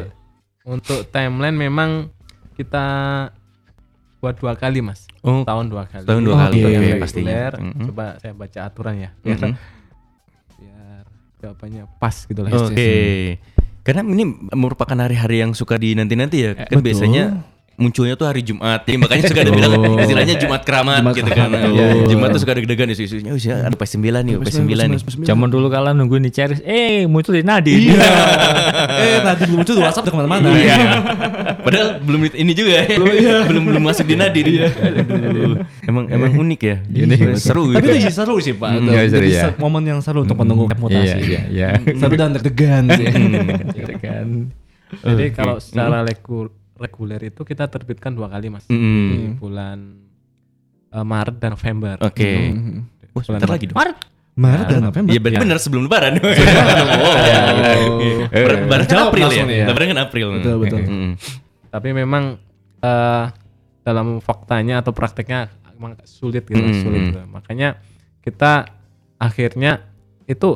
Untuk 0.62 1.10
timeline 1.10 1.58
memang 1.58 2.14
kita 2.54 2.86
buat 4.22 4.38
dua 4.38 4.54
kali 4.54 4.86
mas. 4.86 5.10
Oh, 5.26 5.42
Tahun 5.42 5.66
dua 5.66 5.84
kali. 5.86 6.06
tahun 6.06 6.22
dua 6.22 6.34
Untuk 6.36 6.46
kali, 6.46 6.56
yang 6.56 6.70
oke, 6.70 6.78
reguler, 6.78 7.02
pastinya. 7.02 7.38
Mhm. 7.58 7.86
Coba 7.90 8.06
saya 8.20 8.34
baca 8.34 8.60
aturan 8.62 8.94
ya. 8.96 9.10
Biar, 9.18 9.38
Mhm. 9.42 9.54
biar 10.62 11.04
jawabannya 11.42 11.84
pas 11.98 12.16
gitu 12.22 12.40
lah. 12.42 12.50
Oke. 12.54 12.92
Karena 13.82 14.02
ini 14.02 14.24
merupakan 14.52 14.94
hari-hari 14.96 15.42
yang 15.42 15.52
suka 15.52 15.78
dinanti-nanti 15.78 16.38
ya. 16.40 16.52
Kan 16.56 16.70
betul. 16.72 16.86
biasanya 16.86 17.24
munculnya 17.76 18.16
tuh 18.16 18.24
hari 18.24 18.40
Jumat. 18.40 18.84
Jadi 18.84 18.96
makanya 18.96 19.24
suka 19.26 19.40
ada 19.42 19.52
bilang 19.58 19.72
istilahnya 19.98 20.36
Jumat 20.36 20.62
keramat 20.64 21.00
Jumat 21.02 21.14
gitu 21.14 21.30
kan. 21.30 21.48
betul. 21.52 22.08
Jumat 22.08 22.28
tuh 22.32 22.40
suka 22.40 22.52
deg-degan 22.56 22.88
isu-isunya. 22.90 23.30
Oh, 23.30 23.40
ada 23.40 23.76
PS9 23.76 24.00
nih, 24.00 24.34
PS9 24.40 24.64
nih. 24.66 25.00
zaman 25.22 25.48
dulu 25.48 25.68
kala 25.68 25.92
nunggu 25.92 26.16
nih 26.18 26.32
Ceris 26.32 26.60
eh 26.62 27.04
muncul 27.04 27.32
di 27.32 27.44
Nadi 27.44 27.92
Iya. 27.92 28.00
eh 28.96 29.18
tadi 29.22 29.44
belum 29.46 29.60
muncul 29.62 29.76
di 29.76 29.82
WhatsApp 29.82 30.04
udah 30.04 30.14
ke 30.14 30.18
mana-mana. 30.18 30.48
Iya. 30.52 30.76
Padahal 31.66 31.88
belum 32.00 32.20
ini 32.32 32.52
juga 32.52 32.72
ya. 32.80 32.96
belum 33.44 33.64
belum 33.68 33.84
masuk 33.84 34.06
di 34.06 34.16
Nadir. 34.16 34.46
Aduh. 34.72 35.60
Emang 35.84 36.06
emang 36.08 36.32
unik 36.34 36.62
ya. 36.62 36.78
Seru 37.36 37.70
Tapi 37.70 37.82
gitu. 37.82 37.92
itu 37.92 38.00
jadi 38.02 38.16
seru 38.16 38.36
sih 38.40 38.54
Pak. 38.54 38.70
Hmm, 38.72 38.88
Itu 38.88 38.92
seru 38.92 39.12
jadi 39.12 39.30
ya. 39.30 39.44
se- 39.46 39.58
momen 39.58 39.84
yang 39.84 40.00
seru 40.00 40.24
untuk 40.24 40.38
menunggu 40.38 40.66
iya 40.66 40.78
mutasi. 40.80 41.18
iya 41.22 41.42
iya 41.50 41.70
Seru 41.92 42.16
dan 42.16 42.32
deg-degan 42.32 42.84
sih. 42.90 43.06
Gitu 43.76 43.94
kan 44.00 44.28
Jadi 44.96 45.26
kalau 45.32 45.58
secara 45.58 46.06
regu- 46.06 46.54
reguler 46.76 47.22
itu 47.24 47.42
kita 47.42 47.66
terbitkan 47.66 48.12
dua 48.12 48.28
kali 48.28 48.48
mas. 48.50 48.68
Mm. 48.68 49.08
Di 49.08 49.18
bulan 49.34 49.78
eh, 50.92 51.06
Maret 51.06 51.36
dan 51.38 51.52
November. 51.54 51.96
Oke. 52.00 52.32
Mhm. 52.52 52.80
Wah, 53.12 53.24
sebentar 53.24 53.48
lagi 53.48 53.66
dong. 53.66 53.78
Maret 53.78 53.98
Maret 54.36 54.66
dan 54.68 54.82
November. 54.84 55.10
Iya 55.10 55.20
berarti 55.20 55.40
benar 55.40 55.58
sebelum 55.58 55.88
lebaran. 55.88 56.14
oh. 56.20 56.28
Oh. 56.28 58.00
Lebaran 58.32 58.84
kan 58.84 58.92
Jawab 58.92 59.08
April 59.10 59.22
ya. 59.22 59.28
langsung 59.32 59.48
nih 59.48 59.58
ya. 59.58 59.66
Lebaran 59.66 59.88
kan 59.88 60.00
April. 60.02 60.28
Betul, 60.36 60.56
betul. 60.60 60.80
Mm. 60.84 61.12
Tapi 61.72 61.90
memang 61.92 62.24
eh, 62.82 63.24
dalam 63.82 64.08
faktanya 64.20 64.84
atau 64.84 64.92
prakteknya 64.92 65.48
emang 65.72 65.96
sulit 66.04 66.44
gitu, 66.44 66.60
Mm, 66.60 66.82
sulit. 66.82 67.00
mm. 67.00 67.08
gitu. 67.10 67.22
Makanya 67.32 67.70
kita 68.20 68.68
akhirnya 69.16 69.86
itu 70.26 70.50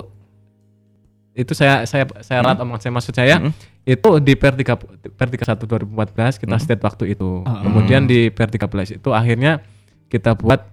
itu 1.39 1.53
saya 1.53 1.81
saya 1.83 2.03
saya 2.19 2.43
rat 2.43 2.59
omongan 2.59 2.81
saya 2.81 2.91
maksud 2.91 3.13
saya 3.13 3.35
Mm. 3.39 3.51
itu 3.87 4.09
di 4.19 4.33
per 4.35 4.53
3 4.53 4.75
per 5.09 5.27
31 5.27 5.63
2014 5.87 6.35
kita 6.37 6.55
state 6.57 6.83
waktu 6.83 7.15
itu. 7.15 7.41
Ah, 7.41 7.49
ah. 7.49 7.61
Kemudian 7.63 8.03
di 8.03 8.27
per 8.27 8.47
13 8.47 8.67
itu 8.93 9.09
akhirnya 9.09 9.63
kita 10.05 10.35
buat 10.35 10.67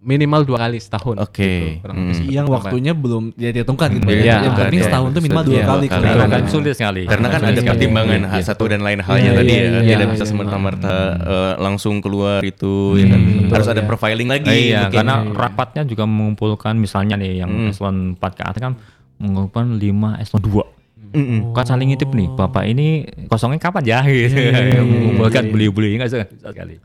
minimal 0.00 0.42
dua 0.44 0.58
kali 0.60 0.78
setahun. 0.78 1.18
Oke. 1.18 1.42
gitu, 1.42 1.82
kurang 1.82 1.96
lebih. 2.00 2.22
Mm. 2.22 2.30
Yang 2.30 2.46
waktunya 2.48 2.92
belum 2.94 3.24
ya 3.34 3.50
ditentukan 3.50 3.88
gitu. 3.92 4.06
Iya, 4.08 4.22
ya. 4.22 4.36
Yang 4.40 4.54
penting 4.56 4.78
iya. 4.78 4.86
setahun 4.86 5.08
tuh 5.10 5.20
minimal 5.20 5.42
dua 5.42 5.54
Iya, 5.54 5.64
kali. 5.64 5.66
dua 5.82 5.90
kali. 5.90 6.06
kalau 6.08 6.22
kan 6.24 6.30
kan. 6.30 6.42
sulit 6.48 6.72
sekali 6.72 7.02
Karena 7.04 7.26
kan 7.28 7.40
ada 7.42 7.60
pertimbangan 7.60 8.20
Iya. 8.20 8.28
hak 8.30 8.42
satu 8.44 8.64
dan 8.66 8.80
lain 8.80 8.98
halnya 9.00 9.22
Iya, 9.24 9.32
tadi 9.34 9.50
iya, 9.50 9.58
ya. 9.58 9.66
iya, 9.66 9.80
Tidak 9.80 9.98
iya, 9.98 10.06
bisa 10.08 10.22
iya. 10.22 10.30
semerta-merta 10.30 10.94
eh, 11.18 11.52
langsung 11.58 11.94
keluar 11.98 12.38
itu 12.42 12.74
ya 12.94 13.06
kan. 13.08 13.20
betul, 13.20 13.50
Harus 13.50 13.68
ada 13.68 13.82
ya. 13.82 13.86
profiling 13.86 14.28
lagi. 14.28 14.50
iya 14.70 14.80
mungkin. 14.86 14.96
karena 14.96 15.14
rapatnya 15.28 15.82
juga 15.82 16.04
mengumpulkan 16.04 16.74
misalnya 16.76 17.14
nih 17.16 17.32
yang 17.36 17.50
Hmm. 17.50 17.68
eselon 17.68 17.96
4 18.14 18.32
ke 18.34 18.42
atas 18.44 18.60
kan 18.60 18.74
mengumpulkan 19.18 19.76
5 19.76 20.22
eselon 20.22 20.42
2 20.42 20.78
Mm-mm. 21.08 21.40
kan 21.52 21.64
saling 21.64 21.88
ngitip 21.88 22.10
nih 22.10 22.28
bapak 22.30 22.64
ini 22.64 23.00
kosongnya 23.26 23.56
kapan 23.58 23.82
ya 23.82 23.98
gitu 24.04 24.36
mengumpulkan 24.78 25.48
beli-beli 25.48 25.96
enggak 25.96 26.12
sekali 26.36 26.76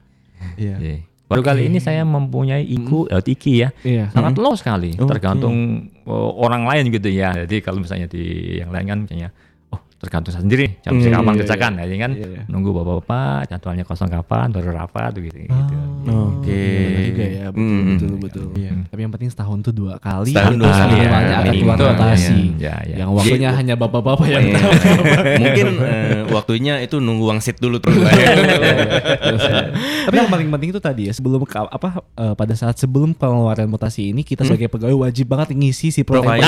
Iya. 0.53 0.75
Iya. 0.77 0.97
baru 1.23 1.41
kali 1.41 1.65
ini 1.65 1.77
saya 1.77 2.03
mempunyai 2.03 2.61
iku 2.61 3.03
eh, 3.05 3.19
iki 3.19 3.59
ya 3.59 3.69
Iya. 3.81 4.11
sangat 4.11 4.37
low 4.37 4.53
sekali 4.53 4.93
Oke. 4.93 5.07
tergantung 5.09 5.55
oh, 6.03 6.39
orang 6.39 6.63
lain 6.63 6.87
gitu 6.87 7.09
ya 7.09 7.33
jadi 7.43 7.59
kalau 7.59 7.79
misalnya 7.79 8.05
di 8.05 8.23
yang 8.57 8.69
lain 8.69 8.85
kan 8.85 8.99
misalnya 9.01 9.29
oh 9.69 9.81
tergantung 9.97 10.29
saya 10.29 10.43
sendiri 10.43 10.77
jam 10.79 10.93
Hmm, 10.93 11.03
kapan 11.03 11.33
iya, 11.33 11.39
kerjakan 11.41 11.71
jadi 11.79 11.95
kan 11.97 12.11
Iya, 12.13 12.27
iya. 12.27 12.41
nunggu 12.45 12.69
bapak-bapak 12.71 13.49
jadwalnya 13.49 13.83
kosong 13.83 14.07
kapan 14.07 14.47
baru 14.51 14.69
rapat 14.71 15.11
gitu, 15.17 15.37
gitu. 15.41 15.51
Oke. 16.07 16.42
Benar 16.53 17.01
juga 17.03 17.25
ya, 17.25 17.45
betul, 17.49 17.63
Mm. 17.63 17.85
betul, 17.89 18.13
betul. 18.17 18.45
Tapi 18.83 18.99
yang 18.99 19.11
penting 19.11 19.29
setahun 19.29 19.57
tuh 19.61 19.73
dua 19.73 19.93
kali. 19.97 20.31
Setahun 20.31 20.55
dua 20.55 20.71
kali 20.71 20.95
ya, 20.95 21.09
minimal. 21.43 21.75
keluar 21.75 21.93
rotasi. 21.93 22.39
Ya, 22.57 22.75
ya. 22.83 22.95
Yang 22.99 23.09
waktunya 23.13 23.49
hanya 23.51 23.73
bapak-bapak 23.75 24.27
yang 24.27 24.43
Iya. 24.43 24.55
tahu. 24.55 24.71
Mungkin 25.43 25.67
eh, 25.79 26.21
waktunya 26.29 26.73
itu 26.79 26.95
nunggu 26.97 27.25
wangsit 27.27 27.57
dulu 27.57 27.77
terus. 27.77 27.97
Tapi 30.03 30.15
yang 30.15 30.29
paling 30.29 30.47
penting 30.49 30.69
itu 30.69 30.79
tadi 30.79 31.07
ya 31.07 31.13
sebelum 31.13 31.41
apa 31.45 31.87
eh, 32.13 32.33
pada 32.33 32.53
saat 32.53 32.75
sebelum 32.75 33.13
pengeluaran 33.13 33.65
mutasi 33.65 34.11
ini 34.11 34.21
kita 34.21 34.43
sebagai 34.43 34.67
pegawai 34.67 35.07
wajib 35.07 35.25
banget 35.27 35.53
ngisi 35.53 35.89
si 35.89 36.01
charge 36.03 36.43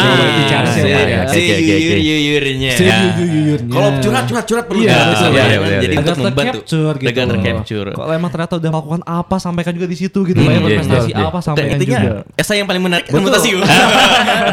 Si- 0.75 0.83
ya. 0.85 1.25
si 1.27 1.41
yuyur-yuyurnya. 1.41 2.71
Si 2.73 2.83
yuyur-yuyurnya. 2.83 3.71
Kalau 3.71 3.89
curhat 3.99 4.23
curhat 4.25 4.45
curhat 4.45 4.65
perlu 4.65 4.83
Iya, 4.83 4.91
ya, 4.91 5.01
iya, 5.25 5.43
iya, 5.47 5.79
Jadi 5.79 5.93
iya. 5.93 6.01
untuk 6.01 6.15
membantu. 6.19 6.35
tercapture 6.61 6.95
gitu. 6.95 7.09
Agar 7.09 7.25
tercapture. 7.27 7.87
Kalau 7.95 8.13
emang 8.13 8.29
ternyata 8.29 8.53
udah 8.55 8.69
melakukan 8.71 9.01
apa 9.03 9.35
sampaikan 9.37 9.73
juga 9.73 9.87
di 9.87 9.94
di 9.95 10.01
situ 10.01 10.19
gitu 10.23 10.35
lah 10.37 10.45
ya 10.45 10.51
Hmm, 10.51 10.59
iya, 10.61 10.67
berprestasi 10.75 11.07
iya, 11.07 11.15
iya. 11.15 11.25
apa 11.25 11.33
Dan 11.33 11.45
sampaikan 11.45 11.73
intinya 11.73 11.97
juga. 11.97 12.19
esai 12.35 12.57
yang 12.57 12.67
paling 12.67 12.83
menarik 12.83 13.05
kan 13.05 13.13
mutasi. 13.17 13.49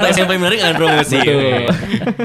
Esai 0.05 0.17
yang 0.17 0.29
paling 0.29 0.41
menarik 0.41 0.59
kan 0.59 0.73
promosi. 0.73 1.19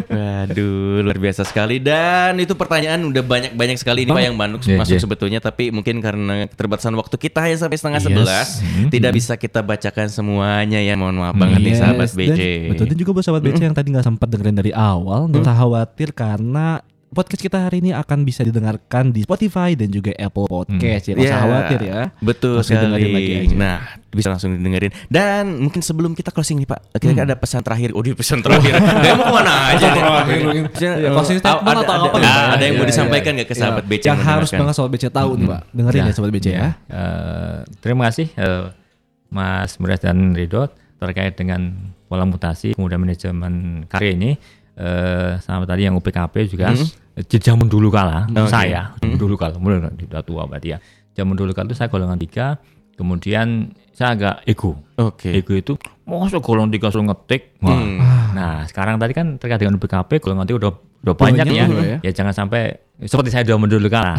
Waduh, 0.07 1.01
luar 1.01 1.17
biasa 1.19 1.41
sekali 1.43 1.77
dan 1.79 2.37
itu 2.37 2.53
pertanyaan 2.53 3.01
udah 3.03 3.23
banyak-banyak 3.23 3.75
sekali 3.75 4.03
ini 4.03 4.11
Pak 4.11 4.23
yang 4.23 4.35
Bandung 4.35 4.61
Iya, 4.61 4.77
masuk 4.77 4.93
iya. 4.93 5.01
sebetulnya 5.01 5.39
tapi 5.39 5.69
mungkin 5.69 5.97
karena 5.97 6.45
keterbatasan 6.47 6.93
waktu 6.93 7.15
kita 7.17 7.39
hanya 7.41 7.57
sampai 7.57 7.75
setengah 7.75 7.95
Yes. 7.97 8.05
sebelas 8.05 8.47
Hmm. 8.59 8.89
tidak 8.89 9.11
bisa 9.11 9.33
kita 9.35 9.59
bacakan 9.59 10.07
semuanya 10.07 10.77
ya 10.77 10.93
mohon 10.93 11.17
maaf 11.17 11.33
banget 11.33 11.59
nih 11.59 11.73
sahabat 11.75 12.05
dan- 12.05 12.17
BC. 12.29 12.39
betul 12.69 12.85
dan 12.85 12.97
juga 12.97 13.11
buat 13.11 13.23
sahabat 13.23 13.41
BC 13.43 13.61
yang 13.63 13.73
tadi 13.73 13.87
nggak 13.89 14.05
sempat 14.05 14.27
dengerin 14.27 14.55
dari 14.55 14.71
awal, 14.71 15.25
nggak 15.25 15.41
usah 15.41 15.55
khawatir 15.55 16.09
karena 16.11 16.81
podcast 17.07 17.39
kita 17.39 17.57
hari 17.61 17.79
ini 17.79 17.91
akan 17.91 18.21
bisa 18.21 18.41
didengarkan 18.41 19.09
di 19.09 19.21
Spotify 19.21 19.73
dan 19.73 19.87
juga 19.87 20.11
Apple 20.13 20.45
Podcast 20.45 21.03
ya. 21.03 21.13
Nggak 21.13 21.23
usah 21.23 21.31
Ya, 21.31 21.39
khawatir 21.39 21.79
ya. 21.81 22.01
Betul 22.19 22.59
Langsung 22.59 22.75
dengerin 22.77 22.91
lagi 22.91 23.07
sekali. 23.07 23.41
aja. 23.41 23.55
Nah, 23.55 23.77
bisa 24.09 24.27
langsung 24.29 24.49
didengerin. 24.51 24.91
Dan 25.07 25.43
mungkin 25.57 25.79
sebelum 25.79 26.11
kita 26.11 26.29
closing 26.29 26.57
nih 26.57 26.67
Pak, 26.67 26.79
Hmm. 26.83 26.99
kira-kira 26.99 27.25
ada 27.25 27.35
pesan 27.35 27.61
terakhir. 27.61 27.89
Oh, 27.91 28.01
di 28.01 28.11
pesan 28.11 28.39
terakhir. 28.39 28.73
Dia 29.03 29.13
mau 29.13 29.25
ke 29.25 29.33
mana 29.33 29.53
aja? 29.71 29.85
nih? 29.87 30.03
Ya, 30.77 31.09
closing 31.11 31.37
statement 31.37 31.63
ada, 31.73 31.81
atau 31.81 31.93
ada, 31.93 32.01
apa 32.03 32.17
Pak? 32.17 32.23
ada 32.53 32.63
yang 32.63 32.75
mau 32.75 32.83
Iya, 32.83 32.91
disampaikan 32.91 33.31
iya. 33.31 33.37
nggak 33.37 33.47
ke 33.47 33.55
sahabat 33.55 33.83
Iya. 33.83 33.89
BC 33.89 34.03
Yang 34.05 34.19
harus 34.23 34.49
banget 34.51 34.73
sobat 34.73 34.91
BC 34.91 35.03
tahu 35.09 35.31
nih, 35.33 35.47
Pak. 35.47 35.61
Dengerin 35.71 36.01
ya 36.01 36.13
sobat 36.13 36.31
BC 36.31 36.47
ya. 36.49 36.67
Eh, 36.87 37.55
terima 37.79 38.01
kasih 38.05 38.27
eh, 38.33 38.63
Mas 39.27 39.75
Muras 39.77 39.99
dan 39.99 40.31
Ridho 40.31 40.67
terkait 40.97 41.33
dengan 41.33 41.93
pola 42.07 42.23
mutasi 42.23 42.71
kemudian 42.71 42.97
manajemen 42.97 43.53
karya 43.85 44.15
ini 44.15 44.31
eh, 44.77 45.31
sama 45.41 45.65
tadi 45.65 45.83
yang 45.83 45.97
UPKP 45.97 46.35
juga 46.47 46.71
eh, 46.71 47.25
zaman 47.41 47.65
dulu 47.65 47.89
kala 47.89 48.29
Oke. 48.29 48.47
saya 48.47 48.93
zaman 49.01 49.17
dulu 49.17 49.35
kala 49.35 49.57
mulai 49.57 49.81
sudah 49.89 50.21
tua 50.21 50.45
berarti 50.45 50.73
ya 50.73 50.77
zaman 51.13 51.33
dulu 51.33 51.51
kala 51.51 51.67
itu 51.67 51.75
saya 51.75 51.89
golongan 51.89 52.21
tiga 52.21 52.61
kemudian 52.95 53.73
saya 53.93 54.13
agak 54.13 54.35
ego 54.45 54.77
Oke. 54.97 55.33
ego 55.33 55.53
itu 55.53 55.73
masuk 56.05 56.41
golongan 56.41 56.71
tiga 56.71 56.87
suruh 56.89 57.05
ngetik 57.05 57.57
Wah. 57.61 57.73
Hmm. 57.73 57.97
nah 58.33 58.53
sekarang 58.65 58.97
tadi 58.97 59.13
kan 59.13 59.37
terkait 59.37 59.59
dengan 59.59 59.77
UPKP 59.77 60.21
golongan 60.21 60.45
tiga 60.45 60.57
udah 60.65 60.73
udah 60.97 61.13
banyak 61.13 61.45
Banyak 61.45 61.53
ya. 61.53 61.65
ya. 61.69 61.97
ya 62.01 62.11
jangan 62.11 62.33
sampai 62.33 62.73
seperti 62.97 63.29
saya 63.29 63.45
zaman 63.45 63.69
dulu 63.69 63.85
kala. 63.93 64.17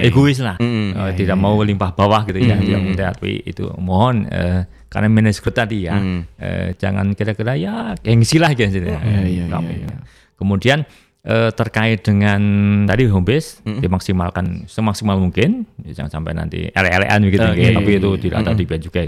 Eh, 0.00 0.08
egois 0.08 0.40
lah 0.40 0.56
Hmm. 0.56 0.96
Eh, 0.96 1.12
tidak 1.20 1.36
mau 1.36 1.60
limpah 1.60 1.92
bawah 1.92 2.24
gitu 2.24 2.40
ya 2.40 2.56
tidak 2.56 2.80
mau 2.80 2.92
tapi 2.96 3.44
itu 3.44 3.68
mohon 3.76 4.24
eh, 4.32 4.64
karena 4.94 5.10
manajer 5.10 5.42
tadi 5.50 5.78
ya 5.84 5.98
Hmm. 5.98 6.22
eh, 6.38 6.72
jangan 6.74 7.10
kira-kira 7.12 7.52
ya 7.54 7.98
gengsi 7.98 8.38
lah 8.38 8.54
gitu 8.54 8.70
ya. 8.78 9.02
iya, 9.26 9.44
Kamu. 9.44 9.68
iya, 9.68 9.84
iya. 9.84 9.98
kemudian 10.34 10.86
eh, 11.20 11.50
terkait 11.50 12.00
dengan 12.00 12.40
tadi 12.84 13.08
home 13.08 13.24
base 13.26 13.58
dimaksimalkan 13.64 14.64
semaksimal 14.66 15.16
mungkin 15.16 15.64
Ya, 15.80 15.92
jangan 15.94 16.12
sampai 16.14 16.32
nanti 16.32 16.68
ele-elean 16.68 17.20
begitu 17.20 17.44
Oke. 17.44 17.60
ya. 17.60 17.72
tapi 17.74 17.90
itu 17.94 18.10
tidak 18.18 18.36
ada 18.40 18.52
di 18.52 18.64
juga 18.78 19.00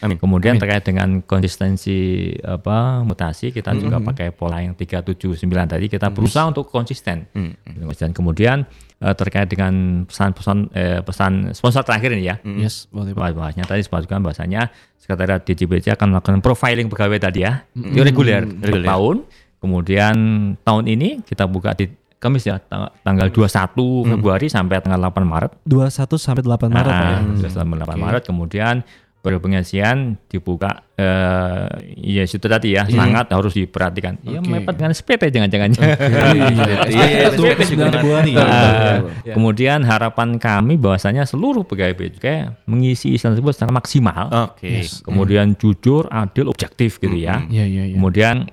Amin. 0.00 0.16
kemudian 0.16 0.54
terkait 0.56 0.82
dengan 0.82 1.20
konsistensi 1.20 1.98
apa 2.40 3.02
mutasi 3.02 3.50
kita 3.50 3.74
juga 3.74 3.98
pakai 4.00 4.30
pola 4.30 4.58
yang 4.58 4.74
379 4.74 5.38
tadi 5.66 5.86
kita 5.86 6.08
berusaha 6.08 6.46
untuk 6.46 6.66
konsisten 6.66 7.26
dan 7.98 8.10
kemudian 8.10 8.62
eh, 8.98 9.12
terkait 9.12 9.44
dengan 9.44 9.72
pesan-pesan 10.04 10.58
eh, 10.70 11.00
pesan 11.00 11.32
sponsor 11.52 11.82
terakhir 11.82 12.12
ini 12.12 12.24
ya? 12.24 12.36
Yes, 12.42 12.88
boleh 12.88 13.10
Pak. 13.10 13.20
Bahas- 13.20 13.36
bahasnya 13.36 13.64
tadi 13.64 13.80
sebutkan 13.80 14.20
bahasanya 14.20 14.68
sekretariat 14.96 15.40
DJBC 15.40 15.92
akan 15.92 16.12
melakukan 16.12 16.40
profiling 16.40 16.86
pegawai 16.86 17.18
tadi 17.18 17.42
ya? 17.42 17.64
Itu 17.72 18.00
reguler 18.00 18.42
Reguler. 18.42 18.84
tahun 18.84 19.16
kemudian 19.58 20.16
tahun 20.58 20.84
ini 20.86 21.20
kita 21.22 21.44
buka 21.44 21.72
di 21.72 21.88
Kamis 22.16 22.44
ya 22.44 22.56
tang- 22.58 22.88
tanggal 23.02 23.28
21 23.28 23.76
Februari 24.08 24.48
sampai 24.48 24.80
tanggal 24.80 24.96
8 25.04 25.20
Maret. 25.22 25.52
21 25.62 26.16
sampai 26.16 26.42
8 26.42 26.72
Maret 26.72 26.88
Pak 26.88 27.04
ya. 27.04 27.20
21 27.44 27.52
sampai 27.52 27.76
8 27.76 27.96
Maret. 27.98 28.22
Kemudian 28.24 28.74
baru 29.26 29.42
pengisian 29.42 30.22
dibuka 30.30 30.86
eh 30.94 31.66
ya 31.98 32.22
itu 32.22 32.46
tadi 32.46 32.78
ya 32.78 32.86
sangat 32.86 33.26
harus 33.34 33.58
diperhatikan. 33.58 34.22
Ya 34.22 34.38
mepet 34.38 34.78
dengan 34.78 34.94
SPT 34.94 35.34
jangan-jangan 35.34 35.74
Iya, 36.94 37.34
Itu 37.34 37.42
29 37.42 37.90
Februari. 37.90 38.38
Ah, 38.38 39.02
Kemudian 39.26 39.82
harapan 39.82 40.38
kami 40.38 40.78
bahwasanya 40.78 41.26
seluruh 41.26 41.66
pegawai 41.66 41.98
cukai 42.14 42.54
mengisi 42.70 43.18
isi 43.18 43.26
tersebut 43.26 43.50
secara 43.50 43.74
maksimal. 43.74 44.30
Oke. 44.54 44.86
Kemudian 45.02 45.58
jujur, 45.58 46.06
adil, 46.06 46.46
objektif 46.46 47.02
gitu 47.02 47.18
ya. 47.18 47.42
Iya, 47.50 47.66
iya, 47.66 47.82
iya. 47.90 47.94
Kemudian 47.98 48.46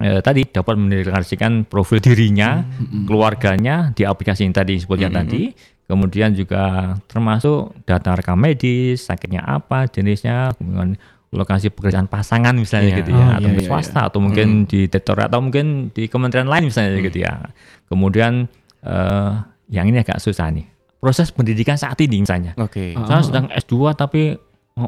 eh, 0.00 0.20
tadi 0.24 0.48
dapat 0.48 0.74
mendeklarasikan 0.80 1.68
profil 1.68 2.00
dirinya, 2.00 2.64
keluarganya 3.04 3.92
di 3.92 4.08
aplikasi 4.08 4.48
yang 4.48 4.56
tadi 4.56 4.80
disebutkan 4.80 5.12
tadi. 5.12 5.52
Kemudian 5.88 6.36
juga 6.36 6.62
termasuk 7.08 7.72
data 7.82 8.12
rekam 8.12 8.36
medis, 8.36 9.08
sakitnya 9.08 9.40
apa, 9.40 9.88
jenisnya, 9.88 10.52
kemudian 10.52 11.00
lokasi 11.28 11.68
pekerjaan 11.68 12.04
pasangan 12.04 12.52
misalnya 12.52 12.92
Iya. 12.92 12.98
gitu 13.00 13.10
ya, 13.10 13.20
Oh, 13.20 13.30
atau 13.34 13.48
mungkin 13.48 13.64
iya, 13.64 13.68
swasta 13.68 14.00
atau 14.04 14.18
mungkin 14.20 14.46
di 14.64 14.84
direktorat 14.84 15.28
atau 15.28 15.40
mungkin 15.40 15.66
di 15.90 16.04
kementerian 16.06 16.44
lain 16.44 16.68
misalnya 16.68 17.00
gitu 17.00 17.18
ya. 17.18 17.40
Kemudian 17.86 18.48
eh, 18.78 19.30
yang 19.68 19.84
ini 19.84 19.98
agak 19.98 20.16
susah 20.18 20.48
nih. 20.48 20.68
Proses 20.98 21.28
pendidikan 21.28 21.74
saat 21.74 21.96
ini 21.98 22.20
misalnya. 22.20 22.52
Oke. 22.56 22.92
Saya 23.04 23.20
sedang 23.20 23.48
S2 23.48 23.74
tapi 23.94 24.36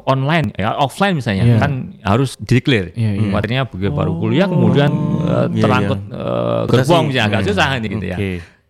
online 0.07 0.55
ya 0.55 0.77
offline 0.77 1.17
misalnya 1.17 1.45
Iya. 1.45 1.57
kan 1.59 1.73
harus 2.01 2.39
declare. 2.39 2.95
Iya, 2.95 3.17
iya. 3.17 3.27
Materinya 3.27 3.65
begitu 3.67 3.91
baru 3.91 4.15
kuliah 4.17 4.47
kemudian 4.47 4.91
eh, 5.23 5.47
Iya, 5.51 5.63
terangkut 5.65 6.01
iya. 6.03 6.15
eh, 6.15 6.61
Proses 6.69 6.87
gerbong 6.87 7.05
misalnya 7.09 7.25
agak 7.27 7.41
Iya. 7.41 7.49
susah 7.49 7.69
ini 7.75 7.87
gitu 7.89 8.07
ya. 8.07 8.17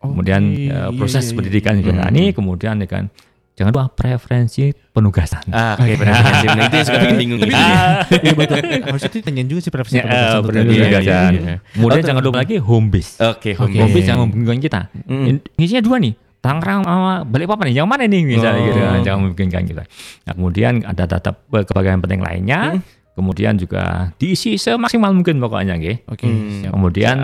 Oke. 0.01 0.09
Kemudian 0.11 0.43
Oke, 0.43 0.61
eh, 0.63 0.67
iya, 0.67 0.79
proses 0.91 1.25
iya, 1.25 1.35
pendidikan 1.35 1.75
juga 1.77 2.09
ini 2.09 2.33
kemudian 2.33 2.75
ya 2.77 2.89
kan 2.89 3.05
jangan 3.53 3.71
lupa 3.71 3.85
preferensi 3.91 4.63
penugasan. 4.91 5.45
Ah, 5.51 5.77
Oke, 5.77 5.93
preferensi. 5.95 6.47
Nah, 6.49 6.65
itu 6.65 6.75
yang 6.75 6.87
suka 6.87 6.99
bikin 6.99 7.17
bingung 7.19 7.39
ini. 7.39 7.53
Iya 8.25 8.33
betul. 8.33 8.57
Harusnya 8.81 9.11
ditanyain 9.13 9.47
juga 9.47 9.61
sih 9.61 9.69
preferensi 9.69 9.99
Ya, 9.99 10.05
penugasan 10.05 10.33
eh, 10.33 10.41
penugasan. 10.41 10.73
iya, 10.73 11.29
iya. 11.31 11.57
Kemudian 11.71 12.01
Oh, 12.01 12.07
jangan 12.09 12.23
lupa 12.23 12.39
lagi 12.41 12.57
home 12.57 12.89
base. 12.89 13.13
Oke, 13.21 13.51
home 13.55 13.69
Oke. 13.69 13.77
Home 13.79 13.93
base. 13.93 14.07
yang 14.07 14.19
membingungkan 14.19 14.59
kita. 14.59 14.81
In- 15.07 15.45
Isinya 15.55 15.83
dua 15.83 15.97
nih. 15.99 16.13
Tangerang 16.41 16.81
sama 16.83 17.13
Balikpapan 17.23 17.69
nih, 17.69 17.77
yang 17.77 17.85
mana 17.85 18.09
nih 18.09 18.23
misalnya 18.25 18.61
gitu, 18.65 18.81
Oh. 18.81 18.97
jangan 19.05 19.19
membingungkan 19.23 19.61
kita. 19.63 19.83
Nah, 20.25 20.33
kemudian 20.33 20.73
ada 20.83 21.05
data 21.05 21.31
pe- 21.31 21.69
kebagian 21.69 22.01
penting 22.01 22.17
lainnya, 22.19 22.81
kemudian 23.13 23.53
juga 23.55 24.09
diisi 24.17 24.57
semaksimal 24.57 25.13
mungkin 25.13 25.37
pokoknya, 25.37 25.77
nggih. 25.77 26.09
Oke. 26.09 26.25
Hmm. 26.25 26.65
siap. 26.65 26.73
Kemudian 26.73 27.17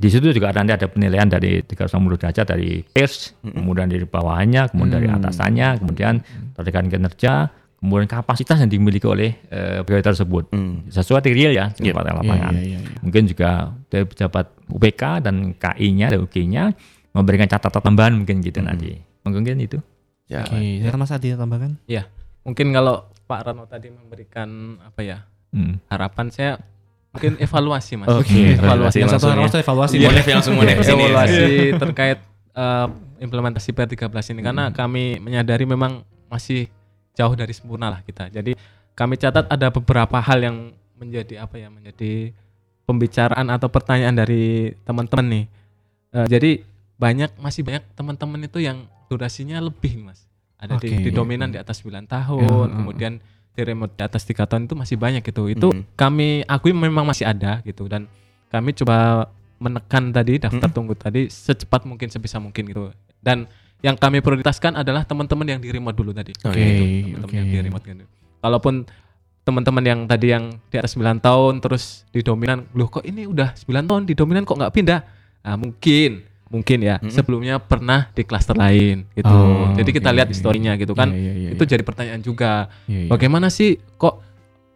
di 0.00 0.08
situ 0.08 0.32
juga 0.32 0.48
nanti 0.56 0.72
ada 0.72 0.88
penilaian 0.88 1.28
dari 1.28 1.60
360 1.60 2.16
derajat 2.16 2.46
dari 2.48 2.80
peers, 2.80 3.36
kemudian 3.44 3.84
dari 3.84 4.08
bawahnya, 4.08 4.72
kemudian 4.72 4.96
dari 4.96 5.08
atasannya, 5.12 5.76
kemudian 5.84 6.24
terkait 6.56 6.88
kinerja, 6.88 7.52
kemudian 7.76 8.08
kapasitas 8.08 8.64
yang 8.64 8.72
dimiliki 8.72 9.04
oleh 9.04 9.36
eh, 9.52 9.84
pegawai 9.84 10.16
tersebut. 10.16 10.56
Hmm. 10.56 10.88
Sesuai 10.88 11.20
real 11.28 11.52
ya, 11.52 11.68
Iya. 11.76 11.92
tempat 11.92 12.04
Iya, 12.08 12.12
lapangan. 12.16 12.52
iya, 12.56 12.62
iya, 12.64 12.78
iya. 12.80 12.96
Mungkin 13.04 13.22
juga 13.28 13.50
dari 13.92 14.04
pejabat 14.08 14.46
UPK 14.72 15.02
dan 15.20 15.52
KI-nya 15.52 16.06
dan 16.08 16.18
UK-nya 16.24 16.64
memberikan 17.12 17.44
catatan 17.44 17.82
tambahan 17.84 18.16
mungkin 18.16 18.40
gitu 18.40 18.64
nanti. 18.64 18.96
Mungkin 19.20 19.44
itu. 19.60 19.76
Ya. 20.32 20.48
Oke, 20.48 20.56
silakan 20.80 21.00
Mas 21.04 21.12
Adi 21.12 21.36
tambahkan. 21.36 21.76
Ya, 21.84 22.08
mungkin 22.40 22.72
kalau 22.72 23.04
Pak 23.28 23.40
Rano 23.44 23.68
tadi 23.68 23.92
memberikan 23.92 24.80
apa 24.80 25.04
ya 25.04 25.18
Hmm. 25.50 25.82
harapan 25.90 26.30
saya 26.30 26.62
mungkin 27.10 27.32
evaluasi 27.42 27.92
mas. 27.98 28.08
Oke, 28.08 28.54
evaluasi 28.54 29.02
Yang 29.02 29.18
satu 29.18 29.26
harus 29.30 29.50
ya. 29.52 29.60
evaluasi. 29.62 29.94
Monef 29.98 30.26
langsung 30.26 30.54
monef 30.54 30.76
sini. 30.78 30.86
ya. 30.86 31.10
evaluasi 31.10 31.42
terkait 31.76 32.18
eh, 32.54 32.86
implementasi 33.20 33.68
PR13 33.74 34.32
ini 34.32 34.40
karena 34.40 34.64
kami 34.70 35.18
menyadari 35.20 35.66
memang 35.66 36.06
masih 36.30 36.70
jauh 37.12 37.34
dari 37.34 37.50
sempurna 37.50 37.90
lah 37.90 38.00
kita. 38.06 38.30
Jadi 38.30 38.54
kami 38.94 39.18
catat 39.18 39.50
ada 39.50 39.68
beberapa 39.68 40.18
hal 40.22 40.38
yang 40.40 40.56
menjadi 40.96 41.42
apa 41.42 41.56
ya 41.58 41.68
menjadi 41.72 42.30
pembicaraan 42.86 43.46
atau 43.50 43.68
pertanyaan 43.70 44.14
dari 44.14 44.74
teman-teman 44.86 45.26
nih. 45.26 45.44
Eh, 46.14 46.26
jadi 46.26 46.50
banyak 47.00 47.38
masih 47.40 47.64
banyak 47.64 47.84
teman-teman 47.96 48.44
itu 48.44 48.60
yang 48.60 48.86
durasinya 49.08 49.58
lebih 49.58 49.98
mas. 50.04 50.26
Ada 50.60 50.76
di, 50.76 50.92
Oke. 50.92 51.08
di 51.08 51.10
dominan 51.10 51.48
di 51.48 51.56
atas 51.56 51.80
9 51.80 52.04
tahun, 52.04 52.44
Ya, 52.44 52.52
ya, 52.52 52.76
kemudian 52.76 53.12
di 53.50 53.62
remote 53.62 53.92
di 53.94 54.02
atas 54.02 54.22
tiga 54.22 54.44
tahun 54.44 54.64
itu 54.64 54.74
masih 54.74 54.96
banyak 54.96 55.22
gitu. 55.22 55.46
Itu 55.46 55.68
Hmm. 55.70 55.84
kami 55.94 56.42
akui 56.44 56.70
memang 56.70 57.04
masih 57.04 57.26
ada 57.26 57.60
gitu 57.62 57.86
dan 57.86 58.06
kami 58.48 58.74
coba 58.74 59.28
menekan 59.56 60.10
tadi 60.10 60.40
daftar 60.40 60.68
Hmm. 60.68 60.76
tunggu 60.76 60.94
tadi 60.94 61.28
secepat 61.28 61.84
mungkin 61.84 62.08
sebisa 62.08 62.40
mungkin 62.40 62.64
gitu. 62.64 62.90
Dan 63.20 63.44
yang 63.80 63.96
kami 63.96 64.20
prioritaskan 64.20 64.76
adalah 64.76 65.04
teman-teman 65.04 65.46
yang 65.46 65.60
di 65.60 65.68
remote 65.68 65.96
dulu 65.96 66.12
tadi. 66.12 66.32
Oke, 66.44 66.56
Gitu, 66.56 66.84
teman-teman 67.16 67.36
yang 67.36 67.46
oke. 67.46 67.52
di 67.52 67.60
remote 67.60 67.84
gitu. 67.84 68.04
Kalaupun 68.40 68.74
teman-teman 69.40 69.84
yang 69.84 70.00
tadi 70.04 70.26
yang 70.30 70.44
di 70.68 70.76
atas 70.76 70.96
9 70.96 71.18
tahun 71.18 71.60
terus 71.60 72.04
di 72.08 72.20
dominan, 72.20 72.68
loh 72.72 72.88
kok 72.88 73.04
ini 73.04 73.24
udah 73.24 73.52
9 73.56 73.84
tahun 73.84 74.02
di 74.04 74.14
dominan 74.14 74.44
kok 74.44 74.56
nggak 74.56 74.72
pindah? 74.72 75.00
Nah, 75.40 75.56
mungkin 75.56 76.24
mungkin 76.50 76.82
ya 76.82 76.98
sebelumnya 77.06 77.62
pernah 77.62 78.10
di 78.10 78.26
klaster 78.26 78.58
lain 78.58 79.06
gitu. 79.14 79.30
Oh, 79.30 79.70
Jadi 79.72 79.90
kita 79.94 80.10
oke, 80.10 80.16
lihat 80.18 80.28
oke. 80.28 80.34
historinya 80.34 80.72
gitu 80.74 80.92
kan. 80.92 81.14
Iya, 81.14 81.16
iya, 81.16 81.32
iya, 81.32 81.48
Itu 81.54 81.62
iya. 81.62 81.70
jadi 81.70 81.82
pertanyaan 81.86 82.20
juga. 82.20 82.66
Iya, 82.84 83.06
iya. 83.06 83.08
Bagaimana 83.08 83.46
sih 83.48 83.78
kok 83.94 84.18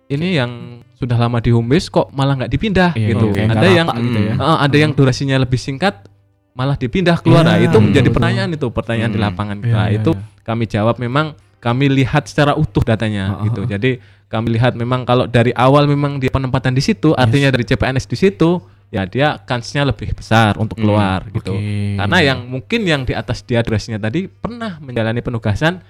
ini 0.07 0.39
yang 0.39 0.51
sudah 0.95 1.19
lama 1.19 1.43
di 1.43 1.51
home 1.51 1.67
base 1.67 1.91
kok 1.91 2.15
malah 2.15 2.39
nggak 2.39 2.53
dipindah 2.53 2.95
Iya, 2.95 3.09
gitu. 3.11 3.27
oke, 3.29 3.43
Ada 3.43 3.67
yang 3.67 3.89
gitu 3.91 4.21
ya. 4.23 4.35
eh, 4.39 4.59
ada 4.63 4.77
yang 4.77 4.93
durasinya 4.95 5.37
lebih 5.37 5.59
singkat 5.59 6.07
malah 6.55 6.79
dipindah 6.79 7.19
keluar. 7.19 7.43
Nah, 7.43 7.59
Iya, 7.59 7.67
itu 7.67 7.79
menjadi 7.83 8.07
betul, 8.07 8.17
pertanyaan 8.17 8.51
itu, 8.55 8.67
pertanyaan 8.71 9.11
di 9.11 9.19
Hmm. 9.19 9.27
lapangan. 9.27 9.57
Iya, 9.59 9.75
Nah, 9.75 9.87
iya, 9.91 9.99
itu 9.99 10.11
iya. 10.15 10.23
kami 10.47 10.65
jawab 10.71 10.97
memang 11.03 11.27
kami 11.59 11.91
lihat 11.91 12.31
secara 12.31 12.55
utuh 12.55 12.85
datanya 12.85 13.35
Ah, 13.35 13.43
gitu. 13.43 13.67
Jadi 13.67 13.99
kami 14.31 14.55
lihat 14.55 14.77
memang 14.77 15.03
kalau 15.03 15.27
dari 15.27 15.51
awal 15.51 15.89
memang 15.89 16.23
dia 16.23 16.31
penempatan 16.31 16.71
di 16.71 16.85
situ, 16.85 17.11
artinya 17.17 17.51
dari 17.51 17.65
CPNS 17.65 18.07
di 18.07 18.15
situ, 18.15 18.63
ya 18.89 19.03
dia 19.05 19.41
kansnya 19.43 19.85
lebih 19.85 20.13
besar 20.13 20.55
untuk 20.57 20.79
keluar 20.79 21.25
gitu. 21.31 21.55
oke. 21.55 21.99
Karena 21.99 22.19
yang 22.21 22.39
mungkin 22.47 22.81
yang 22.85 23.03
di 23.03 23.13
atas 23.13 23.43
dia 23.43 23.61
durasinya 23.61 23.99
tadi 23.99 24.27
pernah 24.27 24.79
menjalani 24.79 25.21
penugasan 25.21 25.81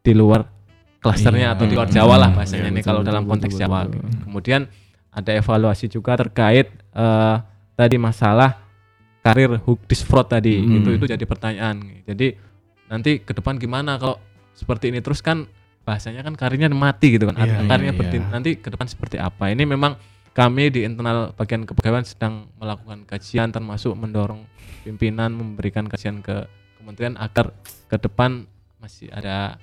di 0.00 0.12
luar 0.12 0.46
klasternya 0.98 1.52
Iya. 1.52 1.56
atau 1.56 1.64
di 1.66 1.74
luar 1.78 1.88
Jawa 1.88 2.14
lah 2.18 2.30
bahasanya 2.34 2.66
Iya, 2.66 2.70
ini 2.70 2.80
betul, 2.82 2.88
kalau 2.90 3.00
betul, 3.00 3.10
dalam 3.14 3.24
konteks 3.24 3.52
betul, 3.54 3.62
Jawa. 3.62 3.78
betul. 3.80 3.92
gitu. 3.94 4.06
Kemudian 4.26 4.60
ada 5.08 5.30
evaluasi 5.32 5.86
juga 5.86 6.12
terkait 6.16 6.66
eh, 6.74 7.36
tadi 7.74 7.96
masalah 7.96 8.58
karir 9.22 9.60
hukdis 9.62 10.02
fraud 10.02 10.26
tadi 10.26 10.58
Hmm. 10.58 10.82
itu 10.82 10.90
itu 10.94 11.04
jadi 11.06 11.24
pertanyaan. 11.24 12.02
Jadi 12.02 12.34
nanti 12.88 13.20
ke 13.20 13.30
depan 13.30 13.54
gimana 13.56 13.98
kalau 13.98 14.18
seperti 14.52 14.90
ini 14.90 14.98
terus 14.98 15.22
kan 15.22 15.46
bahasanya 15.86 16.20
kan 16.20 16.34
karirnya 16.34 16.66
mati 16.68 17.14
gitu 17.14 17.30
kan. 17.30 17.38
Iya, 17.38 17.64
karirnya 17.64 17.94
iya, 17.94 18.10
iya. 18.10 18.26
nanti 18.28 18.50
ke 18.58 18.68
depan 18.68 18.90
seperti 18.90 19.16
apa? 19.16 19.48
Ini 19.48 19.62
memang 19.64 19.94
kami 20.32 20.70
di 20.70 20.80
internal 20.82 21.32
bagian 21.32 21.64
kepegawaian 21.64 22.06
sedang 22.06 22.46
melakukan 22.56 23.02
kajian 23.04 23.50
termasuk 23.50 23.92
mendorong 23.92 24.44
pimpinan 24.82 25.34
memberikan 25.34 25.84
kajian 25.84 26.20
ke 26.20 26.46
kementerian 26.78 27.18
agar 27.18 27.50
ke 27.86 27.96
depan 27.98 28.46
masih 28.78 29.10
ada 29.10 29.58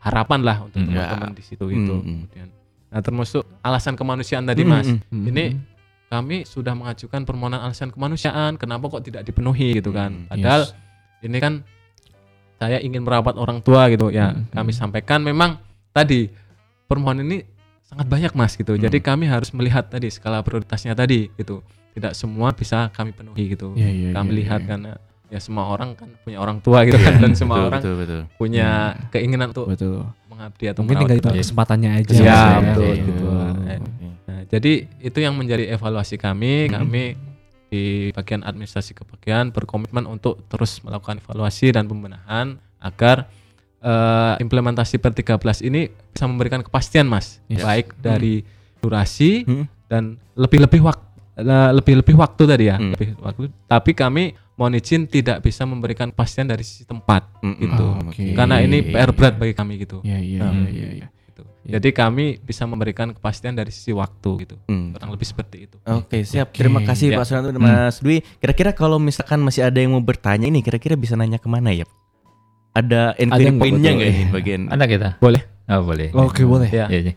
harapan 0.00 0.40
lah 0.40 0.56
untuk 0.64 0.80
Hmm. 0.80 0.92
teman-teman 0.92 1.32
di 1.32 1.42
situ 1.42 1.64
itu. 1.68 1.94
Hmm. 1.94 2.24
Kemudian, 2.24 2.48
nah 2.88 3.00
termasuk 3.00 3.42
alasan 3.60 3.96
kemanusiaan 3.96 4.44
tadi 4.44 4.62
Hmm, 4.62 4.70
mas, 4.70 4.88
hmm, 4.88 5.24
ini 5.28 5.44
kami 6.06 6.42
sudah 6.44 6.74
mengajukan 6.74 7.22
permohonan 7.22 7.62
alasan 7.62 7.88
kemanusiaan, 7.88 8.56
kenapa 8.56 8.88
kok 8.88 9.04
tidak 9.04 9.22
dipenuhi 9.22 9.78
gitu 9.78 9.90
kan? 9.90 10.24
Hmm, 10.24 10.28
Padahal 10.28 10.62
ini 11.20 11.36
kan 11.38 11.52
saya 12.56 12.76
ingin 12.78 13.00
merawat 13.00 13.36
orang 13.36 13.60
tua 13.60 13.88
gitu 13.88 14.08
ya. 14.08 14.32
Hmm, 14.32 14.48
Kami 14.52 14.72
sampaikan 14.72 15.24
memang 15.24 15.56
tadi 15.90 16.28
permohonan 16.84 17.24
ini 17.24 17.38
sangat 17.90 18.06
banyak 18.06 18.32
mas 18.38 18.54
gitu. 18.54 18.78
Hmm. 18.78 18.82
Jadi 18.86 19.02
kami 19.02 19.26
harus 19.26 19.50
melihat 19.50 19.90
tadi 19.90 20.06
skala 20.14 20.46
prioritasnya 20.46 20.94
tadi 20.94 21.26
gitu. 21.34 21.66
Tidak 21.90 22.14
semua 22.14 22.54
bisa 22.54 22.86
kami 22.94 23.10
penuhi 23.10 23.50
gitu. 23.58 23.74
Iya, 23.74 23.90
iya, 23.90 24.08
kami 24.14 24.30
iya, 24.30 24.38
lihat 24.46 24.60
iya. 24.62 24.68
karena 24.70 24.92
ya 25.30 25.38
semua 25.42 25.66
orang 25.66 25.98
kan 25.98 26.10
punya 26.22 26.38
orang 26.38 26.62
tua 26.62 26.86
gitu 26.86 26.98
kan 26.98 27.18
dan 27.18 27.34
semua 27.34 27.58
Betul, 27.58 27.66
orang 27.70 27.80
betul, 27.82 27.94
betul. 27.98 28.20
punya 28.38 28.68
keinginan 29.14 29.50
untuk 29.50 29.66
Betul. 29.70 30.06
mengabdi 30.26 30.64
atau 30.70 30.82
Mungkin 30.82 30.96
tinggal 31.06 31.18
orang. 31.18 31.34
kesempatannya 31.42 31.90
aja. 31.98 32.14
Ya, 32.14 32.22
ya. 32.22 32.42
betul, 32.62 32.86
Iya. 32.94 33.02
gitu. 33.10 33.26
Nah, 34.30 34.40
jadi 34.46 34.72
itu 35.02 35.18
yang 35.18 35.34
menjadi 35.34 35.74
evaluasi 35.74 36.14
kami. 36.14 36.70
Hmm. 36.70 36.86
Kami 36.86 37.02
di 37.70 38.10
bagian 38.10 38.42
administrasi 38.42 38.98
kebagian 38.98 39.54
berkomitmen 39.54 40.06
untuk 40.06 40.42
terus 40.50 40.82
melakukan 40.82 41.22
evaluasi 41.22 41.70
dan 41.70 41.86
pembenahan 41.86 42.58
agar 42.82 43.30
eh, 43.80 44.34
implementasi 44.38 44.96
per 44.96 45.10
13 45.10 45.36
ini 45.62 45.84
bisa 45.88 46.24
memberikan 46.24 46.60
kepastian, 46.60 47.04
Mas. 47.04 47.40
Yes. 47.46 47.60
Baik 47.60 47.96
dari 47.96 48.44
durasi 48.78 49.44
Hmm. 49.44 49.64
dan 49.86 50.02
lebih-lebih 50.34 50.80
waktu 50.80 51.04
lebih-lebih 51.72 52.14
waktu 52.14 52.42
tadi 52.44 52.64
ya, 52.68 52.76
Hmm. 52.76 52.92
lebih 52.92 53.16
waktu. 53.16 53.48
Tapi 53.64 53.90
kami 53.92 54.24
mohon 54.54 54.76
izin 54.76 55.08
tidak 55.08 55.40
bisa 55.40 55.64
memberikan 55.64 56.12
kepastian 56.12 56.44
dari 56.44 56.60
sisi 56.60 56.84
tempat 56.84 57.24
Hmm, 57.40 57.56
gitu. 57.56 57.86
Ah, 57.86 58.04
oke. 58.04 58.24
Karena 58.36 58.60
ini 58.60 58.84
PR 58.84 59.08
berat 59.08 59.40
bagi 59.40 59.56
kami 59.56 59.80
gitu. 59.80 60.04
Iya, 60.04 60.20
iya, 60.20 60.38
Nah, 60.38 60.52
iya, 60.52 60.68
iya, 60.68 60.88
iya. 61.00 61.06
gitu. 61.24 61.42
Jadi 61.64 61.88
kami 61.90 62.36
bisa 62.38 62.68
memberikan 62.68 63.16
kepastian 63.16 63.56
dari 63.56 63.72
sisi 63.72 63.88
waktu 63.90 64.30
gitu. 64.38 64.56
Hmm. 64.68 64.92
Kurang 64.92 65.10
lebih 65.10 65.24
seperti 65.24 65.56
itu. 65.64 65.76
Oke 65.80 66.20
siap. 66.22 66.52
Terima 66.52 66.84
kasih 66.84 67.08
Ya. 67.08 67.16
Pak 67.16 67.24
Suranto 67.24 67.48
dan 67.48 67.56
Mas 67.56 67.96
Dwi. 67.98 68.20
Kira-kira 68.36 68.76
kalau 68.76 69.00
misalkan 69.00 69.40
masih 69.40 69.64
ada 69.64 69.80
yang 69.80 69.96
mau 69.96 70.04
bertanya 70.04 70.44
ini, 70.44 70.60
kira-kira 70.60 70.92
bisa 70.92 71.16
nanya 71.16 71.40
ke 71.40 71.48
mana 71.48 71.72
ya? 71.72 71.88
Ada 72.70 73.18
yang 73.18 73.58
point-nya 73.58 73.90
nggak 73.92 74.08
ini 74.08 74.20
iya. 74.20 74.28
bagian? 74.30 74.60
Ada 74.66 74.84
kita? 74.86 75.08
Boleh. 75.18 75.42
Oh, 75.66 75.82
boleh. 75.82 76.08
Oke, 76.12 76.42
boleh. 76.42 76.66
Ya. 76.66 76.86
Iya, 76.86 76.98
iya. 77.00 77.14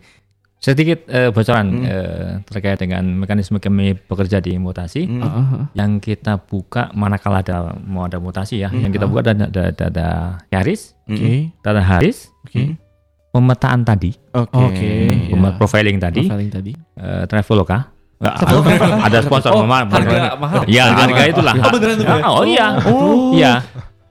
Sedikit 0.56 1.04
eh, 1.06 1.28
bocoran 1.28 1.66
Hmm. 1.68 1.84
eh, 1.84 2.30
terkait 2.42 2.78
dengan 2.78 3.04
mekanisme 3.14 3.58
kami 3.58 4.00
bekerja 4.00 4.38
di 4.38 4.56
mutasi. 4.56 5.04
Hmm. 5.04 5.20
Ah. 5.20 5.64
Yang 5.74 5.90
kita 6.16 6.40
buka 6.40 6.88
manakala 6.92 7.38
ada 7.38 7.76
mau 7.76 8.04
ada 8.04 8.16
mutasi 8.16 8.58
ya, 8.58 8.68
Hmm. 8.68 8.80
yang 8.80 8.90
kita 8.90 9.04
buka 9.04 9.20
ada 9.22 9.44
ada 9.44 9.62
ada, 9.68 9.84
ada 9.84 10.06
Yaris, 10.48 10.96
Hmm. 11.04 11.20
Oke. 11.20 11.32
ada 11.62 11.82
Haris, 11.84 12.32
Oke. 12.42 12.80
pemetaan 13.28 13.84
tadi, 13.84 14.16
Oke. 14.32 14.56
Oke. 14.56 14.90
pem- 15.28 15.36
Iya. 15.36 15.52
profiling 15.54 15.98
tadi, 15.98 16.22
Profiling 16.24 16.50
tadi. 16.50 16.72
eh, 16.96 17.24
Traveloka. 17.26 17.78
Ada, 18.24 19.20
sponsor 19.20 19.52
Oh, 19.52 19.62
memang. 19.62 19.84
harga 19.92 20.32
mahal. 20.40 20.64
Ya, 20.64 20.88
harga 20.88 21.22
itulah. 21.28 21.54
Oh, 21.60 21.68
beneran 21.68 21.96
tuh, 22.00 22.06
Ah, 22.08 22.30
Oh 22.32 22.44
iya. 22.46 22.66
Oh. 22.88 23.36
Iya. 23.36 23.52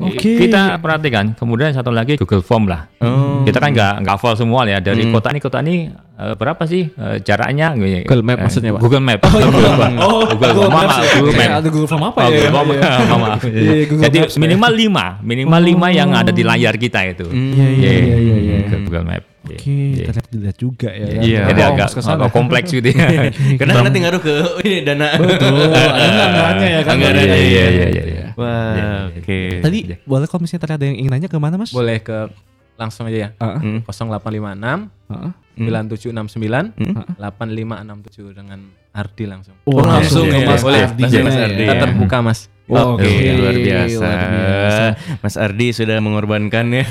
Oke. 0.06 0.32
Kita 0.38 0.76
perhatikan. 0.78 1.34
Kemudian 1.34 1.72
satu 1.72 1.90
lagi 1.90 2.16
Google 2.16 2.40
Form 2.40 2.66
lah. 2.66 2.92
Oh. 3.00 3.42
Kita 3.42 3.58
kan 3.58 3.72
nggak 3.72 3.94
nggak 4.02 4.14
hafal 4.14 4.34
semua 4.34 4.64
ya 4.64 4.78
dari 4.78 5.04
Hmm. 5.04 5.12
kota 5.12 5.30
ini 5.30 5.40
kota 5.40 5.60
ini 5.60 5.76
eh, 5.92 6.34
berapa 6.34 6.64
sih 6.64 6.88
eh, 6.88 7.18
jaraknya? 7.20 7.74
Google 7.74 8.22
Map 8.22 8.38
Eh, 8.38 8.44
maksudnya, 8.46 8.72
Pak? 8.72 8.82
Google 8.82 9.02
Map. 9.02 9.20
Oh, 9.24 10.24
Google 10.30 10.70
Map. 10.70 10.90
Google 11.12 11.34
Map. 11.34 11.50
Ada 11.58 11.68
Google 11.68 11.90
Form 11.90 12.04
apa 12.06 12.20
Oh, 12.20 12.24
ya? 12.24 12.38
Google 12.40 12.54
Form. 12.54 12.68
Iya, 12.70 12.80
iya. 12.80 13.16
Maaf. 13.24 13.42
Iya, 13.44 13.74
Google 13.86 14.04
Jadi 14.06 14.18
ya. 14.20 14.26
minimal 14.38 14.72
lima, 14.72 15.06
minimal 15.22 15.62
lima 15.62 15.88
yang 15.90 16.10
ada 16.12 16.30
di 16.30 16.42
layar 16.42 16.76
kita 16.76 17.00
itu. 17.04 17.28
Iya, 17.28 17.68
iya, 17.70 17.92
iya, 17.94 18.16
iya, 18.18 18.36
iya. 18.38 18.78
Google 18.80 19.04
Map. 19.04 19.33
Oke, 19.44 19.76
Iya. 19.94 20.06
ternyata 20.08 20.30
dilihat 20.30 20.58
juga 20.58 20.90
ya. 20.90 21.04
kan? 21.06 21.20
Iya. 21.20 21.42
Jadi 21.46 21.62
Oh, 21.62 21.70
agak, 21.70 21.88
ke 21.90 22.00
sana. 22.00 22.16
agak 22.16 22.32
kompleks 22.32 22.70
gitu 22.70 22.88
ya. 22.90 23.08
Karena 23.60 23.72
nanti 23.82 24.00
ngaruh 24.00 24.22
ke 24.22 24.34
ini 24.66 24.78
dana. 24.82 25.08
Betul, 25.16 25.68
ada 25.68 26.22
anggarannya 26.24 26.68
ya 26.70 26.80
kan? 26.82 26.92
Anggarannya, 26.94 27.26
Iya, 27.28 27.38
iya, 27.38 27.66
iya, 27.68 27.86
iya, 27.88 28.04
iya. 28.06 28.26
Wah, 28.34 29.12
oke. 29.12 29.40
Tadi 29.60 29.78
boleh 30.02 30.26
kalau 30.26 30.42
misalnya 30.42 30.62
tadi 30.64 30.74
ada 30.74 30.86
yang 30.88 30.98
ingin 30.98 31.12
nanya 31.12 31.28
ke 31.28 31.38
mana 31.38 31.56
mas? 31.56 31.70
Boleh 31.70 32.00
ke 32.00 32.32
langsung 32.74 33.06
aja 33.06 33.18
ya. 33.20 33.30
Ah, 33.38 33.60
Hmm. 33.60 33.84
0856 33.84 34.90
ah, 35.06 35.30
ah. 35.30 35.32
9769 35.54 36.74
Hmm. 36.74 36.94
8567 37.22 38.34
dengan 38.34 38.60
Ardi 38.92 39.26
langsung. 39.26 39.54
Oh, 39.66 39.82
langsung 39.82 40.26
ke 40.26 40.34
ya. 40.36 40.48
Mas 40.48 40.62
Boleh, 40.62 40.82
Ardi. 40.84 41.02
langsung 41.04 41.24
Mas 41.24 41.36
ya. 41.36 41.46
Ardi. 41.46 41.62
Kita 41.62 41.74
Iya. 41.74 41.82
terbuka 41.84 42.18
Mas. 42.22 42.40
Oke, 42.64 43.04
Oke, 43.04 43.36
luar 43.36 43.56
biasa. 43.56 44.00
luar 44.00 44.20
biasa. 44.24 44.84
Mas 45.20 45.36
Ardi 45.36 45.68
sudah 45.70 46.00
mengorbankan 46.00 46.66
ya. 46.72 46.88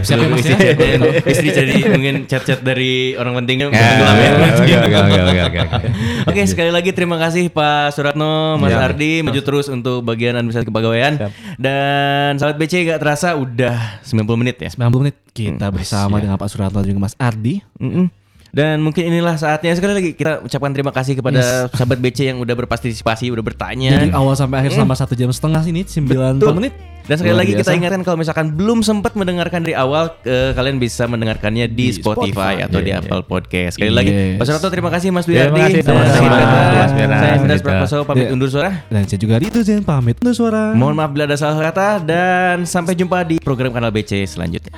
Seluruh 0.00 0.32
Mas, 0.32 0.42
istri, 0.42 0.72
ya. 0.72 0.96
istri 1.28 1.48
jadi 1.52 1.74
mungkin 1.86 2.14
chat-chat 2.24 2.64
dari 2.64 3.12
orang 3.14 3.36
pentingnya. 3.36 3.68
Ya, 3.68 4.00
ya. 4.64 5.64
Oke, 6.24 6.40
sekali 6.46 6.70
lagi 6.70 6.90
terima 6.90 7.16
kasih 7.16 7.48
Pak 7.48 7.92
Suratno, 7.92 8.56
Mas 8.56 8.70
Ya. 8.70 8.80
Ardi, 8.80 9.20
maju 9.20 9.40
terus 9.40 9.66
untuk 9.66 10.00
bagian 10.00 10.34
administrasi 10.34 10.64
kepegawaian. 10.64 11.18
Dan 11.56 12.38
sahabat 12.38 12.56
BC 12.56 12.86
gak 12.86 13.00
terasa 13.00 13.34
udah 13.34 14.00
90 14.00 14.24
menit 14.36 14.56
ya. 14.56 14.70
90 14.70 14.88
menit 15.00 15.16
kita 15.30 15.68
Hmm, 15.68 15.74
bersama 15.74 16.16
dengan 16.16 16.36
Pak 16.36 16.48
Suranto 16.48 16.78
dan 16.78 16.88
juga 16.88 17.02
Mas 17.02 17.16
Ardi. 17.16 17.60
Mm-mm. 17.76 18.08
Dan 18.50 18.80
mungkin 18.80 19.06
inilah 19.06 19.34
saatnya 19.34 19.72
sekali 19.72 19.94
lagi 19.94 20.10
kita 20.12 20.42
ucapkan 20.42 20.70
terima 20.70 20.90
kasih 20.90 21.14
kepada 21.14 21.38
sahabat 21.68 21.98
BC 21.98 22.18
yang 22.26 22.38
udah 22.38 22.54
berpartisipasi, 22.56 23.30
udah 23.30 23.42
bertanya. 23.42 23.94
Dari 23.96 24.10
awal 24.10 24.34
sampai 24.34 24.60
akhir 24.60 24.74
selama 24.74 24.94
satu 24.94 25.14
jam 25.14 25.30
setengah 25.30 25.62
sini 25.62 25.80
90 25.82 26.38
Betul. 26.38 26.54
menit. 26.54 26.74
Dan 27.00 27.16
sekali 27.16 27.32
Luar 27.32 27.42
lagi 27.42 27.52
kita 27.52 27.64
biasa. 27.64 27.78
ingatkan 27.80 28.00
kalau 28.02 28.18
misalkan 28.18 28.46
belum 28.52 28.78
sempat 28.80 29.12
mendengarkan 29.14 29.62
dari 29.62 29.74
awal, 29.74 30.14
eh, 30.22 30.52
kalian 30.52 30.78
bisa 30.78 31.06
mendengarkannya 31.06 31.66
di, 31.66 31.90
Di 31.90 31.96
Spotify, 31.96 32.30
Spotify. 32.54 32.54
atau 32.62 32.78
di 32.78 32.90
Iya, 32.90 33.02
Apple 33.02 33.22
Podcast. 33.24 33.72
Sekali 33.74 33.90
lagi, 33.90 34.10
Yes. 34.10 34.38
Pak 34.38 34.44
Suratno 34.46 34.68
terima 34.68 34.90
kasih 34.90 35.08
Mas 35.10 35.26
Dwi 35.26 35.34
Terima 35.34 35.58
kasih, 35.58 35.80
sama-sama. 35.80 36.06
saya- 36.06 36.30
Mas. 36.70 36.90
Saya 36.92 37.34
Kita- 37.40 37.64
Prakoso 37.64 37.96
pamit 38.04 38.22
Iya. 38.22 38.30
undur 38.30 38.48
suara. 38.48 38.70
Dan 38.86 39.02
saya 39.04 39.18
juga 39.18 39.34
Rito 39.38 39.58
Zen 39.60 39.82
pamit 39.82 40.18
undur 40.18 40.34
suara. 40.36 40.70
Mohon 40.70 40.94
maaf 40.96 41.10
bila 41.10 41.24
ada 41.24 41.34
salah 41.34 41.58
kata 41.60 41.98
dan 42.00 42.62
sampai 42.62 42.94
jumpa 42.94 43.22
di 43.22 43.36
program 43.38 43.70
Kanal 43.70 43.90
BC 43.90 44.22
selanjutnya. 44.28 44.70